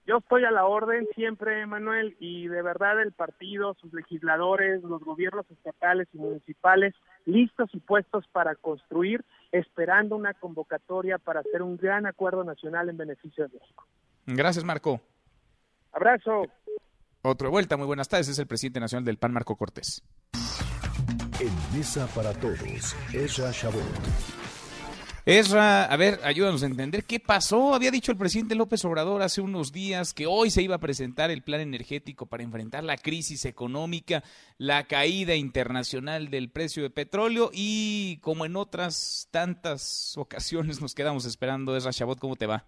Yo 0.07 0.19
estoy 0.19 0.45
a 0.45 0.53
la 0.53 0.67
orden 0.67 1.09
siempre, 1.17 1.67
Manuel, 1.67 2.17
y 2.21 2.47
de 2.47 2.63
verdad 2.63 3.03
el 3.03 3.11
partido, 3.11 3.75
sus 3.81 3.93
legisladores, 3.93 4.81
los 4.85 5.03
gobiernos 5.03 5.51
estatales 5.51 6.07
y 6.13 6.19
municipales, 6.19 6.95
listos 7.25 7.69
y 7.73 7.81
puestos 7.81 8.25
para 8.29 8.55
construir, 8.55 9.25
esperando 9.51 10.15
una 10.15 10.33
convocatoria 10.35 11.19
para 11.19 11.41
hacer 11.41 11.61
un 11.61 11.77
gran 11.77 12.07
acuerdo 12.07 12.45
nacional 12.45 12.89
en 12.89 12.97
beneficio 12.97 13.49
de 13.49 13.59
México. 13.59 13.85
Gracias, 14.27 14.65
Marco. 14.65 15.01
Abrazo. 15.93 16.45
Otra 17.23 17.49
vuelta, 17.49 17.77
muy 17.77 17.87
buenas 17.87 18.09
tardes. 18.09 18.29
Es 18.29 18.39
el 18.39 18.47
presidente 18.47 18.79
nacional 18.79 19.05
del 19.05 19.19
PAN, 19.19 19.33
Marco 19.33 19.57
Cortés. 19.57 20.05
En 21.41 21.77
Mesa 21.77 22.07
para 22.15 22.33
Todos, 22.33 22.95
Ezra 23.13 23.51
Shabot. 23.51 24.36
Ezra, 25.29 25.87
a 25.87 25.97
ver, 25.97 26.21
ayúdanos 26.23 26.63
a 26.63 26.67
entender 26.67 27.03
qué 27.03 27.19
pasó. 27.19 27.75
Había 27.75 27.91
dicho 27.91 28.13
el 28.13 28.17
presidente 28.17 28.55
López 28.55 28.85
Obrador 28.85 29.23
hace 29.23 29.41
unos 29.41 29.73
días 29.73 30.15
que 30.15 30.25
hoy 30.25 30.51
se 30.51 30.63
iba 30.63 30.77
a 30.77 30.79
presentar 30.79 31.33
el 31.33 31.43
plan 31.43 31.61
energético 31.61 32.27
para 32.27 32.45
enfrentar 32.45 32.85
la 32.85 32.97
crisis 32.97 33.45
económica, 33.45 34.23
la 34.57 34.85
caída 34.85 35.35
internacional 35.35 36.31
del 36.31 36.49
precio 36.49 36.85
de 36.85 36.91
petróleo 36.91 37.51
y 37.53 38.19
como 38.19 38.45
en 38.47 38.55
otras 38.55 39.29
tantas 39.33 40.17
ocasiones 40.17 40.81
nos 40.81 40.95
quedamos 40.95 41.25
esperando. 41.25 41.77
Ezra 41.77 41.91
Shabot, 41.91 42.21
¿cómo 42.21 42.37
te 42.37 42.47
va? 42.47 42.65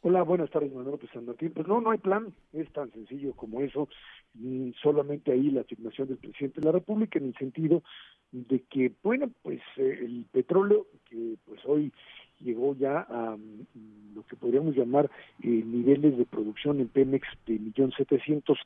Hola, 0.00 0.22
buenas 0.22 0.48
tardes, 0.48 0.72
Manuel. 0.72 0.98
Pues 0.98 1.66
no, 1.66 1.82
no 1.82 1.90
hay 1.90 1.98
plan, 1.98 2.32
es 2.54 2.72
tan 2.72 2.90
sencillo 2.92 3.34
como 3.34 3.60
eso, 3.60 3.86
y 4.34 4.74
solamente 4.82 5.32
ahí 5.32 5.50
la 5.50 5.62
asignación 5.62 6.08
del 6.08 6.18
presidente 6.18 6.60
de 6.60 6.66
la 6.66 6.72
República 6.72 7.18
en 7.18 7.26
el 7.26 7.34
sentido 7.36 7.82
de 8.30 8.60
que, 8.70 8.92
bueno, 9.02 9.30
pues 9.42 9.60
eh, 9.76 9.98
el 10.00 10.26
petróleo, 10.30 10.86
que 11.08 11.36
pues 11.44 11.60
hoy 11.64 11.92
llegó 12.40 12.76
ya 12.76 13.00
a 13.08 13.36
mm, 13.36 14.14
lo 14.14 14.22
que 14.26 14.36
podríamos 14.36 14.76
llamar 14.76 15.10
eh, 15.42 15.48
niveles 15.48 16.16
de 16.16 16.24
producción 16.24 16.80
en 16.80 16.88
Pemex 16.88 17.26
de 17.46 17.58
millón 17.58 17.92
setecientos 17.92 18.58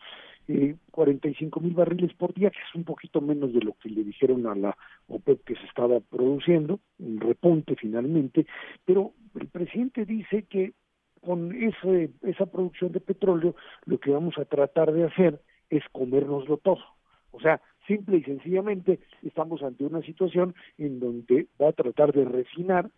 eh, 0.48 0.74
cuarenta 0.90 1.28
y 1.28 1.34
cinco 1.34 1.60
mil 1.60 1.74
barriles 1.74 2.12
por 2.14 2.34
día, 2.34 2.51
que 2.51 2.59
es 2.59 2.74
un 2.74 2.84
poquito 2.84 3.20
menos 3.20 3.52
de 3.52 3.60
lo 3.60 3.74
que 3.74 3.89
le 3.89 4.02
dijeron 4.02 4.47
a 4.47 4.55
la 4.55 4.76
OPEP 5.09 5.44
que 5.44 5.55
se 5.55 5.64
estaba 5.64 6.01
produciendo, 6.01 6.80
un 6.98 7.20
repunte 7.20 7.76
finalmente, 7.76 8.47
pero 8.84 9.12
el 9.39 9.47
presidente 9.48 10.05
dice 10.05 10.44
que 10.44 10.72
con 11.20 11.52
ese, 11.55 12.10
esa 12.22 12.47
producción 12.47 12.90
de 12.90 13.01
petróleo 13.01 13.55
lo 13.86 13.98
que 13.98 14.10
vamos 14.10 14.36
a 14.39 14.44
tratar 14.44 14.93
de 14.93 15.05
hacer 15.05 15.40
es 15.72 15.82
comérnoslo 15.90 16.58
todo. 16.58 16.84
O 17.30 17.40
sea, 17.40 17.60
simple 17.86 18.18
y 18.18 18.22
sencillamente 18.22 19.00
estamos 19.22 19.62
ante 19.62 19.84
una 19.84 20.02
situación 20.02 20.54
en 20.78 21.00
donde 21.00 21.48
va 21.60 21.68
a 21.68 21.72
tratar 21.72 22.12
de 22.12 22.24
refinar, 22.24 22.90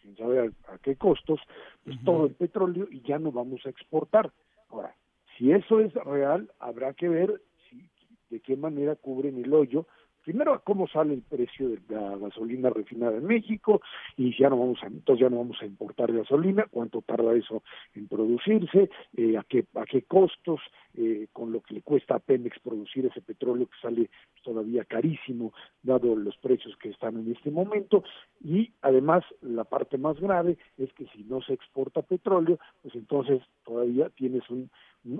quién 0.00 0.16
sabe 0.16 0.50
a, 0.68 0.78
qué 0.78 0.96
costos, 0.96 1.40
pues 1.84 1.96
todo 2.04 2.26
el 2.26 2.32
petróleo 2.32 2.88
y 2.90 3.02
ya 3.02 3.18
no 3.18 3.30
vamos 3.30 3.64
a 3.66 3.68
exportar. 3.68 4.32
Ahora, 4.70 4.94
si 5.36 5.52
eso 5.52 5.80
es 5.80 5.92
real, 5.94 6.50
habrá 6.58 6.94
que 6.94 7.08
ver 7.08 7.42
si, 7.68 7.88
de 8.30 8.40
qué 8.40 8.56
manera 8.56 8.96
cubren 8.96 9.36
el 9.38 9.52
hoyo 9.52 9.86
primero 10.24 10.60
cómo 10.64 10.88
sale 10.88 11.14
el 11.14 11.22
precio 11.22 11.68
de 11.68 11.80
la 11.88 12.16
gasolina 12.16 12.70
refinada 12.70 13.16
en 13.16 13.26
México 13.26 13.80
y 14.16 14.36
ya 14.36 14.48
no 14.48 14.58
vamos 14.58 14.82
a 14.82 14.86
entonces 14.86 15.22
ya 15.22 15.30
no 15.30 15.38
vamos 15.38 15.58
a 15.60 15.66
importar 15.66 16.12
gasolina 16.12 16.66
cuánto 16.70 17.02
tarda 17.02 17.34
eso 17.34 17.62
en 17.94 18.08
producirse 18.08 18.90
eh, 19.16 19.36
a 19.36 19.44
qué 19.44 19.66
a 19.74 19.84
qué 19.84 20.02
costos 20.02 20.60
eh, 20.96 21.26
con 21.32 21.52
lo 21.52 21.60
que 21.60 21.74
le 21.74 21.82
cuesta 21.82 22.14
a 22.14 22.18
Pemex 22.20 22.60
producir 22.60 23.06
ese 23.06 23.20
petróleo 23.20 23.66
que 23.66 23.80
sale 23.82 24.10
todavía 24.44 24.84
carísimo 24.84 25.52
dado 25.82 26.14
los 26.14 26.36
precios 26.36 26.76
que 26.76 26.90
están 26.90 27.16
en 27.16 27.32
este 27.32 27.50
momento. 27.50 28.04
Y 28.40 28.72
además, 28.80 29.24
la 29.40 29.64
parte 29.64 29.98
más 29.98 30.20
grave 30.20 30.56
es 30.78 30.92
que 30.92 31.06
si 31.08 31.24
no 31.24 31.42
se 31.42 31.54
exporta 31.54 32.02
petróleo, 32.02 32.60
pues 32.82 32.94
entonces 32.94 33.42
todavía 33.64 34.08
tienes 34.10 34.48
un 34.50 34.70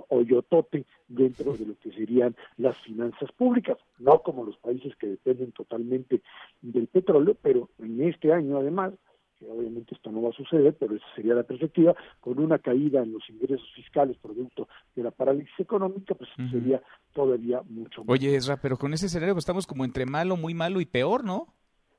hoyotote 0.09 0.85
dentro 1.07 1.53
de 1.57 1.65
lo 1.65 1.79
que 1.79 1.91
serían 1.91 2.35
las 2.57 2.77
finanzas 2.81 3.31
públicas, 3.33 3.77
no 3.99 4.21
como 4.21 4.43
los 4.43 4.57
países 4.57 4.95
que 4.95 5.07
dependen 5.07 5.51
totalmente 5.51 6.21
del 6.61 6.87
petróleo, 6.87 7.35
pero 7.41 7.69
en 7.79 8.01
este 8.01 8.33
año 8.33 8.57
además 8.57 8.93
que 9.37 9.45
obviamente 9.49 9.93
esto 9.95 10.11
no 10.11 10.21
va 10.21 10.29
a 10.29 10.33
suceder, 10.33 10.75
pero 10.79 10.95
esa 10.95 11.05
sería 11.15 11.33
la 11.33 11.43
perspectiva, 11.43 11.93
con 12.21 12.39
una 12.39 12.57
caída 12.57 13.03
en 13.03 13.11
los 13.11 13.29
ingresos 13.29 13.69
fiscales 13.75 14.17
producto 14.17 14.67
de 14.95 15.03
la 15.03 15.11
parálisis 15.11 15.59
económica, 15.59 16.15
pues 16.15 16.29
sería 16.49 16.81
todavía 17.13 17.61
mucho 17.67 18.03
más. 18.03 18.13
Oye, 18.13 18.35
Ezra, 18.35 18.57
pero 18.61 18.77
con 18.77 18.93
ese 18.93 19.07
escenario 19.07 19.35
pues, 19.35 19.43
estamos 19.43 19.67
como 19.67 19.83
entre 19.83 20.05
malo, 20.05 20.37
muy 20.37 20.53
malo 20.53 20.79
y 20.79 20.85
peor, 20.85 21.23
¿no? 21.23 21.53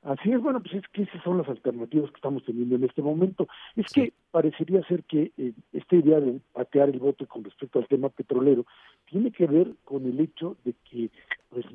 Así 0.06 0.30
es, 0.30 0.40
bueno, 0.40 0.60
pues 0.60 0.74
es 0.74 0.88
que 0.92 1.02
esas 1.02 1.20
son 1.24 1.38
las 1.38 1.48
alternativas 1.48 2.10
que 2.10 2.16
estamos 2.16 2.44
teniendo 2.44 2.76
en 2.76 2.84
este 2.84 3.02
momento. 3.02 3.48
Es 3.74 3.86
que 3.92 4.12
parecería 4.30 4.80
ser 4.86 5.02
que 5.02 5.32
eh, 5.36 5.52
esta 5.72 5.96
idea 5.96 6.20
de 6.20 6.40
patear 6.52 6.90
el 6.90 7.00
voto 7.00 7.26
con 7.26 7.42
respecto 7.42 7.80
al 7.80 7.88
tema 7.88 8.08
petrolero 8.08 8.64
tiene 9.06 9.32
que 9.32 9.48
ver 9.48 9.74
con 9.84 10.06
el 10.06 10.20
hecho 10.20 10.56
de 10.64 10.74
que 10.88 11.10
pues 11.48 11.66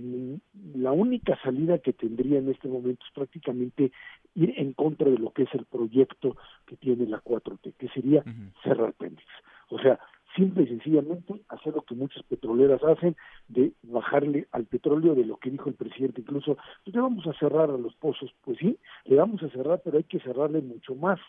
la 0.75 0.93
única 0.93 1.37
salida 1.43 1.79
que 1.79 1.91
tendría 1.91 2.39
en 2.39 2.49
este 2.49 2.69
momento 2.69 3.03
es 3.05 3.13
prácticamente 3.13 3.91
ir 4.35 4.53
en 4.55 4.71
contra 4.73 5.09
de 5.09 5.17
lo 5.17 5.31
que 5.31 5.43
es 5.43 5.53
el 5.53 5.65
proyecto 5.65 6.37
que 6.65 6.77
tiene 6.77 7.07
la 7.07 7.21
4T, 7.21 7.73
que 7.77 7.89
sería 7.89 8.23
cerrar 8.63 8.93
Pemex. 8.93 9.23
O 9.71 9.79
sea, 9.79 9.99
simple 10.35 10.63
y 10.63 10.67
sencillamente 10.67 11.41
hacer 11.49 11.73
lo 11.73 11.81
que 11.81 11.95
muchas 11.95 12.23
petroleras 12.23 12.83
hacen, 12.83 13.15
de 13.47 13.73
bajarle 13.83 14.47
al 14.51 14.65
petróleo 14.65 15.15
de 15.15 15.25
lo 15.25 15.37
que 15.37 15.49
dijo 15.49 15.69
el 15.69 15.75
presidente, 15.75 16.21
incluso, 16.21 16.57
pues 16.83 16.95
le 16.95 17.01
vamos 17.01 17.25
a 17.27 17.33
cerrar 17.33 17.69
a 17.69 17.77
los 17.77 17.95
pozos, 17.95 18.33
pues 18.43 18.57
sí, 18.57 18.77
le 19.05 19.15
vamos 19.15 19.41
a 19.43 19.49
cerrar, 19.49 19.81
pero 19.83 19.97
hay 19.97 20.03
que 20.03 20.19
cerrarle 20.19 20.61
mucho 20.61 20.95
más, 20.95 21.19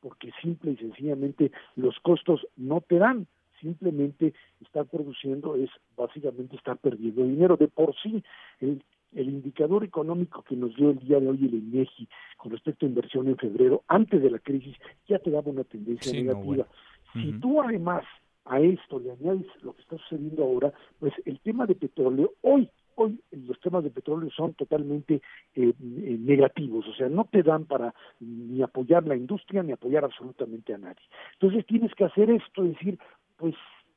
porque 0.00 0.30
simple 0.40 0.72
y 0.72 0.76
sencillamente 0.76 1.52
los 1.76 1.98
costos 2.00 2.46
no 2.56 2.80
te 2.80 2.98
dan, 2.98 3.26
simplemente 3.60 4.34
estar 4.60 4.84
produciendo 4.86 5.54
es 5.54 5.70
básicamente 5.96 6.56
estar 6.56 6.76
perdiendo 6.76 7.22
dinero. 7.22 7.56
De 7.56 7.68
por 7.68 7.94
sí, 8.02 8.22
el, 8.60 8.82
el 9.14 9.28
indicador 9.28 9.84
económico 9.84 10.42
que 10.42 10.56
nos 10.56 10.74
dio 10.74 10.90
el 10.90 10.98
día 10.98 11.20
de 11.20 11.28
hoy 11.28 11.46
el 11.46 11.54
INEGI 11.54 12.08
con 12.36 12.52
respecto 12.52 12.84
a 12.84 12.88
inversión 12.88 13.28
en 13.28 13.36
febrero, 13.36 13.84
antes 13.88 14.20
de 14.20 14.30
la 14.30 14.40
crisis, 14.40 14.76
ya 15.08 15.18
te 15.18 15.30
daba 15.30 15.50
una 15.50 15.64
tendencia 15.64 16.12
negativa. 16.12 16.66
Si 17.12 17.32
tú 17.40 17.60
además 17.60 18.04
a 18.44 18.60
esto 18.60 18.98
le 18.98 19.12
añades 19.12 19.46
lo 19.62 19.74
que 19.74 19.82
está 19.82 19.96
sucediendo 19.98 20.44
ahora, 20.44 20.72
pues 20.98 21.12
el 21.24 21.38
tema 21.40 21.66
de 21.66 21.74
petróleo, 21.74 22.32
hoy, 22.42 22.68
hoy 22.96 23.20
los 23.30 23.58
temas 23.60 23.84
de 23.84 23.90
petróleo 23.90 24.30
son 24.30 24.54
totalmente 24.54 25.22
eh, 25.54 25.72
negativos, 25.80 26.86
o 26.88 26.94
sea, 26.94 27.08
no 27.08 27.24
te 27.24 27.42
dan 27.42 27.64
para 27.66 27.94
ni 28.20 28.62
apoyar 28.62 29.06
la 29.06 29.16
industria 29.16 29.62
ni 29.62 29.72
apoyar 29.72 30.04
absolutamente 30.04 30.74
a 30.74 30.78
nadie. 30.78 31.02
Entonces 31.34 31.66
tienes 31.66 31.94
que 31.94 32.04
hacer 32.04 32.30
esto, 32.30 32.64
decir, 32.64 32.98
pues 33.36 33.54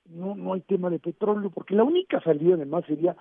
no, 0.09 0.35
no 0.35 0.53
hay 0.53 0.61
tema 0.61 0.89
de 0.89 0.99
petróleo, 0.99 1.49
porque 1.49 1.75
la 1.75 1.83
única 1.83 2.21
salida 2.21 2.55
además 2.55 2.85
sería 2.85 3.15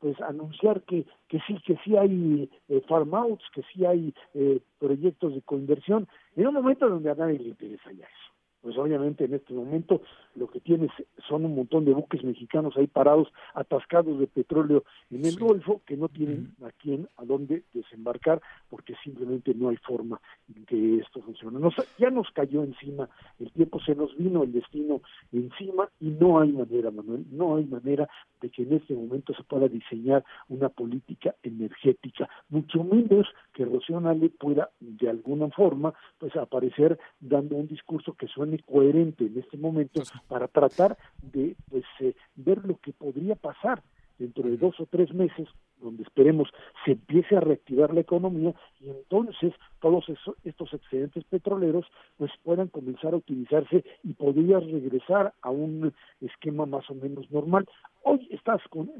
pues 0.00 0.20
anunciar 0.22 0.82
que, 0.82 1.04
que 1.28 1.38
sí, 1.46 1.58
que 1.64 1.76
sí 1.84 1.96
hay 1.96 2.50
eh, 2.68 2.82
farm 2.88 3.14
outs, 3.14 3.44
que 3.54 3.62
sí 3.72 3.84
hay 3.84 4.14
eh, 4.34 4.60
proyectos 4.78 5.34
de 5.34 5.42
coinversión, 5.42 6.08
en 6.34 6.46
un 6.48 6.54
momento 6.54 6.88
donde 6.88 7.10
a 7.10 7.14
nadie 7.14 7.38
le 7.38 7.48
interesa 7.50 7.92
ya 7.92 8.04
eso 8.04 8.35
pues 8.66 8.78
obviamente 8.78 9.24
en 9.24 9.34
este 9.34 9.54
momento 9.54 10.02
lo 10.34 10.48
que 10.48 10.58
tienes 10.58 10.90
son 11.28 11.44
un 11.44 11.54
montón 11.54 11.84
de 11.84 11.94
buques 11.94 12.24
mexicanos 12.24 12.76
ahí 12.76 12.88
parados, 12.88 13.28
atascados 13.54 14.18
de 14.18 14.26
petróleo 14.26 14.82
en 15.08 15.24
el 15.24 15.38
Golfo, 15.38 15.82
que 15.86 15.96
no 15.96 16.08
tienen 16.08 16.52
a 16.64 16.72
quién, 16.72 17.08
a 17.16 17.24
dónde 17.24 17.62
desembarcar, 17.72 18.42
porque 18.68 18.96
simplemente 19.04 19.54
no 19.54 19.68
hay 19.68 19.76
forma 19.76 20.20
en 20.52 20.66
que 20.66 20.96
esto 20.96 21.22
funcione. 21.22 21.60
Nos, 21.60 21.76
ya 21.96 22.10
nos 22.10 22.28
cayó 22.32 22.64
encima, 22.64 23.08
el 23.38 23.52
tiempo 23.52 23.78
se 23.78 23.94
nos 23.94 24.16
vino, 24.16 24.42
el 24.42 24.50
destino 24.50 25.00
encima, 25.30 25.88
y 26.00 26.08
no 26.08 26.40
hay 26.40 26.50
manera, 26.50 26.90
Manuel, 26.90 27.24
no 27.30 27.58
hay 27.58 27.66
manera 27.66 28.08
de 28.40 28.50
que 28.50 28.64
en 28.64 28.72
este 28.72 28.94
momento 28.94 29.32
se 29.32 29.44
pueda 29.44 29.68
diseñar 29.68 30.24
una 30.48 30.70
política 30.70 31.36
energética, 31.44 32.28
mucho 32.48 32.82
menos 32.82 33.28
que 33.54 33.64
Rocío 33.64 34.00
Nale 34.00 34.28
pueda 34.30 34.70
de 34.80 35.08
alguna 35.08 35.48
forma 35.50 35.94
pues 36.18 36.34
aparecer 36.34 36.98
dando 37.20 37.54
un 37.54 37.68
discurso 37.68 38.14
que 38.14 38.26
suene 38.26 38.55
coherente 38.64 39.26
en 39.26 39.38
este 39.38 39.56
momento 39.56 40.02
para 40.28 40.48
tratar 40.48 40.96
de 41.22 41.56
pues 41.70 41.84
eh, 42.00 42.14
ver 42.36 42.64
lo 42.64 42.78
que 42.78 42.92
podría 42.92 43.34
pasar 43.34 43.82
dentro 44.18 44.44
de 44.44 44.56
dos 44.56 44.78
o 44.80 44.86
tres 44.86 45.12
meses 45.12 45.48
donde 45.80 46.02
esperemos 46.02 46.48
se 46.84 46.92
empiece 46.92 47.36
a 47.36 47.40
reactivar 47.40 47.92
la 47.92 48.00
economía 48.00 48.54
y 48.80 48.88
entonces 48.88 49.52
todos 49.80 50.06
estos 50.44 50.72
excedentes 50.72 51.24
petroleros 51.24 51.86
pues 52.16 52.30
puedan 52.42 52.68
comenzar 52.68 53.14
a 53.14 53.18
utilizarse 53.18 53.84
y 54.02 54.14
podría 54.14 54.58
regresar 54.58 55.34
a 55.42 55.50
un 55.50 55.92
esquema 56.20 56.66
más 56.66 56.88
o 56.90 56.94
menos 56.94 57.30
normal. 57.30 57.66
Hoy 58.02 58.26
estás 58.30 58.62
con 58.70 58.90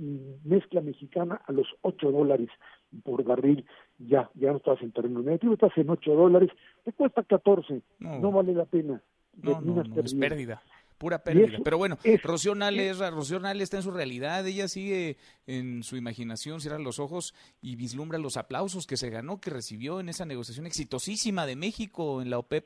mezcla 0.44 0.80
mexicana 0.80 1.40
a 1.46 1.52
los 1.52 1.66
8 1.82 2.10
dólares 2.10 2.50
por 3.04 3.24
barril, 3.24 3.64
ya, 3.98 4.30
ya 4.34 4.50
no 4.50 4.58
estás 4.58 4.80
en 4.82 4.92
terreno 4.92 5.22
negativo, 5.22 5.54
estás 5.54 5.76
en 5.76 5.88
8 5.88 6.14
dólares, 6.14 6.50
te 6.84 6.92
cuesta 6.92 7.22
14, 7.22 7.82
no 8.00 8.32
vale 8.32 8.52
la 8.52 8.64
pena. 8.64 9.00
No, 9.36 9.60
no, 9.60 9.82
no, 9.82 10.02
es 10.02 10.14
pérdida. 10.14 10.62
Pura 10.98 11.22
pérdida. 11.22 11.58
Pero 11.62 11.76
bueno, 11.76 11.98
Rocío 12.22 12.54
Nales, 12.54 12.98
Rocío 12.98 13.38
Nales 13.38 13.64
está 13.64 13.76
en 13.76 13.82
su 13.82 13.90
realidad, 13.90 14.46
ella 14.46 14.66
sigue 14.66 15.18
en 15.46 15.82
su 15.82 15.96
imaginación, 15.96 16.60
cierra 16.60 16.78
los 16.78 16.98
ojos 16.98 17.34
y 17.60 17.76
vislumbra 17.76 18.18
los 18.18 18.38
aplausos 18.38 18.86
que 18.86 18.96
se 18.96 19.10
ganó, 19.10 19.38
que 19.38 19.50
recibió 19.50 20.00
en 20.00 20.08
esa 20.08 20.24
negociación 20.24 20.66
exitosísima 20.66 21.44
de 21.44 21.56
México 21.56 22.22
en 22.22 22.30
la 22.30 22.38
OPEP. 22.38 22.64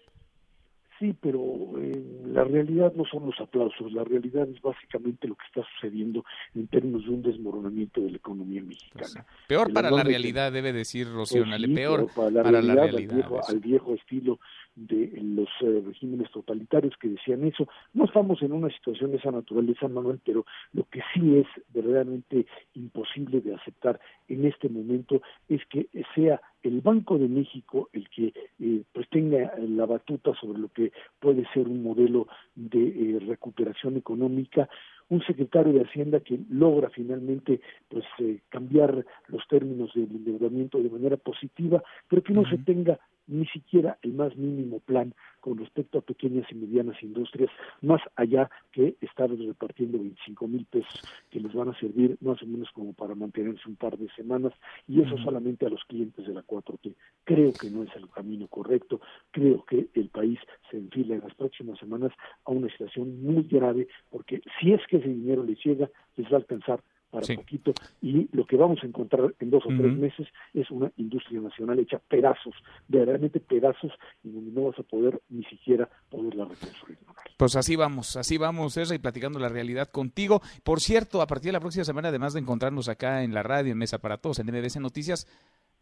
Sí, 1.01 1.17
pero 1.19 1.41
eh, 1.79 1.99
la 2.27 2.45
realidad 2.45 2.93
no 2.95 3.07
son 3.07 3.25
los 3.25 3.41
aplausos, 3.41 3.91
la 3.91 4.05
realidad 4.05 4.47
es 4.51 4.61
básicamente 4.61 5.27
lo 5.27 5.35
que 5.35 5.47
está 5.47 5.67
sucediendo 5.75 6.27
en 6.55 6.69
términos 6.69 7.05
de 7.05 7.11
un 7.11 7.23
desmoronamiento 7.23 8.03
de 8.03 8.11
la 8.11 8.17
economía 8.19 8.63
mexicana. 8.63 9.25
Pues 9.25 9.47
peor 9.49 9.73
para 9.73 9.91
la 9.91 10.05
realidad, 10.05 10.53
debe 10.53 10.75
decir 10.75 11.09
Rocío 11.11 11.45
pues 11.45 11.69
peor 11.75 12.07
para 12.15 12.31
la 12.31 12.75
realidad. 12.75 13.25
al 13.49 13.61
viejo 13.61 13.95
estilo 13.95 14.41
de 14.81 15.13
los 15.23 15.49
eh, 15.61 15.83
regímenes 15.87 16.31
totalitarios 16.31 16.97
que 16.97 17.09
decían 17.09 17.45
eso. 17.45 17.69
No 17.93 18.07
estamos 18.07 18.41
en 18.43 18.53
una 18.53 18.71
situación 18.71 19.11
de 19.11 19.19
esa 19.19 19.31
naturaleza, 19.31 19.89
Manuel, 19.89 20.21
pero 20.25 20.47
lo 20.73 20.85
que 20.85 21.03
sí 21.13 21.37
es 21.37 21.47
verdaderamente 21.75 22.47
imposible 22.75 23.41
de 23.41 23.55
aceptar 23.55 24.01
en 24.29 24.47
este 24.47 24.69
momento 24.69 25.21
es 25.49 25.61
que 25.67 25.89
sea 26.15 26.41
el 26.63 26.81
Banco 26.81 27.19
de 27.19 27.29
México 27.29 27.89
el 27.93 28.09
que 28.11 28.33
eh, 28.61 28.83
pues 28.93 29.09
tenga 29.09 29.53
la 29.59 29.87
batuta 29.87 30.33
sobre 30.41 30.59
lo 30.59 30.69
que 30.69 30.93
puede 31.19 31.47
ser 31.53 31.69
un 31.69 31.83
modelo 31.83 32.27
de 32.55 32.89
eh, 32.89 33.19
recuperación 33.21 33.97
económica 33.97 34.69
un 35.11 35.23
secretario 35.23 35.73
de 35.73 35.83
Hacienda 35.83 36.21
que 36.21 36.39
logra 36.51 36.89
finalmente 36.89 37.61
pues 37.89 38.05
cambiar 38.49 39.05
los 39.27 39.47
términos 39.49 39.93
del 39.93 40.09
endeudamiento 40.09 40.79
de 40.79 40.89
manera 40.89 41.17
positiva, 41.17 41.83
pero 42.09 42.23
que 42.23 42.33
no 42.33 42.49
se 42.49 42.59
tenga 42.59 42.99
ni 43.31 43.47
siquiera 43.47 43.97
el 44.03 44.13
más 44.13 44.37
mínimo 44.37 44.81
plan 44.81 45.15
con 45.41 45.57
respecto 45.57 45.99
a 45.99 46.03
pequeñas 46.03 46.47
y 46.51 46.55
medianas 46.55 47.03
industrias, 47.03 47.51
más 47.81 48.01
allá 48.17 48.51
que 48.73 48.97
estar 49.01 49.31
repartiendo 49.31 49.99
25 49.99 50.49
mil 50.49 50.67
pesos 50.67 51.01
que 51.31 51.41
les 51.41 51.53
van 51.55 51.71
a 51.71 51.79
servir 51.79 52.19
más 52.21 52.43
o 52.43 52.47
menos 52.47 52.69
como 52.73 52.93
para 52.93 53.15
mantenerse 53.15 53.69
un 53.69 53.77
par 53.77 53.97
de 53.97 54.11
semanas, 54.11 54.53
y 54.87 55.01
eso 55.01 55.17
solamente 55.19 55.65
a 55.65 55.71
los 55.71 55.83
clientes 55.85 56.27
de 56.27 56.35
la 56.35 56.43
4T. 56.51 56.95
Creo 57.25 57.53
que 57.53 57.71
no 57.71 57.85
es 57.85 57.95
el 57.95 58.09
camino 58.11 58.49
correcto, 58.49 59.01
creo 59.31 59.65
que 59.65 59.89
el 59.95 60.09
país 60.09 60.39
se 60.71 60.79
enfila 60.79 61.15
en 61.15 61.21
las 61.21 61.35
próximas 61.35 61.79
semanas 61.79 62.13
a 62.45 62.51
una 62.51 62.69
situación 62.69 63.23
muy 63.23 63.45
grave, 63.45 63.87
porque 64.11 64.43
si 64.61 64.73
es 64.73 64.81
que 64.89 64.97
ese 64.97 65.09
dinero 65.09 65.45
les 65.45 65.63
llega, 65.65 65.89
les 66.17 66.27
va 66.27 66.37
a 66.37 66.41
alcanzar 66.41 66.83
para 67.11 67.27
poquito 67.35 67.73
y 68.01 68.29
lo 68.33 68.47
que 68.47 68.57
vamos 68.57 68.79
a 68.83 68.87
encontrar 68.87 69.35
en 69.41 69.51
dos 69.51 69.65
o 69.67 69.69
tres 69.69 69.93
meses 69.93 70.29
es 70.55 70.71
una 70.71 70.91
industria 70.97 71.41
nacional 71.41 71.79
hecha 71.79 71.99
pedazos, 71.99 72.55
verdaderamente 72.89 73.41
pedazos 73.41 73.93
y 74.23 74.31
donde 74.31 74.53
no 74.53 74.69
vas 74.69 74.79
a 74.79 74.83
poder 74.85 75.21
ni 75.29 75.45
siquiera 75.45 75.89
poderla 76.09 76.45
reconstruir. 76.45 76.99
Pues 77.37 77.57
así 77.57 77.75
vamos, 77.77 78.17
así 78.17 78.39
vamos, 78.39 78.77
Ezra, 78.77 78.95
y 78.95 79.01
platicando 79.01 79.39
la 79.39 79.49
realidad 79.49 79.89
contigo. 79.89 80.41
Por 80.63 80.81
cierto, 80.81 81.21
a 81.21 81.27
partir 81.27 81.49
de 81.49 81.55
la 81.55 81.61
próxima 81.61 81.85
semana, 81.85 82.09
además 82.09 82.33
de 82.33 82.41
encontrarnos 82.41 82.89
acá 82.89 83.25
en 83.25 83.35
la 83.35 83.43
radio, 83.43 83.73
en 83.73 83.79
Mesa 83.79 83.99
para 83.99 84.19
Todos, 84.19 84.39
en 84.39 84.47
MBC 84.47 84.77
Noticias, 84.77 85.27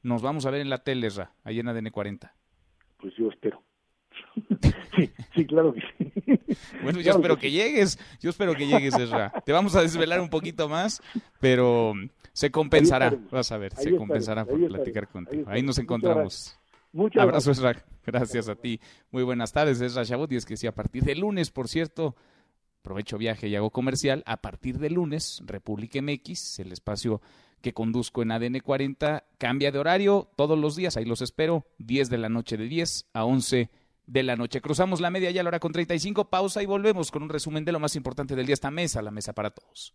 nos 0.02 0.22
vamos 0.22 0.46
a 0.46 0.50
ver 0.50 0.60
en 0.60 0.70
la 0.70 0.78
tele, 0.78 1.06
Ezra, 1.06 1.32
ahí 1.44 1.60
en 1.60 1.68
ADN 1.68 1.90
40. 1.90 2.34
Pues 2.98 3.14
yo 3.16 3.28
espero. 3.28 3.62
sí, 4.96 5.10
sí, 5.34 5.46
claro 5.46 5.72
que 5.72 5.80
sí. 5.80 6.12
Bueno, 6.82 7.00
yo 7.00 7.12
espero 7.12 7.36
que, 7.36 7.50
llegues, 7.50 7.98
yo 8.20 8.30
espero 8.30 8.54
que 8.54 8.66
llegues, 8.66 8.94
Ezra. 8.94 9.32
Te 9.44 9.52
vamos 9.52 9.76
a 9.76 9.82
desvelar 9.82 10.20
un 10.20 10.30
poquito 10.30 10.68
más, 10.68 11.02
pero 11.40 11.94
se 12.32 12.50
compensará, 12.50 13.16
vas 13.30 13.52
a 13.52 13.58
ver, 13.58 13.74
se 13.74 13.94
compensará 13.96 14.44
por 14.44 14.66
platicar 14.68 15.08
contigo. 15.08 15.44
Ahí, 15.48 15.62
nos 15.62 15.78
encontramos. 15.78 16.58
Muchas 16.92 17.22
Abrazo, 17.22 17.50
Ezra. 17.50 17.84
Gracias 18.04 18.48
a 18.48 18.54
ti. 18.54 18.80
Muy 19.10 19.22
buenas 19.22 19.52
tardes, 19.52 19.80
Ezra 19.80 20.04
Chabot. 20.04 20.32
Y 20.32 20.36
es 20.36 20.46
que 20.46 20.56
sí, 20.56 20.66
a 20.66 20.74
partir 20.74 21.04
de 21.04 21.14
lunes, 21.14 21.50
por 21.50 21.68
cierto, 21.68 22.16
aprovecho 22.80 23.18
viaje 23.18 23.48
y 23.48 23.56
hago 23.56 23.70
comercial. 23.70 24.22
A 24.24 24.38
partir 24.38 24.78
de 24.78 24.88
lunes, 24.88 25.42
República 25.44 26.00
MX, 26.00 26.60
el 26.60 26.72
espacio 26.72 27.20
que 27.60 27.72
conduzco 27.72 28.22
en 28.22 28.32
ADN 28.32 28.60
40 28.60 29.24
cambia 29.38 29.70
de 29.72 29.78
horario 29.78 30.30
todos 30.36 30.58
los 30.58 30.76
días. 30.76 30.96
Ahí 30.96 31.04
los 31.04 31.22
espero, 31.22 31.66
10 31.78 32.10
de 32.10 32.18
la 32.18 32.28
noche 32.28 32.56
de 32.56 32.68
10 32.68 33.06
a 33.12 33.24
11 33.24 33.70
de 34.06 34.22
la 34.22 34.36
noche. 34.36 34.60
Cruzamos 34.60 35.00
la 35.00 35.10
media 35.10 35.30
ya 35.30 35.42
a 35.42 35.44
la 35.44 35.48
hora 35.48 35.60
con 35.60 35.72
35, 35.72 36.30
pausa 36.30 36.62
y 36.62 36.66
volvemos 36.66 37.10
con 37.10 37.22
un 37.22 37.28
resumen 37.28 37.64
de 37.64 37.72
lo 37.72 37.80
más 37.80 37.94
importante 37.96 38.34
del 38.34 38.46
día. 38.46 38.54
Esta 38.54 38.70
mesa, 38.70 39.02
la 39.02 39.10
mesa 39.10 39.32
para 39.32 39.50
todos. 39.50 39.94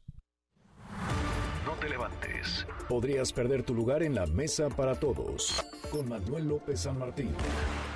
No 1.66 1.74
te 1.80 1.90
levantes. 1.90 2.66
Podrías 2.88 3.34
perder 3.34 3.64
tu 3.64 3.74
lugar 3.74 4.04
en 4.04 4.16
la 4.16 4.26
mesa 4.28 4.70
para 4.70 4.96
todos. 4.96 5.64
Con 5.92 6.08
Manuel 6.08 6.48
López 6.48 6.82
San 6.82 7.00
Martín. 7.00 7.32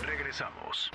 Regresamos. 0.01 0.91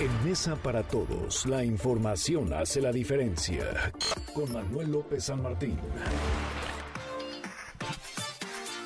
En 0.00 0.24
Mesa 0.24 0.56
para 0.56 0.82
Todos, 0.82 1.44
la 1.44 1.62
información 1.62 2.54
hace 2.54 2.80
la 2.80 2.90
diferencia. 2.90 3.92
Con 4.32 4.50
Manuel 4.50 4.92
López 4.92 5.24
San 5.24 5.42
Martín. 5.42 5.78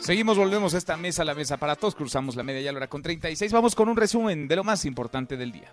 Seguimos, 0.05 0.36
volvemos 0.36 0.74
a 0.74 0.76
esta 0.76 0.98
mesa, 0.98 1.24
la 1.24 1.35
mesa 1.35 1.56
para 1.56 1.76
todos. 1.76 1.94
Cruzamos 1.94 2.36
la 2.36 2.43
media 2.43 2.60
ya 2.60 2.72
la 2.72 2.76
hora 2.76 2.89
con 2.89 3.01
36. 3.01 3.51
Vamos 3.51 3.74
con 3.74 3.89
un 3.89 3.97
resumen 3.97 4.47
de 4.47 4.56
lo 4.56 4.62
más 4.62 4.85
importante 4.85 5.39
del 5.39 5.51
día. 5.51 5.72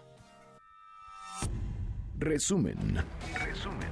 Resumen. 2.18 2.78
Resumen. 3.34 3.90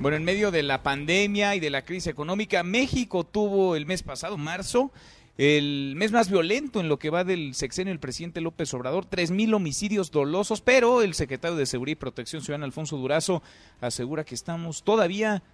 Bueno, 0.00 0.16
en 0.16 0.24
medio 0.24 0.50
de 0.50 0.64
la 0.64 0.82
pandemia 0.82 1.54
y 1.54 1.60
de 1.60 1.70
la 1.70 1.84
crisis 1.84 2.08
económica, 2.08 2.64
México 2.64 3.22
tuvo 3.22 3.76
el 3.76 3.86
mes 3.86 4.02
pasado, 4.02 4.36
marzo, 4.36 4.90
el 5.38 5.94
mes 5.94 6.10
más 6.10 6.28
violento 6.28 6.80
en 6.80 6.88
lo 6.88 6.98
que 6.98 7.10
va 7.10 7.22
del 7.22 7.54
sexenio 7.54 7.92
del 7.92 8.00
presidente 8.00 8.40
López 8.40 8.74
Obrador, 8.74 9.08
3.000 9.08 9.54
homicidios 9.54 10.10
dolosos, 10.10 10.62
pero 10.62 11.00
el 11.00 11.14
secretario 11.14 11.56
de 11.56 11.64
Seguridad 11.64 11.92
y 11.92 12.00
Protección 12.00 12.42
Ciudadana, 12.42 12.66
Alfonso 12.66 12.96
Durazo, 12.96 13.40
asegura 13.80 14.24
que 14.24 14.34
estamos 14.34 14.82
todavía 14.82 15.44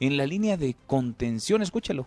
en 0.00 0.16
la 0.16 0.24
línea 0.24 0.56
de 0.56 0.74
contención. 0.86 1.60
Escúchalo. 1.60 2.06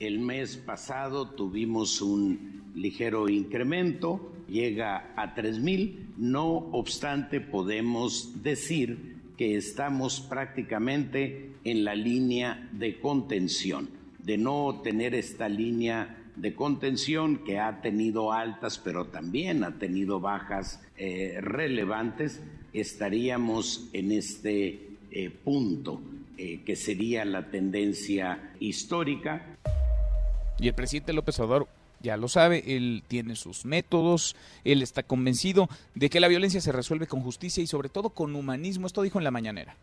El 0.00 0.18
mes 0.18 0.56
pasado 0.56 1.28
tuvimos 1.28 2.02
un 2.02 2.72
ligero 2.74 3.28
incremento, 3.28 4.32
llega 4.48 5.12
a 5.16 5.34
3.000, 5.36 6.14
no 6.18 6.46
obstante 6.72 7.40
podemos 7.40 8.42
decir 8.42 9.14
que 9.36 9.56
estamos 9.56 10.20
prácticamente 10.20 11.52
en 11.64 11.84
la 11.84 11.94
línea 11.94 12.68
de 12.72 12.98
contención. 13.00 13.88
De 14.18 14.36
no 14.36 14.80
tener 14.82 15.14
esta 15.14 15.48
línea 15.48 16.24
de 16.36 16.54
contención 16.54 17.44
que 17.44 17.58
ha 17.58 17.80
tenido 17.80 18.32
altas, 18.32 18.78
pero 18.78 19.06
también 19.06 19.62
ha 19.64 19.78
tenido 19.78 20.18
bajas 20.18 20.82
eh, 20.96 21.38
relevantes, 21.40 22.42
estaríamos 22.72 23.88
en 23.92 24.12
este 24.12 24.88
eh, 25.10 25.30
punto, 25.30 26.00
eh, 26.36 26.62
que 26.64 26.74
sería 26.74 27.24
la 27.24 27.50
tendencia 27.50 28.52
histórica. 28.58 29.53
Y 30.58 30.68
el 30.68 30.74
presidente 30.74 31.12
López 31.12 31.38
Obrador 31.40 31.68
ya 32.00 32.16
lo 32.16 32.28
sabe, 32.28 32.76
él 32.76 33.02
tiene 33.08 33.34
sus 33.34 33.64
métodos, 33.64 34.36
él 34.62 34.82
está 34.82 35.02
convencido 35.02 35.68
de 35.94 36.10
que 36.10 36.20
la 36.20 36.28
violencia 36.28 36.60
se 36.60 36.70
resuelve 36.70 37.06
con 37.06 37.22
justicia 37.22 37.62
y 37.62 37.66
sobre 37.66 37.88
todo 37.88 38.10
con 38.10 38.36
humanismo. 38.36 38.86
Esto 38.86 39.02
dijo 39.02 39.18
en 39.18 39.24
la 39.24 39.30
mañanera. 39.30 39.76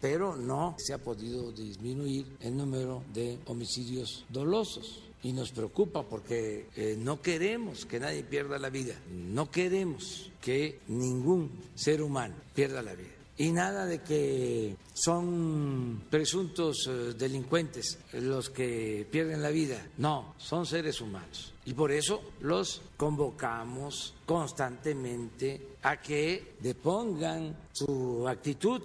Pero 0.00 0.34
no 0.34 0.74
se 0.78 0.94
ha 0.94 0.98
podido 0.98 1.52
disminuir 1.52 2.26
el 2.40 2.56
número 2.56 3.02
de 3.12 3.38
homicidios 3.46 4.24
dolosos. 4.28 5.02
Y 5.22 5.34
nos 5.34 5.52
preocupa 5.52 6.02
porque 6.02 6.66
eh, 6.76 6.96
no 6.98 7.20
queremos 7.20 7.84
que 7.84 8.00
nadie 8.00 8.22
pierda 8.22 8.58
la 8.58 8.70
vida, 8.70 8.94
no 9.12 9.50
queremos 9.50 10.30
que 10.40 10.78
ningún 10.88 11.50
ser 11.74 12.00
humano 12.00 12.34
pierda 12.54 12.80
la 12.80 12.94
vida. 12.94 13.19
Y 13.40 13.52
nada 13.52 13.86
de 13.86 14.02
que 14.02 14.76
son 14.92 16.02
presuntos 16.10 16.86
eh, 16.86 17.14
delincuentes 17.16 17.98
los 18.12 18.50
que 18.50 19.08
pierden 19.10 19.40
la 19.40 19.48
vida. 19.48 19.82
No, 19.96 20.34
son 20.36 20.66
seres 20.66 21.00
humanos. 21.00 21.54
Y 21.64 21.72
por 21.72 21.90
eso 21.90 22.20
los 22.42 22.82
convocamos 22.98 24.12
constantemente 24.26 25.68
a 25.82 25.98
que 26.02 26.56
depongan 26.60 27.56
su 27.72 28.28
actitud. 28.28 28.82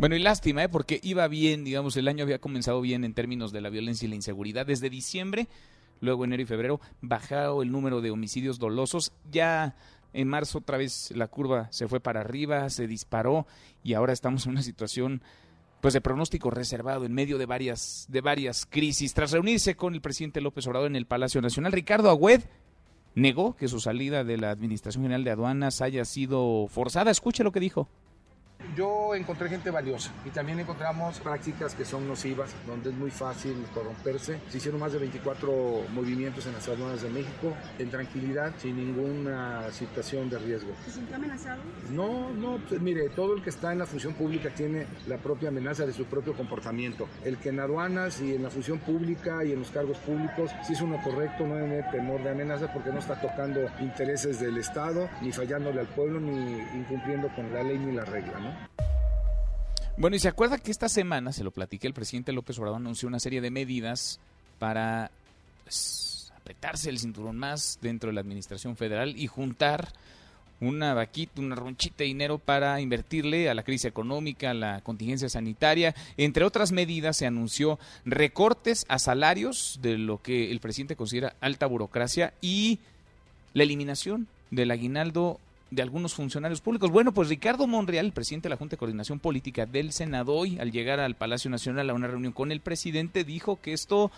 Bueno, 0.00 0.16
y 0.16 0.18
lástima, 0.18 0.64
¿eh? 0.64 0.68
porque 0.68 0.98
iba 1.04 1.28
bien, 1.28 1.62
digamos, 1.62 1.96
el 1.96 2.08
año 2.08 2.24
había 2.24 2.40
comenzado 2.40 2.80
bien 2.80 3.04
en 3.04 3.14
términos 3.14 3.52
de 3.52 3.60
la 3.60 3.70
violencia 3.70 4.06
y 4.06 4.08
la 4.08 4.16
inseguridad. 4.16 4.66
Desde 4.66 4.90
diciembre, 4.90 5.46
luego 6.00 6.24
enero 6.24 6.42
y 6.42 6.46
febrero, 6.46 6.80
bajado 7.00 7.62
el 7.62 7.70
número 7.70 8.00
de 8.00 8.10
homicidios 8.10 8.58
dolosos. 8.58 9.12
Ya 9.30 9.76
en 10.12 10.28
marzo 10.28 10.58
otra 10.58 10.78
vez 10.78 11.12
la 11.14 11.28
curva 11.28 11.68
se 11.70 11.88
fue 11.88 12.00
para 12.00 12.20
arriba, 12.20 12.68
se 12.70 12.86
disparó 12.86 13.46
y 13.82 13.94
ahora 13.94 14.12
estamos 14.12 14.46
en 14.46 14.52
una 14.52 14.62
situación 14.62 15.22
pues 15.80 15.94
de 15.94 16.00
pronóstico 16.00 16.50
reservado 16.50 17.04
en 17.04 17.12
medio 17.12 17.38
de 17.38 17.46
varias 17.46 18.06
de 18.08 18.20
varias 18.20 18.66
crisis. 18.66 19.14
Tras 19.14 19.32
reunirse 19.32 19.74
con 19.74 19.94
el 19.94 20.00
presidente 20.00 20.40
López 20.40 20.66
Obrador 20.66 20.88
en 20.88 20.96
el 20.96 21.06
Palacio 21.06 21.40
Nacional, 21.42 21.72
Ricardo 21.72 22.10
Agüed 22.10 22.42
negó 23.14 23.56
que 23.56 23.68
su 23.68 23.80
salida 23.80 24.24
de 24.24 24.38
la 24.38 24.50
Administración 24.50 25.02
General 25.02 25.24
de 25.24 25.32
Aduanas 25.32 25.82
haya 25.82 26.04
sido 26.04 26.66
forzada. 26.68 27.10
Escuche 27.10 27.44
lo 27.44 27.52
que 27.52 27.60
dijo 27.60 27.88
yo 28.76 29.14
encontré 29.14 29.48
gente 29.48 29.70
valiosa 29.70 30.10
y 30.24 30.30
también 30.30 30.60
encontramos 30.60 31.18
prácticas 31.20 31.74
que 31.74 31.84
son 31.84 32.08
nocivas, 32.08 32.54
donde 32.66 32.90
es 32.90 32.96
muy 32.96 33.10
fácil 33.10 33.54
corromperse. 33.74 34.38
Se 34.48 34.58
hicieron 34.58 34.80
más 34.80 34.92
de 34.92 34.98
24 34.98 35.84
movimientos 35.92 36.46
en 36.46 36.52
las 36.54 36.68
aduanas 36.68 37.02
de 37.02 37.10
México, 37.10 37.54
en 37.78 37.90
tranquilidad, 37.90 38.52
sin 38.58 38.76
ninguna 38.76 39.70
situación 39.72 40.30
de 40.30 40.38
riesgo. 40.38 40.72
¿Se 40.84 40.92
sintió 40.92 41.16
amenazado? 41.16 41.62
No, 41.90 42.30
no, 42.30 42.58
pues, 42.68 42.80
mire, 42.80 43.08
todo 43.10 43.34
el 43.34 43.42
que 43.42 43.50
está 43.50 43.72
en 43.72 43.78
la 43.78 43.86
función 43.86 44.14
pública 44.14 44.50
tiene 44.50 44.86
la 45.06 45.18
propia 45.18 45.48
amenaza 45.48 45.86
de 45.86 45.92
su 45.92 46.04
propio 46.06 46.34
comportamiento. 46.34 47.08
El 47.24 47.38
que 47.38 47.50
en 47.50 47.60
aduanas 47.60 48.20
y 48.20 48.34
en 48.34 48.42
la 48.42 48.50
función 48.50 48.78
pública 48.78 49.44
y 49.44 49.52
en 49.52 49.60
los 49.60 49.70
cargos 49.70 49.98
públicos, 49.98 50.50
si 50.66 50.72
es 50.72 50.80
uno 50.80 51.00
correcto, 51.02 51.46
no 51.46 51.56
tiene 51.56 51.82
temor 51.90 52.22
de 52.22 52.30
amenaza 52.30 52.72
porque 52.72 52.90
no 52.90 52.98
está 52.98 53.20
tocando 53.20 53.60
intereses 53.80 54.40
del 54.40 54.58
Estado, 54.58 55.08
ni 55.20 55.32
fallándole 55.32 55.80
al 55.80 55.86
pueblo, 55.88 56.20
ni 56.20 56.58
incumpliendo 56.74 57.28
con 57.34 57.52
la 57.52 57.62
ley 57.62 57.78
ni 57.78 57.92
la 57.92 58.04
regla, 58.04 58.38
¿no? 58.38 58.51
Bueno, 59.96 60.16
y 60.16 60.18
se 60.18 60.28
acuerda 60.28 60.58
que 60.58 60.70
esta 60.70 60.88
semana, 60.88 61.32
se 61.32 61.44
lo 61.44 61.50
platiqué, 61.50 61.86
el 61.86 61.94
presidente 61.94 62.32
López 62.32 62.58
Obrador 62.58 62.78
anunció 62.78 63.08
una 63.08 63.20
serie 63.20 63.40
de 63.40 63.50
medidas 63.50 64.20
para 64.58 65.10
pues, 65.64 66.32
apretarse 66.36 66.90
el 66.90 66.98
cinturón 66.98 67.36
más 67.36 67.78
dentro 67.82 68.08
de 68.08 68.14
la 68.14 68.20
administración 68.20 68.76
federal 68.76 69.14
y 69.16 69.26
juntar 69.26 69.92
una 70.62 70.94
vaquita, 70.94 71.40
una 71.40 71.56
ronchita 71.56 71.98
de 71.98 72.04
dinero 72.04 72.38
para 72.38 72.80
invertirle 72.80 73.50
a 73.50 73.54
la 73.54 73.64
crisis 73.64 73.86
económica, 73.86 74.50
a 74.50 74.54
la 74.54 74.80
contingencia 74.80 75.28
sanitaria. 75.28 75.94
Entre 76.16 76.44
otras 76.44 76.70
medidas, 76.70 77.16
se 77.16 77.26
anunció 77.26 77.78
recortes 78.04 78.86
a 78.88 78.98
salarios 78.98 79.80
de 79.82 79.98
lo 79.98 80.22
que 80.22 80.52
el 80.52 80.60
presidente 80.60 80.96
considera 80.96 81.34
alta 81.40 81.66
burocracia 81.66 82.32
y 82.40 82.78
la 83.54 83.64
eliminación 83.64 84.28
del 84.50 84.70
aguinaldo 84.70 85.40
de 85.72 85.82
algunos 85.82 86.14
funcionarios 86.14 86.60
públicos. 86.60 86.90
Bueno, 86.90 87.12
pues 87.12 87.28
Ricardo 87.28 87.66
Monreal, 87.66 88.06
el 88.06 88.12
presidente 88.12 88.46
de 88.46 88.50
la 88.50 88.56
Junta 88.56 88.72
de 88.72 88.78
Coordinación 88.78 89.18
Política 89.18 89.64
del 89.64 89.92
Senado, 89.92 90.34
hoy 90.34 90.58
al 90.58 90.70
llegar 90.70 91.00
al 91.00 91.14
Palacio 91.14 91.50
Nacional 91.50 91.88
a 91.88 91.94
una 91.94 92.08
reunión 92.08 92.32
con 92.32 92.52
el 92.52 92.60
presidente, 92.60 93.24
dijo 93.24 93.58
que 93.60 93.72
esto, 93.72 94.10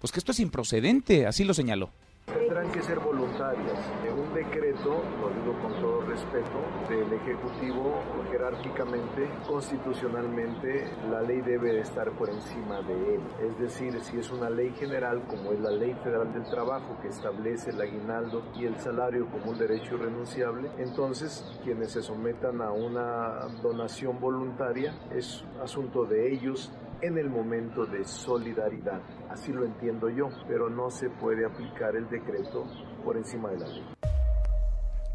pues 0.00 0.10
que 0.10 0.18
esto 0.18 0.32
es 0.32 0.40
improcedente, 0.40 1.26
así 1.26 1.44
lo 1.44 1.52
señaló 1.52 1.90
tendrán 2.28 2.70
que 2.72 2.82
ser 2.82 2.98
voluntarias. 2.98 3.78
Un 4.14 4.34
decreto, 4.34 5.02
lo 5.20 5.30
digo 5.30 5.58
con 5.62 5.72
todo 5.80 5.97
respeto, 6.18 6.58
del 6.88 7.12
Ejecutivo, 7.12 8.02
jerárquicamente, 8.30 9.28
constitucionalmente, 9.46 10.90
la 11.10 11.22
ley 11.22 11.40
debe 11.42 11.78
estar 11.80 12.10
por 12.12 12.28
encima 12.28 12.82
de 12.82 13.14
él. 13.14 13.20
Es 13.40 13.58
decir, 13.58 14.00
si 14.00 14.18
es 14.18 14.30
una 14.32 14.50
ley 14.50 14.72
general, 14.72 15.22
como 15.28 15.52
es 15.52 15.60
la 15.60 15.70
Ley 15.70 15.94
Federal 16.02 16.32
del 16.32 16.44
Trabajo, 16.44 16.96
que 17.00 17.08
establece 17.08 17.70
el 17.70 17.80
aguinaldo 17.80 18.42
y 18.56 18.64
el 18.64 18.76
salario 18.78 19.28
como 19.28 19.52
un 19.52 19.58
derecho 19.58 19.94
irrenunciable, 19.94 20.70
entonces 20.78 21.44
quienes 21.62 21.92
se 21.92 22.02
sometan 22.02 22.60
a 22.62 22.72
una 22.72 23.46
donación 23.62 24.18
voluntaria 24.18 24.94
es 25.14 25.44
asunto 25.62 26.04
de 26.04 26.32
ellos 26.32 26.72
en 27.00 27.16
el 27.16 27.30
momento 27.30 27.86
de 27.86 28.04
solidaridad. 28.04 29.00
Así 29.30 29.52
lo 29.52 29.64
entiendo 29.64 30.08
yo, 30.08 30.30
pero 30.48 30.68
no 30.68 30.90
se 30.90 31.10
puede 31.10 31.46
aplicar 31.46 31.94
el 31.94 32.08
decreto 32.08 32.64
por 33.04 33.16
encima 33.16 33.50
de 33.50 33.58
la 33.58 33.68
ley. 33.68 34.07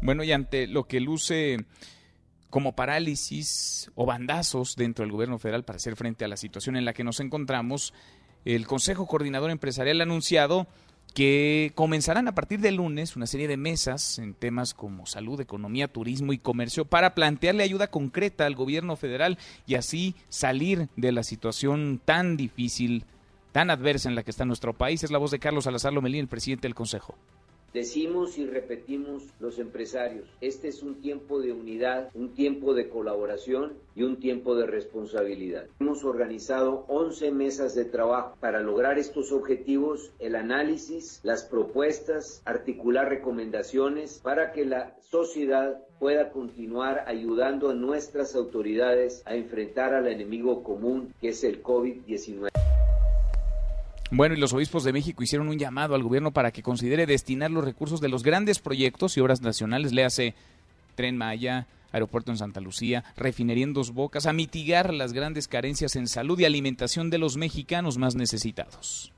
Bueno, 0.04 0.22
y 0.22 0.32
ante 0.32 0.66
lo 0.66 0.84
que 0.84 1.00
luce 1.00 1.64
como 2.50 2.76
parálisis 2.76 3.90
o 3.94 4.04
bandazos 4.04 4.76
dentro 4.76 5.02
del 5.02 5.10
gobierno 5.10 5.38
federal 5.38 5.64
para 5.64 5.78
hacer 5.78 5.96
frente 5.96 6.26
a 6.26 6.28
la 6.28 6.36
situación 6.36 6.76
en 6.76 6.84
la 6.84 6.92
que 6.92 7.04
nos 7.04 7.20
encontramos, 7.20 7.94
el 8.44 8.66
Consejo 8.66 9.06
Coordinador 9.06 9.50
Empresarial 9.50 10.02
ha 10.02 10.04
anunciado 10.04 10.66
que 11.14 11.72
comenzarán 11.74 12.28
a 12.28 12.34
partir 12.34 12.60
del 12.60 12.74
lunes 12.74 13.16
una 13.16 13.26
serie 13.26 13.48
de 13.48 13.56
mesas 13.56 14.18
en 14.18 14.34
temas 14.34 14.74
como 14.74 15.06
salud, 15.06 15.40
economía, 15.40 15.88
turismo 15.88 16.34
y 16.34 16.38
comercio 16.38 16.84
para 16.84 17.14
plantearle 17.14 17.62
ayuda 17.62 17.86
concreta 17.86 18.44
al 18.44 18.56
gobierno 18.56 18.96
federal 18.96 19.38
y 19.66 19.76
así 19.76 20.16
salir 20.28 20.90
de 20.96 21.12
la 21.12 21.22
situación 21.22 21.98
tan 22.04 22.36
difícil, 22.36 23.06
tan 23.52 23.70
adversa 23.70 24.10
en 24.10 24.16
la 24.16 24.22
que 24.22 24.32
está 24.32 24.44
nuestro 24.44 24.74
país. 24.74 25.02
Es 25.02 25.10
la 25.10 25.16
voz 25.16 25.30
de 25.30 25.38
Carlos 25.38 25.64
Salazar 25.64 25.94
Lomelín, 25.94 26.20
el 26.20 26.28
presidente 26.28 26.68
del 26.68 26.74
Consejo. 26.74 27.16
Decimos 27.74 28.38
y 28.38 28.46
repetimos 28.46 29.24
los 29.40 29.58
empresarios, 29.58 30.28
este 30.40 30.68
es 30.68 30.84
un 30.84 31.00
tiempo 31.00 31.40
de 31.40 31.52
unidad, 31.52 32.08
un 32.14 32.32
tiempo 32.32 32.72
de 32.72 32.88
colaboración 32.88 33.72
y 33.96 34.04
un 34.04 34.20
tiempo 34.20 34.54
de 34.54 34.64
responsabilidad. 34.64 35.66
Hemos 35.80 36.04
organizado 36.04 36.84
11 36.86 37.32
mesas 37.32 37.74
de 37.74 37.84
trabajo 37.84 38.36
para 38.38 38.60
lograr 38.60 39.00
estos 39.00 39.32
objetivos, 39.32 40.12
el 40.20 40.36
análisis, 40.36 41.18
las 41.24 41.42
propuestas, 41.42 42.42
articular 42.44 43.08
recomendaciones 43.08 44.20
para 44.22 44.52
que 44.52 44.66
la 44.66 44.94
sociedad 45.00 45.82
pueda 45.98 46.30
continuar 46.30 47.02
ayudando 47.08 47.70
a 47.70 47.74
nuestras 47.74 48.36
autoridades 48.36 49.24
a 49.26 49.34
enfrentar 49.34 49.94
al 49.94 50.06
enemigo 50.06 50.62
común 50.62 51.12
que 51.20 51.30
es 51.30 51.42
el 51.42 51.60
COVID-19. 51.60 52.73
Bueno, 54.10 54.34
y 54.34 54.38
los 54.38 54.52
obispos 54.52 54.84
de 54.84 54.92
México 54.92 55.22
hicieron 55.22 55.48
un 55.48 55.58
llamado 55.58 55.94
al 55.94 56.02
gobierno 56.02 56.32
para 56.32 56.52
que 56.52 56.62
considere 56.62 57.06
destinar 57.06 57.50
los 57.50 57.64
recursos 57.64 58.00
de 58.00 58.08
los 58.08 58.22
grandes 58.22 58.58
proyectos 58.58 59.16
y 59.16 59.20
obras 59.20 59.40
nacionales, 59.40 59.92
léase 59.92 60.34
Tren 60.94 61.16
Maya, 61.16 61.66
Aeropuerto 61.90 62.30
en 62.30 62.38
Santa 62.38 62.60
Lucía, 62.60 63.04
refinería 63.16 63.64
en 63.64 63.72
Dos 63.72 63.92
Bocas, 63.92 64.26
a 64.26 64.32
mitigar 64.32 64.92
las 64.92 65.12
grandes 65.12 65.48
carencias 65.48 65.96
en 65.96 66.08
salud 66.08 66.38
y 66.38 66.44
alimentación 66.44 67.08
de 67.08 67.18
los 67.18 67.36
mexicanos 67.36 67.98
más 67.98 68.14
necesitados. 68.14 69.12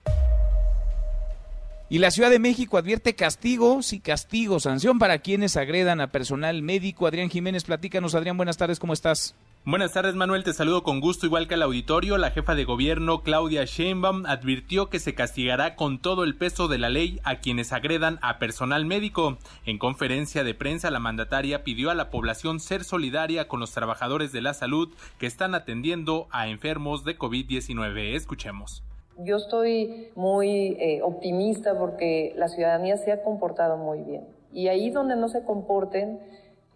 Y 1.88 1.98
la 1.98 2.10
Ciudad 2.10 2.30
de 2.30 2.38
México 2.38 2.78
advierte 2.78 3.14
castigo, 3.14 3.80
sí, 3.80 4.00
castigo, 4.00 4.58
sanción 4.60 4.98
para 4.98 5.20
quienes 5.20 5.56
agredan 5.56 6.00
a 6.00 6.10
personal 6.10 6.60
médico. 6.62 7.06
Adrián 7.06 7.30
Jiménez, 7.30 7.62
platícanos. 7.62 8.16
Adrián, 8.16 8.36
buenas 8.36 8.56
tardes, 8.56 8.80
¿cómo 8.80 8.92
estás? 8.92 9.36
Buenas 9.68 9.94
tardes, 9.94 10.14
Manuel. 10.14 10.44
Te 10.44 10.52
saludo 10.52 10.84
con 10.84 11.00
gusto, 11.00 11.26
igual 11.26 11.48
que 11.48 11.54
al 11.54 11.62
auditorio. 11.62 12.18
La 12.18 12.30
jefa 12.30 12.54
de 12.54 12.64
gobierno, 12.64 13.24
Claudia 13.24 13.64
Sheinbaum, 13.64 14.24
advirtió 14.24 14.90
que 14.90 15.00
se 15.00 15.16
castigará 15.16 15.74
con 15.74 16.00
todo 16.00 16.22
el 16.22 16.38
peso 16.38 16.68
de 16.68 16.78
la 16.78 16.88
ley 16.88 17.18
a 17.24 17.40
quienes 17.40 17.72
agredan 17.72 18.20
a 18.22 18.38
personal 18.38 18.84
médico. 18.84 19.38
En 19.64 19.80
conferencia 19.80 20.44
de 20.44 20.54
prensa, 20.54 20.92
la 20.92 21.00
mandataria 21.00 21.64
pidió 21.64 21.90
a 21.90 21.96
la 21.96 22.10
población 22.10 22.60
ser 22.60 22.84
solidaria 22.84 23.48
con 23.48 23.58
los 23.58 23.72
trabajadores 23.72 24.30
de 24.30 24.40
la 24.40 24.54
salud 24.54 24.94
que 25.18 25.26
están 25.26 25.52
atendiendo 25.56 26.28
a 26.30 26.46
enfermos 26.46 27.02
de 27.02 27.18
COVID-19. 27.18 28.14
Escuchemos. 28.14 28.84
Yo 29.18 29.34
estoy 29.34 30.10
muy 30.14 30.76
eh, 30.78 31.00
optimista 31.02 31.76
porque 31.76 32.34
la 32.36 32.46
ciudadanía 32.46 32.98
se 32.98 33.10
ha 33.10 33.24
comportado 33.24 33.76
muy 33.78 34.02
bien. 34.02 34.28
Y 34.52 34.68
ahí 34.68 34.90
donde 34.90 35.16
no 35.16 35.28
se 35.28 35.42
comporten, 35.42 36.20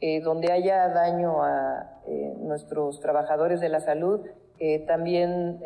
eh, 0.03 0.23
donde 0.23 0.51
haya 0.51 0.89
daño 0.89 1.43
a 1.43 2.01
eh, 2.07 2.35
nuestros 2.39 3.01
trabajadores 3.01 3.61
de 3.61 3.69
la 3.69 3.81
salud. 3.81 4.21
Eh, 4.59 4.87
también 4.87 5.61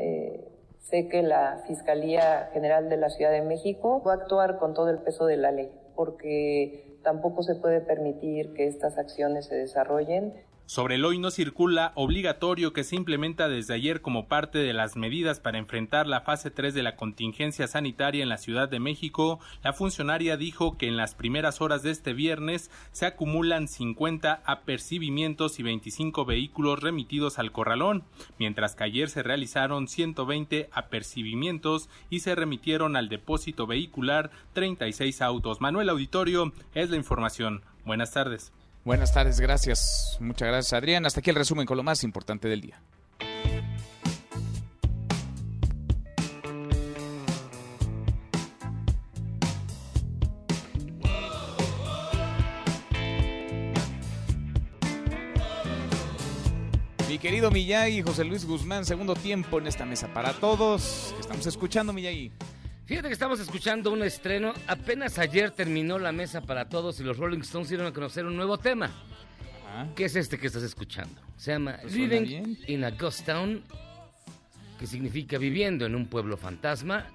sé 0.81 1.09
que 1.09 1.23
la 1.23 1.63
Fiscalía 1.69 2.51
General 2.53 2.89
de 2.89 2.97
la 2.97 3.11
Ciudad 3.11 3.31
de 3.31 3.43
México 3.43 4.03
va 4.05 4.13
a 4.13 4.17
actuar 4.17 4.59
con 4.59 4.75
todo 4.75 4.91
el 4.91 4.99
peso 4.99 5.27
de 5.27 5.37
la 5.37 5.53
ley, 5.53 5.71
porque 5.95 6.99
tampoco 7.05 7.45
se 7.45 7.55
puede 7.55 7.81
permitir 7.81 8.55
que 8.55 8.67
estas 8.67 8.99
acciones 8.99 9.47
se 9.47 9.55
desarrollen 9.55 10.35
sobre 10.67 10.95
el 10.95 11.05
hoy 11.05 11.19
no 11.19 11.31
circula 11.31 11.93
obligatorio 11.95 12.73
que 12.73 12.85
se 12.85 12.97
implementa 12.97 13.49
desde 13.49 13.75
ayer 13.75 14.01
como 14.01 14.29
parte 14.29 14.59
de 14.59 14.73
las 14.73 14.97
medidas 14.97 15.39
para 15.39 15.59
enfrentar 15.59 16.07
la 16.07 16.23
fase 16.23 16.51
3 16.51 16.73
de 16.73 16.83
la 16.83 16.97
contingencia 16.97 17.69
sanitaria 17.69 18.23
en 18.23 18.31
la 18.31 18.39
Ciudad 18.39 18.69
de 18.69 18.81
México, 18.81 19.41
la 19.63 19.75
funcionaria 19.75 20.39
dijo 20.39 20.79
que 20.79 20.89
en 20.89 20.97
las 20.97 21.15
primeras 21.15 21.61
horas 21.61 21.83
de 21.83 21.91
este 21.91 22.15
viernes 22.15 22.71
se 22.93 23.05
acumulan 23.05 23.69
50 23.69 24.43
apercibimientos 24.45 25.59
y 25.61 25.63
25 25.63 26.25
vehículos 26.25 26.81
remitidos 26.81 27.39
al 27.39 27.53
corralón, 27.53 28.05
mientras 28.39 28.75
que 28.75 28.85
ayer 28.85 29.11
se 29.11 29.23
realizaron 29.23 29.87
120 29.87 30.71
apercibimientos 30.73 31.91
y 32.09 32.21
se 32.21 32.35
remitieron 32.35 32.97
al 32.97 33.11
depósito 33.11 33.67
vehicular 33.67 34.31
36 34.55 35.21
autos. 35.21 35.61
Manuel 35.61 35.91
Auditorio 35.91 36.53
es 36.75 36.89
la 36.89 36.97
información. 36.97 37.63
Buenas 37.85 38.13
tardes. 38.13 38.53
Buenas 38.85 39.15
tardes, 39.15 39.41
gracias. 39.41 40.19
Muchas 40.21 40.47
gracias, 40.47 40.75
Adrián. 40.75 41.07
Hasta 41.07 41.21
aquí 41.21 41.31
el 41.31 41.37
resumen 41.37 41.65
con 41.65 41.79
lo 41.79 41.83
más 41.83 42.05
importante 42.05 42.49
del 42.49 42.61
día. 42.61 42.83
Mi 57.09 57.19
querido 57.19 57.51
Miyagi, 57.51 58.03
José 58.03 58.25
Luis 58.25 58.45
Guzmán, 58.45 58.85
segundo 58.85 59.15
tiempo 59.15 59.59
en 59.59 59.67
esta 59.67 59.87
mesa 59.87 60.13
para 60.13 60.35
todos. 60.35 61.15
Estamos 61.19 61.47
escuchando, 61.47 61.95
Miyagi. 61.95 62.33
Fíjate 62.87 63.09
que 63.09 63.15
estamos 63.15 63.41
escuchando 63.41 63.91
un 63.91 64.03
estreno. 64.03 64.53
Apenas 64.67 65.19
ayer 65.19 65.51
terminó 65.51 65.99
la 65.99 66.13
mesa 66.13 66.43
para 66.43 66.69
todos 66.69 67.01
y 67.01 67.03
los 67.03 67.17
Rolling 67.17 67.41
Stones 67.41 67.71
dieron 67.71 67.87
a 67.87 67.93
conocer 67.93 68.27
un 68.27 68.37
nuevo 68.37 68.59
tema. 68.59 68.91
Ah. 69.67 69.87
¿Qué 69.97 70.05
es 70.05 70.17
este 70.17 70.39
que 70.39 70.49
estás 70.49 70.63
escuchando? 70.63 71.19
Se 71.39 71.53
llama 71.53 71.79
Living 71.91 72.57
in 72.67 72.85
a 72.85 72.91
Ghost 72.91 73.25
Town, 73.25 73.65
que 74.79 74.87
significa 74.87 75.39
viviendo 75.39 75.87
en 75.87 75.95
un 75.95 76.07
pueblo 76.07 76.37
fantasma 76.37 77.07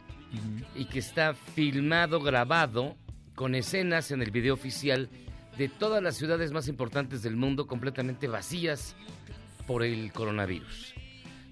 y 0.75 0.85
que 0.85 0.99
está 0.99 1.35
filmado, 1.35 2.19
grabado 2.19 2.97
con 3.35 3.53
escenas 3.53 4.09
en 4.09 4.23
el 4.23 4.31
video 4.31 4.55
oficial 4.55 5.07
de 5.55 5.69
todas 5.69 6.01
las 6.01 6.17
ciudades 6.17 6.51
más 6.51 6.67
importantes 6.67 7.21
del 7.21 7.35
mundo 7.35 7.67
completamente 7.67 8.27
vacías 8.27 8.95
por 9.67 9.83
el 9.83 10.11
coronavirus. 10.13 10.95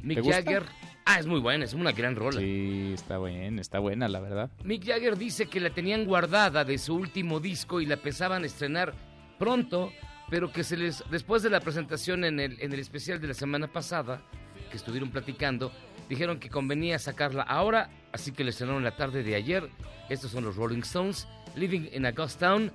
Mick 0.01 0.23
Jagger 0.23 0.63
Ah, 1.09 1.19
es 1.19 1.25
muy 1.25 1.39
buena, 1.39 1.63
es 1.63 1.73
una 1.73 1.93
gran 1.93 2.17
rola. 2.17 2.37
Sí, 2.37 2.91
está 2.93 3.17
buena, 3.17 3.61
está 3.61 3.79
buena, 3.79 4.09
la 4.09 4.19
verdad. 4.19 4.51
Mick 4.65 4.85
Jagger 4.85 5.17
dice 5.17 5.45
que 5.45 5.61
la 5.61 5.69
tenían 5.69 6.03
guardada 6.03 6.65
de 6.65 6.77
su 6.77 6.95
último 6.95 7.39
disco 7.39 7.79
y 7.79 7.85
la 7.85 7.95
pensaban 7.95 8.43
estrenar 8.43 8.93
pronto, 9.39 9.93
pero 10.29 10.51
que 10.51 10.65
se 10.65 10.75
les, 10.75 11.05
después 11.09 11.43
de 11.43 11.49
la 11.49 11.61
presentación 11.61 12.25
en 12.25 12.41
el, 12.41 12.61
en 12.61 12.73
el 12.73 12.79
especial 12.81 13.21
de 13.21 13.29
la 13.29 13.33
semana 13.33 13.71
pasada, 13.71 14.21
que 14.69 14.75
estuvieron 14.75 15.09
platicando, 15.09 15.71
dijeron 16.09 16.41
que 16.41 16.49
convenía 16.49 16.99
sacarla 16.99 17.43
ahora, 17.43 17.89
así 18.11 18.33
que 18.33 18.43
la 18.43 18.49
estrenaron 18.49 18.83
la 18.83 18.97
tarde 18.97 19.23
de 19.23 19.35
ayer. 19.35 19.69
Estos 20.09 20.31
son 20.31 20.43
los 20.43 20.57
Rolling 20.57 20.81
Stones, 20.81 21.25
Living 21.55 21.87
in 21.93 22.05
a 22.05 22.11
Ghost 22.11 22.41
Town, 22.41 22.69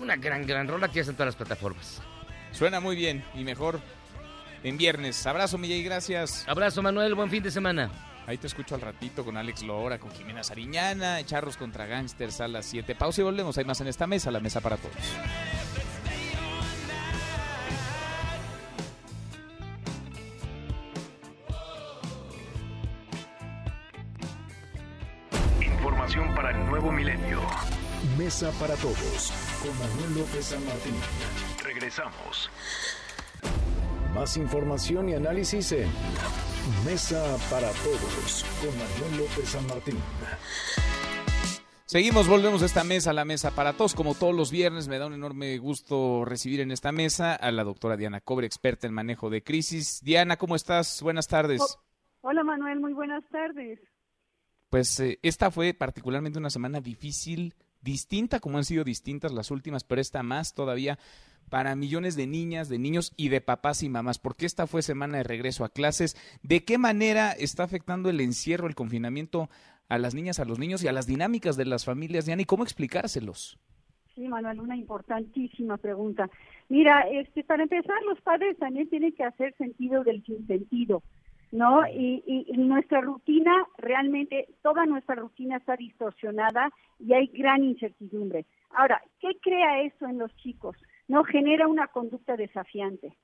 una 0.00 0.16
gran, 0.16 0.44
gran 0.44 0.66
rola 0.66 0.88
que 0.88 0.96
ya 0.96 1.00
está 1.02 1.12
en 1.12 1.16
todas 1.18 1.34
las 1.34 1.36
plataformas. 1.36 2.02
Suena 2.50 2.80
muy 2.80 2.96
bien 2.96 3.22
y 3.32 3.44
mejor 3.44 3.80
en 4.66 4.76
viernes. 4.76 5.24
Abrazo, 5.28 5.58
Miguel, 5.58 5.84
gracias. 5.84 6.44
Abrazo, 6.48 6.82
Manuel, 6.82 7.14
buen 7.14 7.30
fin 7.30 7.40
de 7.40 7.52
semana. 7.52 7.88
Ahí 8.26 8.36
te 8.36 8.48
escucho 8.48 8.74
al 8.74 8.80
ratito 8.80 9.24
con 9.24 9.36
Alex 9.36 9.62
Lora, 9.62 10.00
con 10.00 10.10
Jimena 10.10 10.42
Sariñana, 10.42 11.24
Charros 11.24 11.56
contra 11.56 11.86
Gangsters 11.86 12.40
a 12.40 12.48
las 12.48 12.66
7. 12.66 12.96
Pausa 12.96 13.20
y 13.20 13.24
volvemos. 13.24 13.56
Hay 13.58 13.64
más 13.64 13.80
en 13.80 13.86
esta 13.86 14.08
mesa, 14.08 14.32
la 14.32 14.40
mesa 14.40 14.60
para 14.60 14.76
todos. 14.76 14.96
Información 25.60 26.34
para 26.34 26.50
el 26.50 26.66
nuevo 26.66 26.90
milenio. 26.90 27.40
Mesa 28.18 28.50
para 28.58 28.74
todos 28.74 29.32
con 29.62 29.78
Manuel 29.78 30.18
López 30.18 30.46
San 30.46 30.66
Martín. 30.66 30.94
Regresamos. 31.62 32.50
Más 34.16 34.38
información 34.38 35.10
y 35.10 35.14
análisis 35.14 35.72
en 35.72 35.90
Mesa 36.86 37.36
para 37.50 37.68
Todos 37.68 38.46
con 38.62 38.70
Manuel 38.70 39.18
López 39.18 39.46
San 39.46 39.66
Martín. 39.66 39.98
Seguimos, 41.84 42.26
volvemos 42.26 42.62
a 42.62 42.64
esta 42.64 42.82
mesa, 42.82 43.12
la 43.12 43.26
mesa 43.26 43.50
para 43.50 43.74
todos. 43.74 43.94
Como 43.94 44.14
todos 44.14 44.34
los 44.34 44.50
viernes, 44.50 44.88
me 44.88 44.98
da 44.98 45.06
un 45.06 45.12
enorme 45.12 45.58
gusto 45.58 46.24
recibir 46.24 46.60
en 46.60 46.70
esta 46.70 46.92
mesa 46.92 47.34
a 47.34 47.52
la 47.52 47.62
doctora 47.62 47.98
Diana 47.98 48.22
Cobre, 48.22 48.46
experta 48.46 48.86
en 48.86 48.94
manejo 48.94 49.28
de 49.28 49.42
crisis. 49.42 50.00
Diana, 50.02 50.38
¿cómo 50.38 50.56
estás? 50.56 51.02
Buenas 51.02 51.28
tardes. 51.28 51.60
Oh, 51.60 52.28
hola 52.30 52.42
Manuel, 52.42 52.80
muy 52.80 52.94
buenas 52.94 53.22
tardes. 53.30 53.78
Pues 54.70 54.98
eh, 54.98 55.18
esta 55.22 55.50
fue 55.50 55.74
particularmente 55.74 56.38
una 56.38 56.48
semana 56.48 56.80
difícil, 56.80 57.54
distinta 57.86 58.40
como 58.40 58.58
han 58.58 58.64
sido 58.64 58.84
distintas 58.84 59.32
las 59.32 59.50
últimas, 59.50 59.84
pero 59.84 60.00
esta 60.00 60.22
más 60.22 60.52
todavía 60.52 60.98
para 61.48 61.76
millones 61.76 62.16
de 62.16 62.26
niñas, 62.26 62.68
de 62.68 62.80
niños 62.80 63.12
y 63.16 63.28
de 63.28 63.40
papás 63.40 63.84
y 63.84 63.88
mamás, 63.88 64.18
porque 64.18 64.44
esta 64.44 64.66
fue 64.66 64.82
semana 64.82 65.18
de 65.18 65.22
regreso 65.22 65.64
a 65.64 65.68
clases. 65.68 66.16
¿De 66.42 66.64
qué 66.64 66.76
manera 66.76 67.30
está 67.30 67.62
afectando 67.62 68.10
el 68.10 68.20
encierro, 68.20 68.66
el 68.66 68.74
confinamiento 68.74 69.48
a 69.88 69.98
las 69.98 70.14
niñas, 70.14 70.40
a 70.40 70.44
los 70.44 70.58
niños 70.58 70.82
y 70.82 70.88
a 70.88 70.92
las 70.92 71.06
dinámicas 71.06 71.56
de 71.56 71.64
las 71.64 71.84
familias, 71.84 72.26
Diana? 72.26 72.42
¿Y 72.42 72.46
cómo 72.46 72.64
explicárselos? 72.64 73.56
Sí, 74.16 74.26
Manuel, 74.26 74.60
una 74.60 74.76
importantísima 74.76 75.76
pregunta. 75.76 76.28
Mira, 76.68 77.02
este, 77.02 77.44
para 77.44 77.62
empezar, 77.62 78.02
los 78.08 78.20
padres 78.22 78.58
también 78.58 78.88
tienen 78.88 79.12
que 79.12 79.22
hacer 79.22 79.54
sentido 79.56 80.02
del 80.02 80.24
sinsentido, 80.24 81.04
¿no? 81.56 81.86
Y, 81.88 82.22
y, 82.48 82.56
nuestra 82.56 83.00
rutina, 83.00 83.52
realmente, 83.78 84.48
toda 84.62 84.84
nuestra 84.86 85.14
rutina 85.14 85.56
está 85.56 85.76
distorsionada 85.76 86.70
y 86.98 87.14
hay 87.14 87.26
gran 87.28 87.64
incertidumbre. 87.64 88.44
Ahora, 88.70 89.02
¿qué 89.20 89.30
crea 89.40 89.82
esto 89.82 90.06
en 90.06 90.18
los 90.18 90.34
chicos? 90.36 90.76
no 91.08 91.24
genera 91.24 91.68
una 91.68 91.86
conducta 91.88 92.36
desafiante, 92.36 93.16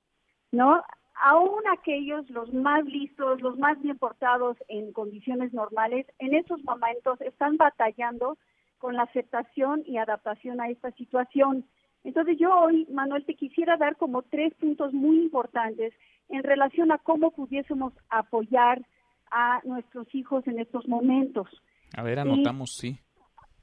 ¿no? 0.51 0.83
Aún 1.15 1.61
aquellos, 1.73 2.29
los 2.31 2.53
más 2.53 2.85
listos, 2.85 3.41
los 3.43 3.59
más 3.59 3.81
bien 3.81 3.99
portados 3.99 4.57
en 4.69 4.93
condiciones 4.93 5.53
normales, 5.53 6.07
en 6.19 6.35
esos 6.35 6.63
momentos 6.65 7.21
están 7.21 7.57
batallando 7.57 8.39
con 8.79 8.95
la 8.95 9.03
aceptación 9.03 9.83
y 9.87 9.99
adaptación 9.99 10.61
a 10.61 10.69
esta 10.69 10.91
situación. 10.93 11.65
Entonces 12.03 12.39
yo 12.39 12.53
hoy, 12.53 12.87
Manuel, 12.91 13.25
te 13.25 13.35
quisiera 13.35 13.77
dar 13.77 13.97
como 13.97 14.23
tres 14.23 14.55
puntos 14.55 14.93
muy 14.93 15.19
importantes 15.19 15.93
en 16.33 16.43
relación 16.43 16.91
a 16.91 16.99
cómo 16.99 17.31
pudiésemos 17.31 17.93
apoyar 18.09 18.83
a 19.31 19.61
nuestros 19.65 20.13
hijos 20.15 20.47
en 20.49 20.59
estos 20.59 20.89
momentos. 20.89 21.49
A 21.97 22.03
ver, 22.03 22.19
anotamos, 22.19 22.73
sí. 22.73 22.99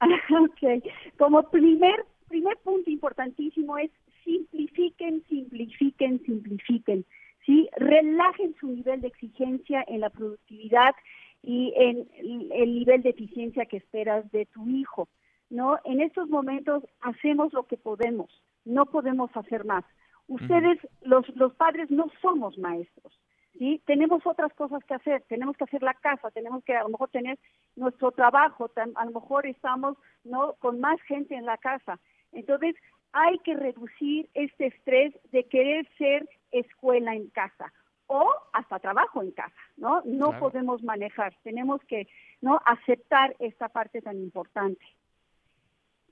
ok. 0.00 0.82
Como 1.18 1.42
primer, 1.50 2.04
primer 2.28 2.56
punto 2.58 2.90
importantísimo 2.90 3.76
es 3.76 3.90
simplifiquen, 4.24 5.22
simplifiquen, 5.28 6.22
simplifiquen. 6.24 7.04
¿sí? 7.44 7.68
Relajen 7.76 8.54
su 8.60 8.68
nivel 8.68 9.00
de 9.00 9.08
exigencia 9.08 9.84
en 9.86 10.00
la 10.00 10.10
productividad 10.10 10.94
y 11.42 11.72
en 11.76 12.08
el 12.52 12.74
nivel 12.74 13.02
de 13.02 13.10
eficiencia 13.10 13.66
que 13.66 13.78
esperas 13.78 14.30
de 14.30 14.46
tu 14.46 14.68
hijo. 14.68 15.08
¿no? 15.50 15.78
En 15.84 16.00
estos 16.00 16.28
momentos 16.28 16.84
hacemos 17.00 17.52
lo 17.52 17.64
que 17.64 17.76
podemos, 17.76 18.30
no 18.64 18.86
podemos 18.86 19.30
hacer 19.34 19.64
más. 19.64 19.84
Ustedes, 20.30 20.78
los, 21.02 21.28
los 21.34 21.52
padres, 21.54 21.90
no 21.90 22.06
somos 22.22 22.56
maestros. 22.56 23.12
¿sí? 23.58 23.82
Tenemos 23.84 24.24
otras 24.24 24.54
cosas 24.54 24.82
que 24.84 24.94
hacer, 24.94 25.24
tenemos 25.28 25.56
que 25.56 25.64
hacer 25.64 25.82
la 25.82 25.94
casa, 25.94 26.30
tenemos 26.30 26.62
que 26.62 26.76
a 26.76 26.84
lo 26.84 26.90
mejor 26.90 27.10
tener 27.10 27.36
nuestro 27.74 28.12
trabajo, 28.12 28.70
a 28.94 29.04
lo 29.04 29.10
mejor 29.10 29.46
estamos 29.46 29.96
no 30.22 30.54
con 30.60 30.78
más 30.78 31.00
gente 31.02 31.34
en 31.34 31.46
la 31.46 31.58
casa. 31.58 31.98
Entonces, 32.30 32.76
hay 33.12 33.38
que 33.40 33.56
reducir 33.56 34.30
este 34.34 34.66
estrés 34.66 35.12
de 35.32 35.44
querer 35.48 35.88
ser 35.98 36.28
escuela 36.52 37.16
en 37.16 37.28
casa 37.30 37.72
o 38.06 38.32
hasta 38.52 38.78
trabajo 38.78 39.22
en 39.22 39.32
casa, 39.32 39.60
¿no? 39.76 40.02
No 40.04 40.38
podemos 40.38 40.82
manejar, 40.84 41.34
tenemos 41.42 41.80
que 41.86 42.06
no 42.40 42.60
aceptar 42.64 43.34
esta 43.40 43.68
parte 43.68 44.00
tan 44.00 44.16
importante. 44.16 44.84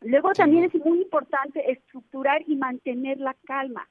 Luego 0.02 0.32
también 0.32 0.64
es 0.64 0.74
muy 0.74 1.02
importante 1.02 1.70
estructurar 1.70 2.42
y 2.48 2.56
mantener 2.56 3.18
la 3.18 3.34
calma, 3.46 3.88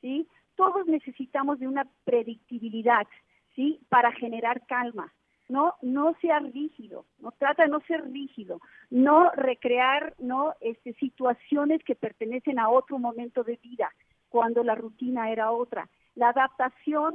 ¿sí? 0.00 0.26
Todos 0.56 0.86
necesitamos 0.86 1.58
de 1.58 1.68
una 1.68 1.86
predictibilidad, 2.04 3.06
¿sí? 3.54 3.80
Para 3.88 4.12
generar 4.12 4.66
calma. 4.66 5.12
No, 5.48 5.74
no 5.80 6.14
sea 6.20 6.40
rígido, 6.40 7.06
no 7.20 7.32
trata 7.32 7.62
de 7.62 7.70
no 7.70 7.80
ser 7.80 8.04
rígido, 8.10 8.60
no 8.90 9.30
recrear, 9.30 10.14
no, 10.18 10.54
este, 10.60 10.92
situaciones 10.94 11.82
que 11.84 11.94
pertenecen 11.94 12.58
a 12.58 12.68
otro 12.68 12.98
momento 12.98 13.44
de 13.44 13.56
vida, 13.62 13.90
cuando 14.28 14.62
la 14.62 14.74
rutina 14.74 15.30
era 15.30 15.50
otra. 15.50 15.88
La 16.16 16.30
adaptación 16.30 17.14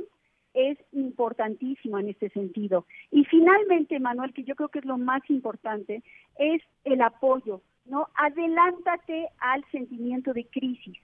es 0.54 0.78
importantísima 0.92 2.00
en 2.00 2.10
este 2.10 2.30
sentido. 2.30 2.86
Y 3.12 3.26
finalmente, 3.26 4.00
Manuel, 4.00 4.34
que 4.34 4.44
yo 4.44 4.56
creo 4.56 4.70
que 4.70 4.80
es 4.80 4.86
lo 4.86 4.98
más 4.98 5.22
importante, 5.30 6.04
es 6.38 6.62
el 6.84 7.02
apoyo, 7.02 7.62
¿no? 7.86 8.08
Adelántate 8.16 9.30
al 9.40 9.64
sentimiento 9.72 10.34
de 10.34 10.46
crisis. 10.46 10.98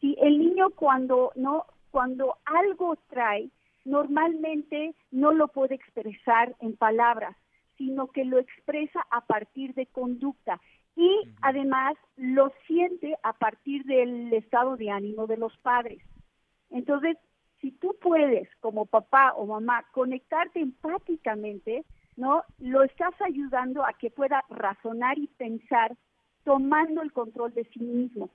Si 0.00 0.16
el 0.20 0.38
niño 0.38 0.70
cuando 0.70 1.32
no 1.36 1.66
cuando 1.90 2.36
algo 2.44 2.96
trae, 3.08 3.48
normalmente 3.86 4.94
no 5.10 5.32
lo 5.32 5.48
puede 5.48 5.76
expresar 5.76 6.54
en 6.60 6.76
palabras, 6.76 7.34
sino 7.78 8.08
que 8.08 8.24
lo 8.24 8.38
expresa 8.38 9.00
a 9.10 9.22
partir 9.22 9.72
de 9.74 9.86
conducta 9.86 10.60
y 10.96 11.10
además 11.42 11.96
lo 12.16 12.52
siente 12.66 13.16
a 13.22 13.32
partir 13.34 13.84
del 13.84 14.32
estado 14.32 14.76
de 14.76 14.90
ánimo 14.90 15.26
de 15.26 15.36
los 15.36 15.56
padres. 15.58 16.02
Entonces, 16.70 17.16
si 17.60 17.70
tú 17.72 17.96
puedes, 18.00 18.48
como 18.60 18.86
papá 18.86 19.32
o 19.34 19.46
mamá, 19.46 19.84
conectarte 19.92 20.60
empáticamente, 20.60 21.84
¿no? 22.16 22.42
Lo 22.58 22.82
estás 22.82 23.14
ayudando 23.20 23.84
a 23.84 23.92
que 23.94 24.10
pueda 24.10 24.44
razonar 24.48 25.18
y 25.18 25.28
pensar 25.28 25.96
tomando 26.44 27.02
el 27.02 27.12
control 27.12 27.54
de 27.54 27.64
sí 27.64 27.80
mismo. 27.80 28.30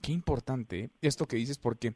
Qué 0.00 0.12
importante 0.12 0.90
esto 1.00 1.26
que 1.26 1.36
dices 1.36 1.58
porque, 1.58 1.94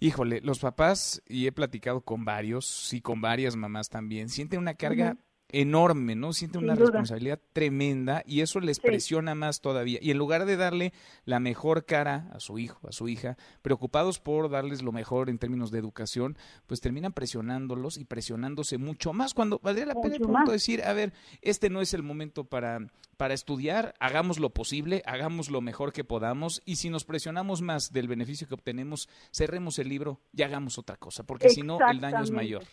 híjole, 0.00 0.40
los 0.42 0.58
papás, 0.58 1.22
y 1.26 1.46
he 1.46 1.52
platicado 1.52 2.02
con 2.02 2.24
varios 2.24 2.92
y 2.92 3.00
con 3.00 3.20
varias 3.20 3.56
mamás 3.56 3.88
también, 3.88 4.28
sienten 4.28 4.60
una 4.60 4.74
carga 4.74 5.16
enorme, 5.50 6.14
¿no? 6.14 6.32
Sienten 6.32 6.64
una 6.64 6.74
responsabilidad 6.74 7.40
tremenda 7.52 8.22
y 8.26 8.40
eso 8.40 8.60
les 8.60 8.80
presiona 8.80 9.34
más 9.34 9.60
todavía. 9.60 9.98
Y 10.02 10.10
en 10.10 10.18
lugar 10.18 10.46
de 10.46 10.56
darle 10.56 10.92
la 11.24 11.38
mejor 11.38 11.84
cara 11.84 12.28
a 12.32 12.40
su 12.40 12.58
hijo, 12.58 12.88
a 12.88 12.92
su 12.92 13.08
hija, 13.08 13.36
preocupados 13.62 14.18
por 14.18 14.50
darles 14.50 14.82
lo 14.82 14.92
mejor 14.92 15.30
en 15.30 15.38
términos 15.38 15.70
de 15.70 15.78
educación, 15.78 16.36
pues 16.66 16.80
terminan 16.80 17.12
presionándolos 17.12 17.98
y 17.98 18.04
presionándose 18.04 18.78
mucho 18.78 19.12
más. 19.12 19.34
Cuando 19.34 19.60
valdría 19.62 19.86
la 19.86 19.94
pena 19.94 20.16
de 20.44 20.52
decir, 20.52 20.82
a 20.82 20.92
ver, 20.92 21.12
este 21.40 21.70
no 21.70 21.80
es 21.80 21.94
el 21.94 22.02
momento 22.02 22.44
para, 22.44 22.80
para 23.16 23.34
estudiar, 23.34 23.94
hagamos 24.00 24.38
lo 24.38 24.50
posible, 24.50 25.02
hagamos 25.06 25.50
lo 25.50 25.60
mejor 25.60 25.92
que 25.92 26.04
podamos 26.04 26.62
y 26.64 26.76
si 26.76 26.90
nos 26.90 27.04
presionamos 27.04 27.62
más 27.62 27.92
del 27.92 28.08
beneficio 28.08 28.48
que 28.48 28.54
obtenemos, 28.54 29.08
cerremos 29.32 29.78
el 29.78 29.88
libro 29.88 30.20
y 30.32 30.42
hagamos 30.42 30.78
otra 30.78 30.96
cosa, 30.96 31.22
porque 31.24 31.50
si 31.50 31.62
no 31.62 31.78
el 31.88 32.00
daño 32.00 32.22
es 32.22 32.30
mayor 32.30 32.64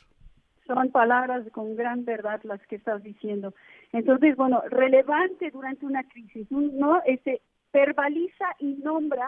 son 0.74 0.92
palabras 0.92 1.46
con 1.52 1.76
gran 1.76 2.06
verdad 2.06 2.40
las 2.44 2.66
que 2.68 2.78
estás 2.78 3.04
diciendo. 3.04 3.54
Entonces, 3.92 4.36
bueno, 4.38 4.62
relevante 4.70 5.52
durante 5.52 5.86
una 5.86 6.04
crisis, 6.04 6.50
¿no? 6.50 7.02
Este, 7.06 7.42
verbaliza 7.74 8.46
y 8.60 8.76
nombra, 8.76 9.28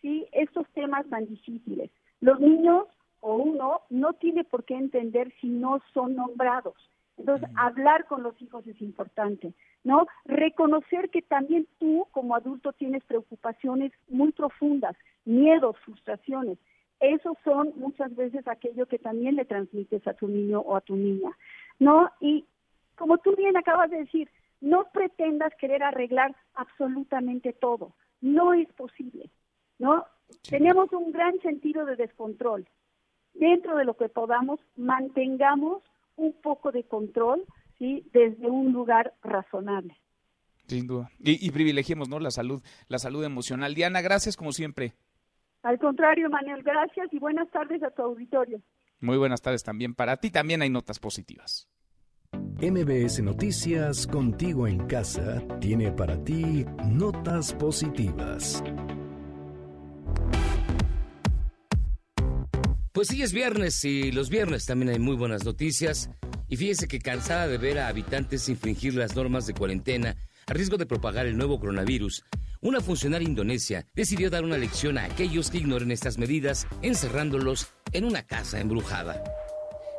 ¿sí? 0.00 0.26
Estos 0.32 0.68
temas 0.74 1.08
tan 1.08 1.26
difíciles. 1.26 1.90
Los 2.20 2.38
niños 2.40 2.86
o 3.20 3.34
uno 3.36 3.80
no 3.90 4.12
tiene 4.14 4.44
por 4.44 4.64
qué 4.64 4.74
entender 4.74 5.32
si 5.40 5.48
no 5.48 5.80
son 5.92 6.14
nombrados. 6.14 6.76
Entonces, 7.18 7.48
hablar 7.56 8.06
con 8.06 8.22
los 8.22 8.40
hijos 8.40 8.66
es 8.66 8.80
importante, 8.80 9.54
¿no? 9.82 10.06
Reconocer 10.26 11.08
que 11.10 11.22
también 11.22 11.66
tú 11.78 12.06
como 12.12 12.36
adulto 12.36 12.72
tienes 12.74 13.02
preocupaciones 13.04 13.90
muy 14.08 14.32
profundas, 14.32 14.96
miedos, 15.24 15.76
frustraciones 15.84 16.58
esos 17.00 17.36
son 17.44 17.72
muchas 17.76 18.14
veces 18.16 18.46
aquello 18.48 18.86
que 18.86 18.98
también 18.98 19.36
le 19.36 19.44
transmites 19.44 20.06
a 20.06 20.14
tu 20.14 20.28
niño 20.28 20.60
o 20.60 20.76
a 20.76 20.80
tu 20.80 20.96
niña, 20.96 21.30
¿no? 21.78 22.10
Y 22.20 22.44
como 22.96 23.18
tú 23.18 23.34
bien 23.36 23.56
acabas 23.56 23.90
de 23.90 23.98
decir, 23.98 24.30
no 24.60 24.86
pretendas 24.92 25.52
querer 25.60 25.82
arreglar 25.82 26.34
absolutamente 26.54 27.52
todo, 27.52 27.94
no 28.20 28.54
es 28.54 28.72
posible, 28.72 29.30
¿no? 29.78 30.06
Tenemos 30.48 30.92
un 30.92 31.12
gran 31.12 31.38
sentido 31.40 31.84
de 31.84 31.96
descontrol. 31.96 32.66
Dentro 33.34 33.76
de 33.76 33.84
lo 33.84 33.96
que 33.96 34.08
podamos, 34.08 34.58
mantengamos 34.76 35.82
un 36.16 36.32
poco 36.32 36.72
de 36.72 36.84
control, 36.84 37.44
¿sí? 37.78 38.08
Desde 38.12 38.50
un 38.50 38.72
lugar 38.72 39.12
razonable. 39.22 39.94
Sin 40.66 40.86
duda. 40.86 41.10
Y, 41.20 41.46
y 41.46 41.50
privilegiemos, 41.50 42.08
¿no? 42.08 42.18
La 42.18 42.30
salud, 42.30 42.62
la 42.88 42.98
salud 42.98 43.22
emocional. 43.22 43.74
Diana, 43.74 44.00
gracias 44.00 44.36
como 44.36 44.52
siempre. 44.52 44.94
Al 45.66 45.80
contrario, 45.80 46.30
Manuel, 46.30 46.62
gracias 46.62 47.08
y 47.10 47.18
buenas 47.18 47.50
tardes 47.50 47.82
a 47.82 47.90
tu 47.90 48.00
auditorio. 48.00 48.62
Muy 49.00 49.16
buenas 49.16 49.42
tardes 49.42 49.64
también 49.64 49.96
para 49.96 50.16
ti. 50.18 50.30
También 50.30 50.62
hay 50.62 50.70
notas 50.70 51.00
positivas. 51.00 51.68
MBS 52.62 53.20
Noticias, 53.20 54.06
contigo 54.06 54.68
en 54.68 54.86
casa, 54.86 55.42
tiene 55.58 55.90
para 55.90 56.22
ti 56.22 56.64
notas 56.84 57.52
positivas. 57.52 58.62
Pues 62.92 63.08
sí, 63.08 63.24
es 63.24 63.32
viernes 63.32 63.84
y 63.84 64.12
los 64.12 64.30
viernes 64.30 64.66
también 64.66 64.90
hay 64.90 65.00
muy 65.00 65.16
buenas 65.16 65.44
noticias. 65.44 66.08
Y 66.46 66.58
fíjese 66.58 66.86
que 66.86 67.00
cansada 67.00 67.48
de 67.48 67.58
ver 67.58 67.80
a 67.80 67.88
habitantes 67.88 68.48
infringir 68.48 68.94
las 68.94 69.16
normas 69.16 69.48
de 69.48 69.54
cuarentena 69.54 70.14
a 70.46 70.52
riesgo 70.52 70.76
de 70.76 70.86
propagar 70.86 71.26
el 71.26 71.36
nuevo 71.36 71.58
coronavirus, 71.58 72.24
una 72.66 72.80
funcionaria 72.80 73.28
indonesia 73.28 73.86
decidió 73.94 74.28
dar 74.28 74.42
una 74.42 74.58
lección 74.58 74.98
a 74.98 75.04
aquellos 75.04 75.52
que 75.52 75.58
ignoren 75.58 75.92
estas 75.92 76.18
medidas, 76.18 76.66
encerrándolos 76.82 77.68
en 77.92 78.04
una 78.04 78.24
casa 78.24 78.58
embrujada. 78.58 79.22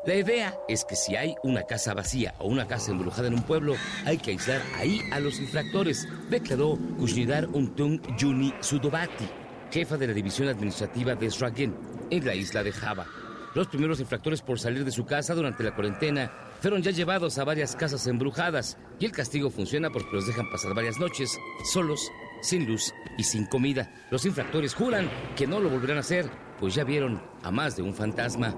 La 0.06 0.16
idea 0.16 0.54
es 0.68 0.84
que 0.84 0.98
si 0.98 1.16
hay 1.16 1.36
una 1.44 1.64
casa 1.64 1.94
vacía 1.94 2.36
o 2.40 2.50
una 2.50 2.68
casa 2.68 2.92
embrujada 2.92 3.30
en 3.30 3.36
un 3.36 3.44
pueblo, 3.44 3.76
hay 4.04 4.18
que 4.18 4.32
aislar 4.32 4.62
ahí 4.76 5.02
a 5.14 5.22
los 5.22 5.40
infractores, 5.40 6.10
declaró 6.30 6.78
Kushnidar 6.98 7.48
Untung 7.48 8.02
Juni 8.20 8.54
Sudobati, 8.60 9.30
jefa 9.72 9.96
de 9.96 10.08
la 10.08 10.14
división 10.14 10.50
administrativa 10.50 11.16
de 11.16 11.32
Sragen, 11.32 11.74
en 12.10 12.26
la 12.26 12.36
isla 12.36 12.64
de 12.64 12.74
Java. 12.74 13.08
Los 13.56 13.68
primeros 13.68 14.02
infractores 14.02 14.42
por 14.42 14.60
salir 14.60 14.84
de 14.84 14.92
su 14.92 15.06
casa 15.06 15.34
durante 15.34 15.64
la 15.64 15.74
cuarentena 15.74 16.34
fueron 16.60 16.82
ya 16.82 16.92
llevados 16.92 17.38
a 17.38 17.46
varias 17.46 17.78
casas 17.78 18.06
embrujadas 18.08 18.78
y 19.00 19.06
el 19.06 19.14
castigo 19.14 19.50
funciona 19.50 19.90
porque 19.90 20.14
los 20.14 20.28
dejan 20.28 20.50
pasar 20.52 20.74
varias 20.76 21.00
noches 21.00 21.32
solos 21.72 22.12
sin 22.42 22.66
luz 22.66 22.94
y 23.18 23.24
sin 23.24 23.46
comida. 23.46 23.92
Los 24.12 24.26
infractores 24.26 24.74
juran 24.74 25.10
que 25.36 25.48
no 25.48 25.60
lo 25.60 25.70
volverán 25.70 25.98
a 25.98 26.02
hacer, 26.02 26.30
pues 26.60 26.76
ya 26.76 26.84
vieron 26.84 27.22
a 27.44 27.52
más 27.52 27.76
de 27.76 27.84
un 27.84 27.94
fantasma. 27.94 28.56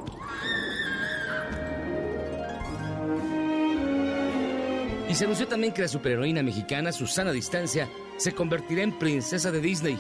Y 5.10 5.16
se 5.16 5.26
anunció 5.26 5.48
también 5.48 5.74
que 5.74 5.82
la 5.82 5.88
superheroína 5.88 6.44
mexicana 6.44 6.92
Susana 6.92 7.32
Distancia 7.32 7.90
se 8.18 8.34
convertirá 8.34 8.84
en 8.84 8.98
princesa 8.98 9.52
de 9.52 9.60
Disney. 9.60 9.98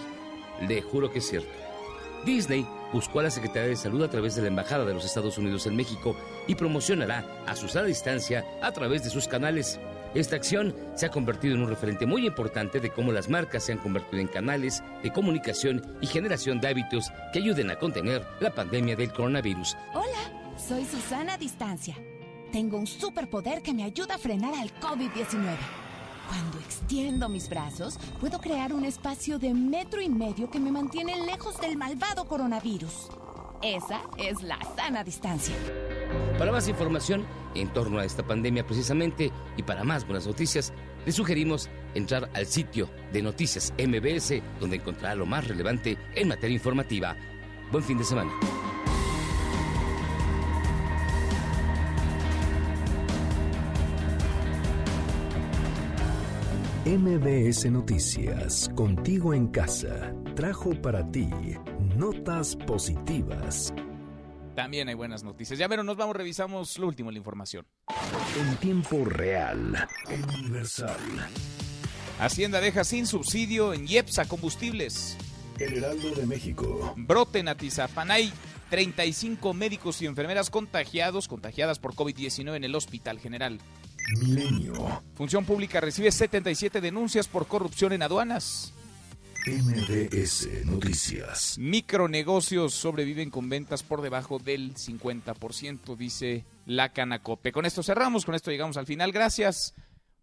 Le 0.67 0.81
juro 0.83 1.11
que 1.11 1.17
es 1.17 1.27
cierto. 1.27 1.49
Disney 2.25 2.67
buscó 2.93 3.19
a 3.19 3.23
la 3.23 3.31
Secretaría 3.31 3.69
de 3.69 3.75
Salud 3.75 4.03
a 4.03 4.09
través 4.09 4.35
de 4.35 4.41
la 4.41 4.49
Embajada 4.49 4.85
de 4.85 4.93
los 4.93 5.05
Estados 5.05 5.37
Unidos 5.37 5.65
en 5.65 5.75
México 5.75 6.15
y 6.47 6.55
promocionará 6.55 7.25
a 7.47 7.55
Susana 7.55 7.87
Distancia 7.87 8.45
a 8.61 8.71
través 8.71 9.03
de 9.03 9.09
sus 9.09 9.27
canales. 9.27 9.79
Esta 10.15 10.35
acción 10.35 10.75
se 10.95 11.05
ha 11.05 11.11
convertido 11.11 11.53
en 11.53 11.61
un 11.61 11.69
referente 11.69 12.07
muy 12.07 12.25
importante 12.25 12.79
de 12.79 12.89
cómo 12.89 13.11
las 13.11 13.29
marcas 13.29 13.63
se 13.63 13.73
han 13.73 13.77
convertido 13.77 14.19
en 14.19 14.27
canales 14.27 14.83
de 15.03 15.13
comunicación 15.13 15.85
y 16.01 16.07
generación 16.07 16.59
de 16.59 16.67
hábitos 16.67 17.11
que 17.31 17.39
ayuden 17.39 17.69
a 17.69 17.77
contener 17.77 18.25
la 18.39 18.53
pandemia 18.53 18.95
del 18.95 19.13
coronavirus. 19.13 19.77
Hola, 19.93 20.57
soy 20.57 20.83
Susana 20.85 21.37
Distancia. 21.37 21.95
Tengo 22.51 22.77
un 22.77 22.87
superpoder 22.87 23.61
que 23.61 23.73
me 23.73 23.83
ayuda 23.83 24.15
a 24.15 24.17
frenar 24.17 24.55
al 24.55 24.73
COVID-19. 24.79 25.55
Cuando 26.27 26.57
extiendo 26.59 27.29
mis 27.29 27.47
brazos, 27.47 27.99
puedo 28.19 28.39
crear 28.39 28.73
un 28.73 28.85
espacio 28.85 29.37
de 29.37 29.53
metro 29.53 30.01
y 30.01 30.09
medio 30.09 30.49
que 30.49 30.59
me 30.59 30.71
mantiene 30.71 31.23
lejos 31.23 31.61
del 31.61 31.77
malvado 31.77 32.25
coronavirus. 32.25 33.09
Esa 33.61 34.01
es 34.17 34.41
la 34.41 34.57
sana 34.75 35.03
distancia. 35.03 35.55
Para 36.37 36.51
más 36.51 36.67
información 36.67 37.25
en 37.55 37.67
torno 37.69 37.99
a 37.99 38.05
esta 38.05 38.23
pandemia 38.23 38.65
precisamente 38.65 39.31
y 39.57 39.63
para 39.63 39.83
más 39.83 40.05
buenas 40.05 40.27
noticias, 40.27 40.73
le 41.05 41.11
sugerimos 41.11 41.69
entrar 41.95 42.29
al 42.33 42.45
sitio 42.45 42.89
de 43.11 43.21
Noticias 43.21 43.73
MBS, 43.77 44.41
donde 44.59 44.77
encontrará 44.77 45.15
lo 45.15 45.25
más 45.25 45.47
relevante 45.47 45.97
en 46.15 46.27
materia 46.27 46.55
informativa. 46.55 47.15
Buen 47.71 47.83
fin 47.83 47.97
de 47.97 48.03
semana. 48.03 48.31
MBS 56.85 57.69
Noticias, 57.69 58.67
contigo 58.73 59.33
en 59.35 59.49
casa, 59.49 60.11
trajo 60.35 60.71
para 60.81 61.09
ti 61.11 61.29
notas 61.95 62.55
positivas. 62.55 63.71
También 64.59 64.89
hay 64.89 64.93
buenas 64.93 65.23
noticias. 65.23 65.57
Ya 65.57 65.69
pero 65.69 65.85
nos 65.85 65.95
vamos, 65.95 66.17
revisamos 66.17 66.77
lo 66.79 66.87
último, 66.87 67.11
la 67.11 67.17
información. 67.17 67.65
En 68.37 68.57
tiempo 68.57 69.05
real, 69.05 69.87
universal. 70.33 70.99
Hacienda 72.19 72.59
deja 72.59 72.83
sin 72.83 73.07
subsidio 73.07 73.73
en 73.73 73.87
IEPS 73.87 74.19
a 74.19 74.27
combustibles. 74.27 75.15
El 75.59 75.77
Heraldo 75.77 76.13
de 76.13 76.25
México. 76.25 76.93
Brote 76.97 77.39
en 77.39 77.47
Atizapán. 77.47 78.09
35 78.69 79.53
médicos 79.53 80.01
y 80.01 80.07
enfermeras 80.07 80.49
contagiados, 80.49 81.29
contagiadas 81.29 81.79
por 81.79 81.95
COVID-19 81.95 82.57
en 82.57 82.65
el 82.65 82.75
Hospital 82.75 83.17
General. 83.17 83.59
Milenio. 84.19 84.73
Función 85.15 85.45
Pública 85.45 85.79
recibe 85.79 86.11
77 86.11 86.81
denuncias 86.81 87.29
por 87.29 87.47
corrupción 87.47 87.93
en 87.93 88.03
aduanas. 88.03 88.73
MBS 89.49 90.65
Noticias. 90.65 91.57
Micronegocios 91.57 92.75
sobreviven 92.75 93.31
con 93.31 93.49
ventas 93.49 93.81
por 93.81 94.01
debajo 94.01 94.37
del 94.37 94.75
50%, 94.75 95.95
dice 95.95 96.45
la 96.67 96.89
Canacope. 96.89 97.51
Con 97.51 97.65
esto 97.65 97.81
cerramos, 97.81 98.25
con 98.25 98.35
esto 98.35 98.51
llegamos 98.51 98.77
al 98.77 98.85
final. 98.85 99.11
Gracias. 99.11 99.73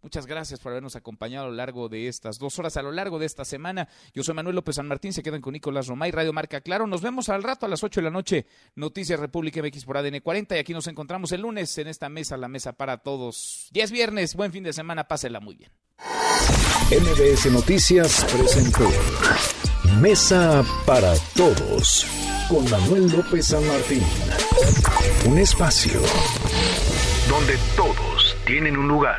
Muchas 0.06 0.26
gracias 0.26 0.60
por 0.60 0.70
habernos 0.70 0.94
acompañado 0.94 1.46
a 1.46 1.48
lo 1.48 1.56
largo 1.56 1.88
de 1.88 2.06
estas 2.06 2.38
dos 2.38 2.56
horas, 2.60 2.76
a 2.76 2.82
lo 2.82 2.92
largo 2.92 3.18
de 3.18 3.26
esta 3.26 3.44
semana. 3.44 3.88
Yo 4.14 4.22
soy 4.22 4.36
Manuel 4.36 4.54
López 4.54 4.76
San 4.76 4.86
Martín, 4.86 5.12
se 5.12 5.20
quedan 5.20 5.40
con 5.40 5.52
Nicolás 5.52 5.88
Romay, 5.88 6.12
Radio 6.12 6.32
Marca 6.32 6.60
Claro. 6.60 6.86
Nos 6.86 7.02
vemos 7.02 7.28
al 7.28 7.42
rato 7.42 7.66
a 7.66 7.68
las 7.68 7.82
8 7.82 7.98
de 7.98 8.04
la 8.04 8.12
noche, 8.12 8.46
Noticias 8.76 9.18
República 9.18 9.60
MX 9.60 9.84
por 9.84 9.96
ADN 9.96 10.20
40 10.20 10.54
y 10.54 10.58
aquí 10.60 10.72
nos 10.72 10.86
encontramos 10.86 11.32
el 11.32 11.40
lunes 11.40 11.76
en 11.78 11.88
esta 11.88 12.08
mesa, 12.08 12.36
la 12.36 12.46
mesa 12.46 12.74
para 12.74 12.98
todos. 12.98 13.68
Y 13.72 13.80
es 13.80 13.90
viernes, 13.90 14.36
buen 14.36 14.52
fin 14.52 14.62
de 14.62 14.72
semana, 14.72 15.08
pásela 15.08 15.40
muy 15.40 15.56
bien. 15.56 15.72
MBS 16.88 17.50
Noticias 17.50 18.24
presentó 18.32 18.88
Mesa 20.00 20.64
para 20.86 21.14
Todos 21.34 22.06
con 22.48 22.70
Manuel 22.70 23.10
López 23.10 23.46
San 23.46 23.66
Martín. 23.66 24.04
Un 25.26 25.38
espacio 25.38 26.00
donde 27.28 27.58
todos 27.74 28.36
tienen 28.46 28.76
un 28.76 28.86
lugar. 28.86 29.18